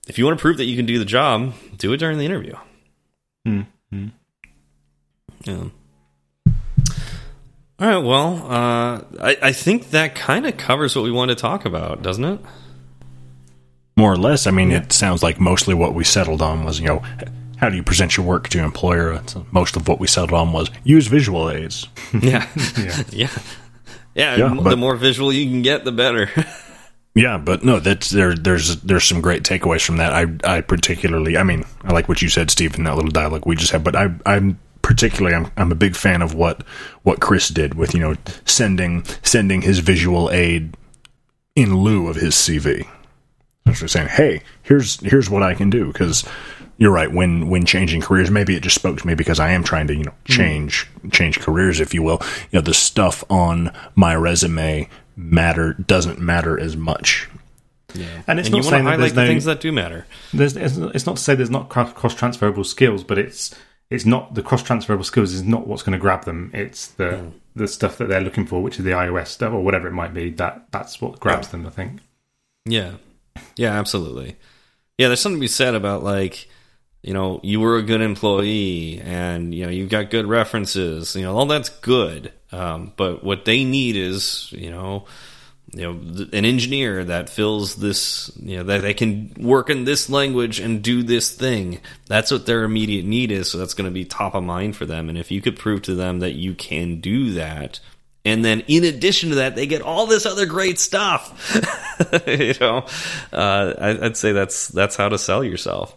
if 0.07 0.17
you 0.17 0.25
want 0.25 0.37
to 0.37 0.41
prove 0.41 0.57
that 0.57 0.65
you 0.65 0.75
can 0.75 0.85
do 0.85 0.97
the 0.99 1.05
job, 1.05 1.53
do 1.77 1.93
it 1.93 1.97
during 1.97 2.17
the 2.17 2.25
interview. 2.25 2.55
Mm-hmm. 3.47 4.07
Yeah. 5.43 5.65
All 7.79 7.87
right. 7.87 7.97
Well, 7.97 8.51
uh, 8.51 9.01
I, 9.21 9.37
I 9.41 9.51
think 9.51 9.91
that 9.91 10.15
kind 10.15 10.47
of 10.47 10.57
covers 10.57 10.95
what 10.95 11.03
we 11.03 11.11
want 11.11 11.29
to 11.29 11.35
talk 11.35 11.65
about, 11.65 12.01
doesn't 12.01 12.25
it? 12.25 12.39
more 13.97 14.13
or 14.13 14.17
less, 14.17 14.45
I 14.45 14.51
mean, 14.51 14.71
it 14.71 14.93
sounds 14.93 15.23
like 15.23 15.39
mostly 15.39 15.73
what 15.73 15.95
we 15.95 16.03
settled 16.03 16.41
on 16.41 16.63
was, 16.63 16.79
you 16.79 16.85
know, 16.85 17.01
how 17.57 17.67
do 17.67 17.75
you 17.75 17.81
present 17.81 18.15
your 18.15 18.25
work 18.27 18.47
to 18.49 18.57
your 18.59 18.65
employer? 18.65 19.19
So 19.25 19.45
most 19.51 19.75
of 19.75 19.87
what 19.87 19.99
we 19.99 20.05
settled 20.05 20.33
on 20.33 20.53
was 20.53 20.69
use 20.83 21.07
visual 21.07 21.49
aids. 21.49 21.87
Yeah. 22.21 22.47
Yeah. 22.77 23.03
yeah. 23.11 23.29
Yeah. 24.17 24.35
Yeah, 24.35 24.53
the 24.53 24.61
but- 24.61 24.77
more 24.77 24.97
visual 24.97 25.31
you 25.31 25.45
can 25.49 25.61
get, 25.61 25.85
the 25.85 25.93
better. 25.93 26.29
Yeah, 27.15 27.39
but 27.39 27.63
no, 27.63 27.79
that's 27.79 28.11
there. 28.11 28.35
There's 28.35 28.75
there's 28.81 29.03
some 29.03 29.21
great 29.21 29.41
takeaways 29.41 29.83
from 29.83 29.97
that. 29.97 30.13
I 30.13 30.57
I 30.57 30.61
particularly, 30.61 31.35
I 31.35 31.41
mean, 31.41 31.63
I 31.83 31.91
like 31.91 32.07
what 32.07 32.21
you 32.21 32.29
said, 32.29 32.51
Steve, 32.51 32.75
in 32.77 32.83
that 32.83 32.93
little 32.95 33.09
dialogue 33.09 33.47
we 33.47 33.55
just 33.55 33.71
had. 33.71 33.83
But 33.83 33.95
I 33.95 34.11
I'm 34.27 34.59
particularly 34.83 35.35
I'm 35.35 35.51
I'm 35.57 35.71
a 35.71 35.75
big 35.75 35.95
fan 35.95 36.21
of 36.21 36.35
what 36.35 36.61
what 37.01 37.19
Chris 37.19 37.47
did 37.49 37.73
with 37.73 37.95
you 37.95 38.01
know 38.01 38.13
sending 38.45 39.03
sending 39.23 39.63
his 39.63 39.79
visual 39.79 40.29
aid 40.29 40.77
in 41.55 41.77
lieu 41.77 42.07
of 42.07 42.17
his 42.17 42.35
CV. 42.35 42.87
Essentially 43.65 43.87
saying, 43.87 44.09
hey, 44.09 44.43
here's 44.61 44.99
here's 44.99 45.27
what 45.27 45.41
I 45.41 45.55
can 45.55 45.71
do 45.71 45.87
because. 45.91 46.23
You're 46.77 46.91
right. 46.91 47.11
When 47.11 47.49
when 47.49 47.65
changing 47.65 48.01
careers, 48.01 48.29
maybe 48.29 48.55
it 48.55 48.63
just 48.63 48.75
spoke 48.75 48.99
to 48.99 49.07
me 49.07 49.15
because 49.15 49.39
I 49.39 49.51
am 49.51 49.63
trying 49.63 49.87
to 49.87 49.95
you 49.95 50.03
know 50.03 50.13
hmm. 50.27 50.33
change 50.33 50.87
change 51.11 51.39
careers, 51.39 51.79
if 51.79 51.93
you 51.93 52.03
will. 52.03 52.21
You 52.51 52.59
know, 52.59 52.61
the 52.61 52.73
stuff 52.73 53.23
on 53.29 53.73
my 53.95 54.15
resume 54.15 54.89
matter 55.15 55.73
doesn't 55.73 56.19
matter 56.19 56.59
as 56.59 56.77
much 56.77 57.27
yeah. 57.93 58.21
And 58.27 58.39
it's 58.39 58.49
you 58.49 58.55
not 58.55 58.65
saying 58.65 58.85
to 58.85 58.91
that 58.91 58.97
there's 58.97 59.13
the 59.13 59.25
things 59.25 59.45
that 59.45 59.61
do 59.61 59.71
matter. 59.71 60.05
There's, 60.33 60.55
it's 60.55 60.77
it's 60.77 61.05
not 61.05 61.17
to 61.17 61.21
say 61.21 61.35
there's 61.35 61.49
not 61.49 61.69
cross 61.69 62.13
transferable 62.13 62.63
skills, 62.63 63.03
but 63.03 63.17
it's 63.17 63.55
it's 63.89 64.05
not 64.05 64.35
the 64.35 64.43
cross 64.43 64.63
transferable 64.63 65.03
skills 65.03 65.33
is 65.33 65.43
not 65.43 65.67
what's 65.67 65.83
going 65.83 65.93
to 65.93 65.99
grab 65.99 66.25
them. 66.25 66.51
It's 66.53 66.87
the 66.87 67.17
hmm. 67.17 67.29
the 67.55 67.67
stuff 67.67 67.97
that 67.97 68.09
they're 68.09 68.21
looking 68.21 68.45
for, 68.45 68.61
which 68.61 68.77
is 68.77 68.85
the 68.85 68.91
iOS 68.91 69.27
stuff 69.27 69.53
or 69.53 69.63
whatever 69.63 69.87
it 69.87 69.93
might 69.93 70.13
be. 70.13 70.31
That 70.31 70.67
that's 70.71 71.01
what 71.01 71.19
grabs 71.19 71.49
them. 71.49 71.65
I 71.65 71.69
think. 71.69 72.01
Yeah. 72.65 72.93
Yeah, 73.55 73.73
absolutely. 73.79 74.35
Yeah, 74.97 75.07
there's 75.07 75.21
something 75.21 75.39
to 75.39 75.41
be 75.41 75.47
said 75.47 75.75
about 75.75 76.03
like, 76.03 76.49
you 77.07 77.13
know, 77.13 77.39
you 77.41 77.61
were 77.61 77.77
a 77.77 77.83
good 77.83 78.01
employee 78.01 78.99
and, 78.99 79.55
you 79.55 79.63
know, 79.63 79.71
you've 79.71 79.89
got 79.89 80.09
good 80.09 80.25
references, 80.25 81.15
you 81.15 81.21
know, 81.21 81.37
all 81.37 81.45
that's 81.45 81.69
good. 81.69 82.33
Um, 82.51 82.91
but 82.97 83.23
what 83.23 83.45
they 83.45 83.63
need 83.63 83.95
is, 83.95 84.51
you 84.51 84.69
know, 84.71 85.05
you 85.71 85.83
know, 85.83 86.27
an 86.33 86.43
engineer 86.43 87.05
that 87.05 87.29
fills 87.29 87.75
this, 87.75 88.29
you 88.43 88.57
know, 88.57 88.63
that 88.63 88.81
they 88.81 88.93
can 88.93 89.33
work 89.39 89.69
in 89.69 89.85
this 89.85 90.09
language 90.09 90.59
and 90.59 90.83
do 90.83 91.01
this 91.01 91.33
thing. 91.33 91.79
That's 92.07 92.29
what 92.29 92.45
their 92.45 92.65
immediate 92.65 93.05
need 93.05 93.31
is. 93.31 93.49
So 93.49 93.57
that's 93.57 93.73
going 93.73 93.89
to 93.89 93.93
be 93.93 94.03
top 94.03 94.35
of 94.35 94.43
mind 94.43 94.75
for 94.75 94.85
them. 94.85 95.07
And 95.07 95.17
if 95.17 95.31
you 95.31 95.39
could 95.39 95.57
prove 95.57 95.83
to 95.83 95.95
them 95.95 96.19
that 96.19 96.33
you 96.33 96.55
can 96.55 96.99
do 96.99 97.35
that, 97.35 97.79
and 98.25 98.43
then 98.43 98.65
in 98.67 98.83
addition 98.83 99.29
to 99.29 99.35
that, 99.35 99.55
they 99.55 99.65
get 99.65 99.81
all 99.81 100.07
this 100.07 100.25
other 100.25 100.45
great 100.45 100.77
stuff. 100.77 101.55
you 102.27 102.53
know, 102.59 102.85
uh, 103.31 103.73
I, 103.79 104.05
I'd 104.07 104.17
say 104.17 104.33
that's 104.33 104.67
that's 104.67 104.97
how 104.97 105.07
to 105.07 105.17
sell 105.17 105.41
yourself. 105.41 105.95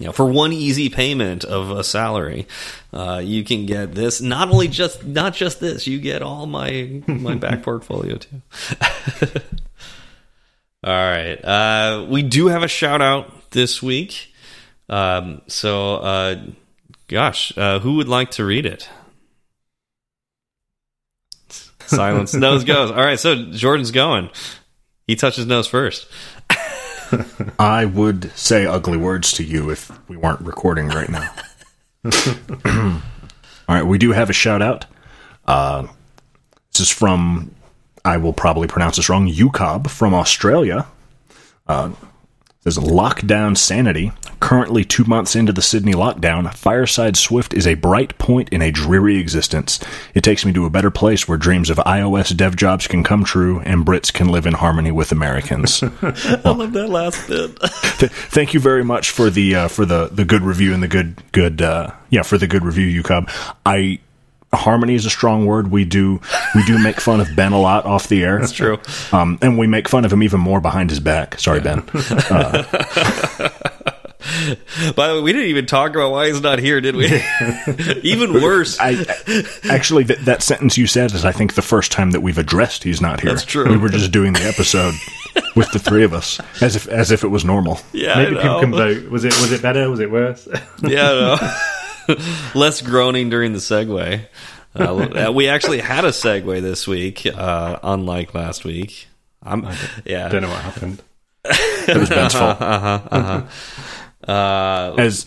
You 0.00 0.06
know, 0.06 0.12
for 0.12 0.24
one 0.24 0.54
easy 0.54 0.88
payment 0.88 1.44
of 1.44 1.70
a 1.70 1.84
salary, 1.84 2.48
uh, 2.90 3.20
you 3.22 3.44
can 3.44 3.66
get 3.66 3.94
this. 3.94 4.22
Not 4.22 4.50
only 4.50 4.66
just 4.66 5.04
not 5.04 5.34
just 5.34 5.60
this, 5.60 5.86
you 5.86 6.00
get 6.00 6.22
all 6.22 6.46
my 6.46 7.02
my 7.06 7.34
back 7.34 7.62
portfolio 7.64 8.16
too. 8.16 8.40
all 10.82 10.90
right, 10.90 11.36
uh, 11.44 12.06
we 12.08 12.22
do 12.22 12.46
have 12.46 12.62
a 12.62 12.68
shout 12.68 13.02
out 13.02 13.50
this 13.50 13.82
week. 13.82 14.32
Um, 14.88 15.42
so, 15.48 15.96
uh, 15.96 16.44
gosh, 17.06 17.52
uh, 17.58 17.80
who 17.80 17.96
would 17.96 18.08
like 18.08 18.30
to 18.32 18.44
read 18.46 18.64
it? 18.64 18.88
Silence. 21.80 22.32
Nose 22.34 22.64
goes. 22.64 22.90
All 22.90 22.96
right, 22.96 23.20
so 23.20 23.50
Jordan's 23.52 23.90
going. 23.90 24.30
He 25.06 25.16
touched 25.16 25.36
his 25.36 25.46
nose 25.46 25.66
first. 25.66 26.06
I 27.58 27.84
would 27.84 28.30
say 28.36 28.66
ugly 28.66 28.98
words 28.98 29.32
to 29.34 29.44
you 29.44 29.70
if 29.70 29.90
we 30.08 30.16
weren't 30.16 30.40
recording 30.40 30.88
right 30.88 31.08
now. 31.08 31.32
All 33.68 33.76
right, 33.76 33.86
we 33.86 33.98
do 33.98 34.12
have 34.12 34.30
a 34.30 34.34
shout 34.34 34.62
out. 34.62 34.86
Uh, 35.46 35.86
this 36.72 36.80
is 36.80 36.90
from, 36.90 37.54
I 38.04 38.16
will 38.16 38.32
probably 38.32 38.68
pronounce 38.68 38.96
this 38.96 39.08
wrong, 39.08 39.28
UCOB 39.28 39.90
from 39.90 40.14
Australia. 40.14 40.86
Uh, 41.66 41.90
says 42.64 42.76
lockdown 42.76 43.56
sanity. 43.56 44.12
Currently 44.38 44.84
two 44.84 45.04
months 45.04 45.34
into 45.34 45.52
the 45.52 45.62
Sydney 45.62 45.94
lockdown, 45.94 46.52
Fireside 46.54 47.16
Swift 47.16 47.54
is 47.54 47.66
a 47.66 47.74
bright 47.74 48.18
point 48.18 48.50
in 48.50 48.60
a 48.60 48.70
dreary 48.70 49.18
existence. 49.18 49.80
It 50.14 50.22
takes 50.22 50.44
me 50.44 50.52
to 50.52 50.66
a 50.66 50.70
better 50.70 50.90
place 50.90 51.26
where 51.26 51.38
dreams 51.38 51.70
of 51.70 51.78
iOS 51.78 52.36
dev 52.36 52.56
jobs 52.56 52.86
can 52.86 53.02
come 53.02 53.24
true 53.24 53.60
and 53.60 53.86
Brits 53.86 54.12
can 54.12 54.28
live 54.28 54.46
in 54.46 54.54
harmony 54.54 54.92
with 54.92 55.10
Americans. 55.10 55.82
I 56.02 56.50
love 56.50 56.72
that 56.74 56.88
last 56.88 57.28
bit. 57.28 57.58
Th- 57.98 58.12
thank 58.12 58.52
you 58.52 58.60
very 58.60 58.84
much 58.84 59.10
for 59.10 59.30
the 59.30 59.54
uh, 59.54 59.68
for 59.68 59.86
the 59.86 60.08
the 60.08 60.26
good 60.26 60.42
review 60.42 60.74
and 60.74 60.82
the 60.82 60.88
good 60.88 61.16
good 61.32 61.62
uh, 61.62 61.92
yeah 62.10 62.22
for 62.22 62.36
the 62.36 62.46
good 62.46 62.64
review, 62.64 63.02
UCub. 63.02 63.30
I 63.64 64.00
harmony 64.52 64.94
is 64.94 65.06
a 65.06 65.10
strong 65.10 65.46
word. 65.46 65.70
We 65.70 65.84
do 65.84 66.20
we 66.54 66.62
do 66.64 66.78
make 66.78 67.00
fun 67.00 67.20
of 67.20 67.34
Ben 67.36 67.52
a 67.52 67.60
lot 67.60 67.84
off 67.84 68.08
the 68.08 68.24
air. 68.24 68.40
That's 68.40 68.52
true. 68.52 68.78
Um, 69.12 69.38
and 69.42 69.58
we 69.58 69.66
make 69.66 69.88
fun 69.88 70.04
of 70.04 70.12
him 70.12 70.22
even 70.22 70.40
more 70.40 70.60
behind 70.60 70.90
his 70.90 71.00
back. 71.00 71.38
Sorry, 71.38 71.60
Ben. 71.60 71.80
By 74.94 75.08
the 75.08 75.14
way, 75.14 75.20
we 75.22 75.32
didn't 75.32 75.48
even 75.48 75.66
talk 75.66 75.90
about 75.94 76.12
why 76.12 76.26
he's 76.28 76.40
not 76.42 76.58
here, 76.58 76.80
did 76.80 76.94
we? 76.94 77.06
even 78.02 78.34
worse. 78.34 78.78
I 78.78 78.92
actually 79.70 80.04
that 80.04 80.18
that 80.26 80.42
sentence 80.42 80.76
you 80.76 80.86
said 80.86 81.12
is 81.12 81.24
I 81.24 81.32
think 81.32 81.54
the 81.54 81.62
first 81.62 81.90
time 81.90 82.10
that 82.10 82.20
we've 82.20 82.36
addressed 82.38 82.84
he's 82.84 83.00
not 83.00 83.20
here. 83.20 83.30
That's 83.30 83.44
true. 83.44 83.68
We 83.70 83.78
were 83.78 83.88
just 83.88 84.12
doing 84.12 84.34
the 84.34 84.42
episode 84.44 84.94
with 85.56 85.70
the 85.72 85.78
three 85.78 86.04
of 86.04 86.12
us 86.12 86.38
as 86.60 86.76
if 86.76 86.86
as 86.88 87.10
if 87.10 87.24
it 87.24 87.28
was 87.28 87.44
normal. 87.44 87.80
yeah, 87.92 88.16
Maybe 88.16 88.36
I 88.38 88.42
people 88.42 88.60
can 88.60 88.70
vote. 88.72 89.10
Was 89.10 89.24
it 89.24 89.32
was 89.40 89.52
it 89.52 89.62
better? 89.62 89.88
Was 89.88 90.00
it 90.00 90.10
worse? 90.10 90.46
yeah, 90.82 91.10
I 91.10 91.12
know. 91.12 91.36
Less 92.54 92.82
groaning 92.82 93.30
during 93.30 93.52
the 93.52 93.58
segue. 93.58 94.26
Uh, 94.74 95.32
we 95.34 95.48
actually 95.48 95.80
had 95.80 96.04
a 96.04 96.10
segue 96.10 96.60
this 96.62 96.86
week, 96.86 97.26
uh, 97.26 97.78
unlike 97.82 98.34
last 98.34 98.64
week. 98.64 99.08
I'm, 99.42 99.66
yeah, 100.04 100.28
Don't 100.28 100.42
know 100.42 100.48
what 100.48 100.62
happened. 100.62 101.02
It 101.44 101.96
was 101.96 102.08
Ben's 102.08 102.34
fault. 102.34 102.60
uh, 104.28 104.94
As 104.98 105.26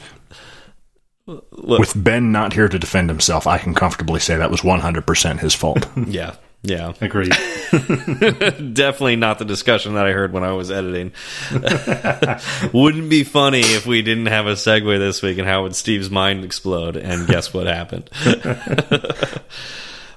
look, 1.26 1.80
with 1.80 2.02
Ben 2.02 2.32
not 2.32 2.54
here 2.54 2.68
to 2.68 2.80
defend 2.80 3.10
himself, 3.10 3.48
I 3.48 3.58
can 3.58 3.74
comfortably 3.74 4.20
say 4.20 4.38
that 4.38 4.52
was 4.52 4.62
100% 4.62 5.40
his 5.40 5.56
fault. 5.56 5.88
yeah, 6.08 6.36
Yeah, 6.66 6.94
Agreed. 7.02 7.32
definitely 7.72 9.18
not 9.18 9.38
the 9.38 9.44
discussion 9.46 9.96
that 9.96 10.06
I 10.06 10.14
heard 10.14 10.32
when 10.32 10.46
I 10.46 10.54
was 10.54 10.72
editing. 10.72 11.12
Wouldn't 12.74 13.10
be 13.10 13.26
funny 13.26 13.60
if 13.60 13.86
we 13.86 14.02
didn't 14.02 14.28
have 14.28 14.48
a 14.48 14.54
segue 14.54 14.98
this 14.98 15.22
week 15.22 15.38
and 15.40 15.48
how 15.48 15.64
would 15.64 15.76
Steve's 15.76 16.10
mind 16.10 16.46
explode? 16.46 16.96
And 16.96 17.28
guess 17.28 17.54
what 17.54 17.68
happened? 17.68 18.10
uh, 18.26 19.40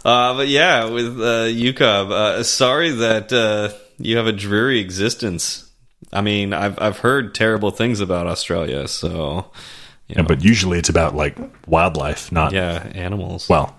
but 0.05 0.49
yeah, 0.49 0.85
with 0.85 1.21
uh, 1.21 1.47
UCOB, 1.47 2.11
uh, 2.11 2.43
sorry 2.43 2.91
that 2.91 3.33
uh, 3.33 3.77
you 3.99 4.17
have 4.17 4.27
a 4.27 4.33
dreary 4.33 4.79
existence. 4.81 5.69
I 6.13 6.21
mean, 6.21 6.53
I've 6.53 6.81
I've 6.81 6.99
heard 6.99 7.35
terrible 7.35 7.71
things 7.73 8.01
about 8.01 8.27
Australia, 8.27 8.87
so 8.87 9.51
Yeah, 10.07 10.23
but 10.23 10.45
usually 10.45 10.79
it's 10.79 10.89
about 10.89 11.17
like 11.17 11.37
wildlife, 11.67 12.31
not 12.31 12.53
yeah, 12.53 12.87
animals. 12.95 13.49
well. 13.49 13.76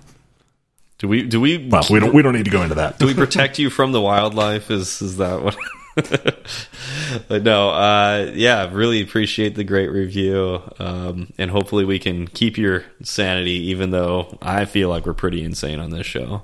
Do 1.00 1.08
we 1.08 1.24
do 1.24 1.40
we 1.40 1.68
Well, 1.68 1.86
we 1.90 2.00
don't 2.00 2.14
we 2.14 2.22
don't 2.22 2.34
need 2.34 2.46
to 2.46 2.52
go 2.52 2.64
into 2.64 2.76
that. 2.76 2.98
do 2.98 3.06
we 3.06 3.14
protect 3.14 3.60
you 3.60 3.70
from 3.70 3.92
the 3.92 4.02
wildlife? 4.02 4.72
Is 4.72 5.02
is 5.02 5.18
that 5.18 5.42
what? 5.44 5.56
but 7.28 7.44
no, 7.44 7.70
uh, 7.70 8.32
yeah, 8.36 8.70
really 8.72 9.02
appreciate 9.02 9.56
the 9.56 9.64
great 9.64 9.88
review, 9.90 10.62
um, 10.80 11.34
and 11.40 11.50
hopefully 11.50 11.86
we 11.86 11.98
can 11.98 12.28
keep 12.28 12.58
your 12.58 12.84
sanity, 13.02 13.70
even 13.70 13.90
though 13.92 14.38
I 14.42 14.66
feel 14.66 14.90
like 14.90 15.06
we're 15.08 15.14
pretty 15.14 15.44
insane 15.44 15.80
on 15.80 15.90
this 15.90 16.06
show. 16.06 16.44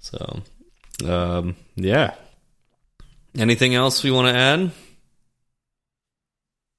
So, 0.00 0.42
um, 1.06 1.56
yeah. 1.76 2.14
Anything 3.36 3.74
else 3.74 4.02
we 4.02 4.10
want 4.10 4.28
to 4.34 4.38
add? 4.38 4.70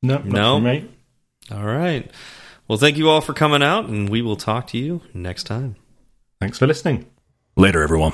No, 0.01 0.17
No. 0.19 0.59
from. 0.59 0.89
All 1.51 1.63
right. 1.65 2.09
Well, 2.67 2.77
thank 2.79 2.97
you 2.97 3.09
all 3.09 3.21
for 3.21 3.33
coming 3.33 3.61
out, 3.61 3.85
and 3.85 4.09
we 4.09 4.21
will 4.21 4.35
talk 4.35 4.67
to 4.67 4.77
you 4.77 5.01
next 5.13 5.43
time. 5.43 5.75
Thanks 6.39 6.57
for 6.57 6.67
listening. 6.67 7.05
Later, 7.57 7.83
everyone. 7.83 8.13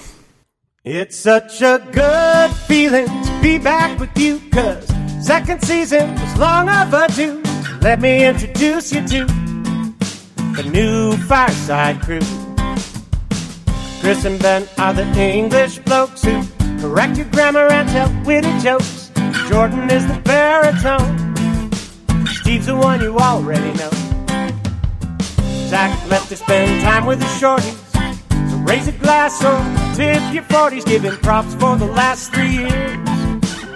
It's 0.84 1.16
such 1.16 1.62
a 1.62 1.88
good 1.92 2.52
feeling 2.52 3.06
to 3.06 3.40
be 3.42 3.60
back 3.60 4.00
with 4.00 4.18
you, 4.18 4.42
cause 4.52 4.88
second 5.24 5.62
season 5.62 6.12
was 6.16 6.38
long 6.38 6.68
overdue. 6.68 7.42
Let 7.82 8.02
me 8.02 8.26
introduce 8.26 8.92
you 8.92 9.08
to 9.08 9.26
the 10.56 10.68
new 10.72 11.16
Fireside 11.18 12.02
Crew. 12.02 12.22
Chris 14.02 14.26
and 14.26 14.42
Ben 14.42 14.68
are 14.80 14.94
the 14.94 15.06
English 15.20 15.80
blokes 15.80 16.24
who 16.24 16.44
correct 16.80 17.18
your 17.18 17.28
grammar 17.28 17.68
and 17.68 17.88
tell 17.90 18.12
witty 18.26 18.58
jokes. 18.60 19.12
Jordan 19.50 19.90
is 19.92 20.06
the 20.08 20.20
baritone. 20.24 21.36
Steve's 22.26 22.66
the 22.66 22.76
one 22.76 23.02
you 23.02 23.18
already 23.18 23.72
know. 23.78 23.92
Zach 25.68 26.10
left 26.10 26.30
to 26.30 26.36
spend 26.36 26.82
time 26.82 27.06
with 27.06 27.20
the 27.20 27.26
shorties. 27.26 27.85
Raise 28.66 28.88
a 28.88 28.94
glass 28.94 29.44
or 29.44 29.60
tip 29.96 30.34
your 30.34 30.44
40s, 30.44 30.86
giving 30.86 31.16
props 31.18 31.54
for 31.54 31.78
the 31.78 31.86
last 31.86 32.34
three 32.34 32.58
years 32.58 32.98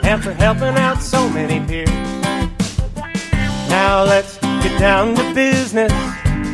and 0.03 0.23
for 0.23 0.33
helping 0.33 0.75
out 0.77 0.99
so 0.99 1.29
many 1.29 1.63
peers. 1.67 1.89
Now 3.69 4.03
let's 4.03 4.39
get 4.63 4.79
down 4.79 5.13
to 5.13 5.33
business. 5.35 5.91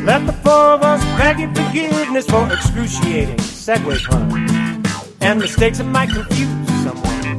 Let 0.04 0.26
the 0.26 0.34
four 0.44 0.74
of 0.74 0.82
us 0.82 1.02
beg 1.18 1.38
your 1.38 1.48
forgiveness 1.54 2.26
for 2.26 2.46
excruciating 2.52 3.38
segue 3.38 4.04
puns 4.04 5.14
and 5.22 5.40
mistakes 5.40 5.78
that 5.78 5.84
might 5.84 6.10
confuse 6.10 6.68
someone. 6.84 7.38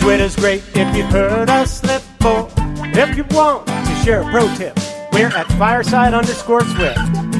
Twitter's 0.00 0.36
great 0.36 0.62
if 0.76 0.96
you've 0.96 1.10
heard 1.10 1.50
us 1.50 1.80
slip, 1.80 2.02
or 2.24 2.48
if 2.94 3.16
you 3.16 3.24
want 3.30 3.66
to 3.66 3.94
share 4.04 4.22
a 4.22 4.30
pro 4.30 4.46
tip, 4.54 4.78
we're 5.12 5.26
at 5.26 5.46
fireside 5.58 6.14
underscore 6.14 6.64
swift 6.66 7.39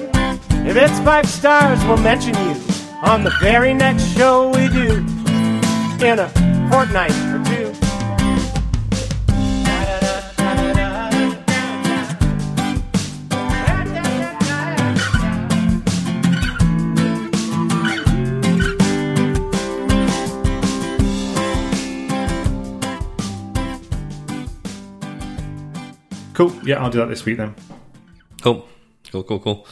If 0.63 0.77
it's 0.77 0.99
five 0.99 1.27
stars, 1.27 1.83
we'll 1.85 1.97
mention 1.97 2.33
you 2.35 2.55
on 3.03 3.23
the 3.23 3.33
very 3.41 3.73
next 3.73 4.05
show 4.15 4.49
we 4.49 4.69
do 4.69 4.97
in 6.05 6.19
a 6.19 6.29
fortnight 6.71 7.11
or 7.11 7.43
two. 7.43 7.73
Cool. 26.33 26.53
Yeah, 26.63 26.81
I'll 26.81 26.89
do 26.89 26.99
that 26.99 27.09
this 27.09 27.25
week 27.25 27.37
then. 27.37 27.53
Cool, 28.41 28.67
cool, 29.11 29.23
cool, 29.23 29.39
cool. 29.39 29.67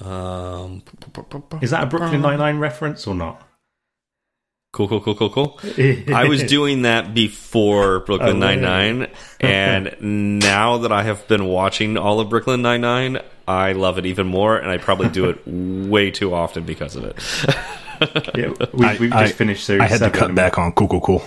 Um, 0.00 0.82
Is 1.62 1.70
that 1.70 1.84
a 1.84 1.86
Brooklyn 1.86 2.20
Nine 2.20 2.38
Nine 2.38 2.58
reference 2.58 3.06
or 3.06 3.14
not? 3.14 3.40
cool, 4.72 4.88
cool, 4.88 5.00
cool, 5.00 5.14
cool, 5.14 5.30
cool. 5.30 5.60
I 6.12 6.24
was 6.28 6.42
doing 6.42 6.82
that 6.82 7.14
before 7.14 8.00
Brooklyn 8.00 8.36
Oh, 8.36 8.46
Nine 8.46 8.60
Nine, 8.60 9.06
and 9.40 9.94
now 10.40 10.78
that 10.78 10.90
I 10.90 11.04
have 11.04 11.28
been 11.28 11.44
watching 11.44 11.96
all 11.96 12.18
of 12.18 12.28
Brooklyn 12.28 12.60
Nine 12.62 12.80
Nine, 12.80 13.18
I 13.46 13.72
love 13.72 13.98
it 13.98 14.06
even 14.06 14.26
more, 14.26 14.56
and 14.56 14.68
I 14.68 14.78
probably 14.78 15.10
do 15.10 15.28
it 15.30 15.42
way 15.46 16.10
too 16.10 16.34
often 16.34 16.64
because 16.64 16.96
of 16.96 17.04
it. 17.04 17.16
Yeah, 18.36 18.52
we, 18.72 18.84
I- 18.86 18.96
we've 18.98 19.12
I- 19.12 19.26
just 19.26 19.36
finished 19.38 19.64
series 19.64 19.82
I 19.82 19.86
had 19.86 20.00
to 20.00 20.10
cut 20.10 20.34
back 20.34 20.58
on 20.58 20.72
cool, 20.72 20.88
cool, 20.88 21.00
cool. 21.00 21.22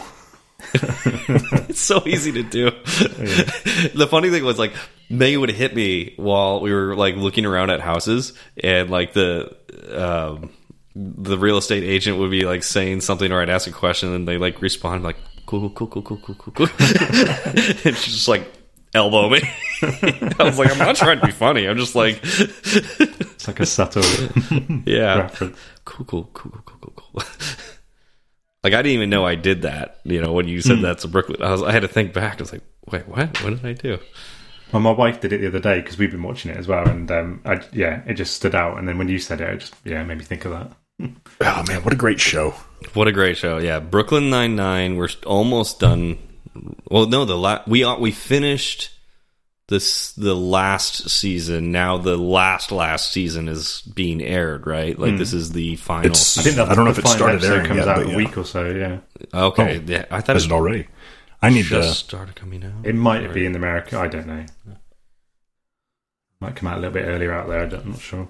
It's 1.70 1.82
so 1.82 2.02
easy 2.06 2.32
to 2.32 2.44
do. 2.44 2.72
the 2.72 4.08
funny 4.10 4.30
thing 4.30 4.44
was 4.44 4.58
like 4.58 4.74
Megan 5.10 5.42
would 5.42 5.52
hit 5.52 5.76
me 5.76 6.14
while 6.18 6.62
we 6.62 6.74
were 6.74 6.96
like 6.96 7.16
looking 7.16 7.46
around 7.46 7.70
at 7.70 7.82
houses, 7.82 8.34
and 8.64 8.90
like 8.90 9.14
the 9.14 9.56
um, 9.92 10.50
the 10.96 11.38
real 11.38 11.58
estate 11.58 11.84
agent 11.84 12.18
would 12.18 12.32
be 12.32 12.46
like 12.46 12.64
saying 12.64 13.02
something, 13.02 13.32
or 13.32 13.42
I'd 13.42 13.50
ask 13.50 13.68
a 13.68 13.72
question, 13.72 14.14
and 14.14 14.28
they 14.28 14.38
like 14.38 14.62
respond 14.62 15.04
like 15.04 15.18
cool, 15.46 15.70
cool, 15.70 15.88
cool, 15.88 16.02
cool, 16.02 16.18
cool, 16.18 16.36
cool, 16.36 16.54
cool, 16.54 16.68
and 16.80 17.96
she 17.96 18.12
just 18.12 18.28
like 18.28 18.52
elbow 18.96 19.30
me. 19.30 19.42
I 19.82 20.36
was 20.40 20.58
like, 20.58 20.72
I'm 20.72 20.80
not 20.80 20.96
trying 20.96 21.20
to 21.20 21.26
be 21.26 21.32
funny. 21.32 21.68
I'm 21.68 21.78
just 21.78 21.96
like, 21.96 22.20
It's 22.24 23.48
like 23.48 23.60
a 23.60 23.66
subtle 23.66 24.04
yeah, 24.86 25.20
reference. 25.20 25.58
cool, 25.86 26.06
cool, 26.06 26.30
cool, 26.34 26.52
cool, 26.66 26.80
cool, 26.80 26.94
cool. 26.96 27.24
Like 28.68 28.74
I 28.74 28.82
didn't 28.82 28.96
even 28.96 29.10
know 29.10 29.26
I 29.26 29.36
did 29.36 29.62
that. 29.62 30.02
You 30.04 30.22
know, 30.22 30.34
when 30.34 30.50
you 30.50 30.60
said 30.60 30.82
that's 30.82 31.06
a 31.06 31.08
Brooklyn, 31.08 31.42
I 31.42 31.52
was 31.52 31.64
I 31.64 31.72
had 31.72 31.84
to 31.84 31.88
think 31.88 32.12
back. 32.12 32.34
I 32.34 32.42
was 32.42 32.52
like, 32.52 32.64
wait, 32.92 33.08
what? 33.08 33.42
What 33.42 33.52
did 33.52 33.66
I 33.66 33.72
do? 33.72 33.98
Well, 34.74 34.82
my 34.82 34.92
wife 34.92 35.22
did 35.22 35.32
it 35.32 35.38
the 35.38 35.48
other 35.48 35.62
day 35.62 35.80
because 35.80 35.98
we've 35.98 36.12
been 36.12 36.22
watching 36.22 36.52
it 36.52 36.58
as 36.58 36.68
well, 36.68 36.86
and 36.86 37.10
um, 37.10 37.42
I, 37.46 37.64
yeah, 37.72 38.02
it 38.06 38.16
just 38.16 38.36
stood 38.36 38.54
out. 38.54 38.78
And 38.78 38.86
then 38.86 38.98
when 38.98 39.08
you 39.08 39.20
said 39.20 39.40
it, 39.40 39.50
it 39.54 39.60
just 39.60 39.74
yeah 39.86 40.04
made 40.04 40.18
me 40.18 40.26
think 40.26 40.44
of 40.44 40.52
that. 40.52 40.72
Oh 41.40 41.64
man, 41.66 41.82
what 41.84 41.94
a 41.94 41.96
great 41.96 42.20
show! 42.20 42.56
What 42.94 43.08
a 43.08 43.14
great 43.14 43.38
show! 43.38 43.58
Yeah, 43.58 43.80
Brooklyn 43.80 44.30
Nine 44.30 44.58
Nine. 44.58 44.98
We're 44.98 45.08
almost 45.26 45.80
done. 45.80 46.18
Well, 46.92 47.08
no, 47.08 47.24
the 47.24 47.38
la- 47.38 47.64
we 47.68 47.86
we 47.96 48.12
finished 48.12 48.90
this 49.68 50.14
the 50.14 50.36
last 50.36 51.10
season. 51.10 51.72
Now 51.72 51.98
the 51.98 52.18
last 52.18 52.72
last 52.72 53.12
season 53.12 53.48
is 53.48 53.82
being 53.94 54.22
aired. 54.22 54.66
Right, 54.66 54.98
like 54.98 55.12
hmm. 55.12 55.18
this 55.18 55.34
is 55.34 55.52
the 55.52 55.76
final. 55.78 56.06
It's- 56.08 56.38
I 56.38 56.42
think 56.42 56.56
that 56.56 56.70
I 56.70 56.76
don't 56.76 56.86
know 56.86 56.92
if 56.92 57.00
it 57.00 57.04
final 57.04 57.18
started 57.18 57.36
episode 57.38 57.54
airing 57.54 57.68
comes 57.68 57.78
yet, 57.80 57.88
out 57.88 57.96
but 57.98 58.08
in 58.08 58.14
a 58.14 58.18
week 58.18 58.38
or 58.38 58.46
so. 58.46 58.70
Yeah, 58.70 59.00
okay, 59.34 59.78
Oh. 59.80 59.84
yeah, 59.86 60.06
I 60.12 60.22
thought 60.22 60.36
Is 60.38 60.46
it 60.46 60.52
it 60.52 60.54
already? 60.54 60.88
I 61.42 61.50
need 61.50 61.66
just 61.66 62.00
to. 62.00 62.06
started 62.06 62.36
coming 62.36 62.64
out. 62.64 62.86
it 62.86 62.96
might 62.96 63.32
be 63.34 63.46
in 63.46 63.56
America. 63.56 64.00
I 64.00 64.08
don't 64.08 64.26
know. 64.28 64.46
Might 66.40 66.56
come 66.56 66.68
out 66.68 66.78
a 66.78 66.82
little 66.82 66.94
bit 66.94 67.06
earlier 67.06 67.34
out 67.34 67.48
there. 67.48 67.64
i'm 67.64 67.92
not 67.92 68.00
sure. 68.00 68.28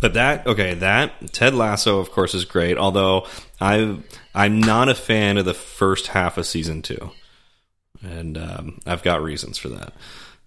But 0.00 0.14
that 0.14 0.46
okay, 0.46 0.74
that 0.74 1.32
Ted 1.32 1.54
Lasso, 1.54 1.98
of 1.98 2.10
course, 2.10 2.34
is 2.34 2.44
great. 2.44 2.76
Although 2.76 3.26
I 3.60 3.98
I'm 4.34 4.60
not 4.60 4.88
a 4.88 4.94
fan 4.94 5.38
of 5.38 5.44
the 5.44 5.54
first 5.54 6.08
half 6.08 6.36
of 6.38 6.46
season 6.46 6.82
two, 6.82 7.12
and 8.02 8.38
um, 8.38 8.80
I've 8.86 9.02
got 9.02 9.22
reasons 9.22 9.58
for 9.58 9.68
that. 9.70 9.92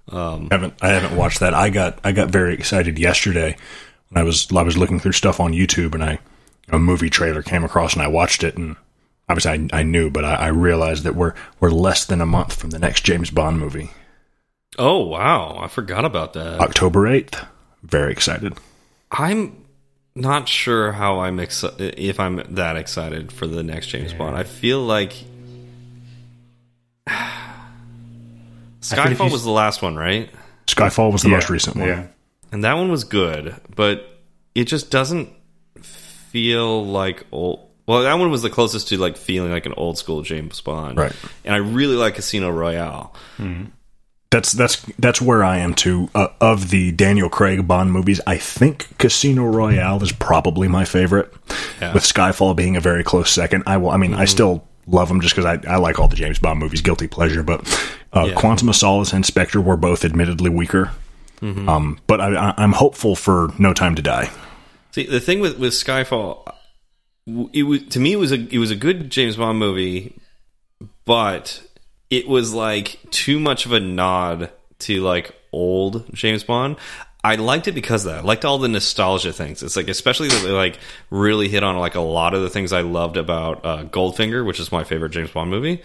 Um, 0.09 0.49
haven't 0.51 0.73
I 0.81 0.89
haven't 0.89 1.17
watched 1.17 1.39
that. 1.39 1.53
I 1.53 1.69
got 1.69 1.99
I 2.03 2.11
got 2.11 2.29
very 2.29 2.53
excited 2.53 2.99
yesterday 2.99 3.57
when 4.09 4.21
I 4.21 4.25
was 4.25 4.47
I 4.55 4.61
was 4.61 4.77
looking 4.77 4.99
through 4.99 5.13
stuff 5.13 5.39
on 5.39 5.53
YouTube 5.53 5.93
and 5.93 6.03
I 6.03 6.19
a 6.69 6.79
movie 6.79 7.09
trailer 7.09 7.41
came 7.41 7.63
across 7.63 7.93
and 7.93 8.01
I 8.01 8.07
watched 8.07 8.43
it 8.43 8.57
and 8.57 8.75
obviously 9.29 9.69
I, 9.73 9.79
I 9.79 9.83
knew 9.83 10.09
but 10.09 10.25
I, 10.25 10.35
I 10.35 10.47
realized 10.47 11.03
that 11.03 11.15
we're 11.15 11.33
we're 11.59 11.71
less 11.71 12.05
than 12.05 12.21
a 12.21 12.25
month 12.25 12.53
from 12.53 12.69
the 12.71 12.79
next 12.79 13.01
James 13.01 13.31
Bond 13.31 13.59
movie 13.59 13.91
oh 14.77 15.05
wow, 15.05 15.57
I 15.61 15.67
forgot 15.67 16.05
about 16.05 16.33
that. 16.33 16.59
October 16.59 17.07
eighth. 17.07 17.45
Very 17.83 18.11
excited. 18.11 18.53
I'm 19.11 19.63
not 20.15 20.49
sure 20.49 20.91
how 20.93 21.19
I'm 21.19 21.37
exci- 21.37 21.93
if 21.97 22.19
I'm 22.19 22.41
that 22.55 22.75
excited 22.77 23.31
for 23.31 23.47
the 23.47 23.63
next 23.63 23.87
James 23.87 24.13
Bond. 24.13 24.35
I 24.35 24.43
feel 24.43 24.81
like 24.81 25.13
feel 25.13 25.25
if 27.07 28.74
Skyfall 28.93 29.31
was 29.31 29.43
the 29.43 29.51
last 29.51 29.81
one, 29.81 29.95
right? 29.95 30.29
Skyfall 30.67 31.11
was 31.11 31.21
the 31.21 31.29
Yeah, 31.29 31.35
most 31.35 31.49
recent 31.49 31.75
one. 31.77 31.87
Yeah. 31.87 32.07
And 32.51 32.63
that 32.63 32.73
one 32.73 32.89
was 32.91 33.03
good, 33.03 33.55
but 33.75 34.05
it 34.53 34.65
just 34.65 34.89
doesn't 34.91 35.29
feel 35.81 36.85
like 36.85 37.25
old. 37.31 37.61
Well, 37.87 38.01
that 38.03 38.15
one 38.15 38.31
was 38.31 38.41
the 38.41 38.49
closest 38.49 38.87
to 38.89 38.97
like 38.97 39.15
feeling 39.15 39.51
like 39.51 39.65
an 39.67 39.73
old 39.77 39.97
school 39.97 40.21
James 40.23 40.59
Bond, 40.61 40.97
Right. 40.97 41.13
And 41.43 41.53
I 41.53 41.57
really 41.57 41.95
like 41.95 42.15
Casino 42.15 42.49
Royale. 42.49 43.13
That's 44.31 44.51
that's 44.51 44.83
that's 44.99 45.21
where 45.21 45.43
I 45.43 45.59
am 45.59 45.73
too. 45.75 46.09
Uh, 46.15 46.27
of 46.41 46.69
the 46.69 46.91
Daniel 46.91 47.29
Craig 47.29 47.67
Bond 47.67 47.91
movies, 47.93 48.19
I 48.27 48.37
think 48.37 48.97
Casino 48.97 49.45
Royale 49.45 50.01
is 50.03 50.11
probably 50.11 50.67
my 50.67 50.83
favorite, 50.83 51.31
Yeah. 51.79 51.93
with 51.93 52.03
Skyfall 52.03 52.55
being 52.55 52.75
a 52.75 52.81
very 52.81 53.03
close 53.03 53.29
second. 53.31 53.63
I 53.67 53.77
will. 53.77 53.91
I 53.91 53.97
mean, 53.97 54.13
I 54.13 54.25
still 54.25 54.67
love 54.87 55.07
them 55.07 55.21
just 55.21 55.35
because 55.35 55.45
I, 55.45 55.73
I 55.73 55.77
like 55.77 55.99
all 55.99 56.07
the 56.07 56.15
James 56.15 56.39
Bond 56.39 56.59
movies, 56.59 56.81
guilty 56.81 57.07
pleasure. 57.07 57.43
But 57.43 57.61
uh, 58.13 58.25
Yeah. 58.27 58.33
Quantum 58.35 58.69
of 58.69 58.75
Solace 58.75 59.13
and 59.13 59.25
Spectre 59.25 59.59
were 59.61 59.77
both 59.77 60.05
admittedly 60.05 60.49
weaker. 60.49 60.91
Um, 61.41 61.99
but 62.07 62.19
I, 62.21 62.33
I, 62.33 62.53
I'm 62.57 62.71
hopeful 62.71 63.15
for 63.15 63.49
No 63.59 63.71
Time 63.71 63.93
to 63.95 64.01
Die. 64.01 64.31
See, 64.91 65.05
the 65.05 65.19
thing 65.19 65.41
with 65.41 65.59
with 65.59 65.73
Skyfall, 65.73 66.51
it 67.53 67.63
was 67.63 67.83
to 67.89 67.99
me 67.99 68.13
it 68.13 68.15
was 68.15 68.31
a 68.31 68.47
it 68.53 68.57
was 68.57 68.71
a 68.71 68.75
good 68.75 69.11
James 69.11 69.35
Bond 69.35 69.59
movie, 69.59 70.19
but 71.05 71.61
it 72.09 72.27
was 72.27 72.53
like 72.53 72.97
too 73.11 73.39
much 73.39 73.65
of 73.67 73.73
a 73.73 73.79
nod 73.79 74.49
to 74.79 75.01
like 75.01 75.35
old 75.51 76.11
James 76.13 76.43
Bond. 76.43 76.77
I 77.25 77.35
liked 77.35 77.67
it 77.67 77.71
because 77.71 78.05
of 78.05 78.11
that. 78.11 78.19
I 78.19 78.21
liked 78.21 78.45
all 78.45 78.59
the 78.59 78.67
nostalgia 78.67 79.33
things. 79.33 79.63
It's 79.63 79.75
like 79.75 79.87
especially 79.87 80.27
that 80.27 80.43
they 80.43 80.51
like 80.51 80.77
really 81.09 81.49
hit 81.49 81.63
on 81.63 81.75
like 81.77 81.95
a 81.95 81.99
lot 81.99 82.35
of 82.35 82.43
the 82.43 82.51
things 82.51 82.71
I 82.71 82.81
loved 82.81 83.17
about 83.17 83.65
uh, 83.65 83.83
Goldfinger, 83.85 84.45
which 84.45 84.59
is 84.59 84.71
my 84.71 84.83
favorite 84.83 85.09
James 85.09 85.31
Bond 85.31 85.49
movie. 85.49 85.81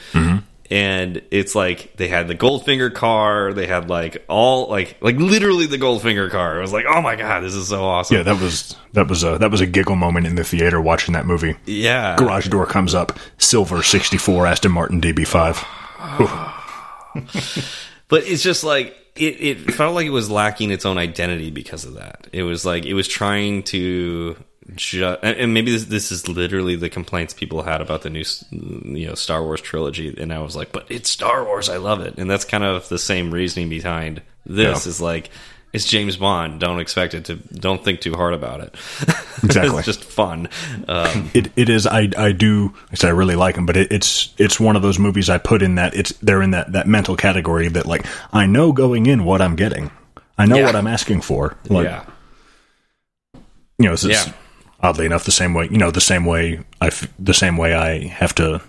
And 0.70 1.22
it's 1.30 1.54
like 1.54 1.96
they 1.96 2.08
had 2.08 2.28
the 2.28 2.34
Goldfinger 2.34 2.92
car, 2.94 3.54
they 3.54 3.66
had 3.66 3.88
like 3.88 4.22
all 4.28 4.68
like 4.68 4.98
like 5.00 5.16
literally 5.16 5.64
the 5.64 5.78
Goldfinger 5.78 6.30
car. 6.30 6.58
It 6.58 6.60
was 6.60 6.74
like, 6.74 6.84
oh 6.86 7.00
my 7.00 7.16
god, 7.16 7.40
this 7.40 7.54
is 7.54 7.68
so 7.68 7.84
awesome. 7.84 8.18
Yeah, 8.18 8.22
that 8.24 8.38
was 8.38 8.76
that 8.92 9.08
was 9.08 9.24
a 9.24 9.38
that 9.38 9.50
was 9.50 9.62
a 9.62 9.66
giggle 9.66 9.96
moment 9.96 10.26
in 10.26 10.34
the 10.34 10.44
theater 10.44 10.78
watching 10.78 11.14
that 11.14 11.24
movie. 11.24 11.56
Yeah. 11.64 12.16
Garage 12.18 12.48
door 12.48 12.66
comes 12.66 12.94
up, 12.94 13.18
silver 13.38 13.82
'64 13.82 14.46
Aston 14.46 14.72
Martin 14.72 15.00
DB5. 15.00 15.64
But 18.10 18.24
it's 18.26 18.42
just 18.42 18.62
like 18.64 18.94
it, 19.16 19.40
it 19.40 19.74
felt 19.74 19.94
like 19.94 20.06
it 20.06 20.10
was 20.10 20.30
lacking 20.30 20.70
its 20.70 20.84
own 20.84 20.98
identity 20.98 21.50
because 21.50 21.84
of 21.84 21.94
that. 21.94 22.26
It 22.32 22.42
was 22.42 22.64
like 22.66 22.84
it 22.84 22.94
was 22.94 23.08
trying 23.08 23.62
to 23.64 24.36
ju- 24.76 25.16
and 25.22 25.36
and 25.38 25.54
maybe 25.54 25.70
this, 25.72 25.84
this 25.86 26.12
is 26.12 26.28
literally 26.28 26.76
the 26.76 26.90
complaints 26.90 27.32
people 27.34 27.62
had 27.62 27.80
about 27.80 28.02
the 28.02 28.10
new 28.10 28.24
you 28.52 29.06
know 29.08 29.14
Star 29.14 29.42
Wars 29.42 29.60
trilogy 29.60 30.14
and 30.18 30.32
I 30.32 30.40
was 30.40 30.54
like, 30.56 30.72
but 30.72 30.86
it's 30.90 31.08
Star 31.08 31.44
Wars, 31.44 31.68
I 31.68 31.76
love 31.78 32.00
it. 32.00 32.14
And 32.18 32.30
that's 32.30 32.44
kind 32.44 32.64
of 32.64 32.88
the 32.88 32.98
same 32.98 33.30
reasoning 33.32 33.68
behind 33.68 34.22
this 34.44 34.84
Yeah. 34.86 34.90
is 34.90 35.00
like 35.00 35.30
it's 35.72 35.84
James 35.84 36.16
Bond. 36.16 36.60
Don't 36.60 36.80
expect 36.80 37.14
it 37.14 37.24
to. 37.26 37.36
Don't 37.36 37.84
think 37.84 38.00
too 38.00 38.14
hard 38.14 38.34
about 38.34 38.60
it. 38.60 38.74
Exactly. 39.42 39.78
it's 39.78 39.86
just 39.86 40.04
fun. 40.04 40.50
Um, 40.86 41.30
It 41.34 41.50
it 41.56 41.70
is. 41.70 41.86
I 41.86 42.10
I 42.18 42.32
do. 42.32 42.74
I 42.92 42.94
said 42.94 43.08
I 43.08 43.12
really 43.12 43.36
like 43.36 43.54
them, 43.54 43.64
but 43.64 43.74
it, 43.76 43.90
it's 43.90 44.34
it's 44.36 44.60
one 44.60 44.76
of 44.76 44.82
those 44.82 44.98
movies 44.98 45.30
I 45.30 45.38
put 45.38 45.62
in 45.62 45.76
that 45.76 45.94
it's 45.96 46.12
they're 46.20 46.42
in 46.42 46.50
that 46.50 46.72
that 46.72 46.86
mental 46.86 47.16
category 47.16 47.68
that 47.68 47.86
like 47.86 48.04
I 48.34 48.44
know 48.44 48.72
going 48.72 49.06
in 49.06 49.24
what 49.24 49.40
I'm 49.40 49.56
getting. 49.56 49.90
I 50.36 50.44
know 50.44 50.56
Yeah. 50.58 50.66
what 50.66 50.76
I'm 50.76 50.86
asking 50.86 51.22
for. 51.22 51.56
Like, 51.70 51.84
yeah. 51.86 52.04
you 53.78 53.86
know, 53.86 53.92
it's, 53.94 54.04
it's 54.04 54.26
Yeah. 54.26 54.32
oddly 54.82 55.06
enough 55.06 55.24
the 55.24 55.32
same 55.32 55.54
way. 55.54 55.68
You 55.70 55.78
know, 55.78 55.90
the 55.90 56.00
same 56.02 56.26
way 56.26 56.62
I 56.82 56.90
the 57.18 57.34
same 57.34 57.56
way 57.56 57.74
I 57.74 58.06
have 58.08 58.34
to 58.34 58.60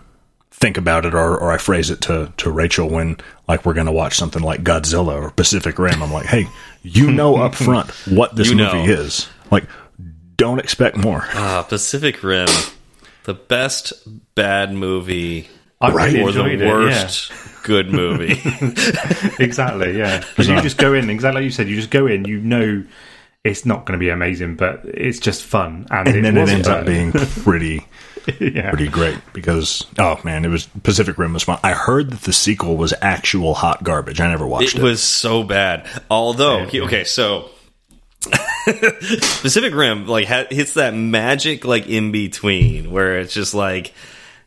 think 0.62 0.78
about 0.78 1.06
it 1.06 1.14
or, 1.14 1.38
or 1.38 1.52
I 1.52 1.58
phrase 1.58 1.90
it 1.90 2.02
to, 2.02 2.32
to 2.38 2.52
Rachel 2.52 2.88
when 2.90 3.18
like 3.48 3.66
we're 3.66 3.74
gonna 3.74 3.92
watch 3.92 4.16
something 4.16 4.42
like 4.44 4.64
Godzilla 4.64 5.14
or 5.22 5.32
Pacific 5.32 5.78
Rim. 5.80 6.02
I'm 6.02 6.14
like, 6.14 6.28
hey, 6.28 6.48
you 6.84 7.12
know 7.20 7.36
up 7.38 7.56
front 7.56 7.90
what 8.08 8.36
this 8.36 8.50
You 8.50 8.56
know. 8.56 8.74
movie 8.74 8.92
is. 8.94 9.28
Like, 9.52 9.66
don't 10.38 10.60
expect 10.60 10.96
more. 10.98 11.26
Uh, 11.34 11.64
Pacific 11.64 12.24
Rim, 12.24 12.48
the 13.26 13.34
best 13.34 13.94
bad 14.36 14.72
movie 14.74 15.50
I 15.82 15.90
really 15.92 16.22
or 16.22 16.32
the 16.32 16.46
enjoyed 16.46 16.62
it. 16.62 16.66
yeah. 16.66 16.72
worst 16.74 17.32
good 17.64 17.92
movie. 17.92 18.34
exactly 19.40 19.98
yeah 19.98 20.20
because 20.20 20.48
you 20.48 20.60
just 20.62 20.78
go 20.78 20.94
in 20.94 21.10
exactly 21.10 21.42
like 21.42 21.46
you 21.46 21.52
said 21.52 21.68
you 21.68 21.76
just 21.76 21.92
go 21.92 22.08
in 22.08 22.26
you 22.26 22.40
know 22.40 22.84
it's 23.44 23.66
not 23.66 23.86
going 23.86 23.98
to 23.98 24.04
be 24.04 24.10
amazing 24.10 24.56
but 24.56 24.82
it's 24.86 25.20
just 25.20 25.44
fun 25.44 25.88
and, 25.90 26.08
and 26.08 26.26
then 26.26 26.38
it 26.38 26.50
ends 26.50 26.68
fun. 26.68 26.80
up 26.80 26.86
being 26.86 27.12
pretty 27.44 27.86
yeah. 28.40 28.70
pretty 28.70 28.88
great 28.88 29.20
because 29.34 29.86
oh 29.98 30.20
man, 30.24 30.46
it 30.46 30.50
was 30.50 30.68
Pacific 30.84 31.18
Rim 31.18 31.34
was 31.34 31.44
fun. 31.44 31.60
I 31.64 31.74
heard 31.74 32.12
that 32.12 32.22
the 32.22 32.34
sequel 32.34 32.78
was 32.78 32.94
actual 33.02 33.54
hot 33.54 33.84
garbage. 33.84 34.20
I 34.20 34.30
never 34.30 34.48
watched 34.48 34.76
it 34.76 34.80
it. 34.80 34.84
was 34.84 35.02
so 35.02 35.44
bad. 35.44 35.88
Although, 36.10 36.62
okay, 36.62 37.04
so 37.04 37.50
Pacific 38.66 39.74
Rim 39.74 40.08
like 40.08 40.28
ha 40.28 40.46
hits 40.50 40.76
that 40.76 40.94
magic 40.94 41.66
like 41.66 41.88
in 41.88 42.12
between 42.12 42.92
where 42.92 43.20
it's 43.20 43.34
just 43.34 43.54
like 43.54 43.94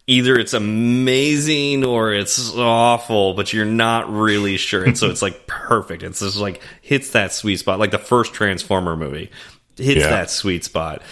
either 0.06 0.38
it's 0.38 0.52
amazing 0.52 1.84
or 1.84 2.12
it's 2.12 2.54
awful, 2.54 3.34
but 3.34 3.52
you're 3.52 3.64
not 3.64 4.12
really 4.12 4.56
sure. 4.56 4.84
And 4.84 4.98
so 4.98 5.08
it's 5.10 5.22
like 5.22 5.46
perfect. 5.46 6.02
It's 6.02 6.20
just 6.20 6.36
like 6.36 6.60
hits 6.82 7.10
that 7.10 7.32
sweet 7.32 7.56
spot, 7.56 7.78
like 7.78 7.90
the 7.90 7.98
first 7.98 8.34
Transformer 8.34 8.96
movie 8.96 9.30
hits 9.76 10.00
Yeah. 10.00 10.10
that 10.10 10.30
sweet 10.30 10.64
spot. 10.64 11.02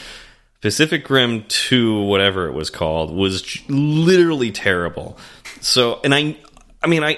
Pacific 0.61 1.09
Rim 1.11 1.45
2, 1.49 2.03
whatever 2.03 2.47
it 2.47 2.53
was 2.53 2.71
called, 2.71 3.13
was 3.13 3.59
literally 3.69 4.53
terrible. 4.53 5.19
So, 5.61 6.01
and 6.05 6.15
I, 6.15 6.37
I 6.81 6.87
mean, 6.87 7.03
I, 7.03 7.17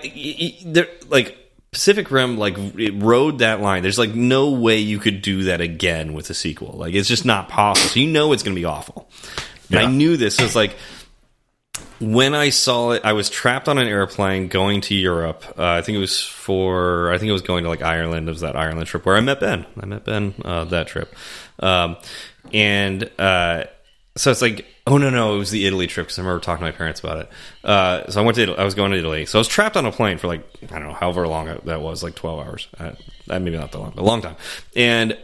there, 0.65 0.89
like, 1.09 1.37
Pacific 1.71 2.11
Rim, 2.11 2.39
like, 2.39 2.57
it 2.57 2.93
rode 3.03 3.41
that 3.41 3.61
line. 3.61 3.83
There's, 3.83 3.99
like, 3.99 4.15
no 4.15 4.51
way 4.53 4.79
you 4.79 4.99
could 4.99 5.21
do 5.21 5.45
that 5.45 5.61
again 5.61 6.15
with 6.15 6.31
a 6.31 6.35
sequel. 6.35 6.73
Like, 6.79 6.95
it's 6.95 7.09
just 7.09 7.27
not 7.27 7.51
possible. 7.51 7.91
So, 7.91 8.01
you 8.01 8.07
know 8.07 8.33
it's 8.33 8.43
going 8.43 8.55
to 8.55 8.61
be 8.61 8.65
awful. 8.65 9.11
And 9.69 9.79
I 9.79 9.91
knew 9.91 10.17
this. 10.17 10.37
So 10.37 10.45
it's 10.45 10.55
like, 10.55 10.77
when 12.01 12.35
I 12.35 12.51
saw 12.51 12.93
it, 12.93 13.05
I 13.05 13.13
was 13.13 13.31
trapped 13.31 13.69
on 13.69 13.79
an 13.79 13.87
airplane 13.87 14.49
going 14.49 14.81
to 14.83 14.95
Europe. 14.95 15.45
Uh, 15.57 15.65
I 15.65 15.83
think 15.83 15.97
it 15.97 16.01
was 16.01 16.21
for, 16.21 17.13
I 17.13 17.19
think 17.19 17.31
it 17.31 17.33
was 17.33 17.43
going 17.43 17.65
to 17.65 17.71
like 17.71 17.83
Ireland. 17.83 18.29
It 18.29 18.33
was 18.33 18.41
that 18.41 18.57
Ireland 18.57 18.87
trip 18.87 19.07
where 19.07 19.17
I 19.17 19.21
met 19.21 19.41
Ben. 19.41 19.67
I 19.81 19.87
met 19.87 20.05
Ben 20.05 20.35
uh, 20.45 20.65
that 20.65 20.89
trip. 20.89 21.15
Um, 21.61 21.97
and 22.53 23.11
uh, 23.19 23.65
so 24.17 24.31
it's 24.31 24.43
like, 24.43 24.67
oh 24.87 24.99
no, 24.99 25.09
no, 25.11 25.37
it 25.37 25.39
was 25.39 25.51
the 25.51 25.67
Italy 25.67 25.87
trip 25.87 26.07
because 26.07 26.19
I 26.19 26.23
remember 26.23 26.41
talking 26.41 26.65
to 26.65 26.73
my 26.73 26.77
parents 26.77 27.01
about 27.01 27.19
it. 27.19 27.31
Uh, 27.63 28.11
so 28.11 28.21
I 28.21 28.25
went 28.25 28.37
to, 28.37 28.43
Italy, 28.43 28.59
I 28.59 28.65
was 28.65 28.75
going 28.75 28.91
to 28.91 28.99
Italy. 28.99 29.27
So 29.27 29.39
I 29.39 29.41
was 29.41 29.49
trapped 29.49 29.77
on 29.77 29.87
a 29.87 29.93
plane 29.93 30.19
for 30.19 30.27
like, 30.27 30.45
I 30.65 30.79
don't 30.79 30.89
know, 30.89 30.95
however 30.95 31.27
long 31.29 31.47
that 31.65 31.81
was, 31.81 32.03
like 32.03 32.15
12 32.17 32.47
hours. 32.47 32.69
Uh, 32.79 32.93
maybe 33.29 33.57
not 33.57 33.73
that 33.73 33.79
long, 33.79 33.93
but 33.95 34.03
a 34.03 34.05
long 34.05 34.21
time. 34.21 34.37
And 34.75 35.17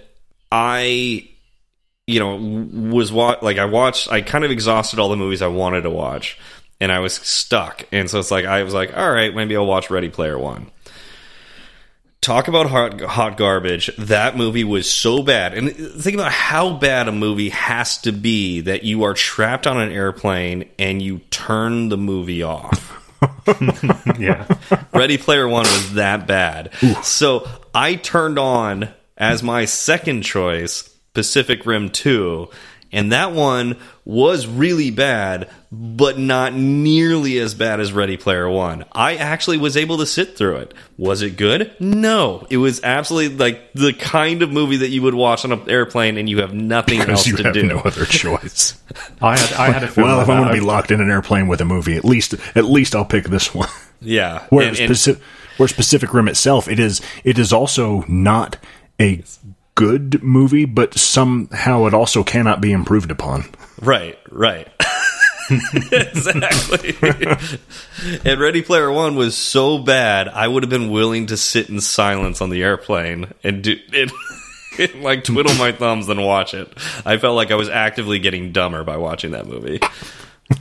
I 0.53 1.29
you 2.07 2.19
know 2.19 2.37
was 2.91 3.13
wa- 3.13 3.37
like 3.41 3.59
I 3.59 3.67
watched 3.67 4.11
I 4.11 4.21
kind 4.21 4.43
of 4.43 4.51
exhausted 4.51 4.99
all 4.99 5.09
the 5.11 5.17
movies 5.17 5.43
I 5.43 5.47
wanted 5.47 5.83
to 5.83 5.91
watch 5.91 6.39
and 6.81 6.91
I 6.91 7.01
was 7.01 7.15
stuck. 7.15 7.87
And 7.93 8.09
so 8.09 8.19
it's 8.19 8.31
like 8.31 8.45
I 8.45 8.63
was 8.63 8.75
like 8.75 8.97
all 8.97 9.11
right 9.11 9.35
maybe 9.35 9.57
I'll 9.57 9.67
watch 9.67 9.91
Ready 9.91 10.09
Player 10.09 10.39
1 10.39 10.71
talk 12.21 12.49
about 12.49 12.67
hot, 12.67 13.01
hot 13.01 13.37
garbage. 13.37 13.91
That 13.97 14.37
movie 14.37 14.65
was 14.65 14.91
so 14.91 15.23
bad. 15.23 15.55
And 15.55 15.75
think 15.75 16.15
about 16.15 16.33
how 16.33 16.75
bad 16.75 17.09
a 17.09 17.13
movie 17.13 17.51
has 17.51 17.99
to 18.03 18.13
be 18.13 18.61
that 18.63 18.85
you 18.85 19.05
are 19.05 19.15
trapped 19.15 19.67
on 19.67 19.81
an 19.81 19.91
airplane 19.93 20.69
and 20.79 21.01
you 21.01 21.21
turn 21.31 21.89
the 21.89 21.99
movie 21.99 22.43
off. 22.43 22.97
Yeah. 24.19 24.47
Ready 24.95 25.19
Player 25.19 25.49
One 25.49 25.65
was 25.65 25.95
that 25.95 26.27
bad. 26.27 26.73
So 27.03 27.49
I 27.75 27.97
turned 27.97 28.39
on 28.39 28.89
as 29.17 29.43
my 29.43 29.65
second 29.65 30.23
choice 30.23 30.89
Pacific 31.15 31.67
Rim 31.67 31.91
2, 31.91 32.49
and 32.93 33.13
that 33.13 33.33
one 33.33 33.77
was 34.05 34.47
really 34.47 34.91
bad, 34.91 35.49
but 35.71 36.19
not 36.19 36.53
nearly 36.55 37.39
as 37.39 37.55
bad 37.55 37.79
as 37.81 37.93
Ready 37.93 38.17
Player 38.17 38.49
One. 38.51 38.85
I 38.93 39.17
actually 39.17 39.59
was 39.59 39.77
able 39.77 39.99
to 39.99 40.07
sit 40.07 40.37
through 40.37 40.57
it. 40.57 40.75
Was 40.99 41.23
it 41.23 41.37
good? 41.37 41.73
No. 41.79 42.47
It 42.51 42.57
was 42.57 42.83
absolutely 42.83 43.37
like 43.37 43.73
the 43.75 43.93
kind 43.93 44.43
of 44.43 44.51
movie 44.51 44.79
that 44.79 44.89
you 44.89 45.03
would 45.03 45.15
watch 45.15 45.45
on 45.45 45.53
an 45.53 45.71
airplane 45.71 46.17
and 46.19 46.29
you 46.29 46.41
have 46.41 46.53
nothing 46.53 47.01
else 47.01 47.27
you 47.27 47.37
to 47.37 47.45
have 47.45 47.55
do. 47.55 47.63
no 47.63 47.79
other 47.79 48.05
choice. 48.07 48.81
I 49.21 49.37
had 49.39 49.53
I 49.53 49.71
had 49.71 49.85
a 49.85 49.93
well, 49.97 50.17
like 50.17 50.25
if 50.25 50.31
I'm 50.31 50.43
going 50.43 50.49
to 50.55 50.61
be 50.61 50.67
locked 50.67 50.91
in 50.91 51.01
an 51.01 51.11
airplane 51.11 51.47
with 51.47 51.61
a 51.61 51.65
movie, 51.65 51.97
at 51.97 52.05
least 52.05 52.35
at 52.57 52.65
least 52.65 52.95
I'll 52.97 53.05
pick 53.05 53.25
this 53.27 53.55
one. 53.55 53.69
yeah. 54.01 54.47
Whereas, 54.51 54.71
And- 54.71 54.81
and- 54.81 54.89
Pacific, 54.89 55.23
whereas 55.57 55.73
Pacific 55.73 56.13
Rim 56.13 56.27
itself, 56.27 56.67
it 56.67 56.81
is 56.81 57.01
it 57.23 57.39
is 57.39 57.53
also 57.53 58.05
not 58.09 58.57
a 59.01 59.23
good 59.75 60.23
movie, 60.23 60.65
but 60.65 60.95
somehow 60.95 61.87
it 61.87 61.95
also 61.95 62.23
cannot 62.23 62.61
be 62.61 62.73
improved 62.73 63.11
upon. 63.11 63.45
Right, 63.81 64.19
right. 64.31 64.69
exactly. 65.93 66.97
and 68.25 68.41
Ready 68.41 68.63
Player 68.63 68.91
One 68.93 69.17
was 69.17 69.37
so 69.37 69.79
bad, 69.79 70.29
I 70.29 70.47
would 70.47 70.63
have 70.63 70.71
been 70.71 70.91
willing 70.91 71.27
to 71.27 71.37
sit 71.37 71.69
in 71.69 71.81
silence 71.81 72.41
on 72.41 72.51
the 72.51 72.63
airplane 72.63 73.33
and 73.43 73.63
do 73.63 73.77
it. 73.93 74.13
like 74.97 75.25
twiddle 75.25 75.55
my 75.57 75.73
thumbs 75.73 76.07
than 76.07 76.23
watch 76.23 76.55
it. 76.55 76.73
I 77.05 77.19
felt 77.19 77.37
like 77.37 77.51
I 77.51 77.57
was 77.57 77.69
actively 77.69 78.19
getting 78.19 78.53
dumber 78.53 78.85
by 78.85 78.97
watching 78.97 79.33
that 79.33 79.47
movie. 79.47 79.81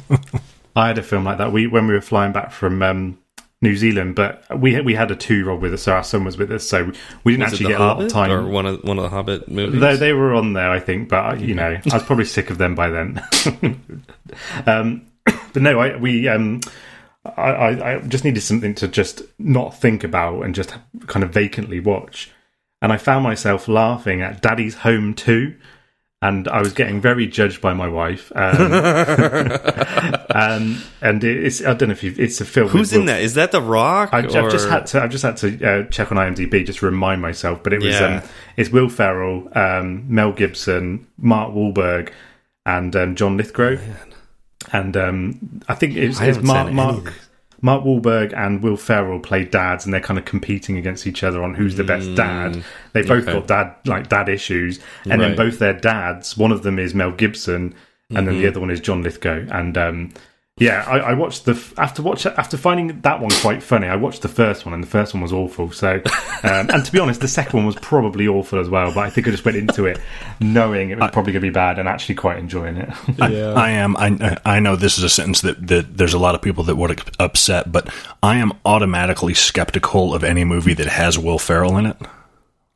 I 0.75 0.87
had 0.87 0.97
a 0.97 1.03
film 1.03 1.25
like 1.25 1.37
that. 1.37 1.51
We 1.51 1.67
when 1.67 1.87
we 1.87 1.93
were 1.93 2.01
flying 2.01 2.31
back 2.31 2.51
from 2.51 2.81
um, 2.81 3.17
New 3.61 3.75
Zealand, 3.75 4.15
but 4.15 4.43
we 4.57 4.79
we 4.79 4.95
had 4.95 5.11
a 5.11 5.15
two 5.17 5.35
year 5.35 5.49
old 5.49 5.61
with 5.61 5.73
us, 5.73 5.83
so 5.83 5.91
our 5.91 6.03
son 6.03 6.23
was 6.23 6.37
with 6.37 6.49
us, 6.51 6.67
so 6.67 6.91
we 7.25 7.33
didn't 7.33 7.43
Was 7.43 7.53
actually 7.53 7.67
get 7.67 7.81
a 7.81 7.83
lot 7.83 8.01
of 8.01 8.09
time. 8.09 8.31
or 8.31 8.47
one 8.47 8.65
of 8.65 8.81
one 8.83 8.97
of 8.97 9.03
the 9.03 9.09
Hobbit 9.09 9.49
movies. 9.49 9.81
They, 9.81 9.97
they 9.97 10.13
were 10.13 10.33
on 10.33 10.53
there, 10.53 10.71
I 10.71 10.79
think, 10.79 11.09
but 11.09 11.41
you 11.41 11.55
know, 11.55 11.77
I 11.91 11.93
was 11.93 12.03
probably 12.03 12.23
sick 12.23 12.49
of 12.49 12.57
them 12.57 12.73
by 12.73 12.89
then. 12.89 13.21
um, 14.65 15.05
but 15.25 15.61
no, 15.61 15.77
I 15.77 15.97
we 15.97 16.29
um, 16.29 16.61
I, 17.25 17.51
I, 17.51 17.95
I 17.95 17.99
just 17.99 18.23
needed 18.23 18.41
something 18.41 18.75
to 18.75 18.87
just 18.87 19.23
not 19.37 19.77
think 19.77 20.05
about 20.05 20.43
and 20.43 20.55
just 20.55 20.73
kind 21.07 21.23
of 21.25 21.31
vacantly 21.31 21.81
watch, 21.81 22.31
and 22.81 22.93
I 22.93 22.97
found 22.97 23.23
myself 23.23 23.67
laughing 23.67 24.21
at 24.21 24.41
Daddy's 24.41 24.75
Home 24.75 25.13
Two. 25.13 25.55
And 26.21 26.49
I 26.49 26.59
was 26.59 26.73
getting 26.73 26.99
very 26.99 27.27
judged 27.27 27.61
by 27.61 27.73
my 27.73 27.87
wife, 27.87 28.29
um, 28.35 28.55
um, 30.35 30.81
and 31.01 31.23
it's 31.23 31.63
I 31.63 31.73
don't 31.73 31.87
know 31.89 31.93
if 31.93 32.03
you 32.03 32.13
it's 32.17 32.41
a 32.41 32.45
film. 32.45 32.67
Who's 32.67 32.91
in 32.91 33.05
that? 33.05 33.21
Is 33.21 33.35
that 33.35 33.51
The 33.53 33.61
Rock? 33.61 34.09
I, 34.11 34.17
I've 34.19 34.51
just 34.51 34.67
had 34.67 34.85
to. 34.87 35.01
I've 35.01 35.11
just 35.11 35.23
had 35.23 35.37
to 35.37 35.65
uh, 35.65 35.83
check 35.85 36.11
on 36.11 36.17
IMDb 36.17 36.65
just 36.65 36.79
to 36.79 36.85
remind 36.87 37.21
myself. 37.21 37.63
But 37.63 37.71
it 37.71 37.81
was 37.81 37.99
Yeah. 37.99 38.17
um, 38.21 38.29
it's 38.57 38.69
Will 38.69 38.89
Ferrell, 38.89 39.47
um, 39.57 40.03
Mel 40.13 40.33
Gibson, 40.33 41.07
Mark 41.17 41.53
Wahlberg, 41.53 42.11
and 42.65 42.93
um, 42.97 43.15
John 43.15 43.37
Lithgow. 43.37 43.77
and 44.73 44.97
um, 44.97 45.61
I 45.69 45.75
think 45.75 45.95
it 45.95 46.07
was, 46.07 46.19
I 46.19 46.25
it's 46.27 46.35
haven't 46.37 46.47
Mark 46.47 46.73
Mark 46.73 47.13
Mark 47.61 47.83
Wahlberg 47.83 48.33
and 48.33 48.63
Will 48.63 48.77
Ferrell 48.77 49.19
play 49.19 49.43
dads, 49.43 49.85
and 49.85 49.93
they're 49.93 50.01
kind 50.01 50.17
of 50.17 50.25
competing 50.25 50.77
against 50.77 51.05
each 51.05 51.23
other 51.23 51.43
on 51.43 51.55
who's 51.55 51.75
the 51.75 51.83
best 51.83 52.15
dad. 52.15 52.63
They 52.93 53.01
both 53.01 53.27
okay. 53.27 53.33
got 53.33 53.47
dad 53.47 53.75
like 53.85 54.09
dad 54.09 54.29
issues, 54.29 54.79
and 55.05 55.21
then 55.21 55.35
both 55.35 55.59
their 55.59 55.73
dads. 55.73 56.37
One 56.37 56.51
of 56.51 56.63
them 56.63 56.79
is 56.79 56.93
Mel 56.93 57.11
Gibson, 57.11 57.75
and 58.09 58.27
then 58.27 58.39
the 58.39 58.47
other 58.47 58.59
one 58.59 58.71
is 58.71 58.79
John 58.79 59.03
Lithgow. 59.03 59.45
And 59.51 59.77
um, 59.77 60.13
yeah, 60.59 60.83
I, 60.87 60.99
I 60.99 61.13
watched 61.13 61.45
the 61.45 61.57
after 61.77 62.01
watch 62.01 62.25
after 62.25 62.57
finding 62.57 63.01
that 63.01 63.19
one 63.21 63.31
quite 63.31 63.63
funny. 63.63 63.87
I 63.87 63.95
watched 63.95 64.21
the 64.21 64.27
first 64.27 64.65
one, 64.65 64.73
and 64.73 64.83
the 64.83 64.87
first 64.87 65.13
one 65.13 65.21
was 65.23 65.31
awful. 65.33 65.71
So, 65.71 65.95
um, 65.95 66.01
and 66.69 66.85
to 66.85 66.91
be 66.91 66.99
honest, 66.99 67.21
the 67.21 67.27
second 67.27 67.57
one 67.57 67.65
was 67.65 67.75
probably 67.77 68.27
awful 68.27 68.59
as 68.59 68.69
well. 68.69 68.93
But 68.93 69.05
I 69.05 69.09
think 69.09 69.27
I 69.27 69.31
just 69.31 69.45
went 69.45 69.57
into 69.57 69.85
it 69.85 69.99
knowing 70.39 70.89
it 70.89 70.99
was 70.99 71.11
probably 71.11 71.33
going 71.33 71.41
to 71.41 71.47
be 71.47 71.53
bad, 71.53 71.79
and 71.79 71.87
actually 71.87 72.15
quite 72.15 72.37
enjoying 72.37 72.77
it. 72.77 72.89
I 73.19 73.71
am. 73.71 73.95
I 73.97 74.37
I 74.45 74.59
know 74.59 74.75
this 74.75 74.97
is 74.97 75.03
a 75.03 75.09
sentence 75.09 75.41
that, 75.41 75.65
that 75.67 75.97
there's 75.97 76.13
a 76.13 76.19
lot 76.19 76.35
of 76.35 76.41
people 76.41 76.63
that 76.65 76.75
would 76.75 77.01
upset, 77.19 77.71
but 77.71 77.89
I 78.21 78.37
am 78.37 78.51
automatically 78.65 79.33
skeptical 79.33 80.13
of 80.13 80.23
any 80.23 80.43
movie 80.43 80.73
that 80.75 80.87
has 80.87 81.17
Will 81.17 81.39
Ferrell 81.39 81.77
in 81.77 81.85
it. 81.85 81.97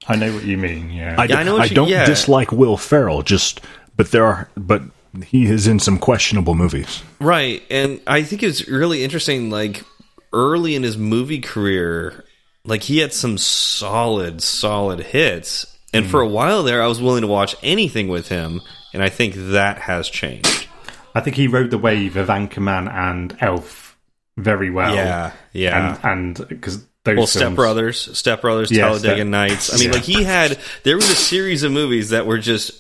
I 0.08 0.16
know 0.18 0.34
what 0.34 0.44
you 0.44 0.58
mean. 0.58 0.90
Yeah, 0.90 1.16
I, 1.18 1.26
Yeah, 1.26 1.38
I 1.38 1.44
know 1.44 1.54
what 1.54 1.62
I 1.62 1.66
you- 1.66 1.76
don't 1.76 1.88
yeah. 1.88 2.06
dislike 2.06 2.52
Will 2.52 2.76
Ferrell, 2.78 3.22
just 3.22 3.62
but 3.96 4.12
there 4.12 4.26
are 4.26 4.50
but 4.58 4.82
he 5.22 5.46
is 5.46 5.68
in 5.68 5.80
some 5.80 6.00
questionable 6.00 6.56
movies. 6.56 7.04
Right, 7.20 7.62
and 7.70 8.02
I 8.08 8.24
think 8.24 8.42
it's 8.44 8.68
really 8.68 9.04
interesting. 9.04 9.50
Like 9.50 9.84
early 10.32 10.76
in 10.76 10.84
his 10.84 10.98
movie 10.98 11.40
career, 11.40 12.26
like 12.66 12.84
he 12.84 13.00
had 13.00 13.14
some 13.14 13.38
solid, 13.38 14.42
solid 14.42 15.02
hits, 15.02 15.66
and 15.94 16.10
for 16.10 16.22
a 16.22 16.26
mm-hmm. 16.26 16.34
while 16.34 16.64
there, 16.64 16.82
I 16.82 16.88
was 16.88 17.02
willing 17.02 17.22
to 17.22 17.28
watch 17.28 17.56
anything 17.62 18.08
with 18.08 18.30
him, 18.30 18.62
and 18.94 19.04
I 19.04 19.10
think 19.10 19.36
that 19.36 19.78
has 19.80 20.10
changed. 20.10 20.68
I 21.14 21.22
think 21.22 21.36
he 21.36 21.48
rode 21.48 21.70
the 21.70 21.78
wave 21.78 22.18
of 22.18 22.30
Anchorman 22.30 22.92
and 22.92 23.38
Elf 23.40 23.96
very 24.38 24.72
well. 24.72 24.96
Yeah, 24.96 25.32
yeah. 25.52 26.00
and 26.04 26.40
and 26.40 26.48
because 26.48 26.84
those 27.04 27.18
well, 27.18 27.28
films, 27.28 27.32
Step 27.32 27.56
Brothers, 27.56 28.18
Step 28.18 28.42
Brothers, 28.42 28.72
Yeah, 28.72 28.86
Talladega 28.86 29.16
Step- 29.18 29.28
Nights. 29.28 29.74
I 29.74 29.78
mean, 29.78 29.88
Yeah. 29.90 29.94
like 29.94 30.04
he 30.04 30.24
had. 30.24 30.58
There 30.84 30.96
was 30.96 31.10
a 31.10 31.16
series 31.16 31.64
of 31.64 31.72
movies 31.72 32.10
that 32.10 32.26
were 32.26 32.40
just 32.40 32.72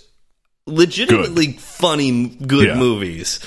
legitimately 0.68 1.53
funny, 1.53 2.27
good 2.30 2.68
Yeah. 2.68 2.76
movies. 2.76 3.40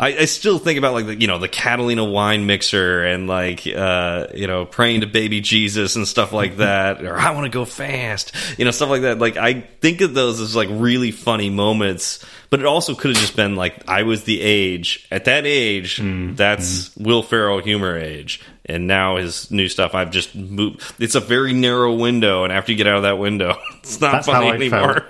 I, 0.00 0.16
I 0.18 0.24
still 0.26 0.60
think 0.60 0.78
about 0.78 0.92
like 0.92 1.06
the 1.06 1.20
you 1.20 1.26
know 1.26 1.38
the 1.38 1.48
Catalina 1.48 2.04
wine 2.04 2.46
mixer 2.46 3.02
and 3.04 3.26
like 3.26 3.66
uh 3.66 4.28
you 4.32 4.46
know 4.46 4.64
praying 4.64 5.00
to 5.00 5.08
baby 5.08 5.40
Jesus 5.40 5.96
and 5.96 6.06
stuff 6.06 6.32
like 6.32 6.58
that 6.58 7.04
or 7.04 7.16
I 7.16 7.32
want 7.32 7.46
to 7.46 7.50
go 7.50 7.64
fast 7.64 8.32
you 8.58 8.64
know 8.64 8.70
stuff 8.70 8.90
like 8.90 9.02
that. 9.02 9.18
Like 9.18 9.36
I 9.36 9.54
think 9.80 10.00
of 10.00 10.14
those 10.14 10.40
as 10.40 10.54
like 10.54 10.68
really 10.70 11.10
funny 11.10 11.50
moments 11.50 12.24
but 12.48 12.60
it 12.60 12.66
also 12.66 12.94
could 12.94 13.08
have 13.10 13.20
just 13.20 13.34
been 13.34 13.56
like 13.56 13.88
I 13.88 14.04
was 14.04 14.22
the 14.22 14.40
age 14.40 15.04
at 15.10 15.24
that 15.24 15.46
age 15.46 16.00
that's 16.36 16.94
Will 16.96 17.24
Ferrell 17.24 17.60
humor 17.60 17.98
age 17.98 18.40
and 18.66 18.86
now 18.86 19.16
his 19.16 19.50
new 19.50 19.68
stuff 19.68 19.96
I've 19.96 20.12
just 20.12 20.32
moved 20.36 20.80
it's 21.00 21.16
a 21.16 21.20
very 21.20 21.54
narrow 21.54 21.92
window 21.96 22.44
and 22.44 22.52
after 22.52 22.70
you 22.70 22.78
get 22.78 22.86
out 22.86 22.98
of 22.98 23.02
that 23.02 23.18
window 23.18 23.56
it's 23.80 24.00
not 24.00 24.12
That's 24.12 24.26
funny 24.28 24.50
anymore. 24.50 25.06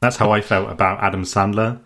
That's 0.00 0.16
how 0.16 0.30
I 0.30 0.40
felt 0.40 0.70
about 0.70 1.02
Adam 1.02 1.22
Sandler. 1.24 1.80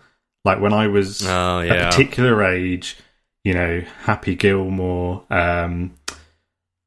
Like 0.45 0.59
when 0.59 0.73
I 0.73 0.87
was 0.87 1.25
Oh, 1.25 1.59
a 1.61 1.67
particular 1.67 2.43
age, 2.43 2.97
you 3.43 3.53
know, 3.53 3.81
Happy 4.03 4.35
Gilmore. 4.35 5.23
Um, 5.29 5.95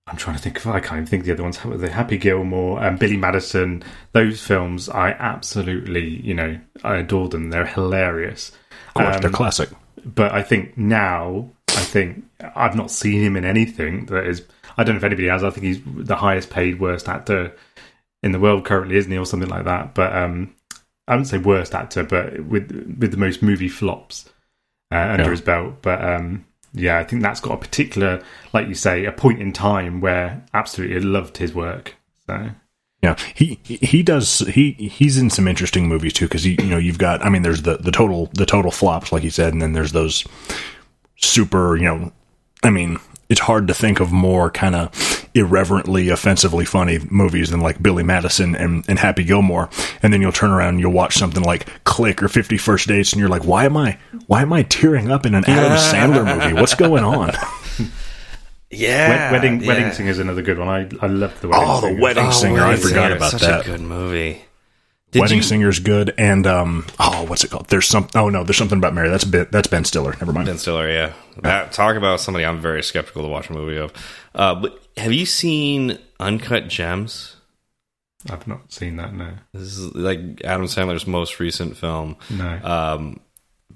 I'm 0.09 0.17
trying 0.17 0.37
to 0.37 0.43
think 0.43 0.59
of. 0.59 0.69
I 0.69 0.79
can't 0.81 0.95
even 0.99 1.07
think 1.07 1.23
of 1.23 1.27
the 1.27 1.33
other 1.33 1.43
ones. 1.43 1.59
The 1.81 1.91
Happy 1.91 2.17
Gilmore 2.17 2.81
and 2.83 2.99
Billy 2.99 3.17
Madison. 3.17 3.83
Those 4.13 4.41
films, 4.41 4.89
I 4.89 5.11
absolutely, 5.13 6.21
you 6.21 6.35
know, 6.35 6.59
I 6.85 6.97
adore 6.99 7.29
them. 7.29 7.51
They're 7.51 7.67
hilarious. 7.67 8.53
Of 8.89 8.95
course, 8.95 9.17
Um, 9.17 9.23
they're 9.23 9.31
classic. 9.31 9.71
but 10.05 10.33
I 10.33 10.43
think 10.43 10.79
now, 10.79 11.51
I 11.71 11.81
think 11.81 12.25
I've 12.55 12.77
not 12.77 12.91
seen 12.93 13.21
him 13.21 13.37
in 13.37 13.45
anything 13.45 14.07
that 14.07 14.27
is. 14.27 14.43
I 14.79 14.85
don't 14.85 14.95
know 14.95 14.99
if 14.99 15.05
anybody 15.05 15.29
has. 15.29 15.43
I 15.43 15.51
think 15.51 15.65
he's 15.67 15.81
the 15.85 16.17
highest 16.17 16.51
paid 16.51 16.79
worst 16.79 17.09
actor 17.09 17.53
in 18.23 18.33
the 18.33 18.39
world 18.39 18.65
currently, 18.65 18.97
isn't 18.97 19.11
he, 19.11 19.19
or 19.19 19.27
something 19.27 19.49
like 19.49 19.65
that? 19.65 19.95
But 19.95 20.15
um, 20.15 20.55
I 21.09 21.13
wouldn't 21.13 21.29
say 21.29 21.39
worst 21.39 21.75
actor, 21.75 22.03
but 22.03 22.41
with 22.47 22.97
with 22.99 23.11
the 23.13 23.17
most 23.17 23.43
movie 23.43 23.69
flops 23.69 24.29
uh, 24.93 24.97
under 24.97 25.25
Yeah. 25.25 25.31
his 25.31 25.41
belt. 25.41 25.83
But 25.83 26.03
um, 26.05 26.45
yeah, 26.73 26.99
I 26.99 27.05
think 27.05 27.23
that's 27.23 27.41
got 27.41 27.55
a 27.55 27.57
particular, 27.59 28.23
like 28.53 28.69
you 28.69 28.75
say, 28.75 29.05
a 29.05 29.13
point 29.13 29.41
in 29.41 29.53
time 29.53 30.01
where 30.01 30.45
absolutely 30.53 31.01
loved 31.01 31.37
his 31.39 31.55
work. 31.55 31.95
So 32.27 32.51
Yeah, 33.03 33.17
he 33.35 33.61
he 33.65 34.03
does 34.03 34.41
he 34.41 34.73
he's 34.73 35.17
in 35.17 35.31
some 35.31 35.47
interesting 35.49 35.87
movies 35.89 36.13
too 36.13 36.27
because 36.27 36.45
you 36.47 36.57
know 36.65 36.79
you've 36.79 36.99
got 36.99 37.25
I 37.25 37.29
mean 37.29 37.43
there's 37.43 37.63
the 37.63 37.77
the 37.77 37.93
total 37.93 38.31
the 38.35 38.47
total 38.47 38.71
flops 38.71 39.13
like 39.13 39.23
you 39.23 39.31
said 39.31 39.53
and 39.53 39.63
then 39.63 39.73
there's 39.75 39.93
those 39.93 40.25
super 41.17 41.77
you 41.77 41.85
know 41.85 42.13
I 42.63 42.71
mean 42.71 42.99
it's 43.29 43.41
hard 43.41 43.67
to 43.69 43.75
think 43.75 44.01
of 44.01 44.13
more 44.13 44.51
kind 44.51 44.75
of 44.75 45.29
irreverently 45.35 46.09
offensively 46.09 46.65
funny 46.65 46.99
movies 47.11 47.51
than 47.51 47.61
like 47.61 47.83
Billy 47.83 48.03
Madison 48.03 48.55
and, 48.55 48.85
and 48.89 48.99
Happy 48.99 49.25
Gilmore 49.25 49.69
and 50.03 50.13
then 50.13 50.23
you'll 50.23 50.33
turn 50.33 50.51
around 50.51 50.69
and 50.71 50.81
you'll 50.81 50.93
watch 50.93 51.15
something 51.17 51.43
like 51.43 51.85
Click 51.85 52.23
or 52.23 52.29
Fifty 52.29 52.57
First 52.57 52.89
Dates 52.89 53.13
and 53.13 53.21
you're 53.21 53.29
like 53.29 53.45
why 53.45 53.65
am 53.67 53.77
I 53.77 53.99
why 54.27 54.43
am 54.43 54.53
I 54.53 54.63
tearing 54.63 55.11
up 55.11 55.27
in 55.27 55.35
an 55.35 55.45
Adam 55.47 55.73
Sandler 55.79 56.25
movie 56.41 56.55
what's 56.59 56.75
going 56.75 57.05
on 57.05 57.33
yeah 58.71 59.31
Wed- 59.31 59.33
Wedding 59.33 59.61
yeah. 59.61 59.69
Wedding 59.69 59.93
Singer 59.93 60.11
is 60.11 60.19
another 60.19 60.43
good 60.43 60.59
one. 60.59 60.69
I 60.69 60.89
I 61.05 61.07
loved 61.09 61.41
the 61.43 61.49
Wedding 61.49 61.65
oh 61.69 61.81
the 61.81 61.89
Singer. 61.89 62.01
Wedding 62.03 62.27
Oh, 62.27 62.31
Singer 62.31 62.63
I 62.63 62.77
forgot 62.77 62.89
Singer, 63.05 63.17
about 63.17 63.31
such 63.33 63.41
that 63.43 63.61
a 63.67 63.71
good 63.71 63.81
movie 63.81 64.43
Did 65.13 65.21
Wedding 65.21 65.37
you- 65.39 65.43
Singer's 65.43 65.79
good, 65.79 66.13
and 66.19 66.47
um, 66.47 66.85
oh, 66.99 67.25
what's 67.27 67.45
it 67.45 67.51
called? 67.51 67.69
There's 67.69 67.87
some. 67.87 68.09
Oh 68.15 68.29
no, 68.29 68.43
there's 68.45 68.57
something 68.57 68.79
about 68.79 68.93
Mary. 68.93 69.09
That's 69.09 69.25
Ben, 69.25 69.47
that's 69.53 69.69
Ben 69.69 69.85
Stiller. 69.85 70.13
Never 70.21 70.33
mind. 70.33 70.47
Ben 70.47 70.59
Stiller, 70.59 70.91
yeah. 70.91 71.13
That, 71.43 71.73
talk 71.73 71.97
about 71.97 72.21
somebody 72.21 72.45
I'm 72.45 72.61
very 72.61 72.83
skeptical 72.83 73.23
to 73.23 73.29
watch 73.29 73.49
a 73.49 73.53
movie 73.53 73.77
of. 73.79 73.93
Uh, 74.35 74.57
but 74.57 74.83
have 74.97 75.13
you 75.13 75.25
seen 75.25 75.99
Uncut 76.19 76.69
Gems? 76.69 77.37
I've 78.29 78.49
not 78.49 78.73
seen 78.73 78.97
that. 78.97 79.15
No, 79.15 79.35
This 79.55 79.63
is 79.79 79.95
like 79.95 80.43
Adam 80.45 80.67
Sandler's 80.67 81.07
most 81.07 81.39
recent 81.39 81.77
film. 81.77 82.17
no. 82.29 82.61
Um, 82.65 83.21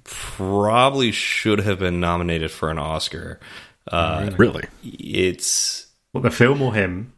probably 0.05 1.13
should 1.13 1.61
have 1.61 1.79
been 1.79 2.01
nominated 2.01 2.51
for 2.51 2.71
an 2.71 2.79
Oscar. 2.79 3.39
Uh, 3.91 4.31
Really? 4.37 4.65
it's 4.83 5.87
what 6.13 6.23
the 6.23 6.31
film 6.31 6.61
or 6.63 6.75
him? 6.75 7.13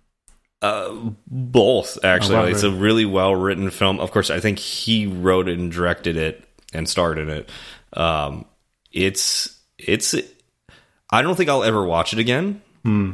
Uh, 0.63 0.95
both 1.27 2.03
actually. 2.05 2.37
Oh, 2.37 2.45
it's 2.45 2.63
a 2.63 2.71
really? 2.71 3.05
well 3.05 3.35
written 3.35 3.71
film. 3.71 4.01
Of 4.01 4.11
course, 4.13 4.31
I 4.31 4.41
think 4.41 4.59
he 4.59 5.07
wrote 5.07 5.49
it 5.49 5.59
and 5.59 5.71
directed 5.71 6.17
it 6.17 6.45
and 6.73 6.89
starred 6.89 7.19
in 7.19 7.29
it. 7.29 7.51
Um, 7.93 8.47
it's 8.91 9.61
it's. 9.79 10.15
I 11.11 11.21
don't 11.21 11.37
think 11.37 11.51
I'll 11.51 11.65
ever 11.65 11.85
watch 11.85 12.15
it 12.15 12.19
again. 12.19 12.63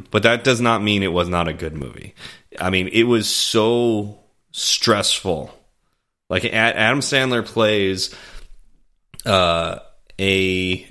But 0.09 0.23
that 0.23 0.43
does 0.43 0.61
not 0.61 0.81
mean 0.81 1.03
it 1.03 1.11
was 1.11 1.29
not 1.29 1.47
a 1.47 1.53
good 1.53 1.73
movie. 1.73 2.15
I 2.59 2.69
mean, 2.69 2.87
it 2.87 3.03
was 3.03 3.29
so 3.29 4.19
stressful. 4.51 5.53
Like 6.29 6.45
Adam 6.45 6.99
Sandler 6.99 7.45
plays 7.45 8.13
uh, 9.25 9.79
a 10.19 10.87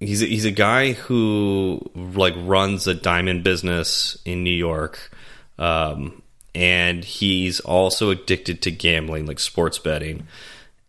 he's 0.00 0.22
a, 0.22 0.26
he's 0.26 0.44
a 0.44 0.50
guy 0.50 0.92
who 0.92 1.80
like 1.94 2.34
runs 2.36 2.86
a 2.86 2.94
diamond 2.94 3.44
business 3.44 4.18
in 4.24 4.44
New 4.44 4.50
York, 4.50 5.10
um, 5.58 6.22
and 6.54 7.04
he's 7.04 7.60
also 7.60 8.10
addicted 8.10 8.62
to 8.62 8.70
gambling, 8.70 9.26
like 9.26 9.38
sports 9.38 9.78
betting, 9.78 10.26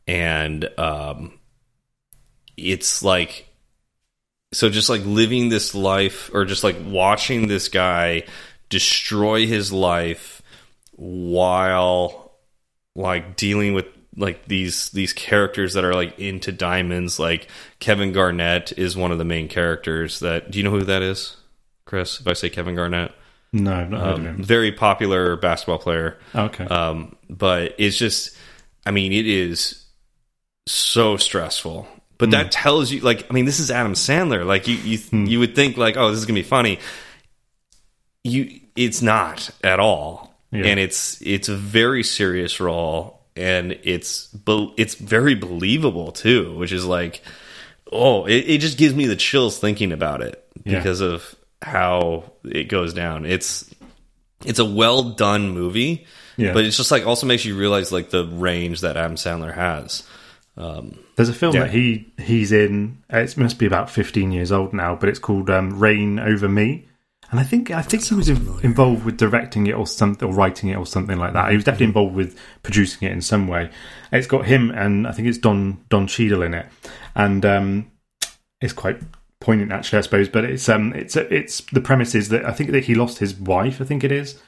and 0.07 0.69
um, 0.77 1.33
it's 2.55 3.03
like 3.03 3.47
so 4.53 4.69
just 4.69 4.89
like 4.89 5.03
living 5.05 5.49
this 5.49 5.75
life 5.75 6.29
or 6.33 6.45
just 6.45 6.63
like 6.63 6.77
watching 6.85 7.47
this 7.47 7.67
guy 7.67 8.23
destroy 8.69 9.45
his 9.45 9.71
life 9.71 10.41
while 10.95 12.31
like 12.95 13.35
dealing 13.35 13.73
with 13.73 13.85
like 14.15 14.47
these 14.47 14.89
these 14.89 15.13
characters 15.13 15.73
that 15.73 15.85
are 15.85 15.93
like 15.93 16.17
into 16.19 16.51
diamonds. 16.51 17.19
Like 17.19 17.47
Kevin 17.79 18.11
Garnett 18.11 18.77
is 18.77 18.97
one 18.97 19.11
of 19.11 19.17
the 19.17 19.25
main 19.25 19.47
characters. 19.47 20.19
That 20.19 20.51
do 20.51 20.57
you 20.57 20.63
know 20.63 20.71
who 20.71 20.83
that 20.83 21.01
is, 21.01 21.37
Chris? 21.85 22.19
If 22.19 22.27
I 22.27 22.33
say 22.33 22.49
Kevin 22.49 22.75
Garnett, 22.75 23.11
No, 23.53 23.73
I've 23.73 23.89
not 23.89 23.99
heard 24.01 24.09
of 24.09 24.15
um, 24.19 24.25
him. 24.25 24.43
very 24.43 24.71
popular 24.71 25.35
basketball 25.37 25.79
player. 25.79 26.17
Okay. 26.35 26.65
Um, 26.65 27.15
but 27.29 27.75
it's 27.77 27.97
just, 27.97 28.35
I 28.85 28.91
mean, 28.91 29.11
it 29.13 29.25
is 29.25 29.85
so 30.67 31.17
stressful. 31.17 31.87
But 32.17 32.31
that 32.31 32.51
tells 32.51 32.91
you, 32.91 33.01
like, 33.01 33.25
I 33.29 33.33
mean, 33.33 33.45
this 33.45 33.59
is 33.59 33.69
Adam 33.71 33.93
Sandler. 33.93 34.45
Like, 34.45 34.67
you 34.67 34.75
you 34.75 34.99
you 35.25 35.39
would 35.39 35.55
think, 35.55 35.77
like, 35.77 35.97
oh, 35.97 36.09
this 36.09 36.17
is 36.19 36.25
gonna 36.25 36.39
be 36.39 36.43
funny. 36.43 36.79
You, 38.23 38.59
it's 38.75 39.01
not 39.01 39.49
at 39.63 39.79
all, 39.79 40.35
Yeah. 40.51 40.65
and 40.65 40.79
it's 40.79 41.21
it's 41.21 41.47
a 41.47 41.55
very 41.55 42.03
serious 42.03 42.59
role, 42.59 43.21
and 43.35 43.73
it's 43.83 44.35
it's 44.77 44.95
very 44.95 45.35
believable 45.35 46.11
too, 46.11 46.55
which 46.57 46.71
is 46.71 46.85
like, 46.85 47.21
oh, 47.91 48.25
it, 48.25 48.45
it 48.49 48.57
just 48.61 48.77
gives 48.77 48.93
me 48.95 49.05
the 49.05 49.15
chills 49.15 49.59
thinking 49.59 49.91
about 49.91 50.21
it 50.21 50.43
Yeah. 50.65 50.79
because 50.79 50.99
of 51.01 51.35
how 51.61 52.31
it 52.45 52.65
goes 52.69 52.93
down. 52.93 53.25
It's 53.25 53.69
it's 54.45 54.59
a 54.59 54.65
well 54.65 55.03
done 55.11 55.49
movie, 55.51 56.05
Yeah. 56.37 56.53
but 56.53 56.65
it's 56.65 56.77
just 56.77 56.91
like 56.91 57.05
also 57.05 57.25
makes 57.25 57.45
you 57.45 57.57
realize 57.57 57.91
like 57.91 58.09
the 58.11 58.25
range 58.25 58.81
that 58.81 58.97
Adam 58.97 59.15
Sandler 59.15 59.53
has. 59.53 60.03
Um, 60.55 60.99
There's 61.15 61.29
a 61.29 61.33
film 61.33 61.53
Yeah. 61.55 61.61
that 61.63 61.71
he 61.71 62.11
he's 62.19 62.51
in. 62.51 62.99
uh, 63.13 63.19
It 63.19 63.37
must 63.37 63.59
be 63.59 63.65
about 63.65 63.89
15 63.89 64.31
years 64.31 64.51
old 64.51 64.73
now, 64.73 64.95
but 64.95 65.09
it's 65.09 65.19
called 65.19 65.49
um, 65.49 65.79
Reign 65.79 66.19
Over 66.19 66.47
Me. 66.49 66.85
And 67.29 67.39
I 67.41 67.43
think 67.43 67.71
I 67.71 67.81
think 67.81 68.03
he 68.05 68.15
was 68.15 68.29
in, 68.29 68.37
involved 68.63 69.03
with 69.03 69.17
directing 69.17 69.67
it 69.67 69.73
or 69.73 69.85
something, 69.85 70.27
or 70.29 70.33
writing 70.33 70.69
it 70.69 70.77
or 70.77 70.85
something 70.85 71.17
like 71.17 71.33
that. 71.33 71.49
He 71.49 71.55
was 71.55 71.65
definitely 71.65 71.87
involved 71.87 72.15
with 72.15 72.39
producing 72.63 73.07
it 73.07 73.11
in 73.11 73.21
some 73.21 73.47
way. 73.47 73.69
It's 74.13 74.27
got 74.27 74.45
him 74.45 74.71
and 74.71 75.05
I 75.05 75.11
think 75.11 75.27
it's 75.27 75.37
Don 75.37 75.83
Don 75.89 76.07
Cheadle 76.07 76.41
in 76.43 76.53
it, 76.53 76.67
and 77.15 77.45
um, 77.45 77.91
it's 78.61 78.71
quite 78.73 78.99
poignant 79.39 79.71
actually, 79.71 79.99
I 79.99 80.01
suppose. 80.01 80.29
But 80.29 80.45
it's 80.45 80.67
um 80.69 80.93
it's 80.93 81.15
it's 81.15 81.61
the 81.71 81.81
premise 81.81 82.15
is 82.15 82.29
that 82.29 82.45
I 82.45 82.51
think 82.51 82.71
that 82.71 82.85
he 82.85 82.95
lost 82.95 83.19
his 83.19 83.35
wife. 83.35 83.81
I 83.81 83.85
think 83.85 84.03
it 84.03 84.11
is 84.11 84.41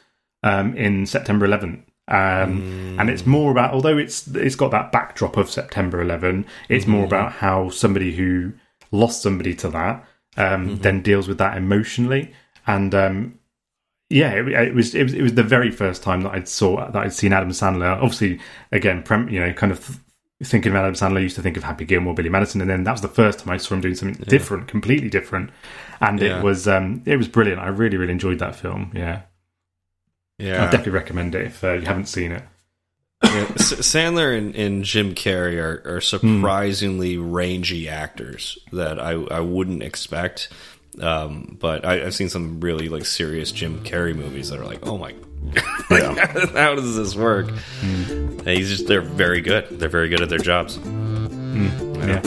um, 0.43 0.75
in 0.75 1.05
September 1.05 1.47
11th. 1.47 1.83
Um, 2.07 2.97
And 2.99 3.09
it's 3.09 3.25
more 3.25 3.51
about, 3.51 3.73
although 3.73 3.97
it's 3.97 4.27
it's 4.27 4.55
got 4.55 4.71
that 4.71 4.91
backdrop 4.91 5.37
of 5.37 5.49
September 5.49 6.01
11, 6.01 6.45
it's 6.67 6.87
more 6.87 7.05
about 7.05 7.33
how 7.33 7.69
somebody 7.69 8.15
who 8.15 8.53
lost 8.91 9.21
somebody 9.21 9.53
to 9.55 9.69
that 9.69 10.05
um, 10.37 10.77
then 10.77 11.01
deals 11.01 11.27
with 11.27 11.37
that 11.37 11.57
emotionally. 11.57 12.33
And 12.65 12.95
um, 12.95 13.39
yeah, 14.09 14.31
it, 14.31 14.47
it 14.47 14.73
was 14.73 14.95
it 14.95 15.03
was 15.03 15.13
it 15.13 15.21
was 15.21 15.35
the 15.35 15.43
very 15.43 15.71
first 15.71 16.01
time 16.01 16.21
that 16.21 16.33
I'd 16.33 16.47
saw 16.47 16.89
that 16.89 17.03
I'd 17.03 17.13
seen 17.13 17.33
Adam 17.33 17.49
Sandler. 17.49 17.95
Obviously, 17.95 18.39
again, 18.71 19.03
prem, 19.03 19.29
you 19.29 19.39
know, 19.39 19.53
kind 19.53 19.71
of 19.71 19.99
thinking 20.43 20.71
of 20.71 20.77
Adam 20.77 20.93
Sandler, 20.93 21.17
I 21.17 21.21
used 21.21 21.35
to 21.35 21.41
think 21.41 21.57
of 21.57 21.63
Happy 21.63 21.83
Gilmore, 21.85 22.13
Billy 22.13 22.29
Madison, 22.29 22.61
and 22.61 22.69
then 22.69 22.83
that 22.85 22.91
was 22.93 23.01
the 23.01 23.07
first 23.09 23.39
time 23.39 23.53
I 23.53 23.57
saw 23.57 23.75
him 23.75 23.81
doing 23.81 23.95
something 23.95 24.23
different, 24.27 24.67
completely 24.67 25.09
different. 25.09 25.49
And 25.99 26.19
Yeah. 26.19 26.39
it 26.39 26.43
was 26.43 26.67
um, 26.67 27.01
it 27.05 27.17
was 27.17 27.27
brilliant. 27.27 27.59
I 27.59 27.67
really 27.67 27.97
really 27.97 28.13
enjoyed 28.13 28.39
that 28.39 28.55
film. 28.55 28.91
Yeah. 28.95 29.23
Yeah, 30.37 30.63
I'd 30.63 30.71
definitely 30.71 30.93
recommend 30.93 31.35
it 31.35 31.47
if 31.47 31.63
uh, 31.63 31.73
you 31.73 31.81
haven't 31.85 32.05
seen 32.05 32.31
it. 32.31 32.43
Yeah, 33.21 33.45
Sandler 33.57 34.37
and, 34.37 34.55
and 34.55 34.85
Jim 34.85 35.13
Carrey 35.13 35.61
are, 35.61 35.97
are 35.97 35.99
surprisingly 35.99 37.17
rangy 37.17 37.89
actors 37.89 38.57
that 38.71 38.97
I, 39.01 39.11
I 39.11 39.41
wouldn't 39.41 39.83
expect. 39.83 40.47
Um, 41.01 41.57
but 41.59 41.83
I, 41.85 42.05
I've 42.05 42.15
seen 42.15 42.29
some 42.29 42.61
really 42.61 42.87
like 42.87 43.05
serious 43.05 43.51
Jim 43.51 43.83
Carrey 43.83 44.15
movies 44.15 44.49
that 44.49 44.59
are 44.59 44.65
like, 44.65 44.87
oh 44.87 44.97
my, 44.97 45.13
like, 45.89 46.17
how 46.53 46.75
does 46.75 46.95
this 46.95 47.15
work? 47.15 47.51
And 47.81 48.47
he's 48.47 48.69
just 48.69 48.87
they're 48.87 49.01
very 49.01 49.41
good. 49.41 49.67
They're 49.79 49.89
very 49.89 50.09
good 50.09 50.21
at 50.21 50.29
their 50.29 50.39
jobs. 50.39 50.75
Hmm. 50.77 51.67
Yeah. 51.99 52.21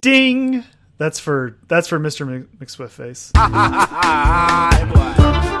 Ding. 0.00 0.64
That's 0.98 1.18
for 1.20 1.56
that's 1.68 1.86
for 1.88 1.98
Mr. 1.98 2.26
Mc- 2.26 2.58
McSwiftface. 2.58 3.32
Hi, 3.36 4.90
boy. 5.52 5.57